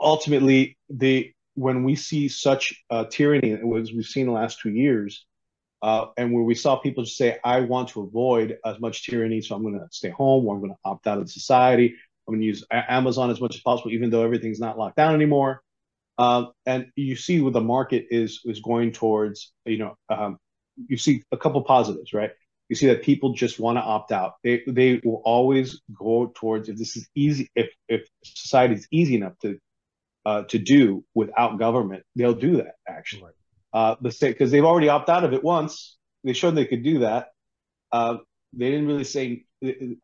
ultimately, 0.00 0.76
the 0.90 1.32
when 1.54 1.84
we 1.84 1.94
see 1.94 2.28
such 2.28 2.74
uh, 2.90 3.04
tyranny, 3.04 3.52
as 3.52 3.92
we've 3.92 4.04
seen 4.06 4.26
the 4.26 4.32
last 4.32 4.60
two 4.60 4.70
years, 4.70 5.26
uh, 5.82 6.06
and 6.16 6.32
where 6.32 6.42
we 6.44 6.54
saw 6.54 6.76
people 6.76 7.04
just 7.04 7.16
say, 7.16 7.38
"I 7.44 7.60
want 7.60 7.90
to 7.90 8.02
avoid 8.02 8.58
as 8.64 8.80
much 8.80 9.06
tyranny, 9.08 9.40
so 9.40 9.54
I'm 9.54 9.62
going 9.62 9.78
to 9.78 9.86
stay 9.90 10.10
home, 10.10 10.46
or 10.46 10.54
I'm 10.54 10.60
going 10.60 10.72
to 10.72 10.78
opt 10.84 11.06
out 11.06 11.18
of 11.18 11.30
society. 11.30 11.94
I'm 12.26 12.34
going 12.34 12.40
to 12.40 12.46
use 12.46 12.64
Amazon 12.70 13.30
as 13.30 13.40
much 13.40 13.56
as 13.56 13.60
possible, 13.60 13.90
even 13.90 14.10
though 14.10 14.22
everything's 14.24 14.60
not 14.60 14.78
locked 14.78 14.96
down 14.96 15.14
anymore." 15.14 15.62
Uh, 16.18 16.46
and 16.66 16.86
you 16.94 17.16
see 17.16 17.40
where 17.40 17.52
the 17.52 17.60
market 17.60 18.06
is 18.10 18.40
is 18.44 18.60
going 18.60 18.92
towards. 18.92 19.52
You 19.64 19.78
know, 19.78 19.96
um, 20.08 20.38
you 20.88 20.96
see 20.96 21.22
a 21.32 21.36
couple 21.36 21.62
positives, 21.62 22.12
right? 22.12 22.30
You 22.68 22.76
see 22.76 22.86
that 22.86 23.02
people 23.02 23.34
just 23.34 23.58
want 23.58 23.76
to 23.76 23.82
opt 23.82 24.12
out. 24.12 24.34
They 24.44 24.62
they 24.66 25.00
will 25.04 25.22
always 25.24 25.80
go 25.94 26.32
towards 26.34 26.68
if 26.68 26.78
this 26.78 26.96
is 26.96 27.08
easy, 27.14 27.50
if 27.54 27.70
if 27.88 28.06
society 28.24 28.74
is 28.74 28.86
easy 28.90 29.16
enough 29.16 29.38
to 29.42 29.58
uh, 30.24 30.42
to 30.42 30.58
do 30.58 31.04
without 31.14 31.58
government, 31.58 32.04
they'll 32.16 32.34
do 32.34 32.58
that 32.58 32.74
actually. 32.88 33.22
Right. 33.22 33.32
Uh, 33.74 33.96
the 34.00 34.10
state 34.10 34.32
because 34.32 34.50
they've 34.50 34.64
already 34.64 34.88
opted 34.88 35.14
out 35.14 35.24
of 35.24 35.32
it 35.32 35.42
once. 35.42 35.96
They 36.24 36.34
showed 36.34 36.54
they 36.54 36.66
could 36.66 36.84
do 36.84 37.00
that. 37.00 37.28
Uh, 37.90 38.18
they 38.52 38.70
didn't 38.70 38.86
really 38.86 39.04
say. 39.04 39.44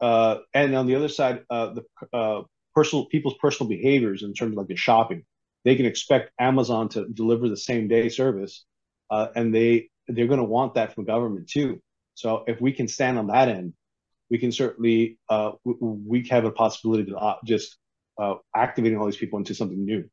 Uh, 0.01 0.37
and 0.55 0.75
on 0.75 0.87
the 0.87 0.95
other 0.95 1.09
side, 1.09 1.45
uh, 1.51 1.75
the 1.75 2.17
uh, 2.17 2.43
personal 2.75 3.07
people's 3.07 3.35
personal 3.41 3.69
behaviors 3.69 4.23
in 4.23 4.33
terms 4.33 4.53
of 4.53 4.59
like 4.59 4.69
the 4.69 4.77
shopping, 4.77 5.25
they 5.65 5.77
can 5.77 5.85
expect 5.85 6.31
Amazon 6.39 6.89
to 6.91 7.09
deliver 7.09 7.49
the 7.49 7.57
same 7.57 7.89
day 7.89 8.09
service, 8.09 8.65
and 9.11 9.55
they 9.55 9.91
they're 10.07 10.29
going 10.29 10.39
to 10.39 10.45
want 10.45 10.75
that 10.75 10.95
from 10.95 11.05
government 11.05 11.49
too. 11.49 11.81
So 12.15 12.45
if 12.47 12.61
we 12.61 12.73
can 12.73 12.89
stand 12.89 13.19
on 13.19 13.27
that 13.27 13.49
end, 13.49 13.75
we 14.31 14.39
can 14.39 14.51
certainly 14.51 15.19
we 15.65 16.27
have 16.31 16.45
a 16.45 16.53
possibility 16.53 17.11
to 17.11 17.37
just 17.45 17.77
uh, 18.19 18.35
activating 18.55 18.99
all 18.99 19.07
these 19.07 19.17
people 19.17 19.39
into 19.39 19.55
something 19.55 19.85
new. 19.85 20.09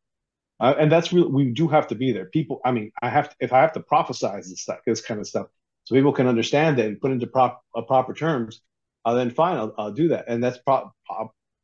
Uh, 0.60 0.74
and 0.80 0.92
that's 0.92 1.12
real. 1.12 1.30
We 1.30 1.52
do 1.52 1.68
have 1.68 1.88
to 1.88 1.96
be 1.96 2.12
there. 2.12 2.26
People, 2.26 2.62
I 2.64 2.72
mean, 2.72 2.92
I 3.02 3.10
have 3.10 3.30
to, 3.30 3.36
if 3.40 3.52
I 3.52 3.62
have 3.62 3.74
to 3.74 3.82
prophesize 3.82 4.48
this 4.50 4.62
stuff, 4.62 4.80
this 4.86 5.02
kind 5.02 5.20
of 5.20 5.28
stuff, 5.28 5.48
so 5.84 5.96
people 5.96 6.14
can 6.14 6.28
understand 6.28 6.80
it 6.80 6.86
and 6.86 7.00
put 7.00 7.12
into 7.12 7.28
prop, 7.28 7.62
uh, 7.76 7.82
proper 7.82 8.14
terms, 8.14 8.62
uh, 9.04 9.14
then 9.14 9.32
fine, 9.32 9.58
I'll, 9.58 9.74
I'll, 9.78 9.92
do 9.92 10.08
that. 10.10 10.26
And 10.28 10.44
that's 10.44 10.58
pro- 10.58 10.92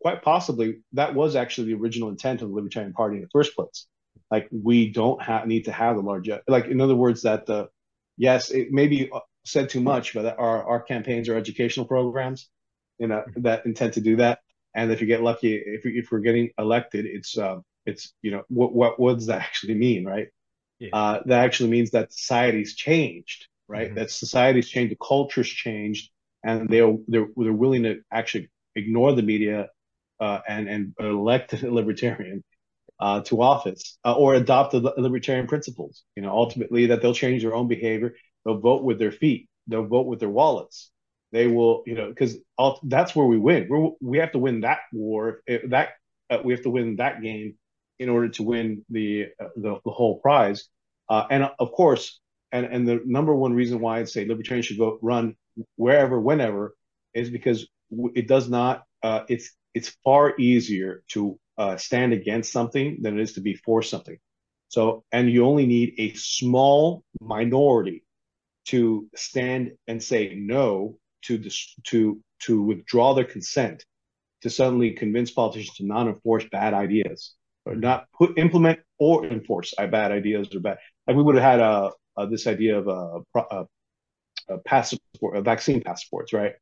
quite 0.02 0.22
possibly 0.22 0.82
that 0.94 1.14
was 1.14 1.36
actually 1.36 1.68
the 1.68 1.80
original 1.80 2.10
intent 2.10 2.42
of 2.42 2.50
the 2.50 2.56
Libertarian 2.56 2.94
Party 2.94 3.18
in 3.18 3.22
the 3.22 3.30
first 3.32 3.56
place. 3.56 3.88
Like 4.30 4.48
we 4.52 4.92
don't 4.92 5.22
need 5.48 5.66
to 5.66 5.72
have 5.72 5.96
the 5.96 6.02
large 6.02 6.30
like 6.48 6.66
in 6.66 6.82
other 6.82 6.96
words 6.96 7.24
that 7.24 7.46
the 7.46 7.70
yes 8.18 8.50
it 8.50 8.72
may 8.72 8.88
be 8.88 9.10
said 9.46 9.70
too 9.70 9.82
much, 9.82 10.14
but 10.14 10.38
our 10.38 10.64
our 10.64 10.82
campaigns 10.82 11.30
are 11.30 11.38
educational 11.38 11.86
programs, 11.86 12.50
you 12.98 13.08
know 13.08 13.24
that 13.38 13.66
intend 13.66 13.94
to 13.94 14.02
do 14.02 14.18
that. 14.18 14.40
And 14.74 14.92
if 14.92 15.02
you 15.02 15.08
get 15.08 15.22
lucky, 15.22 15.56
if 15.56 15.86
if 15.86 16.12
we're 16.12 16.20
getting 16.20 16.52
elected, 16.58 17.06
it's 17.06 17.38
uh, 17.38 17.58
it's 17.86 18.14
you 18.22 18.32
know 18.32 18.44
what 18.48 18.74
what 18.74 19.00
what 19.00 19.16
does 19.16 19.28
that 19.28 19.42
actually 19.42 19.76
mean, 19.76 20.06
right? 20.06 20.28
Yeah. 20.80 20.90
Uh, 20.94 21.22
that 21.26 21.44
actually 21.44 21.70
means 21.70 21.92
that 21.92 22.12
society's 22.12 22.76
changed, 22.76 23.48
right? 23.68 23.88
Mm-hmm. 23.88 23.96
That 23.96 24.12
society's 24.12 24.70
changed, 24.70 24.92
the 24.92 25.06
culture's 25.06 25.50
changed, 25.50 26.10
and 26.44 26.70
they're 26.70 26.96
they're 27.08 27.28
they're 27.36 27.54
willing 27.54 27.84
to 27.84 28.02
actually 28.12 28.50
ignore 28.76 29.14
the 29.14 29.24
media 29.24 29.70
uh, 30.20 30.40
and 30.48 30.70
and 30.70 30.94
elect 31.00 31.54
a 31.64 31.72
libertarian 31.72 32.44
uh, 33.00 33.22
to 33.22 33.42
office 33.42 33.98
uh, 34.06 34.14
or 34.14 34.36
adopt 34.36 34.72
the 34.72 34.94
libertarian 34.98 35.48
principles. 35.48 36.04
You 36.16 36.22
know, 36.22 36.32
ultimately 36.32 36.88
that 36.88 37.02
they'll 37.02 37.14
change 37.14 37.42
their 37.42 37.56
own 37.56 37.68
behavior. 37.68 38.16
They'll 38.46 38.60
vote 38.60 38.84
with 38.84 39.00
their 39.00 39.12
feet. 39.12 39.50
They'll 39.68 39.88
vote 39.88 40.06
with 40.06 40.20
their 40.20 40.30
wallets. 40.30 40.91
They 41.32 41.48
will, 41.48 41.84
you 41.86 41.96
know, 41.96 42.10
because 42.10 42.38
that's 42.84 43.16
where 43.16 43.26
we 43.26 43.38
win. 43.38 43.68
we 43.70 43.92
we 44.02 44.18
have 44.18 44.34
to 44.34 44.40
win 44.40 44.62
that 44.62 44.80
war. 44.92 45.42
that 45.48 45.90
uh, 46.30 46.40
we 46.44 46.54
have 46.54 46.64
to 46.64 46.70
win 46.70 46.98
that 46.98 47.22
game 47.22 47.56
in 48.00 48.10
order 48.10 48.30
to 48.30 48.44
win 48.44 48.86
the 48.90 49.28
uh, 49.40 49.48
the, 49.56 49.80
the, 49.86 49.92
whole 49.92 50.20
prize. 50.20 50.68
Uh, 51.10 51.26
and 51.30 51.50
of 51.60 51.72
course, 51.72 52.20
and 52.52 52.66
and 52.66 52.88
the 52.88 53.02
number 53.06 53.34
one 53.34 53.54
reason 53.54 53.80
why 53.80 54.00
I'd 54.00 54.10
say 54.10 54.26
libertarians 54.26 54.66
should 54.66 54.78
go 54.78 55.00
run 55.02 55.36
wherever, 55.76 56.20
whenever, 56.20 56.76
is 57.14 57.30
because 57.30 57.68
it 58.14 58.28
does 58.28 58.50
not. 58.50 58.84
it's 59.04 59.52
it's 59.74 59.96
far 60.04 60.38
easier 60.38 61.04
to 61.10 61.40
uh, 61.58 61.78
stand 61.78 62.14
against 62.14 62.52
something 62.52 62.98
than 63.02 63.20
it 63.20 63.22
is 63.22 63.34
to 63.34 63.42
be 63.42 63.56
for 63.56 63.82
something. 63.82 64.18
So, 64.68 65.04
and 65.12 65.30
you 65.30 65.46
only 65.46 65.66
need 65.66 65.96
a 65.98 66.14
small 66.14 67.04
minority 67.20 68.04
to 68.66 69.08
stand 69.16 69.74
and 69.88 70.02
say 70.02 70.34
no 70.36 70.98
to 71.24 71.42
to 71.84 72.20
to 72.40 72.62
withdraw 72.62 73.14
their 73.14 73.26
consent 73.26 73.86
to 74.42 74.50
suddenly 74.50 74.92
convince 74.92 75.32
politicians 75.32 75.78
to 75.78 75.86
not 75.86 76.08
enforce 76.08 76.46
bad 76.52 76.74
ideas 76.74 77.36
or 77.66 77.76
not 77.76 78.08
put 78.18 78.38
implement 78.38 78.80
or 78.98 79.26
enforce 79.26 79.74
bad 79.78 80.12
ideas 80.12 80.54
or 80.54 80.60
bad. 80.60 80.78
Like 81.08 81.16
we 81.16 81.24
would 81.24 81.36
have 81.36 81.44
had 81.44 81.60
a, 81.60 81.92
a 82.18 82.28
this 82.28 82.48
idea 82.48 82.78
of 82.78 82.88
a, 82.88 83.40
a, 83.40 83.66
a 84.50 84.58
passport, 84.60 85.38
a 85.38 85.42
vaccine 85.42 85.82
passports, 85.82 86.34
right? 86.34 86.54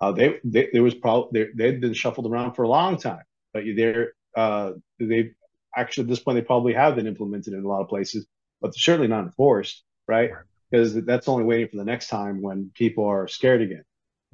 Uh, 0.00 0.12
they, 0.12 0.38
they 0.44 0.68
there 0.72 0.82
was 0.82 0.94
probably 0.94 1.46
they'd 1.54 1.80
been 1.80 1.94
shuffled 1.94 2.26
around 2.26 2.54
for 2.54 2.64
a 2.64 2.68
long 2.68 2.98
time, 2.98 3.22
but 3.52 3.64
they're 3.76 4.12
uh, 4.36 4.72
they 4.98 5.30
actually 5.76 6.02
at 6.02 6.08
this 6.08 6.20
point 6.20 6.36
they 6.36 6.42
probably 6.42 6.74
have 6.74 6.96
been 6.96 7.06
implemented 7.06 7.54
in 7.54 7.64
a 7.64 7.68
lot 7.68 7.80
of 7.80 7.88
places, 7.88 8.26
but 8.60 8.68
they're 8.68 8.78
certainly 8.78 9.08
not 9.08 9.24
enforced, 9.24 9.82
right? 10.06 10.30
Because 10.70 10.94
that's 11.04 11.28
only 11.28 11.44
waiting 11.44 11.68
for 11.68 11.76
the 11.76 11.84
next 11.84 12.08
time 12.08 12.42
when 12.42 12.70
people 12.74 13.06
are 13.06 13.28
scared 13.28 13.62
again. 13.62 13.84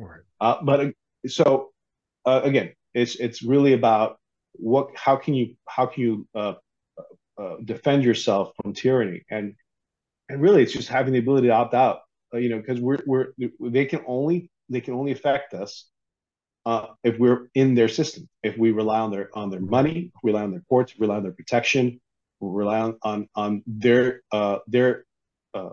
Right. 0.01 0.21
Uh, 0.41 0.57
but 0.63 0.81
uh, 0.81 0.91
so 1.27 1.71
uh, 2.25 2.41
again, 2.43 2.73
it's 2.95 3.17
it's 3.17 3.43
really 3.43 3.75
about 3.75 4.19
what 4.55 4.89
how 4.97 5.17
can 5.17 5.35
you 5.35 5.55
how 5.69 5.87
can 5.87 6.03
you 6.03 6.29
uh, 6.35 6.55
uh, 7.39 7.57
defend 7.65 8.03
yourself 8.03 8.53
from 8.61 8.73
tyranny 8.73 9.23
and 9.31 9.55
and 10.29 10.41
really 10.41 10.63
it's 10.63 10.73
just 10.73 10.89
having 10.89 11.13
the 11.13 11.19
ability 11.19 11.49
to 11.49 11.55
opt 11.55 11.75
out. 11.75 12.01
you 12.33 12.49
know, 12.49 12.59
because 12.59 12.81
we're 12.81 12.99
we're 13.07 13.27
they 13.61 13.85
can 13.85 14.03
only 14.07 14.51
they 14.71 14.81
can 14.81 14.95
only 14.95 15.13
affect 15.13 15.53
us 15.53 15.87
uh, 16.65 16.87
if 17.05 17.19
we're 17.19 17.49
in 17.55 17.75
their 17.75 17.89
system. 17.89 18.29
If 18.43 18.57
we 18.57 18.71
rely 18.73 19.01
on 19.01 19.11
their 19.11 19.29
on 19.37 19.51
their 19.51 19.61
money, 19.61 20.13
rely 20.23 20.43
on 20.43 20.51
their 20.51 20.63
courts, 20.69 20.99
rely 20.99 21.17
on 21.17 21.23
their 21.25 21.33
protection, 21.33 22.01
rely 22.41 22.81
on 22.81 22.97
on, 23.03 23.29
on 23.35 23.63
their 23.67 24.23
uh, 24.33 24.59
their 24.67 25.05
uh, 25.53 25.71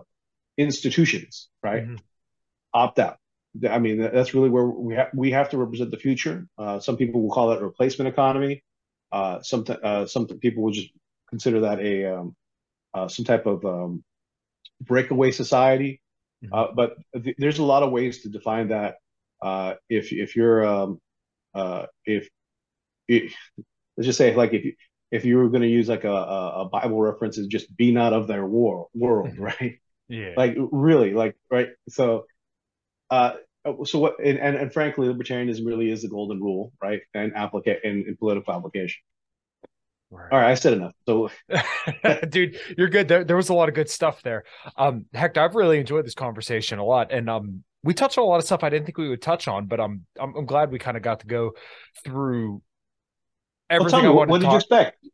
institutions, 0.56 1.48
right? 1.62 1.84
Mm-hmm. 1.84 1.96
Opt 2.74 2.98
out. 2.98 3.18
I 3.68 3.78
mean, 3.78 3.98
that's 3.98 4.34
really 4.34 4.50
where 4.50 4.66
we 4.66 4.94
have 4.94 5.08
we 5.14 5.30
have 5.32 5.50
to 5.50 5.58
represent 5.58 5.90
the 5.90 5.96
future. 5.96 6.46
Uh, 6.56 6.80
some 6.80 6.96
people 6.96 7.22
will 7.22 7.30
call 7.30 7.48
that 7.48 7.60
a 7.60 7.64
replacement 7.64 8.08
economy. 8.08 8.62
Uh, 9.10 9.42
some 9.42 9.64
uh, 9.82 10.06
some 10.06 10.26
people 10.26 10.62
will 10.62 10.72
just 10.72 10.90
consider 11.28 11.60
that 11.60 11.80
a 11.80 12.14
um, 12.14 12.36
uh, 12.94 13.08
some 13.08 13.24
type 13.24 13.46
of 13.46 13.64
um, 13.64 14.04
breakaway 14.80 15.30
society. 15.30 16.00
Mm-hmm. 16.44 16.54
Uh, 16.54 16.66
but 16.74 16.96
th- 17.22 17.36
there's 17.38 17.58
a 17.58 17.64
lot 17.64 17.82
of 17.82 17.90
ways 17.90 18.22
to 18.22 18.28
define 18.28 18.68
that. 18.68 18.96
Uh, 19.42 19.74
if 19.88 20.12
if 20.12 20.36
you're 20.36 20.66
um, 20.66 21.00
uh, 21.54 21.86
if, 22.04 22.28
if 23.08 23.34
let's 23.96 24.06
just 24.06 24.18
say 24.18 24.34
like 24.34 24.52
if 24.52 24.64
you 24.64 24.74
if 25.10 25.24
you 25.24 25.38
were 25.38 25.48
going 25.48 25.62
to 25.62 25.68
use 25.68 25.88
like 25.88 26.04
a, 26.04 26.12
a 26.12 26.68
Bible 26.70 27.00
reference, 27.00 27.38
is 27.38 27.46
just 27.46 27.74
be 27.76 27.92
not 27.92 28.12
of 28.12 28.26
their 28.26 28.46
war 28.46 28.88
world, 28.94 29.30
mm-hmm. 29.30 29.42
right? 29.42 29.80
Yeah. 30.08 30.34
Like 30.36 30.56
really, 30.56 31.12
like 31.12 31.36
right. 31.50 31.68
So, 31.88 32.24
uh, 33.10 33.32
so 33.84 33.98
what? 33.98 34.16
And, 34.24 34.38
and, 34.38 34.56
and 34.56 34.72
frankly, 34.72 35.08
libertarianism 35.08 35.66
really 35.66 35.90
is 35.90 36.02
the 36.02 36.08
golden 36.08 36.40
rule, 36.40 36.72
right? 36.82 37.00
And 37.14 37.34
applicate 37.34 37.80
in, 37.84 38.04
in 38.06 38.16
political 38.16 38.54
application. 38.54 39.00
Right. 40.10 40.32
All 40.32 40.38
right, 40.38 40.50
I 40.50 40.54
said 40.54 40.72
enough. 40.72 40.92
So, 41.06 41.30
dude, 42.30 42.58
you're 42.78 42.88
good. 42.88 43.08
There, 43.08 43.24
there 43.24 43.36
was 43.36 43.50
a 43.50 43.54
lot 43.54 43.68
of 43.68 43.74
good 43.74 43.90
stuff 43.90 44.22
there. 44.22 44.44
Um, 44.76 45.04
heck, 45.12 45.36
I've 45.36 45.54
really 45.54 45.78
enjoyed 45.78 46.06
this 46.06 46.14
conversation 46.14 46.78
a 46.78 46.84
lot, 46.84 47.12
and 47.12 47.28
um, 47.28 47.62
we 47.82 47.92
touched 47.92 48.16
on 48.16 48.24
a 48.24 48.26
lot 48.26 48.38
of 48.38 48.44
stuff 48.44 48.64
I 48.64 48.70
didn't 48.70 48.86
think 48.86 48.96
we 48.96 49.10
would 49.10 49.20
touch 49.20 49.48
on, 49.48 49.66
but 49.66 49.80
I'm 49.80 50.06
I'm, 50.18 50.34
I'm 50.34 50.46
glad 50.46 50.70
we 50.70 50.78
kind 50.78 50.96
of 50.96 51.02
got 51.02 51.20
to 51.20 51.26
go 51.26 51.52
through 52.04 52.62
everything. 53.68 54.02
Well, 54.02 54.24
me, 54.24 54.30
what 54.30 54.38
did 54.40 54.44
talk- 54.44 54.52
you 54.52 54.56
expect? 54.56 55.06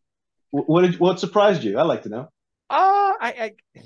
What 0.51 0.83
did 0.83 1.01
what 1.01 1.19
surprised 1.19 1.65
you? 1.65 1.77
I'd 1.77 1.83
like 1.83 2.05
to 2.05 2.09
know. 2.09 2.29
Uh, 2.71 3.13
I, 3.21 3.53
I 3.77 3.83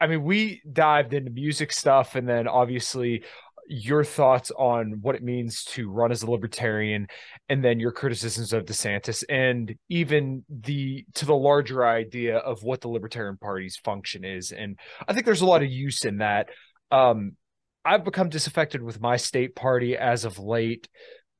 I 0.00 0.06
mean, 0.06 0.22
we 0.22 0.62
dived 0.70 1.14
into 1.14 1.30
music 1.30 1.72
stuff, 1.72 2.16
and 2.16 2.28
then 2.28 2.48
obviously 2.48 3.24
your 3.72 4.02
thoughts 4.02 4.50
on 4.58 4.98
what 5.00 5.14
it 5.14 5.22
means 5.22 5.62
to 5.62 5.88
run 5.88 6.10
as 6.10 6.24
a 6.24 6.30
libertarian 6.30 7.06
and 7.48 7.64
then 7.64 7.78
your 7.78 7.92
criticisms 7.92 8.52
of 8.52 8.64
DeSantis 8.64 9.22
and 9.28 9.76
even 9.88 10.44
the 10.48 11.04
to 11.14 11.24
the 11.24 11.34
larger 11.34 11.86
idea 11.86 12.38
of 12.38 12.64
what 12.64 12.80
the 12.80 12.88
libertarian 12.88 13.36
party's 13.36 13.76
function 13.76 14.24
is. 14.24 14.50
And 14.50 14.76
I 15.06 15.12
think 15.12 15.24
there's 15.24 15.40
a 15.40 15.46
lot 15.46 15.62
of 15.62 15.70
use 15.70 16.04
in 16.04 16.18
that. 16.18 16.48
Um 16.90 17.36
I've 17.84 18.04
become 18.04 18.28
disaffected 18.28 18.82
with 18.82 19.00
my 19.00 19.16
state 19.16 19.54
party 19.54 19.96
as 19.96 20.24
of 20.24 20.38
late 20.38 20.88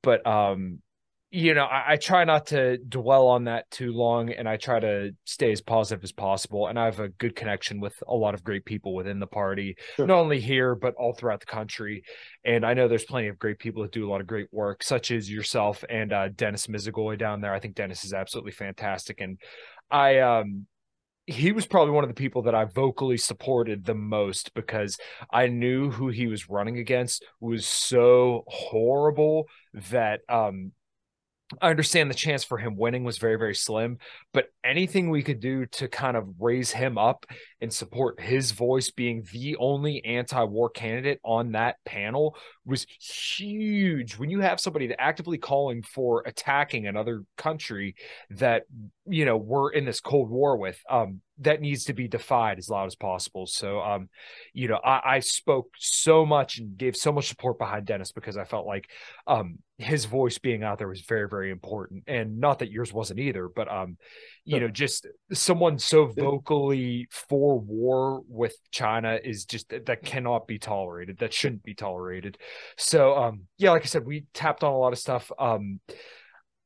but 0.02 0.24
um 0.24 0.80
you 1.32 1.54
know, 1.54 1.64
I, 1.64 1.92
I, 1.92 1.96
try 1.96 2.24
not 2.24 2.46
to 2.46 2.76
dwell 2.76 3.28
on 3.28 3.44
that 3.44 3.70
too 3.70 3.92
long 3.92 4.30
and 4.30 4.48
I 4.48 4.56
try 4.56 4.80
to 4.80 5.12
stay 5.24 5.52
as 5.52 5.60
positive 5.60 6.02
as 6.02 6.10
possible. 6.10 6.66
And 6.66 6.76
I 6.76 6.86
have 6.86 6.98
a 6.98 7.08
good 7.08 7.36
connection 7.36 7.78
with 7.78 7.94
a 8.08 8.14
lot 8.14 8.34
of 8.34 8.42
great 8.42 8.64
people 8.64 8.94
within 8.94 9.20
the 9.20 9.28
party, 9.28 9.76
sure. 9.94 10.08
not 10.08 10.18
only 10.18 10.40
here, 10.40 10.74
but 10.74 10.94
all 10.94 11.12
throughout 11.12 11.38
the 11.38 11.46
country. 11.46 12.02
And 12.44 12.66
I 12.66 12.74
know 12.74 12.88
there's 12.88 13.04
plenty 13.04 13.28
of 13.28 13.38
great 13.38 13.60
people 13.60 13.82
that 13.82 13.92
do 13.92 14.08
a 14.08 14.10
lot 14.10 14.20
of 14.20 14.26
great 14.26 14.48
work, 14.50 14.82
such 14.82 15.12
as 15.12 15.30
yourself 15.30 15.84
and 15.88 16.12
uh, 16.12 16.30
Dennis 16.30 16.66
Misigoy 16.66 17.16
down 17.16 17.40
there. 17.40 17.54
I 17.54 17.60
think 17.60 17.76
Dennis 17.76 18.04
is 18.04 18.12
absolutely 18.12 18.52
fantastic. 18.52 19.20
And 19.20 19.38
I, 19.88 20.18
um, 20.18 20.66
he 21.26 21.52
was 21.52 21.64
probably 21.64 21.92
one 21.92 22.02
of 22.02 22.10
the 22.10 22.14
people 22.14 22.42
that 22.42 22.56
I 22.56 22.64
vocally 22.64 23.18
supported 23.18 23.84
the 23.84 23.94
most 23.94 24.52
because 24.54 24.98
I 25.30 25.46
knew 25.46 25.90
who 25.92 26.08
he 26.08 26.26
was 26.26 26.50
running 26.50 26.78
against 26.78 27.24
was 27.38 27.68
so 27.68 28.42
horrible 28.48 29.46
that 29.90 30.22
um 30.28 30.72
I 31.60 31.70
understand 31.70 32.10
the 32.10 32.14
chance 32.14 32.44
for 32.44 32.58
him 32.58 32.76
winning 32.76 33.02
was 33.02 33.18
very, 33.18 33.36
very 33.36 33.54
slim, 33.54 33.98
but 34.32 34.46
anything 34.64 35.10
we 35.10 35.22
could 35.22 35.40
do 35.40 35.66
to 35.66 35.88
kind 35.88 36.16
of 36.16 36.28
raise 36.38 36.70
him 36.70 36.96
up 36.96 37.26
and 37.60 37.72
support 37.72 38.20
his 38.20 38.52
voice 38.52 38.90
being 38.90 39.26
the 39.32 39.56
only 39.56 40.04
anti 40.04 40.42
war 40.44 40.70
candidate 40.70 41.20
on 41.24 41.52
that 41.52 41.76
panel 41.84 42.36
was 42.64 42.86
huge. 43.00 44.16
When 44.16 44.30
you 44.30 44.40
have 44.40 44.60
somebody 44.60 44.94
actively 44.96 45.38
calling 45.38 45.82
for 45.82 46.22
attacking 46.24 46.86
another 46.86 47.24
country 47.36 47.96
that, 48.30 48.62
you 49.06 49.24
know, 49.24 49.36
we're 49.36 49.72
in 49.72 49.84
this 49.84 50.00
Cold 50.00 50.30
War 50.30 50.56
with, 50.56 50.80
um, 50.88 51.20
that 51.40 51.60
needs 51.60 51.84
to 51.84 51.94
be 51.94 52.06
defied 52.06 52.58
as 52.58 52.68
loud 52.68 52.86
as 52.86 52.94
possible. 52.94 53.46
So, 53.46 53.80
um, 53.80 54.08
you 54.52 54.68
know, 54.68 54.78
I, 54.84 55.16
I, 55.16 55.20
spoke 55.20 55.70
so 55.78 56.26
much 56.26 56.58
and 56.58 56.76
gave 56.76 56.96
so 56.96 57.12
much 57.12 57.28
support 57.28 57.58
behind 57.58 57.86
Dennis 57.86 58.12
because 58.12 58.36
I 58.36 58.44
felt 58.44 58.66
like 58.66 58.90
um, 59.26 59.58
his 59.78 60.04
voice 60.04 60.38
being 60.38 60.62
out 60.62 60.78
there 60.78 60.88
was 60.88 61.00
very, 61.00 61.28
very 61.28 61.50
important. 61.50 62.04
And 62.06 62.38
not 62.38 62.58
that 62.58 62.70
yours 62.70 62.92
wasn't 62.92 63.20
either, 63.20 63.48
but 63.48 63.72
um, 63.72 63.96
you 64.44 64.60
know, 64.60 64.68
just 64.68 65.06
someone 65.32 65.78
so 65.78 66.06
vocally 66.06 67.08
for 67.10 67.58
war 67.58 68.20
with 68.28 68.54
China 68.70 69.18
is 69.22 69.46
just 69.46 69.70
that 69.70 70.02
cannot 70.04 70.46
be 70.46 70.58
tolerated. 70.58 71.18
That 71.18 71.32
shouldn't 71.32 71.62
be 71.62 71.74
tolerated. 71.74 72.36
So, 72.76 73.16
um, 73.16 73.42
yeah, 73.56 73.70
like 73.70 73.82
I 73.82 73.86
said, 73.86 74.04
we 74.04 74.26
tapped 74.34 74.62
on 74.62 74.72
a 74.72 74.78
lot 74.78 74.92
of 74.92 74.98
stuff. 74.98 75.32
Um, 75.38 75.80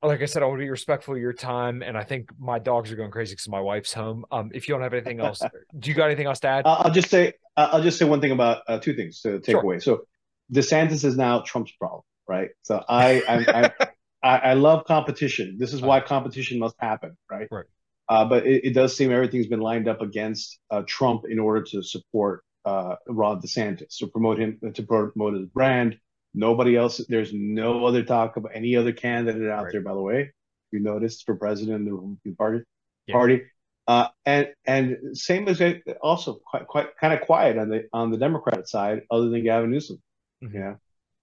like 0.06 0.22
I 0.22 0.26
said, 0.26 0.42
I 0.42 0.46
want 0.46 0.58
to 0.60 0.64
be 0.64 0.70
respectful 0.70 1.14
of 1.14 1.20
your 1.20 1.32
time, 1.32 1.82
and 1.82 1.96
I 1.96 2.04
think 2.04 2.30
my 2.38 2.58
dogs 2.58 2.92
are 2.92 2.96
going 2.96 3.10
crazy 3.10 3.32
because 3.34 3.48
my 3.48 3.60
wife's 3.60 3.92
home. 3.92 4.24
Um, 4.30 4.50
if 4.54 4.68
you 4.68 4.74
don't 4.74 4.82
have 4.82 4.92
anything 4.92 5.20
else, 5.20 5.40
do 5.78 5.90
you 5.90 5.96
got 5.96 6.06
anything 6.06 6.26
else 6.26 6.40
to 6.40 6.48
add? 6.48 6.62
I'll 6.66 6.90
just 6.90 7.10
say, 7.10 7.34
I'll 7.56 7.82
just 7.82 7.98
say 7.98 8.04
one 8.04 8.20
thing 8.20 8.32
about 8.32 8.62
uh, 8.68 8.78
two 8.78 8.94
things 8.94 9.20
to 9.22 9.40
take 9.40 9.54
sure. 9.54 9.62
away. 9.62 9.78
So 9.78 10.06
DeSantis 10.52 11.04
is 11.04 11.16
now 11.16 11.40
Trump's 11.40 11.72
problem, 11.72 12.02
right? 12.28 12.50
So 12.62 12.82
I 12.88 13.22
I, 13.28 13.70
I, 14.22 14.38
I 14.50 14.54
love 14.54 14.84
competition. 14.86 15.56
This 15.58 15.72
is 15.72 15.82
why 15.82 16.00
competition 16.00 16.58
must 16.58 16.76
happen, 16.78 17.16
right? 17.30 17.48
Right. 17.50 17.66
Uh, 18.08 18.24
but 18.24 18.46
it, 18.46 18.66
it, 18.66 18.74
does 18.74 18.94
seem 18.94 19.10
everything's 19.10 19.46
been 19.46 19.60
lined 19.60 19.88
up 19.88 20.02
against 20.02 20.58
uh, 20.70 20.82
Trump 20.86 21.22
in 21.26 21.38
order 21.38 21.62
to 21.62 21.82
support 21.82 22.44
uh, 22.64 22.96
Ron 23.08 23.40
DeSantis 23.40 23.96
to 23.98 24.06
promote 24.08 24.38
him 24.38 24.58
to 24.74 24.82
promote 24.82 25.34
his 25.34 25.46
brand. 25.46 25.98
Nobody 26.34 26.76
else. 26.76 27.00
There's 27.08 27.32
no 27.32 27.86
other 27.86 28.02
talk 28.02 28.36
of 28.36 28.46
any 28.52 28.76
other 28.76 28.92
candidate 28.92 29.48
out 29.48 29.64
right. 29.64 29.72
there. 29.72 29.80
By 29.80 29.94
the 29.94 30.00
way, 30.00 30.32
you 30.72 30.80
noticed 30.80 31.24
for 31.24 31.36
president 31.36 31.88
of 31.88 32.16
the 32.24 32.32
party. 32.32 32.64
Yeah. 33.06 33.14
Party. 33.14 33.42
Uh, 33.86 34.08
and 34.24 34.48
and 34.66 35.16
same 35.16 35.46
as 35.46 35.62
also 36.02 36.40
quite 36.46 36.66
quite 36.66 36.96
kind 36.98 37.12
of 37.12 37.20
quiet 37.20 37.58
on 37.58 37.68
the 37.68 37.86
on 37.92 38.10
the 38.10 38.16
Democrat 38.16 38.66
side, 38.68 39.02
other 39.10 39.28
than 39.28 39.44
Gavin 39.44 39.70
Newsom. 39.70 40.02
Mm-hmm. 40.42 40.56
Yeah. 40.56 40.74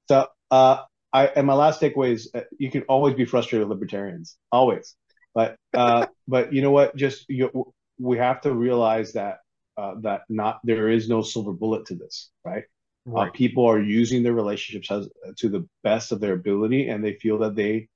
So 0.08 0.28
uh, 0.52 0.84
I 1.12 1.28
and 1.28 1.48
my 1.48 1.54
last 1.54 1.82
takeaway 1.82 2.12
is 2.12 2.30
uh, 2.34 2.42
you 2.58 2.70
can 2.72 2.84
always 2.84 3.16
be 3.16 3.26
frustrated 3.26 3.68
with 3.68 3.76
libertarians, 3.76 4.38
always. 4.52 4.96
But 5.34 5.56
uh, 5.74 6.06
but 6.28 6.54
you 6.54 6.62
know 6.62 6.72
what? 6.72 6.96
Just 6.96 7.26
you, 7.30 7.74
we 8.00 8.18
have 8.18 8.42
to 8.42 8.54
realize 8.54 9.14
that 9.14 9.40
uh, 9.76 9.96
that 10.02 10.22
not 10.30 10.60
there 10.64 10.88
is 10.90 11.10
no 11.10 11.22
silver 11.22 11.54
bullet 11.54 11.88
to 11.88 11.96
this, 11.96 12.30
right? 12.46 12.64
Right. 13.06 13.28
Uh, 13.28 13.32
people 13.32 13.66
are 13.66 13.82
using 13.82 14.22
their 14.22 14.34
relationships 14.34 14.92
as, 14.92 15.10
to 15.38 15.50
the 15.50 15.68
best 15.84 16.12
of 16.12 16.20
their 16.20 16.34
ability, 16.34 16.90
and 16.90 17.04
they 17.04 17.14
feel 17.14 17.40
that 17.40 17.56
they 17.56 17.88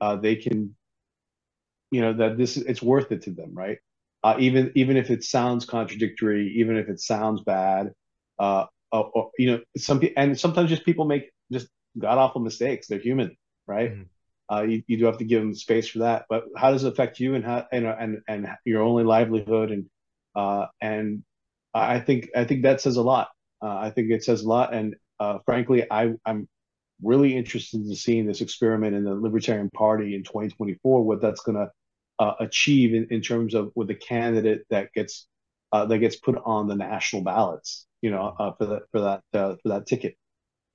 uh, 0.00 0.16
they 0.16 0.36
can, 0.36 0.76
you 1.90 2.00
know, 2.00 2.12
that 2.12 2.38
this 2.38 2.56
it's 2.56 2.82
worth 2.82 3.10
it 3.10 3.22
to 3.22 3.30
them, 3.32 3.54
right? 3.54 3.78
Uh, 4.22 4.36
even 4.38 4.70
even 4.76 4.96
if 4.96 5.10
it 5.10 5.24
sounds 5.24 5.64
contradictory, 5.64 6.54
even 6.58 6.76
if 6.76 6.88
it 6.88 7.00
sounds 7.00 7.40
bad, 7.40 7.92
uh, 8.38 8.66
or, 8.92 9.30
you 9.36 9.50
know, 9.50 9.60
some 9.76 10.00
and 10.16 10.38
sometimes 10.38 10.70
just 10.70 10.84
people 10.84 11.06
make 11.06 11.32
just 11.50 11.68
god 11.98 12.18
awful 12.18 12.40
mistakes. 12.40 12.86
They're 12.86 13.00
human, 13.00 13.36
right? 13.66 13.92
Mm-hmm. 13.92 14.54
Uh, 14.54 14.62
you, 14.62 14.82
you 14.86 14.98
do 14.98 15.06
have 15.06 15.18
to 15.18 15.24
give 15.24 15.40
them 15.40 15.54
space 15.54 15.88
for 15.88 16.00
that. 16.00 16.26
But 16.28 16.44
how 16.56 16.70
does 16.70 16.84
it 16.84 16.92
affect 16.92 17.18
you 17.18 17.34
and 17.34 17.44
how 17.44 17.66
and 17.72 17.86
and, 17.86 18.18
and 18.28 18.48
your 18.64 18.82
only 18.82 19.02
livelihood 19.02 19.72
and 19.72 19.86
uh, 20.36 20.66
and 20.80 21.24
I 21.74 22.00
think 22.00 22.28
I 22.36 22.44
think 22.44 22.62
that 22.62 22.80
says 22.80 22.96
a 22.96 23.02
lot. 23.02 23.28
Uh, 23.62 23.76
I 23.76 23.90
think 23.90 24.10
it 24.10 24.24
says 24.24 24.42
a 24.42 24.48
lot. 24.48 24.74
And 24.74 24.96
uh, 25.20 25.38
frankly, 25.44 25.86
I 25.90 26.14
I'm 26.24 26.48
really 27.02 27.36
interested 27.36 27.80
in 27.80 27.94
seeing 27.94 28.26
this 28.26 28.40
experiment 28.40 28.94
in 28.94 29.04
the 29.04 29.14
Libertarian 29.14 29.70
Party 29.70 30.14
in 30.14 30.22
2024. 30.24 31.02
What 31.04 31.20
that's 31.20 31.42
going 31.42 31.56
to 31.56 31.70
uh, 32.18 32.34
achieve 32.40 32.94
in, 32.94 33.08
in 33.10 33.20
terms 33.22 33.54
of 33.54 33.72
with 33.74 33.88
the 33.88 33.94
candidate 33.94 34.64
that 34.70 34.92
gets 34.92 35.26
uh, 35.72 35.86
that 35.86 35.98
gets 35.98 36.16
put 36.16 36.36
on 36.44 36.68
the 36.68 36.76
national 36.76 37.22
ballots. 37.22 37.86
You 38.00 38.10
know, 38.10 38.34
for 38.58 38.66
that 38.66 38.82
for 38.90 39.00
that 39.00 39.22
for 39.32 39.68
that 39.68 39.86
ticket. 39.86 40.16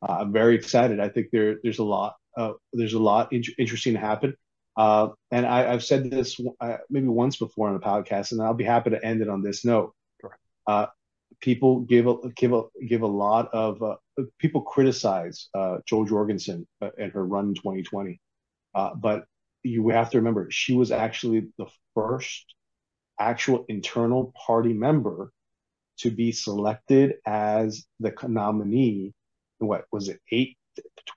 I'm 0.01 0.31
very 0.31 0.55
excited. 0.55 0.99
I 0.99 1.09
think 1.09 1.27
there 1.31 1.57
there's 1.64 1.80
a 1.80 1.84
lot 1.84 2.15
uh, 2.38 2.53
there's 2.72 2.93
a 2.93 2.99
lot 2.99 3.34
in- 3.34 3.43
interesting 3.57 3.93
to 3.93 3.99
happen. 3.99 4.35
Uh, 4.77 5.09
and 5.31 5.45
I, 5.45 5.72
have 5.72 5.84
said 5.84 6.09
this 6.11 6.39
uh, 6.61 6.77
maybe 6.89 7.07
once 7.07 7.38
before 7.38 7.68
on 7.68 7.73
the 7.73 7.80
podcast, 7.80 8.31
and 8.31 8.41
I'll 8.41 8.53
be 8.53 8.64
happy 8.64 8.91
to 8.91 9.03
end 9.03 9.22
it 9.22 9.27
on 9.27 9.41
this 9.41 9.65
note. 9.65 9.93
Uh, 10.68 10.85
people 11.41 11.81
give 11.81 12.07
a 12.07 12.15
give 12.35 12.53
a 12.53 12.64
give 12.88 13.01
a 13.01 13.07
lot 13.07 13.49
of 13.53 13.81
uh, 13.81 13.95
people 14.39 14.61
criticize 14.61 15.49
uh, 15.53 15.77
Jo 15.85 16.05
Jorgensen 16.05 16.68
and 16.97 17.11
her 17.11 17.26
run 17.26 17.49
in 17.49 17.55
2020, 17.55 18.19
but 18.95 19.26
you 19.64 19.89
have 19.89 20.09
to 20.11 20.18
remember 20.18 20.47
she 20.49 20.73
was 20.73 20.91
actually 20.91 21.47
the 21.57 21.68
first 21.93 22.45
actual 23.19 23.65
internal 23.68 24.34
party 24.45 24.73
member 24.73 25.31
to 25.97 26.11
be 26.11 26.31
selected 26.31 27.15
as 27.26 27.85
the 27.99 28.14
nominee. 28.27 29.14
What 29.59 29.85
was 29.91 30.09
it? 30.09 30.19
Eight 30.31 30.57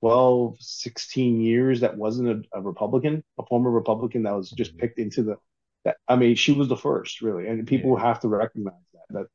12, 0.01 0.57
16 0.61 1.41
years 1.41 1.81
that 1.81 1.97
wasn't 1.97 2.29
a, 2.29 2.59
a 2.59 2.63
Republican, 2.63 3.23
a 3.39 3.45
former 3.47 3.71
Republican 3.71 4.23
that 4.25 4.35
was 4.35 4.51
just 4.51 4.73
mm-hmm. 4.73 4.81
picked 4.81 4.99
into 4.99 5.23
the. 5.23 5.37
That, 5.85 5.97
I 6.09 6.17
mean, 6.17 6.35
she 6.35 6.53
was 6.53 6.69
the 6.69 6.77
first, 6.77 7.23
really, 7.23 7.47
and 7.49 7.67
people 7.67 7.97
yeah. 7.97 8.05
have 8.05 8.21
to 8.21 8.29
recognize 8.29 8.75
that 8.93 9.15
that 9.15 9.27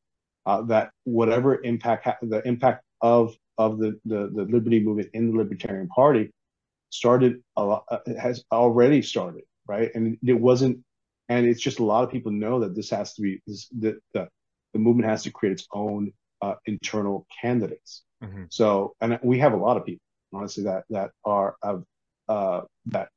uh, 0.45 0.61
that 0.63 0.91
whatever 1.03 1.61
impact 1.63 2.05
ha- 2.05 2.17
the 2.21 2.45
impact 2.47 2.83
of 3.01 3.35
of 3.57 3.79
the, 3.79 3.99
the 4.05 4.31
the 4.33 4.43
liberty 4.43 4.79
movement 4.79 5.09
in 5.13 5.31
the 5.31 5.37
Libertarian 5.37 5.87
Party 5.87 6.31
started 6.89 7.41
a 7.57 7.63
lot, 7.63 7.83
uh, 7.89 7.99
has 8.19 8.43
already 8.51 9.01
started, 9.01 9.43
right? 9.67 9.91
And 9.95 10.17
it 10.25 10.39
wasn't, 10.39 10.79
and 11.29 11.45
it's 11.45 11.61
just 11.61 11.79
a 11.79 11.83
lot 11.83 12.03
of 12.03 12.11
people 12.11 12.31
know 12.31 12.59
that 12.61 12.75
this 12.75 12.89
has 12.91 13.13
to 13.15 13.21
be 13.21 13.41
this, 13.47 13.67
the, 13.69 13.97
the 14.13 14.27
the 14.73 14.79
movement 14.79 15.09
has 15.09 15.23
to 15.23 15.31
create 15.31 15.53
its 15.53 15.67
own 15.73 16.11
uh, 16.41 16.55
internal 16.65 17.25
candidates. 17.41 18.03
Mm-hmm. 18.23 18.43
So, 18.49 18.95
and 19.01 19.19
we 19.23 19.39
have 19.39 19.53
a 19.53 19.57
lot 19.57 19.77
of 19.77 19.85
people 19.85 20.01
honestly 20.33 20.63
that 20.65 20.83
that 20.89 21.11
are 21.23 21.55
of 21.61 21.83
uh, 22.27 22.61
that 22.87 23.09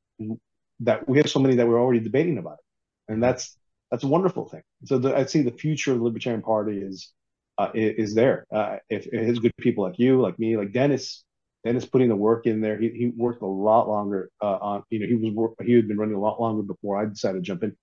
that 0.81 1.07
we 1.07 1.17
have 1.17 1.29
so 1.29 1.39
many 1.39 1.55
that 1.55 1.67
we're 1.67 1.81
already 1.81 1.99
debating 1.99 2.37
about 2.37 2.53
it, 2.59 3.11
and 3.11 3.21
that's 3.21 3.57
that's 3.91 4.03
a 4.03 4.07
wonderful 4.07 4.47
thing. 4.47 4.61
So 4.85 4.97
the, 4.97 5.15
I'd 5.15 5.29
say 5.29 5.41
the 5.41 5.51
future 5.51 5.91
of 5.91 5.97
the 5.99 6.03
Libertarian 6.03 6.41
Party 6.41 6.77
is 6.79 7.11
uh, 7.59 7.71
is, 7.73 8.15
there. 8.15 8.47
Uh, 8.51 8.77
if, 8.89 9.05
if 9.07 9.27
his 9.27 9.39
good 9.39 9.55
people 9.57 9.83
like 9.83 9.99
you, 9.99 10.21
like 10.21 10.39
me, 10.39 10.55
like 10.55 10.71
Dennis, 10.71 11.25
Dennis 11.65 11.85
putting 11.85 12.07
the 12.07 12.15
work 12.15 12.45
in 12.45 12.61
there. 12.61 12.79
He, 12.79 12.89
he 12.89 13.11
worked 13.15 13.41
a 13.41 13.47
lot 13.47 13.89
longer 13.89 14.31
uh, 14.41 14.57
on. 14.61 14.83
You 14.89 14.99
know, 14.99 15.07
he 15.07 15.15
was 15.15 15.55
he 15.63 15.73
had 15.73 15.87
been 15.87 15.97
running 15.97 16.15
a 16.15 16.19
lot 16.19 16.39
longer 16.39 16.63
before 16.63 16.97
I 16.97 17.05
decided 17.05 17.39
to 17.39 17.41
jump 17.41 17.63
in. 17.63 17.75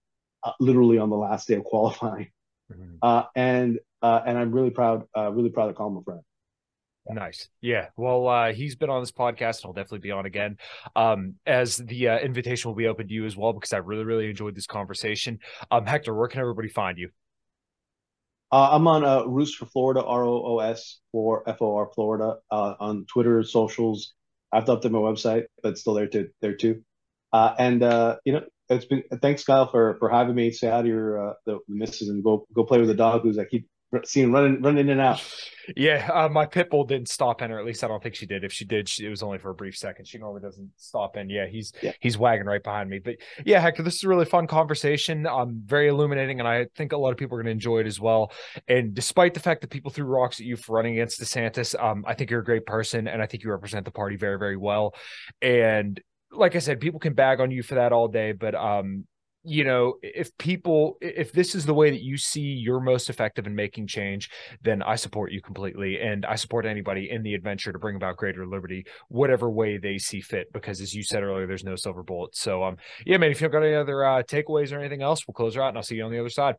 Uh, 0.42 0.52
literally 0.60 0.98
on 0.98 1.10
the 1.10 1.16
last 1.16 1.48
day 1.48 1.54
of 1.54 1.64
qualifying, 1.64 2.28
mm-hmm. 2.72 2.96
uh, 3.02 3.24
and 3.34 3.78
uh, 4.00 4.22
and 4.24 4.38
I'm 4.38 4.50
really 4.50 4.70
proud, 4.70 5.04
uh, 5.16 5.30
really 5.30 5.50
proud 5.50 5.68
to 5.68 5.74
call 5.74 5.88
him 5.88 5.98
a 5.98 6.02
friend. 6.02 6.20
Nice. 7.08 7.48
Yeah. 7.60 7.88
Well, 7.96 8.26
uh, 8.26 8.52
he's 8.52 8.74
been 8.74 8.90
on 8.90 9.00
this 9.00 9.12
podcast 9.12 9.56
and 9.56 9.64
he'll 9.64 9.72
definitely 9.74 10.00
be 10.00 10.10
on 10.10 10.26
again. 10.26 10.56
Um, 10.96 11.34
as 11.46 11.76
the 11.76 12.08
uh, 12.08 12.18
invitation 12.18 12.68
will 12.68 12.76
be 12.76 12.88
open 12.88 13.06
to 13.06 13.14
you 13.14 13.26
as 13.26 13.36
well, 13.36 13.52
because 13.52 13.72
I 13.72 13.78
really, 13.78 14.04
really 14.04 14.28
enjoyed 14.28 14.56
this 14.56 14.66
conversation. 14.66 15.38
Um, 15.70 15.86
Hector, 15.86 16.14
where 16.14 16.26
can 16.26 16.40
everybody 16.40 16.68
find 16.68 16.98
you? 16.98 17.10
Uh, 18.52 18.70
I'm 18.72 18.86
on 18.86 19.04
uh, 19.04 19.24
Roos 19.24 19.54
for 19.54 19.66
Florida, 19.66 20.04
R 20.04 20.24
O 20.24 20.42
O 20.44 20.58
S 20.60 21.00
for 21.12 21.48
F 21.48 21.60
O 21.60 21.76
R 21.76 21.90
Florida, 21.94 22.36
uh, 22.50 22.74
on 22.78 23.06
Twitter, 23.06 23.42
socials. 23.42 24.14
I've 24.52 24.64
updated 24.66 24.92
my 24.92 24.98
website, 25.00 25.46
but 25.62 25.78
still 25.78 25.94
there 25.94 26.06
too. 26.06 26.28
There 26.40 26.54
too. 26.54 26.82
Uh, 27.32 27.54
and 27.58 27.82
uh, 27.82 28.16
you 28.24 28.32
know, 28.32 28.42
it's 28.68 28.84
been 28.84 29.02
thanks, 29.20 29.44
Kyle, 29.44 29.68
for 29.68 29.96
for 29.98 30.08
having 30.08 30.34
me. 30.34 30.52
Say 30.52 30.68
out 30.68 30.82
to 30.82 30.88
your 30.88 31.30
uh, 31.30 31.34
the 31.44 31.58
missus 31.68 32.08
and 32.08 32.22
go 32.22 32.46
go 32.54 32.64
play 32.64 32.78
with 32.78 32.88
the 32.88 32.94
dog 32.94 33.22
who's 33.22 33.38
I 33.38 33.44
keep 33.44 33.68
seeing 34.04 34.32
running 34.32 34.62
running 34.62 34.86
in 34.86 34.90
and 34.90 35.00
out. 35.00 35.22
Yeah, 35.74 36.08
uh, 36.12 36.28
my 36.28 36.46
pit 36.46 36.70
bull 36.70 36.84
didn't 36.84 37.08
stop 37.08 37.42
in, 37.42 37.50
or 37.50 37.58
at 37.58 37.64
least 37.64 37.82
I 37.82 37.88
don't 37.88 38.02
think 38.02 38.14
she 38.14 38.26
did. 38.26 38.44
If 38.44 38.52
she 38.52 38.64
did, 38.64 38.88
she, 38.88 39.04
it 39.04 39.08
was 39.08 39.22
only 39.22 39.38
for 39.38 39.50
a 39.50 39.54
brief 39.54 39.76
second. 39.76 40.06
She 40.06 40.18
normally 40.18 40.40
doesn't 40.40 40.70
stop 40.76 41.16
in. 41.16 41.28
Yeah, 41.28 41.46
he's 41.46 41.72
yeah. 41.82 41.92
he's 42.00 42.16
wagging 42.16 42.46
right 42.46 42.62
behind 42.62 42.88
me. 42.88 42.98
But 42.98 43.16
yeah, 43.44 43.60
Hector, 43.60 43.82
this 43.82 43.96
is 43.96 44.04
a 44.04 44.08
really 44.08 44.24
fun 44.24 44.46
conversation. 44.46 45.26
Um, 45.26 45.62
very 45.64 45.88
illuminating, 45.88 46.38
and 46.38 46.48
I 46.48 46.66
think 46.76 46.92
a 46.92 46.96
lot 46.96 47.10
of 47.10 47.16
people 47.16 47.36
are 47.36 47.42
going 47.42 47.46
to 47.46 47.52
enjoy 47.52 47.80
it 47.80 47.86
as 47.86 47.98
well. 47.98 48.32
And 48.68 48.94
despite 48.94 49.34
the 49.34 49.40
fact 49.40 49.60
that 49.62 49.70
people 49.70 49.90
threw 49.90 50.04
rocks 50.04 50.40
at 50.40 50.46
you 50.46 50.56
for 50.56 50.76
running 50.76 50.94
against 50.94 51.20
DeSantis, 51.20 51.80
um, 51.82 52.04
I 52.06 52.14
think 52.14 52.30
you're 52.30 52.40
a 52.40 52.44
great 52.44 52.66
person, 52.66 53.08
and 53.08 53.20
I 53.20 53.26
think 53.26 53.42
you 53.42 53.50
represent 53.50 53.84
the 53.84 53.90
party 53.90 54.16
very 54.16 54.38
very 54.38 54.56
well. 54.56 54.94
And 55.42 56.00
like 56.30 56.54
I 56.54 56.60
said, 56.60 56.80
people 56.80 57.00
can 57.00 57.14
bag 57.14 57.40
on 57.40 57.50
you 57.50 57.62
for 57.62 57.76
that 57.76 57.92
all 57.92 58.08
day, 58.08 58.32
but 58.32 58.54
um, 58.54 59.06
you 59.46 59.62
know, 59.62 59.94
if 60.02 60.36
people, 60.38 60.98
if 61.00 61.30
this 61.32 61.54
is 61.54 61.64
the 61.64 61.72
way 61.72 61.90
that 61.90 62.02
you 62.02 62.16
see 62.16 62.40
you're 62.40 62.80
most 62.80 63.08
effective 63.08 63.46
in 63.46 63.54
making 63.54 63.86
change, 63.86 64.28
then 64.62 64.82
I 64.82 64.96
support 64.96 65.30
you 65.30 65.40
completely. 65.40 66.00
And 66.00 66.26
I 66.26 66.34
support 66.34 66.66
anybody 66.66 67.10
in 67.10 67.22
the 67.22 67.34
adventure 67.34 67.72
to 67.72 67.78
bring 67.78 67.94
about 67.94 68.16
greater 68.16 68.44
liberty, 68.44 68.86
whatever 69.08 69.48
way 69.48 69.78
they 69.78 69.98
see 69.98 70.20
fit. 70.20 70.52
Because 70.52 70.80
as 70.80 70.92
you 70.92 71.04
said 71.04 71.22
earlier, 71.22 71.46
there's 71.46 71.62
no 71.62 71.76
silver 71.76 72.02
bullet. 72.02 72.34
So, 72.34 72.64
um, 72.64 72.76
yeah, 73.06 73.18
man, 73.18 73.30
if 73.30 73.40
you've 73.40 73.52
got 73.52 73.62
any 73.62 73.76
other 73.76 74.04
uh, 74.04 74.22
takeaways 74.24 74.72
or 74.72 74.80
anything 74.80 75.00
else, 75.00 75.26
we'll 75.28 75.34
close 75.34 75.54
her 75.54 75.62
out 75.62 75.68
and 75.68 75.76
I'll 75.76 75.84
see 75.84 75.94
you 75.94 76.04
on 76.04 76.10
the 76.10 76.18
other 76.18 76.28
side. 76.28 76.56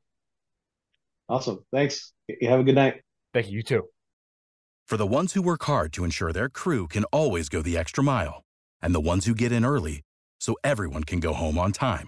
Awesome. 1.27 1.65
Thanks. 1.73 2.13
You 2.29 2.47
have 2.47 2.61
a 2.61 2.63
good 2.63 2.75
night. 2.75 3.01
Thank 3.33 3.49
you. 3.49 3.57
You 3.57 3.63
too. 3.63 3.83
For 4.85 4.95
the 4.95 5.05
ones 5.05 5.33
who 5.33 5.41
work 5.41 5.63
hard 5.63 5.91
to 5.93 6.05
ensure 6.05 6.31
their 6.31 6.47
crew 6.47 6.87
can 6.87 7.03
always 7.05 7.49
go 7.49 7.61
the 7.61 7.77
extra 7.77 8.01
mile, 8.01 8.45
and 8.81 8.95
the 8.95 9.01
ones 9.01 9.25
who 9.25 9.35
get 9.35 9.51
in 9.51 9.65
early 9.65 10.03
so 10.39 10.55
everyone 10.63 11.03
can 11.03 11.19
go 11.19 11.33
home 11.33 11.57
on 11.57 11.73
time 11.73 12.07